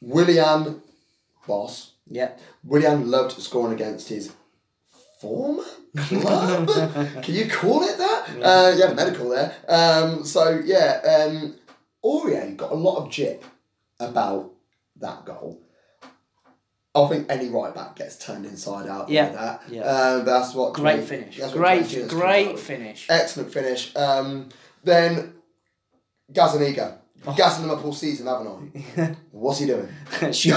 Willian, 0.00 0.80
boss. 1.46 1.92
Yeah. 2.06 2.32
Willian 2.64 3.10
loved 3.10 3.32
scoring 3.40 3.74
against 3.74 4.08
his 4.08 4.32
former 5.20 5.64
club. 5.96 6.68
Can 7.22 7.34
you 7.34 7.48
call 7.48 7.82
it 7.82 7.98
that? 7.98 8.28
Uh, 8.42 8.72
you 8.76 8.82
had 8.82 8.92
a 8.92 8.94
medical 8.94 9.28
there. 9.30 9.54
Um, 9.68 10.24
so 10.24 10.60
yeah, 10.64 11.00
um, 11.28 11.54
Aurier 12.04 12.56
got 12.56 12.72
a 12.72 12.74
lot 12.74 12.96
of 13.04 13.10
jip 13.10 13.44
about 13.98 14.52
that 14.96 15.24
goal. 15.24 15.60
I 16.94 17.06
think 17.06 17.26
any 17.30 17.48
right 17.48 17.72
back 17.72 17.94
gets 17.96 18.16
turned 18.18 18.44
inside 18.46 18.88
out 18.88 19.08
Yeah, 19.08 19.24
like 19.26 19.32
that. 19.34 19.62
yeah. 19.70 19.82
Um, 19.82 20.24
that's 20.24 20.54
what 20.54 20.72
Great 20.74 21.04
finish. 21.04 21.38
that's 21.38 21.52
what 21.52 21.58
Great, 21.60 21.88
Trent 21.88 21.90
Giles 21.90 22.10
comes 22.10 22.22
out 22.22 22.26
great 22.28 22.58
finish. 22.58 23.06
Excellent 23.08 23.52
finish. 23.52 23.94
Um, 23.96 24.48
then 24.82 25.34
Gazaniga. 26.32 26.98
Oh. 27.26 27.34
Gassing 27.36 27.64
him 27.64 27.70
up 27.70 27.84
all 27.84 27.92
season, 27.92 28.26
haven't 28.26 28.72
I? 28.96 29.14
What's 29.32 29.58
he 29.58 29.66
doing? 29.66 29.88
Sure. 30.32 30.56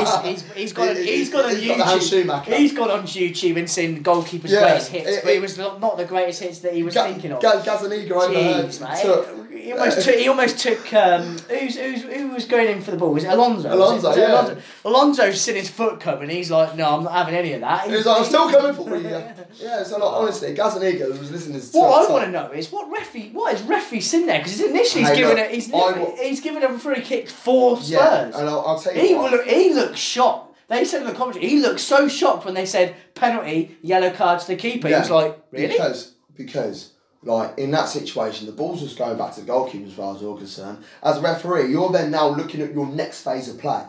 he's, 0.00 0.42
he's, 0.42 0.52
he's 0.52 0.72
got 0.72 0.88
on, 0.90 0.96
He- 1.02 1.02
he's 1.18 1.30
got 1.30 1.44
on 1.44 1.54
he's 1.56 1.68
got 1.68 1.86
YouTube. 2.00 2.44
He's 2.56 2.72
got 2.72 2.90
on 2.90 3.02
YouTube 3.04 3.56
and 3.56 3.70
seen 3.70 4.02
goalkeeper's 4.02 4.50
Yeah, 4.50 4.60
greatest 4.62 4.90
hits, 4.90 5.08
it- 5.08 5.22
but 5.22 5.32
it 5.32 5.36
it- 5.36 5.40
was 5.42 5.58
not 5.58 5.96
the 5.96 6.04
greatest 6.04 6.42
hits 6.42 6.58
that 6.60 6.74
he 6.74 6.82
was 6.82 6.94
Ga- 6.94 7.04
thinking 7.04 7.30
of. 7.32 7.40
Ga- 7.40 7.62
Gazaniga 7.62 8.10
overheard. 8.12 8.66
Jeez, 8.66 8.80
mate. 8.80 9.02
took- 9.02 9.51
He 9.62 9.72
almost 9.72 10.02
took. 10.02 10.14
He 10.16 10.28
almost 10.28 10.58
took. 10.58 10.92
Um, 10.94 11.38
who's, 11.48 11.76
who's 11.78 12.02
who 12.02 12.28
was 12.28 12.44
going 12.46 12.68
in 12.68 12.82
for 12.82 12.90
the 12.90 12.96
ball? 12.96 13.12
Was 13.12 13.24
it 13.24 13.28
Alonso? 13.28 13.68
Was 13.68 13.78
Alonso, 13.78 14.06
it- 14.06 14.08
was 14.08 14.16
it 14.16 14.20
yeah. 14.20 14.32
Alonso? 14.32 14.62
Alonso's 14.84 15.40
seen 15.40 15.54
his 15.56 15.70
foot 15.70 16.00
come, 16.00 16.20
and 16.22 16.30
he's 16.30 16.50
like, 16.50 16.76
"No, 16.76 16.96
I'm 16.96 17.04
not 17.04 17.12
having 17.12 17.34
any 17.34 17.52
of 17.52 17.60
that." 17.60 17.86
He 17.88 17.92
was 17.94 18.04
like, 18.06 18.18
I'm 18.18 18.24
still 18.24 18.50
coming 18.50 18.74
for 18.74 18.96
you. 18.96 19.08
Yeah, 19.08 19.82
so 19.84 19.98
like, 19.98 20.02
honestly, 20.20 20.54
Gazaniga 20.54 21.08
was 21.18 21.30
listening 21.30 21.60
to 21.60 21.66
What 21.78 22.08
I 22.08 22.12
want 22.12 22.24
to 22.24 22.30
know 22.30 22.50
is 22.52 22.72
what 22.72 22.90
referee, 22.90 23.30
what 23.32 23.54
is 23.54 23.62
referee 23.62 24.00
sitting 24.00 24.26
there? 24.26 24.38
Because 24.38 24.60
initially 24.60 25.04
he's 25.04 25.14
given 25.16 25.38
a, 25.38 25.44
he's, 25.46 25.68
wa- 25.68 26.16
he's 26.16 26.40
given 26.40 26.62
a 26.64 26.78
free 26.78 27.00
kick 27.00 27.28
for 27.28 27.76
Spurs. 27.76 27.90
Yeah, 27.90 28.24
and 28.24 28.34
I'll, 28.48 28.60
I'll 28.66 28.78
tell 28.80 28.94
you 28.94 29.00
He 29.00 29.14
what. 29.14 29.30
will 29.32 29.44
he 29.44 29.72
looks 29.74 29.98
shocked. 30.00 30.56
They 30.68 30.84
said 30.86 31.02
in 31.02 31.06
the 31.08 31.12
commentary, 31.14 31.46
he 31.48 31.60
looked 31.60 31.80
so 31.80 32.08
shocked 32.08 32.46
when 32.46 32.54
they 32.54 32.64
said 32.66 32.94
penalty, 33.14 33.76
yellow 33.82 34.10
card 34.10 34.40
to 34.40 34.46
the 34.46 34.56
keeper. 34.56 34.88
He 34.88 34.94
was 34.94 35.10
like, 35.10 35.38
really? 35.50 35.68
Because 35.68 36.14
because 36.34 36.91
like 37.22 37.56
in 37.58 37.70
that 37.70 37.88
situation, 37.88 38.46
the 38.46 38.52
ball's 38.52 38.80
just 38.80 38.98
going 38.98 39.16
back 39.16 39.34
to 39.34 39.40
the 39.40 39.46
goalkeeper 39.46 39.86
as 39.86 39.94
far 39.94 40.14
as 40.14 40.22
you're 40.22 40.36
concerned. 40.36 40.84
As 41.02 41.18
a 41.18 41.20
referee, 41.20 41.70
you're 41.70 41.90
then 41.90 42.10
now 42.10 42.28
looking 42.28 42.60
at 42.60 42.72
your 42.74 42.86
next 42.86 43.22
phase 43.22 43.48
of 43.48 43.58
play. 43.58 43.84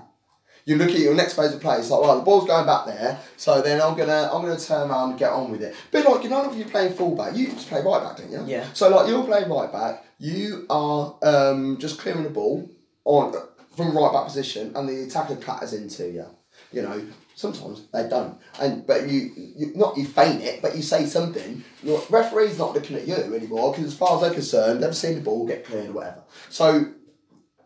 You 0.65 0.77
look 0.77 0.91
at 0.91 0.99
your 0.99 1.13
next 1.13 1.33
phase 1.33 1.53
of 1.53 1.59
play. 1.59 1.77
It's 1.77 1.89
like, 1.89 2.01
well, 2.01 2.17
the 2.17 2.23
ball's 2.23 2.47
going 2.47 2.65
back 2.65 2.85
there, 2.85 3.19
so 3.35 3.61
then 3.61 3.81
I'm 3.81 3.97
gonna 3.97 4.29
I'm 4.31 4.41
gonna 4.41 4.59
turn 4.59 4.89
around 4.89 5.11
and 5.11 5.19
get 5.19 5.31
on 5.31 5.51
with 5.51 5.61
it. 5.61 5.75
But 5.91 6.05
like, 6.05 6.23
you 6.23 6.29
know, 6.29 6.49
if 6.49 6.57
you're 6.57 6.67
playing 6.67 6.93
fullback, 6.93 7.35
you 7.35 7.47
just 7.47 7.67
play 7.67 7.81
right 7.81 8.01
back, 8.01 8.17
don't 8.17 8.31
you? 8.31 8.43
Yeah. 8.45 8.65
So 8.73 8.89
like, 8.89 9.09
you're 9.09 9.25
playing 9.25 9.49
right 9.49 9.71
back. 9.71 10.05
You 10.19 10.65
are 10.69 11.17
um, 11.21 11.77
just 11.79 11.99
clearing 11.99 12.23
the 12.23 12.29
ball 12.29 12.69
on 13.03 13.33
from 13.75 13.97
right 13.97 14.13
back 14.13 14.25
position, 14.25 14.71
and 14.75 14.87
the 14.87 15.03
attacker 15.03 15.35
clatters 15.35 15.73
into 15.73 16.09
you. 16.09 16.25
You 16.71 16.83
know, 16.83 17.05
sometimes 17.35 17.87
they 17.91 18.07
don't, 18.07 18.37
and 18.59 18.85
but 18.85 19.09
you, 19.09 19.31
you 19.35 19.71
not 19.75 19.97
you 19.97 20.05
feign 20.05 20.41
it, 20.41 20.61
but 20.61 20.75
you 20.75 20.81
say 20.81 21.05
something. 21.05 21.63
Your 21.81 22.01
referee's 22.09 22.57
not 22.57 22.73
looking 22.73 22.95
at 22.95 23.07
you 23.07 23.15
anymore 23.15 23.71
because 23.71 23.85
as 23.85 23.97
far 23.97 24.15
as 24.15 24.21
they're 24.21 24.33
concerned, 24.33 24.83
they've 24.83 24.95
seen 24.95 25.15
the 25.15 25.21
ball 25.21 25.47
get 25.47 25.65
cleared 25.65 25.89
or 25.89 25.93
whatever. 25.93 26.23
So, 26.49 26.93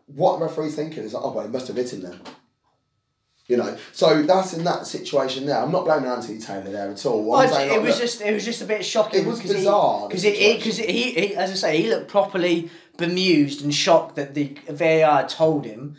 what 0.06 0.38
the 0.38 0.46
referee's 0.46 0.76
thinking 0.76 1.04
is, 1.04 1.14
like, 1.14 1.22
oh 1.24 1.32
well, 1.32 1.46
he 1.46 1.52
must 1.52 1.68
have 1.68 1.76
hit 1.76 1.92
him 1.92 2.02
then. 2.02 2.20
You 3.46 3.56
know, 3.56 3.78
so 3.92 4.22
that's 4.24 4.52
in 4.52 4.64
that 4.64 4.86
situation 4.86 5.46
there. 5.46 5.56
I'm 5.56 5.72
not 5.72 5.86
blaming 5.86 6.10
Anthony 6.10 6.38
Taylor 6.38 6.70
there 6.70 6.90
at 6.90 7.06
all. 7.06 7.24
Well, 7.24 7.48
saying, 7.48 7.70
it 7.70 7.72
like, 7.72 7.82
was 7.82 7.94
look, 7.94 8.02
just 8.02 8.20
it 8.20 8.34
was 8.34 8.44
just 8.44 8.60
a 8.60 8.66
bit 8.66 8.84
shocking. 8.84 9.22
It 9.22 9.26
was 9.26 9.38
because 9.38 9.56
bizarre, 9.56 10.06
because 10.06 10.22
he 10.22 10.56
because 10.56 10.76
he, 10.76 11.12
he 11.12 11.34
as 11.34 11.50
I 11.50 11.54
say 11.54 11.80
he 11.80 11.88
looked 11.88 12.08
properly 12.08 12.70
bemused 12.98 13.62
and 13.64 13.74
shocked 13.74 14.16
that 14.16 14.34
the 14.34 14.58
VAR 14.68 15.26
told 15.26 15.64
him 15.64 15.96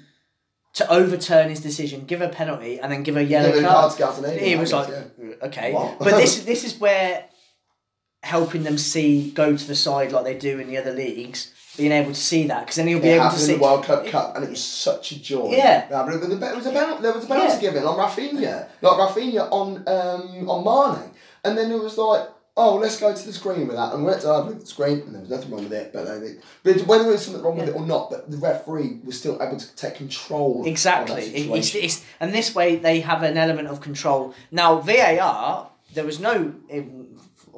to 0.74 0.89
overturn 0.91 1.49
his 1.49 1.59
decision, 1.61 2.05
give 2.05 2.22
a 2.22 2.30
penalty, 2.30 2.80
and 2.80 2.91
then 2.91 3.03
give 3.03 3.17
a 3.17 3.24
yellow 3.24 3.49
a 3.49 3.61
card. 3.61 3.97
card 3.97 4.39
He 4.39 4.55
was 4.55 4.72
I 4.72 4.78
like, 4.82 4.88
guess, 4.89 5.07
okay, 5.43 5.74
What? 5.74 5.99
but 5.99 6.11
this 6.17 6.43
this 6.51 6.63
is 6.63 6.80
where 6.80 7.26
helping 8.24 8.63
them 8.63 8.78
see 8.78 9.32
go 9.32 9.55
to 9.55 9.67
the 9.67 9.76
side 9.76 10.11
like 10.11 10.26
they 10.26 10.38
do 10.38 10.59
in 10.59 10.67
the 10.67 10.78
other 10.78 10.91
leagues, 10.91 11.53
being 11.78 11.91
able 11.91 12.09
to 12.11 12.15
see 12.20 12.47
that 12.47 12.61
because 12.61 12.76
then 12.76 12.88
he'll 12.88 12.99
be 12.99 13.07
It 13.09 13.15
able 13.20 13.30
to 13.30 13.38
see. 13.39 13.53
in 13.53 13.59
the 13.59 13.63
World 13.63 13.86
Cup 13.86 14.05
Cup, 14.07 14.36
and 14.36 14.43
it 14.43 14.49
was 14.49 14.63
such 14.63 15.11
a 15.13 15.20
joy. 15.22 15.51
Yeah. 15.51 15.88
but 15.89 16.13
it 16.13 16.20
was 16.20 16.30
a, 16.30 16.55
was 16.55 16.65
a 16.65 16.72
penalty, 16.72 17.01
there 17.01 17.13
was 17.13 17.24
a 17.24 17.28
penalty 17.28 17.53
Yeah. 17.53 17.59
given 17.61 17.84
on 17.86 17.97
Rafinha, 17.97 18.67
like 18.82 18.97
Rafinha 18.97 19.49
on 19.51 19.78
um, 19.88 20.49
on 20.49 20.63
Mane, 20.99 21.11
and 21.45 21.57
then 21.57 21.72
it 21.72 21.82
was 21.82 21.97
like, 21.97 22.28
oh, 22.60 22.76
let's 22.76 22.99
go 22.99 23.16
to 23.16 23.26
the 23.26 23.34
screen 23.34 23.68
with 23.68 23.76
that, 23.78 23.93
and 23.93 24.03
we 24.03 24.10
went 24.10 24.22
to 24.22 24.28
have 24.28 24.47
a 24.47 24.51
at 24.51 24.60
the 24.60 24.66
screen, 24.66 24.99
and 25.01 25.16
there 25.16 25.22
was 25.22 25.30
nothing 25.30 25.51
wrong 25.51 25.64
with 25.64 25.74
it, 25.74 25.93
but 25.93 26.05
but 26.64 26.82
whether 26.88 27.03
there 27.03 27.14
was 27.14 27.26
something 27.26 27.43
wrong 27.43 27.57
with 27.57 27.70
it 27.70 27.76
or 27.76 27.86
not, 27.86 28.10
but 28.10 28.30
the 28.30 28.38
referee 28.38 28.99
was 29.03 29.18
still 29.18 29.41
able 29.41 29.57
to 29.57 29.76
take 29.76 29.95
control. 29.95 30.64
Exactly. 30.66 31.24
It's, 31.24 31.74
it's, 31.74 32.05
and 32.20 32.34
this 32.34 32.53
way 32.53 32.76
they 32.76 32.99
have 32.99 33.24
an 33.24 33.38
element 33.38 33.68
of 33.70 33.82
control. 33.82 34.34
Now, 34.51 34.80
VAR, 34.82 35.70
there 35.93 36.05
was 36.05 36.20
no. 36.20 36.53
It, 36.68 36.86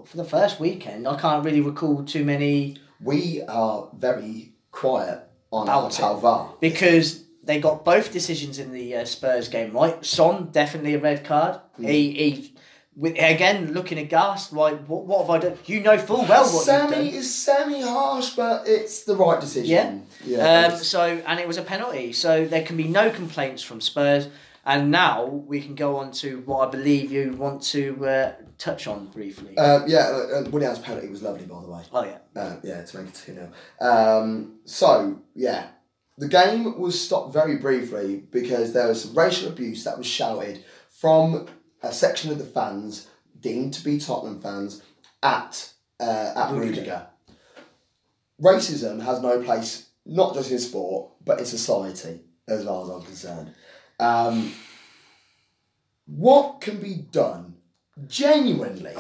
for 0.06 0.18
the 0.18 0.24
first 0.24 0.60
weekend, 0.60 1.08
I 1.08 1.20
can't 1.20 1.44
really 1.46 1.62
recall 1.62 2.04
too 2.04 2.26
many 2.26 2.78
we 3.04 3.42
are 3.42 3.90
very 3.94 4.54
quiet 4.72 5.22
on 5.52 5.64
About 5.64 6.00
our. 6.00 6.16
Talvar. 6.16 6.60
because 6.60 7.24
they 7.44 7.60
got 7.60 7.84
both 7.84 8.12
decisions 8.12 8.60
in 8.60 8.72
the 8.72 8.96
uh, 8.96 9.06
Spurs 9.06 9.48
game 9.48 9.74
right. 9.74 10.04
Son 10.06 10.50
definitely 10.52 10.94
a 10.94 11.00
red 11.00 11.26
card. 11.26 11.60
Hmm. 11.76 11.86
He 11.86 12.12
he. 12.12 12.51
With, 12.96 13.14
again, 13.14 13.74
looking 13.74 13.98
aghast, 13.98 14.52
like 14.52 14.86
what, 14.86 15.06
what 15.06 15.22
have 15.22 15.30
I 15.30 15.38
done? 15.40 15.58
You 15.66 15.80
know 15.80 15.98
full 15.98 16.26
well 16.26 16.44
what 16.46 16.66
done. 16.66 16.94
is 16.94 17.34
semi 17.34 17.82
harsh, 17.82 18.32
but 18.32 18.68
it's 18.68 19.04
the 19.04 19.16
right 19.16 19.40
decision. 19.40 20.06
Yeah. 20.26 20.38
Yeah. 20.38 20.68
Um, 20.74 20.78
so 20.78 21.22
and 21.26 21.40
it 21.40 21.48
was 21.48 21.58
a 21.58 21.62
penalty, 21.62 22.12
so 22.12 22.46
there 22.46 22.64
can 22.64 22.76
be 22.76 22.88
no 22.88 23.10
complaints 23.10 23.64
from 23.64 23.80
Spurs. 23.80 24.28
And 24.64 24.92
now 24.92 25.26
we 25.26 25.60
can 25.60 25.74
go 25.74 25.96
on 25.96 26.12
to 26.22 26.42
what 26.46 26.68
I 26.68 26.70
believe 26.72 27.12
you 27.12 27.32
want 27.34 27.64
to 27.64 28.06
uh, 28.06 28.34
touch 28.60 28.86
on 28.86 29.08
briefly. 29.08 29.58
Um, 29.58 29.86
yeah, 29.88 30.10
uh, 30.10 30.42
uh, 30.46 30.50
Willian's 30.52 30.78
penalty 30.78 31.08
was 31.08 31.24
lovely, 31.24 31.46
by 31.46 31.62
the 31.64 31.68
way. 31.68 31.82
oh 31.92 32.04
yeah, 32.04 32.18
Uh, 32.40 32.58
yeah, 32.62 32.84
to 32.84 32.98
make 33.00 33.08
it 33.08 33.16
2 33.16 33.34
0. 33.34 33.52
Um, 33.80 34.60
so, 34.66 35.20
yeah, 35.34 35.70
the 36.20 36.28
game 36.28 36.80
was 36.80 37.02
stopped 37.02 37.34
very 37.34 37.58
briefly 37.58 38.24
because 38.32 38.74
there 38.74 38.88
was 38.88 39.04
some 39.04 39.18
racial 39.18 39.50
abuse 39.50 39.84
that 39.86 39.98
was 39.98 40.06
shouted 40.06 40.64
from 40.92 41.48
a 41.82 41.92
section 41.92 42.32
of 42.32 42.38
the 42.38 42.46
fans, 42.46 43.08
deemed 43.40 43.74
to 43.74 43.84
be 43.84 43.98
Tottenham 44.00 44.42
fans, 44.42 44.82
at, 45.24 45.72
uh, 46.00 46.34
at 46.36 46.54
Rudiger. 46.54 47.08
Racism 48.42 49.02
has 49.02 49.22
no 49.22 49.42
place, 49.42 49.90
not 50.06 50.34
just 50.34 50.52
in 50.52 50.60
sport, 50.60 51.12
but 51.24 51.40
in 51.40 51.46
society, 51.46 52.22
as 52.48 52.66
far 52.66 52.84
as 52.84 52.90
I'm 52.90 53.02
concerned. 53.04 53.54
Um, 54.00 54.54
what 56.08 56.60
can 56.62 56.80
be 56.80 56.96
done 56.96 57.56
genuinely, 58.08 58.96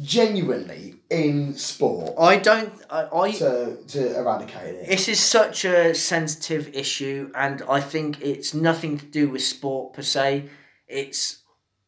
genuinely 0.00 0.96
in 1.10 1.54
sport 1.54 2.14
I 2.18 2.38
don't. 2.38 2.72
I, 2.88 3.08
I 3.12 3.30
to, 3.32 3.76
to 3.88 4.18
eradicate 4.18 4.76
it. 4.76 4.88
this 4.88 5.08
is 5.08 5.20
such 5.20 5.64
a 5.64 5.94
sensitive 5.94 6.68
issue, 6.74 7.30
and 7.34 7.62
I 7.68 7.80
think 7.80 8.20
it's 8.22 8.54
nothing 8.54 8.98
to 8.98 9.06
do 9.06 9.28
with 9.28 9.42
sport 9.42 9.92
per 9.92 10.02
se. 10.02 10.48
It's 10.88 11.39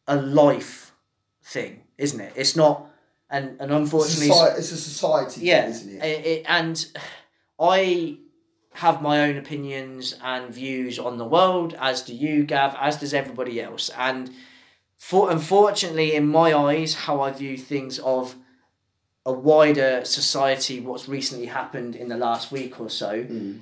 a 0.07 0.15
life 0.15 0.93
thing, 1.43 1.81
isn't 1.97 2.19
it? 2.19 2.33
It's 2.35 2.55
not, 2.55 2.89
and 3.29 3.59
and 3.59 3.71
unfortunately, 3.71 4.27
Society, 4.27 4.59
it's 4.59 4.71
a 4.71 4.77
society 4.77 5.41
yeah, 5.41 5.61
thing, 5.63 5.71
isn't 5.71 6.01
it? 6.01 6.05
it- 6.05 6.25
it- 6.25 6.45
and 6.47 6.85
I 7.59 8.17
have 8.75 9.01
my 9.01 9.21
own 9.21 9.37
opinions 9.37 10.15
and 10.23 10.51
views 10.53 10.97
on 10.97 11.17
the 11.17 11.25
world, 11.25 11.75
as 11.79 12.01
do 12.01 12.13
you, 12.13 12.43
Gav, 12.43 12.75
as 12.79 12.97
does 12.97 13.13
everybody 13.13 13.61
else. 13.61 13.89
And 13.97 14.31
for 14.97 15.29
unfortunately, 15.29 16.15
in 16.15 16.27
my 16.27 16.53
eyes, 16.53 16.95
how 16.95 17.21
I 17.21 17.31
view 17.31 17.57
things 17.57 17.99
of 17.99 18.35
a 19.25 19.31
wider 19.31 20.03
society, 20.05 20.79
what's 20.79 21.07
recently 21.07 21.45
happened 21.45 21.95
in 21.95 22.07
the 22.07 22.17
last 22.17 22.51
week 22.51 22.79
or 22.79 22.89
so, 22.89 23.23
hmm. 23.23 23.57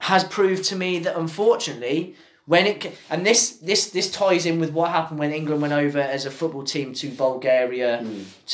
has 0.00 0.24
proved 0.24 0.64
to 0.64 0.76
me 0.76 0.98
that 1.00 1.16
unfortunately. 1.16 2.14
When 2.52 2.64
it 2.72 2.78
and 3.12 3.20
this 3.30 3.40
this 3.70 3.82
this 3.96 4.08
ties 4.22 4.44
in 4.50 4.56
with 4.62 4.72
what 4.78 4.88
happened 4.98 5.18
when 5.22 5.32
England 5.40 5.60
went 5.64 5.74
over 5.84 6.00
as 6.16 6.22
a 6.30 6.32
football 6.38 6.64
team 6.74 6.88
to 7.00 7.06
Bulgaria 7.26 7.92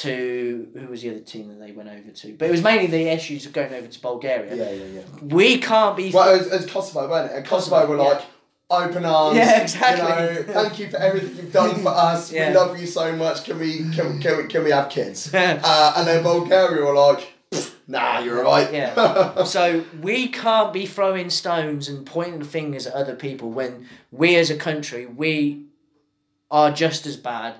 to 0.02 0.12
who 0.80 0.86
was 0.92 1.00
the 1.02 1.10
other 1.12 1.20
team 1.34 1.44
that 1.50 1.58
they 1.64 1.72
went 1.78 1.88
over 1.96 2.10
to 2.20 2.26
but 2.38 2.44
it 2.48 2.52
was 2.56 2.62
mainly 2.70 2.88
the 2.98 3.04
issues 3.18 3.42
of 3.46 3.52
going 3.58 3.72
over 3.78 3.88
to 3.96 4.00
Bulgaria 4.10 4.54
Yeah, 4.62 4.70
yeah, 4.70 4.88
yeah. 4.96 5.34
we 5.38 5.48
can't 5.70 5.96
be 6.00 6.06
Well, 6.16 6.28
it 6.34 6.38
was, 6.38 6.46
it 6.54 6.56
was 6.62 6.66
Kosovo, 6.74 7.02
weren't 7.12 7.30
it? 7.30 7.36
And 7.36 7.44
Kosovo, 7.46 7.76
Kosovo, 7.76 7.92
were 7.92 8.02
like, 8.10 8.22
open 8.80 9.04
arms. 9.04 9.36
Yeah, 9.38 9.62
exactly. 9.62 10.04
You 10.04 10.46
know, 10.46 10.52
thank 10.58 10.72
you 10.80 10.86
for 10.92 10.98
everything 11.08 11.36
you've 11.36 11.52
done 11.52 11.74
for 11.86 11.94
us. 12.10 12.20
Yeah. 12.32 12.50
We 12.50 12.56
love 12.56 12.72
you 12.80 12.86
so 12.86 13.04
much. 13.24 13.44
Can 13.46 13.58
we 13.58 13.70
can, 13.96 14.06
can, 14.20 14.32
we, 14.38 14.44
can 14.52 14.64
we 14.64 14.72
have 14.78 14.88
kids? 14.90 15.32
uh, 15.32 15.92
and 15.96 16.06
then 16.08 16.22
Bulgaria 16.22 16.84
were 16.84 16.94
like, 17.08 17.22
nah, 17.86 18.18
you're 18.18 18.42
right. 18.42 18.72
Yeah. 18.72 19.44
so 19.44 19.84
we 20.00 20.28
can't 20.28 20.72
be 20.72 20.86
throwing 20.86 21.30
stones 21.30 21.88
and 21.88 22.04
pointing 22.06 22.44
fingers 22.44 22.86
at 22.86 22.94
other 22.94 23.14
people 23.14 23.50
when 23.50 23.86
we 24.10 24.36
as 24.36 24.50
a 24.50 24.56
country 24.56 25.06
we 25.06 25.64
are 26.50 26.70
just 26.70 27.06
as 27.06 27.16
bad 27.16 27.54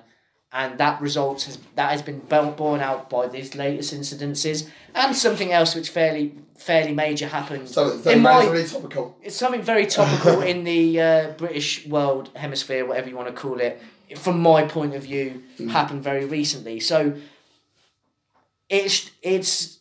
and 0.53 0.79
that 0.79 1.01
results 1.01 1.45
has 1.47 1.59
that 1.75 1.91
has 1.91 2.03
been 2.03 2.21
bo- 2.21 2.53
borne 2.53 2.81
out 2.81 3.11
by 3.11 3.27
these 3.27 3.55
latest 3.55 3.93
incidences 3.93 4.69
and 4.95 5.15
something 5.17 5.53
else 5.53 5.75
which 5.75 5.91
fairly 5.91 6.35
fairly 6.57 6.95
major 6.95 7.27
happened 7.29 7.69
So 7.69 7.89
it's 7.89 8.07
in 8.07 8.23
my... 8.23 8.45
my 8.45 8.51
really 8.51 8.67
topical. 8.67 9.17
it's 9.23 9.37
something 9.37 9.63
very 9.63 9.87
topical 9.87 10.41
in 10.41 10.65
the 10.65 11.01
uh, 11.01 11.31
British 11.33 11.87
world 11.87 12.31
hemisphere, 12.35 12.87
whatever 12.87 13.09
you 13.11 13.17
want 13.17 13.29
to 13.29 13.35
call 13.35 13.61
it. 13.61 13.83
From 14.17 14.41
my 14.41 14.63
point 14.63 14.95
of 14.95 15.03
view, 15.03 15.43
happened 15.71 16.03
very 16.03 16.25
recently. 16.25 16.79
So 16.81 17.17
it's 18.69 19.11
it's 19.21 19.81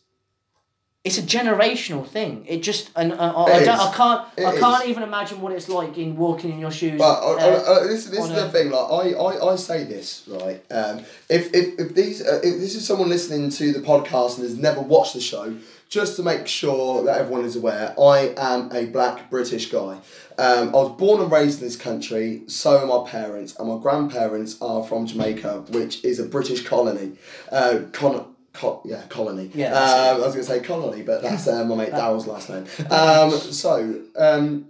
it's 1.06 1.18
a 1.18 1.22
generational 1.22 2.04
thing. 2.04 2.44
It 2.48 2.64
just 2.64 2.90
and 2.96 3.12
uh, 3.12 3.16
I, 3.16 3.58
I, 3.58 3.64
don't. 3.64 3.78
I 3.78 3.92
can't 3.94 4.28
It 4.36 4.44
I 4.44 4.58
can't 4.58 4.88
even 4.88 5.04
imagine 5.04 5.40
what 5.40 5.52
it's 5.52 5.68
like 5.68 5.96
in 5.96 6.16
walking 6.16 6.50
in 6.50 6.58
your 6.58 6.72
shoes. 6.72 6.98
But 6.98 7.22
uh, 7.22 7.34
uh, 7.34 7.36
uh, 7.36 7.72
uh, 7.72 7.84
this, 7.84 8.06
this 8.06 8.24
is 8.24 8.30
the 8.30 8.46
a- 8.46 8.50
thing. 8.50 8.70
Like 8.70 8.90
I, 8.90 9.12
I, 9.12 9.52
I 9.52 9.56
say 9.56 9.84
this 9.84 10.24
right. 10.26 10.60
Um, 10.68 11.04
if, 11.28 11.54
if, 11.54 11.78
if 11.78 11.94
these 11.94 12.26
uh, 12.26 12.40
if 12.42 12.58
this 12.58 12.74
is 12.74 12.84
someone 12.84 13.08
listening 13.08 13.50
to 13.50 13.72
the 13.72 13.78
podcast 13.78 14.38
and 14.38 14.42
has 14.42 14.58
never 14.58 14.80
watched 14.80 15.14
the 15.14 15.20
show, 15.20 15.56
just 15.88 16.16
to 16.16 16.24
make 16.24 16.48
sure 16.48 17.04
that 17.04 17.18
everyone 17.18 17.44
is 17.44 17.54
aware, 17.54 17.94
I 18.00 18.34
am 18.36 18.72
a 18.72 18.86
black 18.86 19.30
British 19.30 19.70
guy. 19.70 19.98
Um, 20.38 20.68
I 20.70 20.72
was 20.72 20.98
born 20.98 21.22
and 21.22 21.30
raised 21.30 21.60
in 21.60 21.68
this 21.68 21.76
country. 21.76 22.42
So 22.48 22.78
are 22.78 23.04
my 23.04 23.08
parents, 23.08 23.54
and 23.56 23.68
my 23.68 23.78
grandparents 23.80 24.60
are 24.60 24.82
from 24.82 25.06
Jamaica, 25.06 25.66
which 25.70 26.04
is 26.04 26.18
a 26.18 26.24
British 26.24 26.64
colony. 26.66 27.12
Uh, 27.52 27.82
con- 27.92 28.35
co- 28.56 28.80
yeah, 28.84 29.02
colony. 29.08 29.50
Yeah, 29.54 29.72
Um, 29.74 30.22
I 30.22 30.26
was 30.26 30.34
going 30.34 30.46
to 30.46 30.52
say 30.52 30.60
colony, 30.60 31.02
but 31.02 31.22
that's 31.22 31.46
uh, 31.46 31.64
my 31.64 31.74
mate 31.76 31.92
Daryl's 31.92 32.26
last 32.26 32.48
name. 32.50 32.66
Um, 32.90 33.30
so, 33.30 34.00
um, 34.16 34.66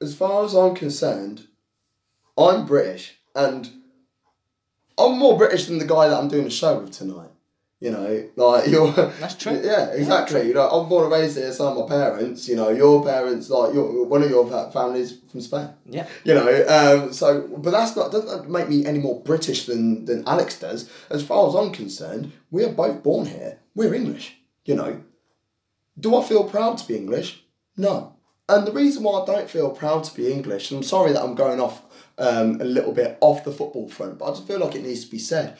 as 0.00 0.14
far 0.14 0.44
as 0.44 0.54
I'm 0.54 0.74
concerned, 0.74 1.46
I'm 2.36 2.66
British, 2.66 3.14
and 3.34 3.70
I'm 4.96 5.18
more 5.18 5.36
British 5.36 5.66
than 5.66 5.78
the 5.78 5.84
guy 5.86 6.08
that 6.08 6.16
I'm 6.18 6.28
doing 6.28 6.44
the 6.44 6.50
show 6.50 6.78
with 6.80 6.92
tonight. 6.92 7.27
You 7.80 7.92
know, 7.92 8.28
like 8.34 8.66
you're. 8.70 8.90
That's 8.92 9.34
true. 9.36 9.60
Yeah, 9.62 9.90
exactly. 9.90 10.48
You 10.48 10.54
know, 10.54 10.68
I'm 10.68 10.88
born 10.88 11.04
and 11.04 11.12
raised 11.12 11.36
here. 11.36 11.52
So 11.52 11.68
are 11.68 11.74
my 11.74 11.86
parents. 11.88 12.48
You 12.48 12.56
know, 12.56 12.70
your 12.70 13.04
parents, 13.04 13.50
like 13.50 13.72
your 13.72 14.04
one 14.04 14.22
of 14.22 14.30
your 14.30 14.48
families 14.72 15.18
from 15.30 15.40
Spain. 15.40 15.68
yeah. 15.86 16.06
You 16.24 16.34
know, 16.34 16.66
um, 16.68 17.12
so 17.12 17.46
but 17.56 17.70
that's 17.70 17.94
not 17.94 18.10
doesn't 18.10 18.50
make 18.50 18.68
me 18.68 18.84
any 18.84 18.98
more 18.98 19.20
British 19.22 19.66
than 19.66 20.06
than 20.06 20.26
Alex 20.26 20.58
does. 20.58 20.90
As 21.08 21.24
far 21.24 21.48
as 21.48 21.54
I'm 21.54 21.72
concerned, 21.72 22.32
we 22.50 22.64
are 22.64 22.72
both 22.72 23.02
born 23.02 23.26
here. 23.26 23.60
We're 23.74 23.94
English. 23.94 24.34
You 24.64 24.74
know, 24.74 25.00
do 25.98 26.16
I 26.16 26.24
feel 26.24 26.44
proud 26.44 26.78
to 26.78 26.88
be 26.88 26.96
English? 26.96 27.44
No. 27.76 28.14
And 28.48 28.66
the 28.66 28.72
reason 28.72 29.02
why 29.02 29.20
I 29.20 29.26
don't 29.26 29.48
feel 29.48 29.70
proud 29.70 30.04
to 30.04 30.14
be 30.14 30.32
English, 30.32 30.70
and 30.70 30.78
I'm 30.78 30.82
sorry 30.82 31.12
that 31.12 31.22
I'm 31.22 31.34
going 31.34 31.60
off 31.60 31.82
um, 32.16 32.60
a 32.60 32.64
little 32.64 32.92
bit 32.92 33.18
off 33.20 33.44
the 33.44 33.52
football 33.52 33.88
front, 33.88 34.18
but 34.18 34.24
I 34.24 34.30
just 34.30 34.46
feel 34.46 34.58
like 34.58 34.74
it 34.74 34.82
needs 34.82 35.04
to 35.04 35.10
be 35.10 35.18
said. 35.18 35.56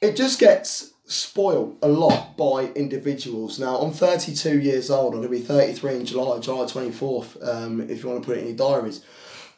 It 0.00 0.16
just 0.16 0.40
gets 0.40 0.92
spoiled 1.06 1.78
a 1.82 1.88
lot 1.88 2.36
by 2.36 2.72
individuals. 2.74 3.58
Now, 3.58 3.78
I'm 3.78 3.92
32 3.92 4.60
years 4.60 4.90
old. 4.90 5.14
I'm 5.14 5.20
going 5.20 5.32
to 5.32 5.38
be 5.38 5.44
33 5.44 5.96
in 5.96 6.04
July, 6.04 6.40
July 6.40 6.64
24th, 6.64 7.48
um, 7.48 7.80
if 7.88 8.02
you 8.02 8.08
want 8.10 8.22
to 8.22 8.26
put 8.26 8.36
it 8.36 8.40
in 8.40 8.48
your 8.48 8.56
diaries. 8.56 9.04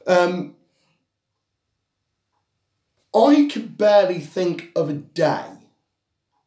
Um, 0.06 0.54
I 3.14 3.48
can 3.50 3.68
barely 3.68 4.20
think 4.20 4.70
of 4.76 4.90
a 4.90 4.94
day 4.94 5.46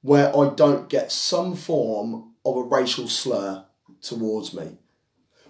where 0.02 0.36
I 0.36 0.50
don't 0.50 0.88
get 0.88 1.12
some 1.12 1.56
form 1.56 2.34
of 2.46 2.58
a 2.58 2.64
racial 2.64 3.08
slur 3.08 3.66
towards 4.02 4.54
me. 4.54 4.78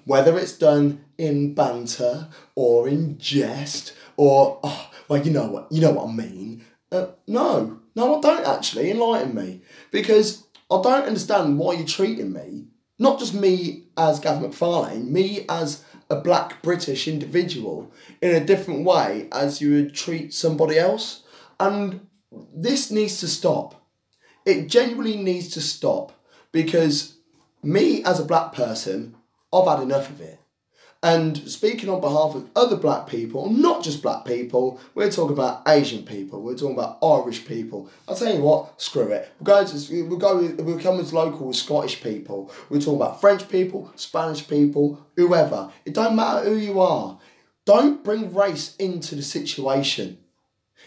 Whether 0.06 0.38
it's 0.40 0.58
done 0.58 1.06
in 1.18 1.54
banter 1.54 2.30
or 2.56 2.88
in 2.88 3.18
jest 3.18 3.94
or, 4.18 4.60
oh, 4.64 4.92
well, 5.08 5.22
you 5.22 5.32
know 5.32 5.48
what, 5.48 5.72
you 5.72 5.82
know 5.82 5.92
what 5.92 6.10
I 6.10 6.12
mean. 6.14 6.66
Uh, 6.92 7.08
no, 7.28 7.81
no, 7.96 8.18
I 8.18 8.22
don't 8.22 8.48
actually. 8.48 8.92
Enlighten 8.92 9.36
me. 9.36 9.62
Because 9.92 10.46
I 10.70 10.82
don't 10.82 11.08
understand 11.08 11.58
why 11.58 11.74
you're 11.74 11.86
treating 11.86 12.32
me, 12.34 12.68
not 12.98 13.20
just 13.20 13.34
me 13.34 13.86
as 13.98 14.20
Gavin 14.20 14.50
McFarlane, 14.50 15.10
me 15.10 15.46
as 15.50 15.84
a 16.10 16.20
black 16.20 16.62
British 16.62 17.08
individual, 17.08 17.92
in 18.22 18.36
a 18.36 18.46
different 18.46 18.84
way 18.86 19.28
as 19.32 19.62
you 19.62 19.74
would 19.74 19.94
treat 19.94 20.34
somebody 20.34 20.78
else. 20.78 21.24
And 21.60 22.08
this 22.54 22.92
needs 22.92 23.20
to 23.20 23.28
stop. 23.28 23.86
It 24.46 24.68
genuinely 24.68 25.18
needs 25.18 25.50
to 25.50 25.62
stop 25.62 26.14
because 26.52 27.18
me 27.64 28.04
as 28.04 28.20
a 28.20 28.26
black 28.26 28.54
person, 28.54 29.16
I've 29.54 29.68
had 29.68 29.84
enough 29.84 30.10
of 30.10 30.22
it. 30.22 30.41
And 31.04 31.36
speaking 31.50 31.90
on 31.90 32.00
behalf 32.00 32.36
of 32.36 32.48
other 32.56 32.76
black 32.76 33.08
people, 33.08 33.50
not 33.50 33.84
just 33.84 34.04
black 34.04 34.24
people, 34.24 34.80
we're 34.94 35.10
talking 35.10 35.34
about 35.36 35.64
Asian 35.68 36.04
people, 36.04 36.44
we're 36.44 36.56
talking 36.56 36.78
about 36.78 37.00
Irish 37.02 37.44
people. 37.44 37.90
I'll 38.08 38.16
tell 38.16 38.32
you 38.32 38.42
what, 38.42 38.80
screw 38.80 39.12
it. 39.12 39.32
We'll 39.40 39.46
go 39.46 39.66
to, 39.66 40.04
we'll 40.04 40.20
go, 40.20 40.64
we'll 40.64 40.80
come 40.80 41.00
as 41.00 41.12
local 41.12 41.48
with 41.48 41.56
Scottish 41.56 42.04
people. 42.04 42.52
We're 42.70 42.80
talking 42.80 42.98
about 42.98 43.20
French 43.20 43.50
people, 43.50 43.92
Spanish 43.96 44.48
people, 44.48 45.08
whoever. 45.16 45.72
It 45.86 45.96
don't 45.96 46.16
matter 46.16 46.48
who 46.48 46.56
you 46.56 46.80
are. 46.80 47.18
Don't 47.66 48.04
bring 48.04 48.32
race 48.32 48.76
into 48.76 49.16
the 49.16 49.24
situation. 49.24 50.20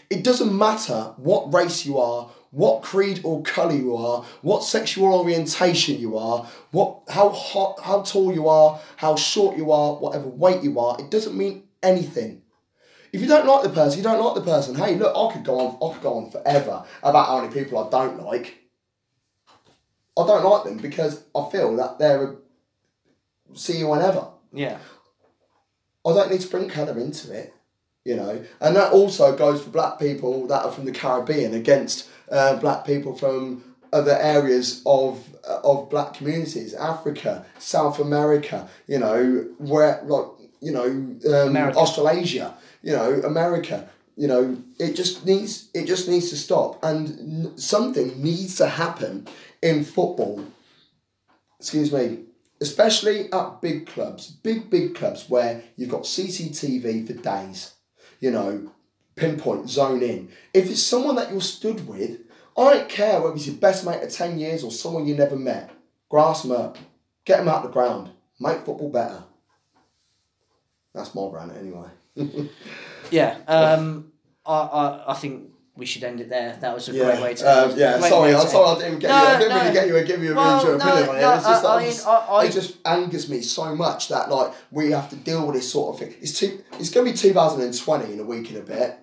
It 0.09 0.23
doesn't 0.23 0.57
matter 0.57 1.13
what 1.17 1.53
race 1.53 1.85
you 1.85 1.97
are, 1.97 2.29
what 2.55 2.81
creed 2.81 3.19
or 3.25 3.43
colour 3.43 3.75
you 3.75 3.97
are, 3.97 4.23
what 4.41 4.63
sexual 4.63 5.13
orientation 5.13 5.99
you 5.99 6.17
are, 6.17 6.49
what 6.71 7.01
how 7.09 7.27
hot, 7.29 7.77
how 7.83 8.01
tall 8.01 8.33
you 8.33 8.47
are, 8.47 8.79
how 8.95 9.17
short 9.17 9.57
you 9.57 9.73
are, 9.73 9.95
whatever 9.95 10.29
weight 10.29 10.63
you 10.63 10.79
are. 10.79 10.97
It 10.97 11.11
doesn't 11.11 11.37
mean 11.37 11.63
anything. 11.83 12.43
If 13.11 13.19
you 13.19 13.27
don't 13.27 13.45
like 13.45 13.63
the 13.63 13.69
person, 13.69 13.97
you 13.97 14.03
don't 14.03 14.23
like 14.23 14.35
the 14.35 14.49
person. 14.49 14.75
Hey, 14.75 14.95
look, 14.95 15.13
I 15.13 15.33
could 15.33 15.43
go 15.43 15.59
on, 15.59 15.75
I 15.75 15.93
could 15.93 16.03
go 16.03 16.13
on 16.13 16.31
forever 16.31 16.85
about 17.03 17.27
how 17.27 17.41
many 17.41 17.53
people 17.53 17.77
I 17.77 17.89
don't 17.89 18.23
like. 18.23 18.57
I 20.17 20.25
don't 20.25 20.49
like 20.49 20.63
them 20.63 20.77
because 20.77 21.23
I 21.35 21.49
feel 21.51 21.75
that 21.75 21.99
they're 21.99 22.23
a 22.23 22.35
see 23.53 23.79
you 23.79 23.89
whenever. 23.89 24.29
Yeah. 24.53 24.77
I 26.07 26.13
don't 26.13 26.31
need 26.31 26.41
to 26.41 26.47
bring 26.47 26.69
colour 26.69 26.97
into 26.99 27.33
it, 27.33 27.53
you 28.05 28.15
know. 28.15 28.45
And 28.61 28.75
that 28.77 28.93
also 28.93 29.35
goes 29.35 29.61
for 29.61 29.71
black 29.71 29.99
people 29.99 30.47
that 30.47 30.63
are 30.63 30.71
from 30.71 30.85
the 30.85 30.91
Caribbean 30.91 31.53
against 31.53 32.07
uh, 32.31 32.57
black 32.57 32.85
people 32.85 33.15
from 33.15 33.75
other 33.93 34.17
areas 34.19 34.81
of 34.85 35.23
uh, 35.47 35.59
of 35.63 35.89
black 35.89 36.13
communities, 36.15 36.73
Africa, 36.73 37.45
South 37.59 37.99
America, 37.99 38.67
you 38.87 38.99
know, 38.99 39.47
where 39.57 40.01
like 40.05 40.25
you 40.61 40.71
know, 40.71 40.85
um, 40.85 41.55
Australasia, 41.55 42.55
you 42.81 42.91
know, 42.91 43.21
America. 43.23 43.89
You 44.17 44.27
know, 44.27 44.57
it 44.79 44.95
just 44.95 45.25
needs 45.25 45.69
it 45.73 45.85
just 45.85 46.07
needs 46.07 46.29
to 46.29 46.37
stop, 46.37 46.81
and 46.83 47.09
n- 47.19 47.57
something 47.57 48.21
needs 48.21 48.55
to 48.57 48.67
happen 48.67 49.27
in 49.61 49.83
football. 49.83 50.45
Excuse 51.59 51.91
me, 51.91 52.25
especially 52.61 53.31
at 53.31 53.61
big 53.61 53.87
clubs, 53.87 54.31
big, 54.31 54.69
big 54.69 54.95
clubs 54.95 55.29
where 55.29 55.63
you've 55.75 55.89
got 55.89 56.03
CCTV 56.03 57.05
for 57.05 57.13
days, 57.13 57.73
you 58.19 58.31
know, 58.31 58.71
pinpoint, 59.15 59.69
zone 59.69 60.01
in. 60.01 60.29
If 60.53 60.69
it's 60.69 60.83
someone 60.83 61.15
that 61.15 61.31
you're 61.31 61.41
stood 61.41 61.87
with, 61.87 62.19
I 62.57 62.73
don't 62.73 62.89
care 62.89 63.21
whether 63.21 63.35
it's 63.35 63.47
your 63.47 63.55
best 63.57 63.85
mate 63.85 64.01
of 64.03 64.09
10 64.11 64.39
years 64.39 64.63
or 64.63 64.71
someone 64.71 65.05
you 65.07 65.15
never 65.15 65.35
met, 65.35 65.71
grass 66.09 66.41
them 66.43 66.51
up, 66.51 66.77
get 67.25 67.37
them 67.37 67.47
out 67.49 67.63
the 67.63 67.69
ground, 67.69 68.09
make 68.39 68.57
football 68.65 68.89
better. 68.89 69.23
That's 70.93 71.13
my 71.15 71.27
rant 71.31 71.53
anyway. 71.57 71.89
Yeah. 73.11 73.37
Um, 73.47 74.11
I, 74.47 74.53
I, 74.61 75.11
I 75.11 75.13
think 75.13 75.51
we 75.75 75.85
should 75.85 76.03
end 76.03 76.19
it 76.21 76.27
there. 76.29 76.57
That 76.59 76.73
was 76.73 76.89
a 76.89 76.91
great 76.91 77.21
way 77.21 77.35
to. 77.35 77.45
um, 77.69 77.77
yeah. 77.77 77.99
Sorry, 77.99 78.33
I'm 78.33 78.47
sorry. 78.47 78.81
I 78.81 78.83
didn't 78.83 78.99
get 78.99 79.09
No, 79.09 79.21
you. 79.21 79.27
I 79.27 79.37
didn't 79.37 79.49
no. 79.49 79.61
really 79.61 79.73
get 79.73 79.87
you 79.87 79.97
and 79.97 80.07
give 80.07 80.23
you 80.23 80.31
a 80.31 80.35
Well, 80.35 80.65
no, 80.65 80.73
opinion 80.75 81.09
on 81.09 81.15
it. 81.17 81.21
no, 81.21 81.33
It's 81.35 81.43
just, 81.45 81.65
I- 81.65 81.75
I, 81.75 81.79
mean, 81.83 81.91
just, 81.91 82.07
I- 82.07 82.25
I- 82.25 82.45
it 82.45 82.51
just 82.51 82.77
angers 82.83 83.29
me 83.29 83.41
so 83.41 83.75
much 83.75 84.07
that 84.07 84.31
like 84.31 84.53
we 84.71 84.89
have 84.89 85.07
to 85.11 85.15
deal 85.17 85.45
with 85.45 85.55
this 85.55 85.71
sort 85.71 85.93
of 85.93 85.99
thing. 85.99 86.15
It's 86.19 86.39
two. 86.39 86.63
It's 86.79 86.89
gonna 86.89 87.11
be 87.11 87.15
2020 87.15 88.13
in 88.13 88.19
a 88.19 88.23
week 88.23 88.49
and 88.49 88.57
a 88.57 88.61
bit. 88.61 88.97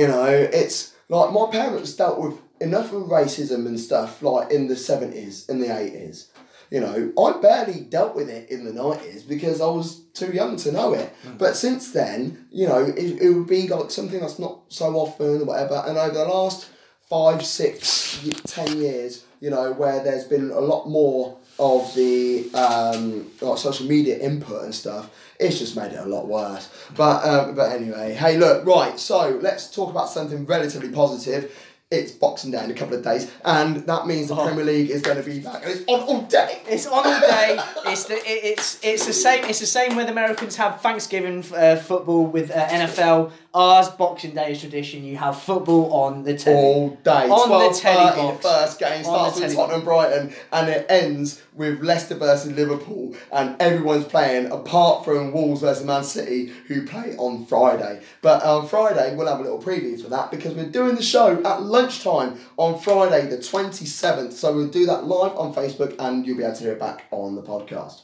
You 0.00 0.08
know, 0.08 0.24
it's 0.24 0.94
like 1.10 1.30
my 1.30 1.46
parents 1.52 1.94
dealt 1.94 2.18
with 2.18 2.38
enough 2.58 2.90
of 2.90 3.02
racism 3.02 3.66
and 3.66 3.78
stuff 3.78 4.22
like 4.22 4.50
in 4.50 4.66
the 4.66 4.74
seventies 4.74 5.46
and 5.46 5.62
the 5.62 5.78
eighties. 5.78 6.30
You 6.70 6.80
know, 6.80 7.12
I 7.22 7.38
barely 7.38 7.80
dealt 7.82 8.16
with 8.16 8.30
it 8.30 8.48
in 8.48 8.64
the 8.64 8.72
nineties 8.72 9.24
because 9.24 9.60
I 9.60 9.66
was 9.66 10.00
too 10.14 10.32
young 10.32 10.56
to 10.56 10.72
know 10.72 10.94
it. 10.94 11.12
Hmm. 11.22 11.36
But 11.36 11.54
since 11.54 11.92
then, 11.92 12.46
you 12.50 12.66
know, 12.66 12.82
it, 12.82 13.20
it 13.20 13.30
would 13.30 13.46
be 13.46 13.68
like 13.68 13.90
something 13.90 14.20
that's 14.20 14.38
not 14.38 14.62
so 14.68 14.86
often 14.96 15.42
or 15.42 15.44
whatever. 15.44 15.84
And 15.86 15.98
over 15.98 16.14
the 16.14 16.24
last 16.24 16.70
five, 17.02 17.44
six, 17.44 18.26
ten 18.46 18.78
years, 18.78 19.26
you 19.40 19.50
know, 19.50 19.72
where 19.72 20.02
there's 20.02 20.24
been 20.24 20.50
a 20.50 20.60
lot 20.60 20.88
more 20.88 21.36
of 21.60 21.94
the 21.94 22.50
um, 22.54 23.30
like 23.40 23.58
social 23.58 23.86
media 23.86 24.18
input 24.18 24.64
and 24.64 24.74
stuff, 24.74 25.10
it's 25.38 25.58
just 25.58 25.76
made 25.76 25.92
it 25.92 25.98
a 26.00 26.06
lot 26.06 26.26
worse. 26.26 26.68
But 26.96 27.24
um, 27.24 27.54
but 27.54 27.72
anyway, 27.72 28.14
hey, 28.14 28.36
look, 28.38 28.66
right. 28.66 28.98
So 28.98 29.38
let's 29.42 29.70
talk 29.70 29.90
about 29.90 30.08
something 30.08 30.46
relatively 30.46 30.88
positive. 30.90 31.54
It's 31.92 32.12
Boxing 32.12 32.52
Day 32.52 32.62
in 32.62 32.70
a 32.70 32.74
couple 32.74 32.94
of 32.96 33.02
days, 33.02 33.28
and 33.44 33.78
that 33.88 34.06
means 34.06 34.28
the 34.28 34.36
Oh. 34.36 34.46
Premier 34.46 34.64
League 34.64 34.90
is 34.90 35.02
going 35.02 35.16
to 35.16 35.24
be 35.24 35.40
back, 35.40 35.64
and 35.64 35.72
it's 35.72 35.82
on 35.88 36.00
all 36.02 36.22
day. 36.22 36.62
It's 36.68 36.86
on 36.86 37.04
all 37.04 37.20
day. 37.20 37.58
It's 37.86 38.04
the 38.04 38.14
it, 38.14 38.22
it's 38.44 38.78
it's 38.84 39.06
the 39.06 39.12
same. 39.12 39.42
It's 39.46 39.58
the 39.58 39.66
same 39.66 39.96
when 39.96 40.06
the 40.06 40.12
Americans 40.12 40.54
have 40.54 40.80
Thanksgiving 40.80 41.44
uh, 41.52 41.74
football 41.74 42.26
with 42.26 42.52
uh, 42.52 42.68
NFL. 42.68 43.32
Ours 43.52 43.88
Boxing 43.88 44.34
Day 44.36 44.52
is 44.52 44.60
tradition. 44.60 45.02
You 45.02 45.16
have 45.16 45.42
football 45.42 45.92
on 45.92 46.22
the 46.22 46.38
telly. 46.38 46.56
all 46.56 46.90
day. 47.02 47.28
On 47.28 47.48
the 47.48 47.56
12 47.56 47.80
telly 47.80 48.32
The 48.36 48.38
first 48.38 48.78
game 48.78 49.02
starts 49.02 49.40
the 49.40 49.46
with 49.46 49.56
Tottenham 49.56 49.82
Brighton 49.82 50.32
and 50.52 50.68
it 50.68 50.86
ends 50.88 51.42
with 51.54 51.82
Leicester 51.82 52.14
versus 52.14 52.52
Liverpool 52.52 53.14
and 53.32 53.56
everyone's 53.60 54.04
playing 54.04 54.50
apart 54.52 55.04
from 55.04 55.32
Wolves 55.32 55.60
versus 55.60 55.84
Man 55.84 56.04
City 56.04 56.46
who 56.68 56.86
play 56.86 57.14
on 57.16 57.44
Friday. 57.46 58.00
But 58.22 58.42
on 58.44 58.68
Friday 58.68 59.14
we'll 59.16 59.26
have 59.26 59.40
a 59.40 59.42
little 59.42 59.60
preview 59.62 60.00
for 60.00 60.08
that 60.10 60.30
because 60.30 60.54
we're 60.54 60.68
doing 60.70 60.94
the 60.94 61.02
show 61.02 61.42
at 61.44 61.62
lunchtime 61.62 62.38
on 62.56 62.78
Friday, 62.78 63.26
the 63.26 63.38
27th. 63.38 64.32
So 64.32 64.54
we'll 64.54 64.68
do 64.68 64.86
that 64.86 65.04
live 65.04 65.36
on 65.36 65.52
Facebook 65.54 65.96
and 65.98 66.26
you'll 66.26 66.36
be 66.38 66.44
able 66.44 66.54
to 66.56 66.62
hear 66.62 66.72
it 66.72 66.80
back 66.80 67.04
on 67.10 67.34
the 67.34 67.42
podcast. 67.42 68.02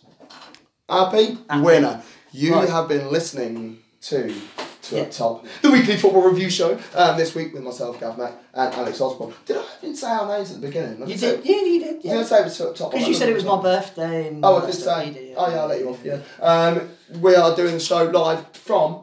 Happy? 0.89 1.39
Winner. 1.63 2.03
You 2.33 2.55
Right. 2.55 2.69
have 2.69 2.89
been 2.89 3.11
listening 3.11 3.79
to 4.03 4.33
to 4.89 4.97
Yeah. 4.97 5.03
Up 5.03 5.11
Top, 5.11 5.47
the 5.63 5.71
weekly 5.71 5.97
football 5.97 6.23
review 6.23 6.49
show. 6.51 6.79
Um, 6.95 7.17
this 7.17 7.35
week 7.35 7.53
with 7.55 7.63
myself, 7.63 7.99
Gav 8.01 8.17
Mack, 8.19 8.33
and 8.55 8.75
Alex 8.75 9.01
Osborne. 9.01 9.35
Did 9.45 9.57
I 9.59 9.65
even 9.83 9.97
say 9.97 10.09
our 10.09 10.29
names 10.37 10.51
at 10.53 10.61
the 10.61 10.67
beginning? 10.67 11.03
I 11.03 11.07
You 11.07 11.17
say- 11.19 11.37
did, 11.37 11.45
yeah, 11.47 11.57
you 11.63 11.81
did, 11.85 12.03
Did 12.03 12.13
I 12.13 12.15
yeah. 12.17 12.23
say 12.25 12.41
it 12.41 12.45
was 12.45 12.61
Up 12.61 12.75
Top? 12.77 12.93
Because 12.93 13.09
you 13.09 13.15
said 13.15 13.29
it 13.29 13.35
was 13.35 13.45
my 13.45 13.61
birthday. 13.61 14.29
And 14.29 14.45
Oh, 14.45 14.59
I 14.63 14.67
did 14.67 14.75
say. 14.75 15.11
Did, 15.11 15.35
Oh, 15.37 15.51
yeah, 15.51 15.61
I'll 15.61 15.67
let 15.69 15.81
you 15.81 15.89
off. 15.91 16.01
Yeah. 16.05 16.19
Um, 16.41 16.89
we 17.21 17.35
are 17.35 17.55
doing 17.57 17.75
the 17.75 17.81
show 17.81 18.05
live 18.05 18.45
from 18.57 19.03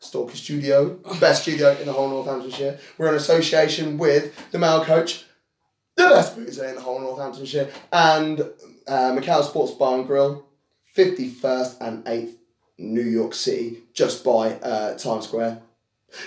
Stalker 0.00 0.36
Studio, 0.36 0.98
best 1.20 1.42
studio 1.42 1.70
in 1.80 1.86
the 1.86 1.92
whole 1.92 2.08
Northamptonshire. 2.08 2.78
We're 2.98 3.08
in 3.08 3.14
association 3.14 3.98
with 3.98 4.50
the 4.52 4.58
Mail 4.58 4.84
Coach, 4.84 5.24
the 5.96 6.04
best 6.04 6.36
boozer 6.36 6.66
in 6.66 6.74
the 6.76 6.80
whole 6.82 7.00
Northamptonshire, 7.00 7.70
and 7.92 8.40
uh, 8.86 9.12
Macau 9.12 9.42
Sports 9.42 9.72
Bar 9.72 9.98
and 9.98 10.06
Grill, 10.06 10.46
51st 10.96 11.76
and 11.80 12.04
8th, 12.04 12.34
New 12.78 13.02
York 13.02 13.34
City, 13.34 13.84
just 13.92 14.24
by 14.24 14.52
uh, 14.54 14.96
Times 14.98 15.24
Square. 15.24 15.62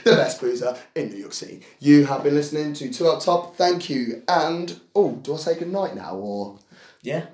The 0.04 0.12
best 0.12 0.42
boozer 0.42 0.78
in 0.94 1.10
New 1.10 1.18
York 1.18 1.34
City. 1.34 1.62
You 1.80 2.06
have 2.06 2.24
been 2.24 2.36
listening 2.36 2.74
to 2.74 2.92
Two 2.92 3.08
Up 3.08 3.22
Top. 3.22 3.56
Thank 3.56 3.90
you. 3.90 4.24
And, 4.28 4.80
oh, 4.94 5.14
do 5.16 5.34
I 5.34 5.38
say 5.38 5.58
good 5.58 5.72
night 5.72 5.96
now 5.96 6.16
or? 6.16 6.60
Yeah. 7.02 7.28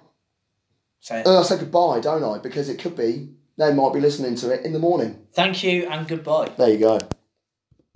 Say 0.99 1.21
it. 1.21 1.27
Uh, 1.27 1.39
I 1.39 1.43
say 1.43 1.57
goodbye, 1.57 1.99
don't 2.01 2.23
I? 2.23 2.37
Because 2.37 2.69
it 2.69 2.79
could 2.79 2.95
be 2.95 3.29
they 3.57 3.73
might 3.73 3.93
be 3.93 3.99
listening 3.99 4.35
to 4.35 4.51
it 4.51 4.65
in 4.65 4.73
the 4.73 4.79
morning. 4.79 5.25
Thank 5.33 5.63
you 5.63 5.87
and 5.87 6.07
goodbye. 6.07 6.51
There 6.57 6.69
you 6.69 6.77
go. 6.77 6.99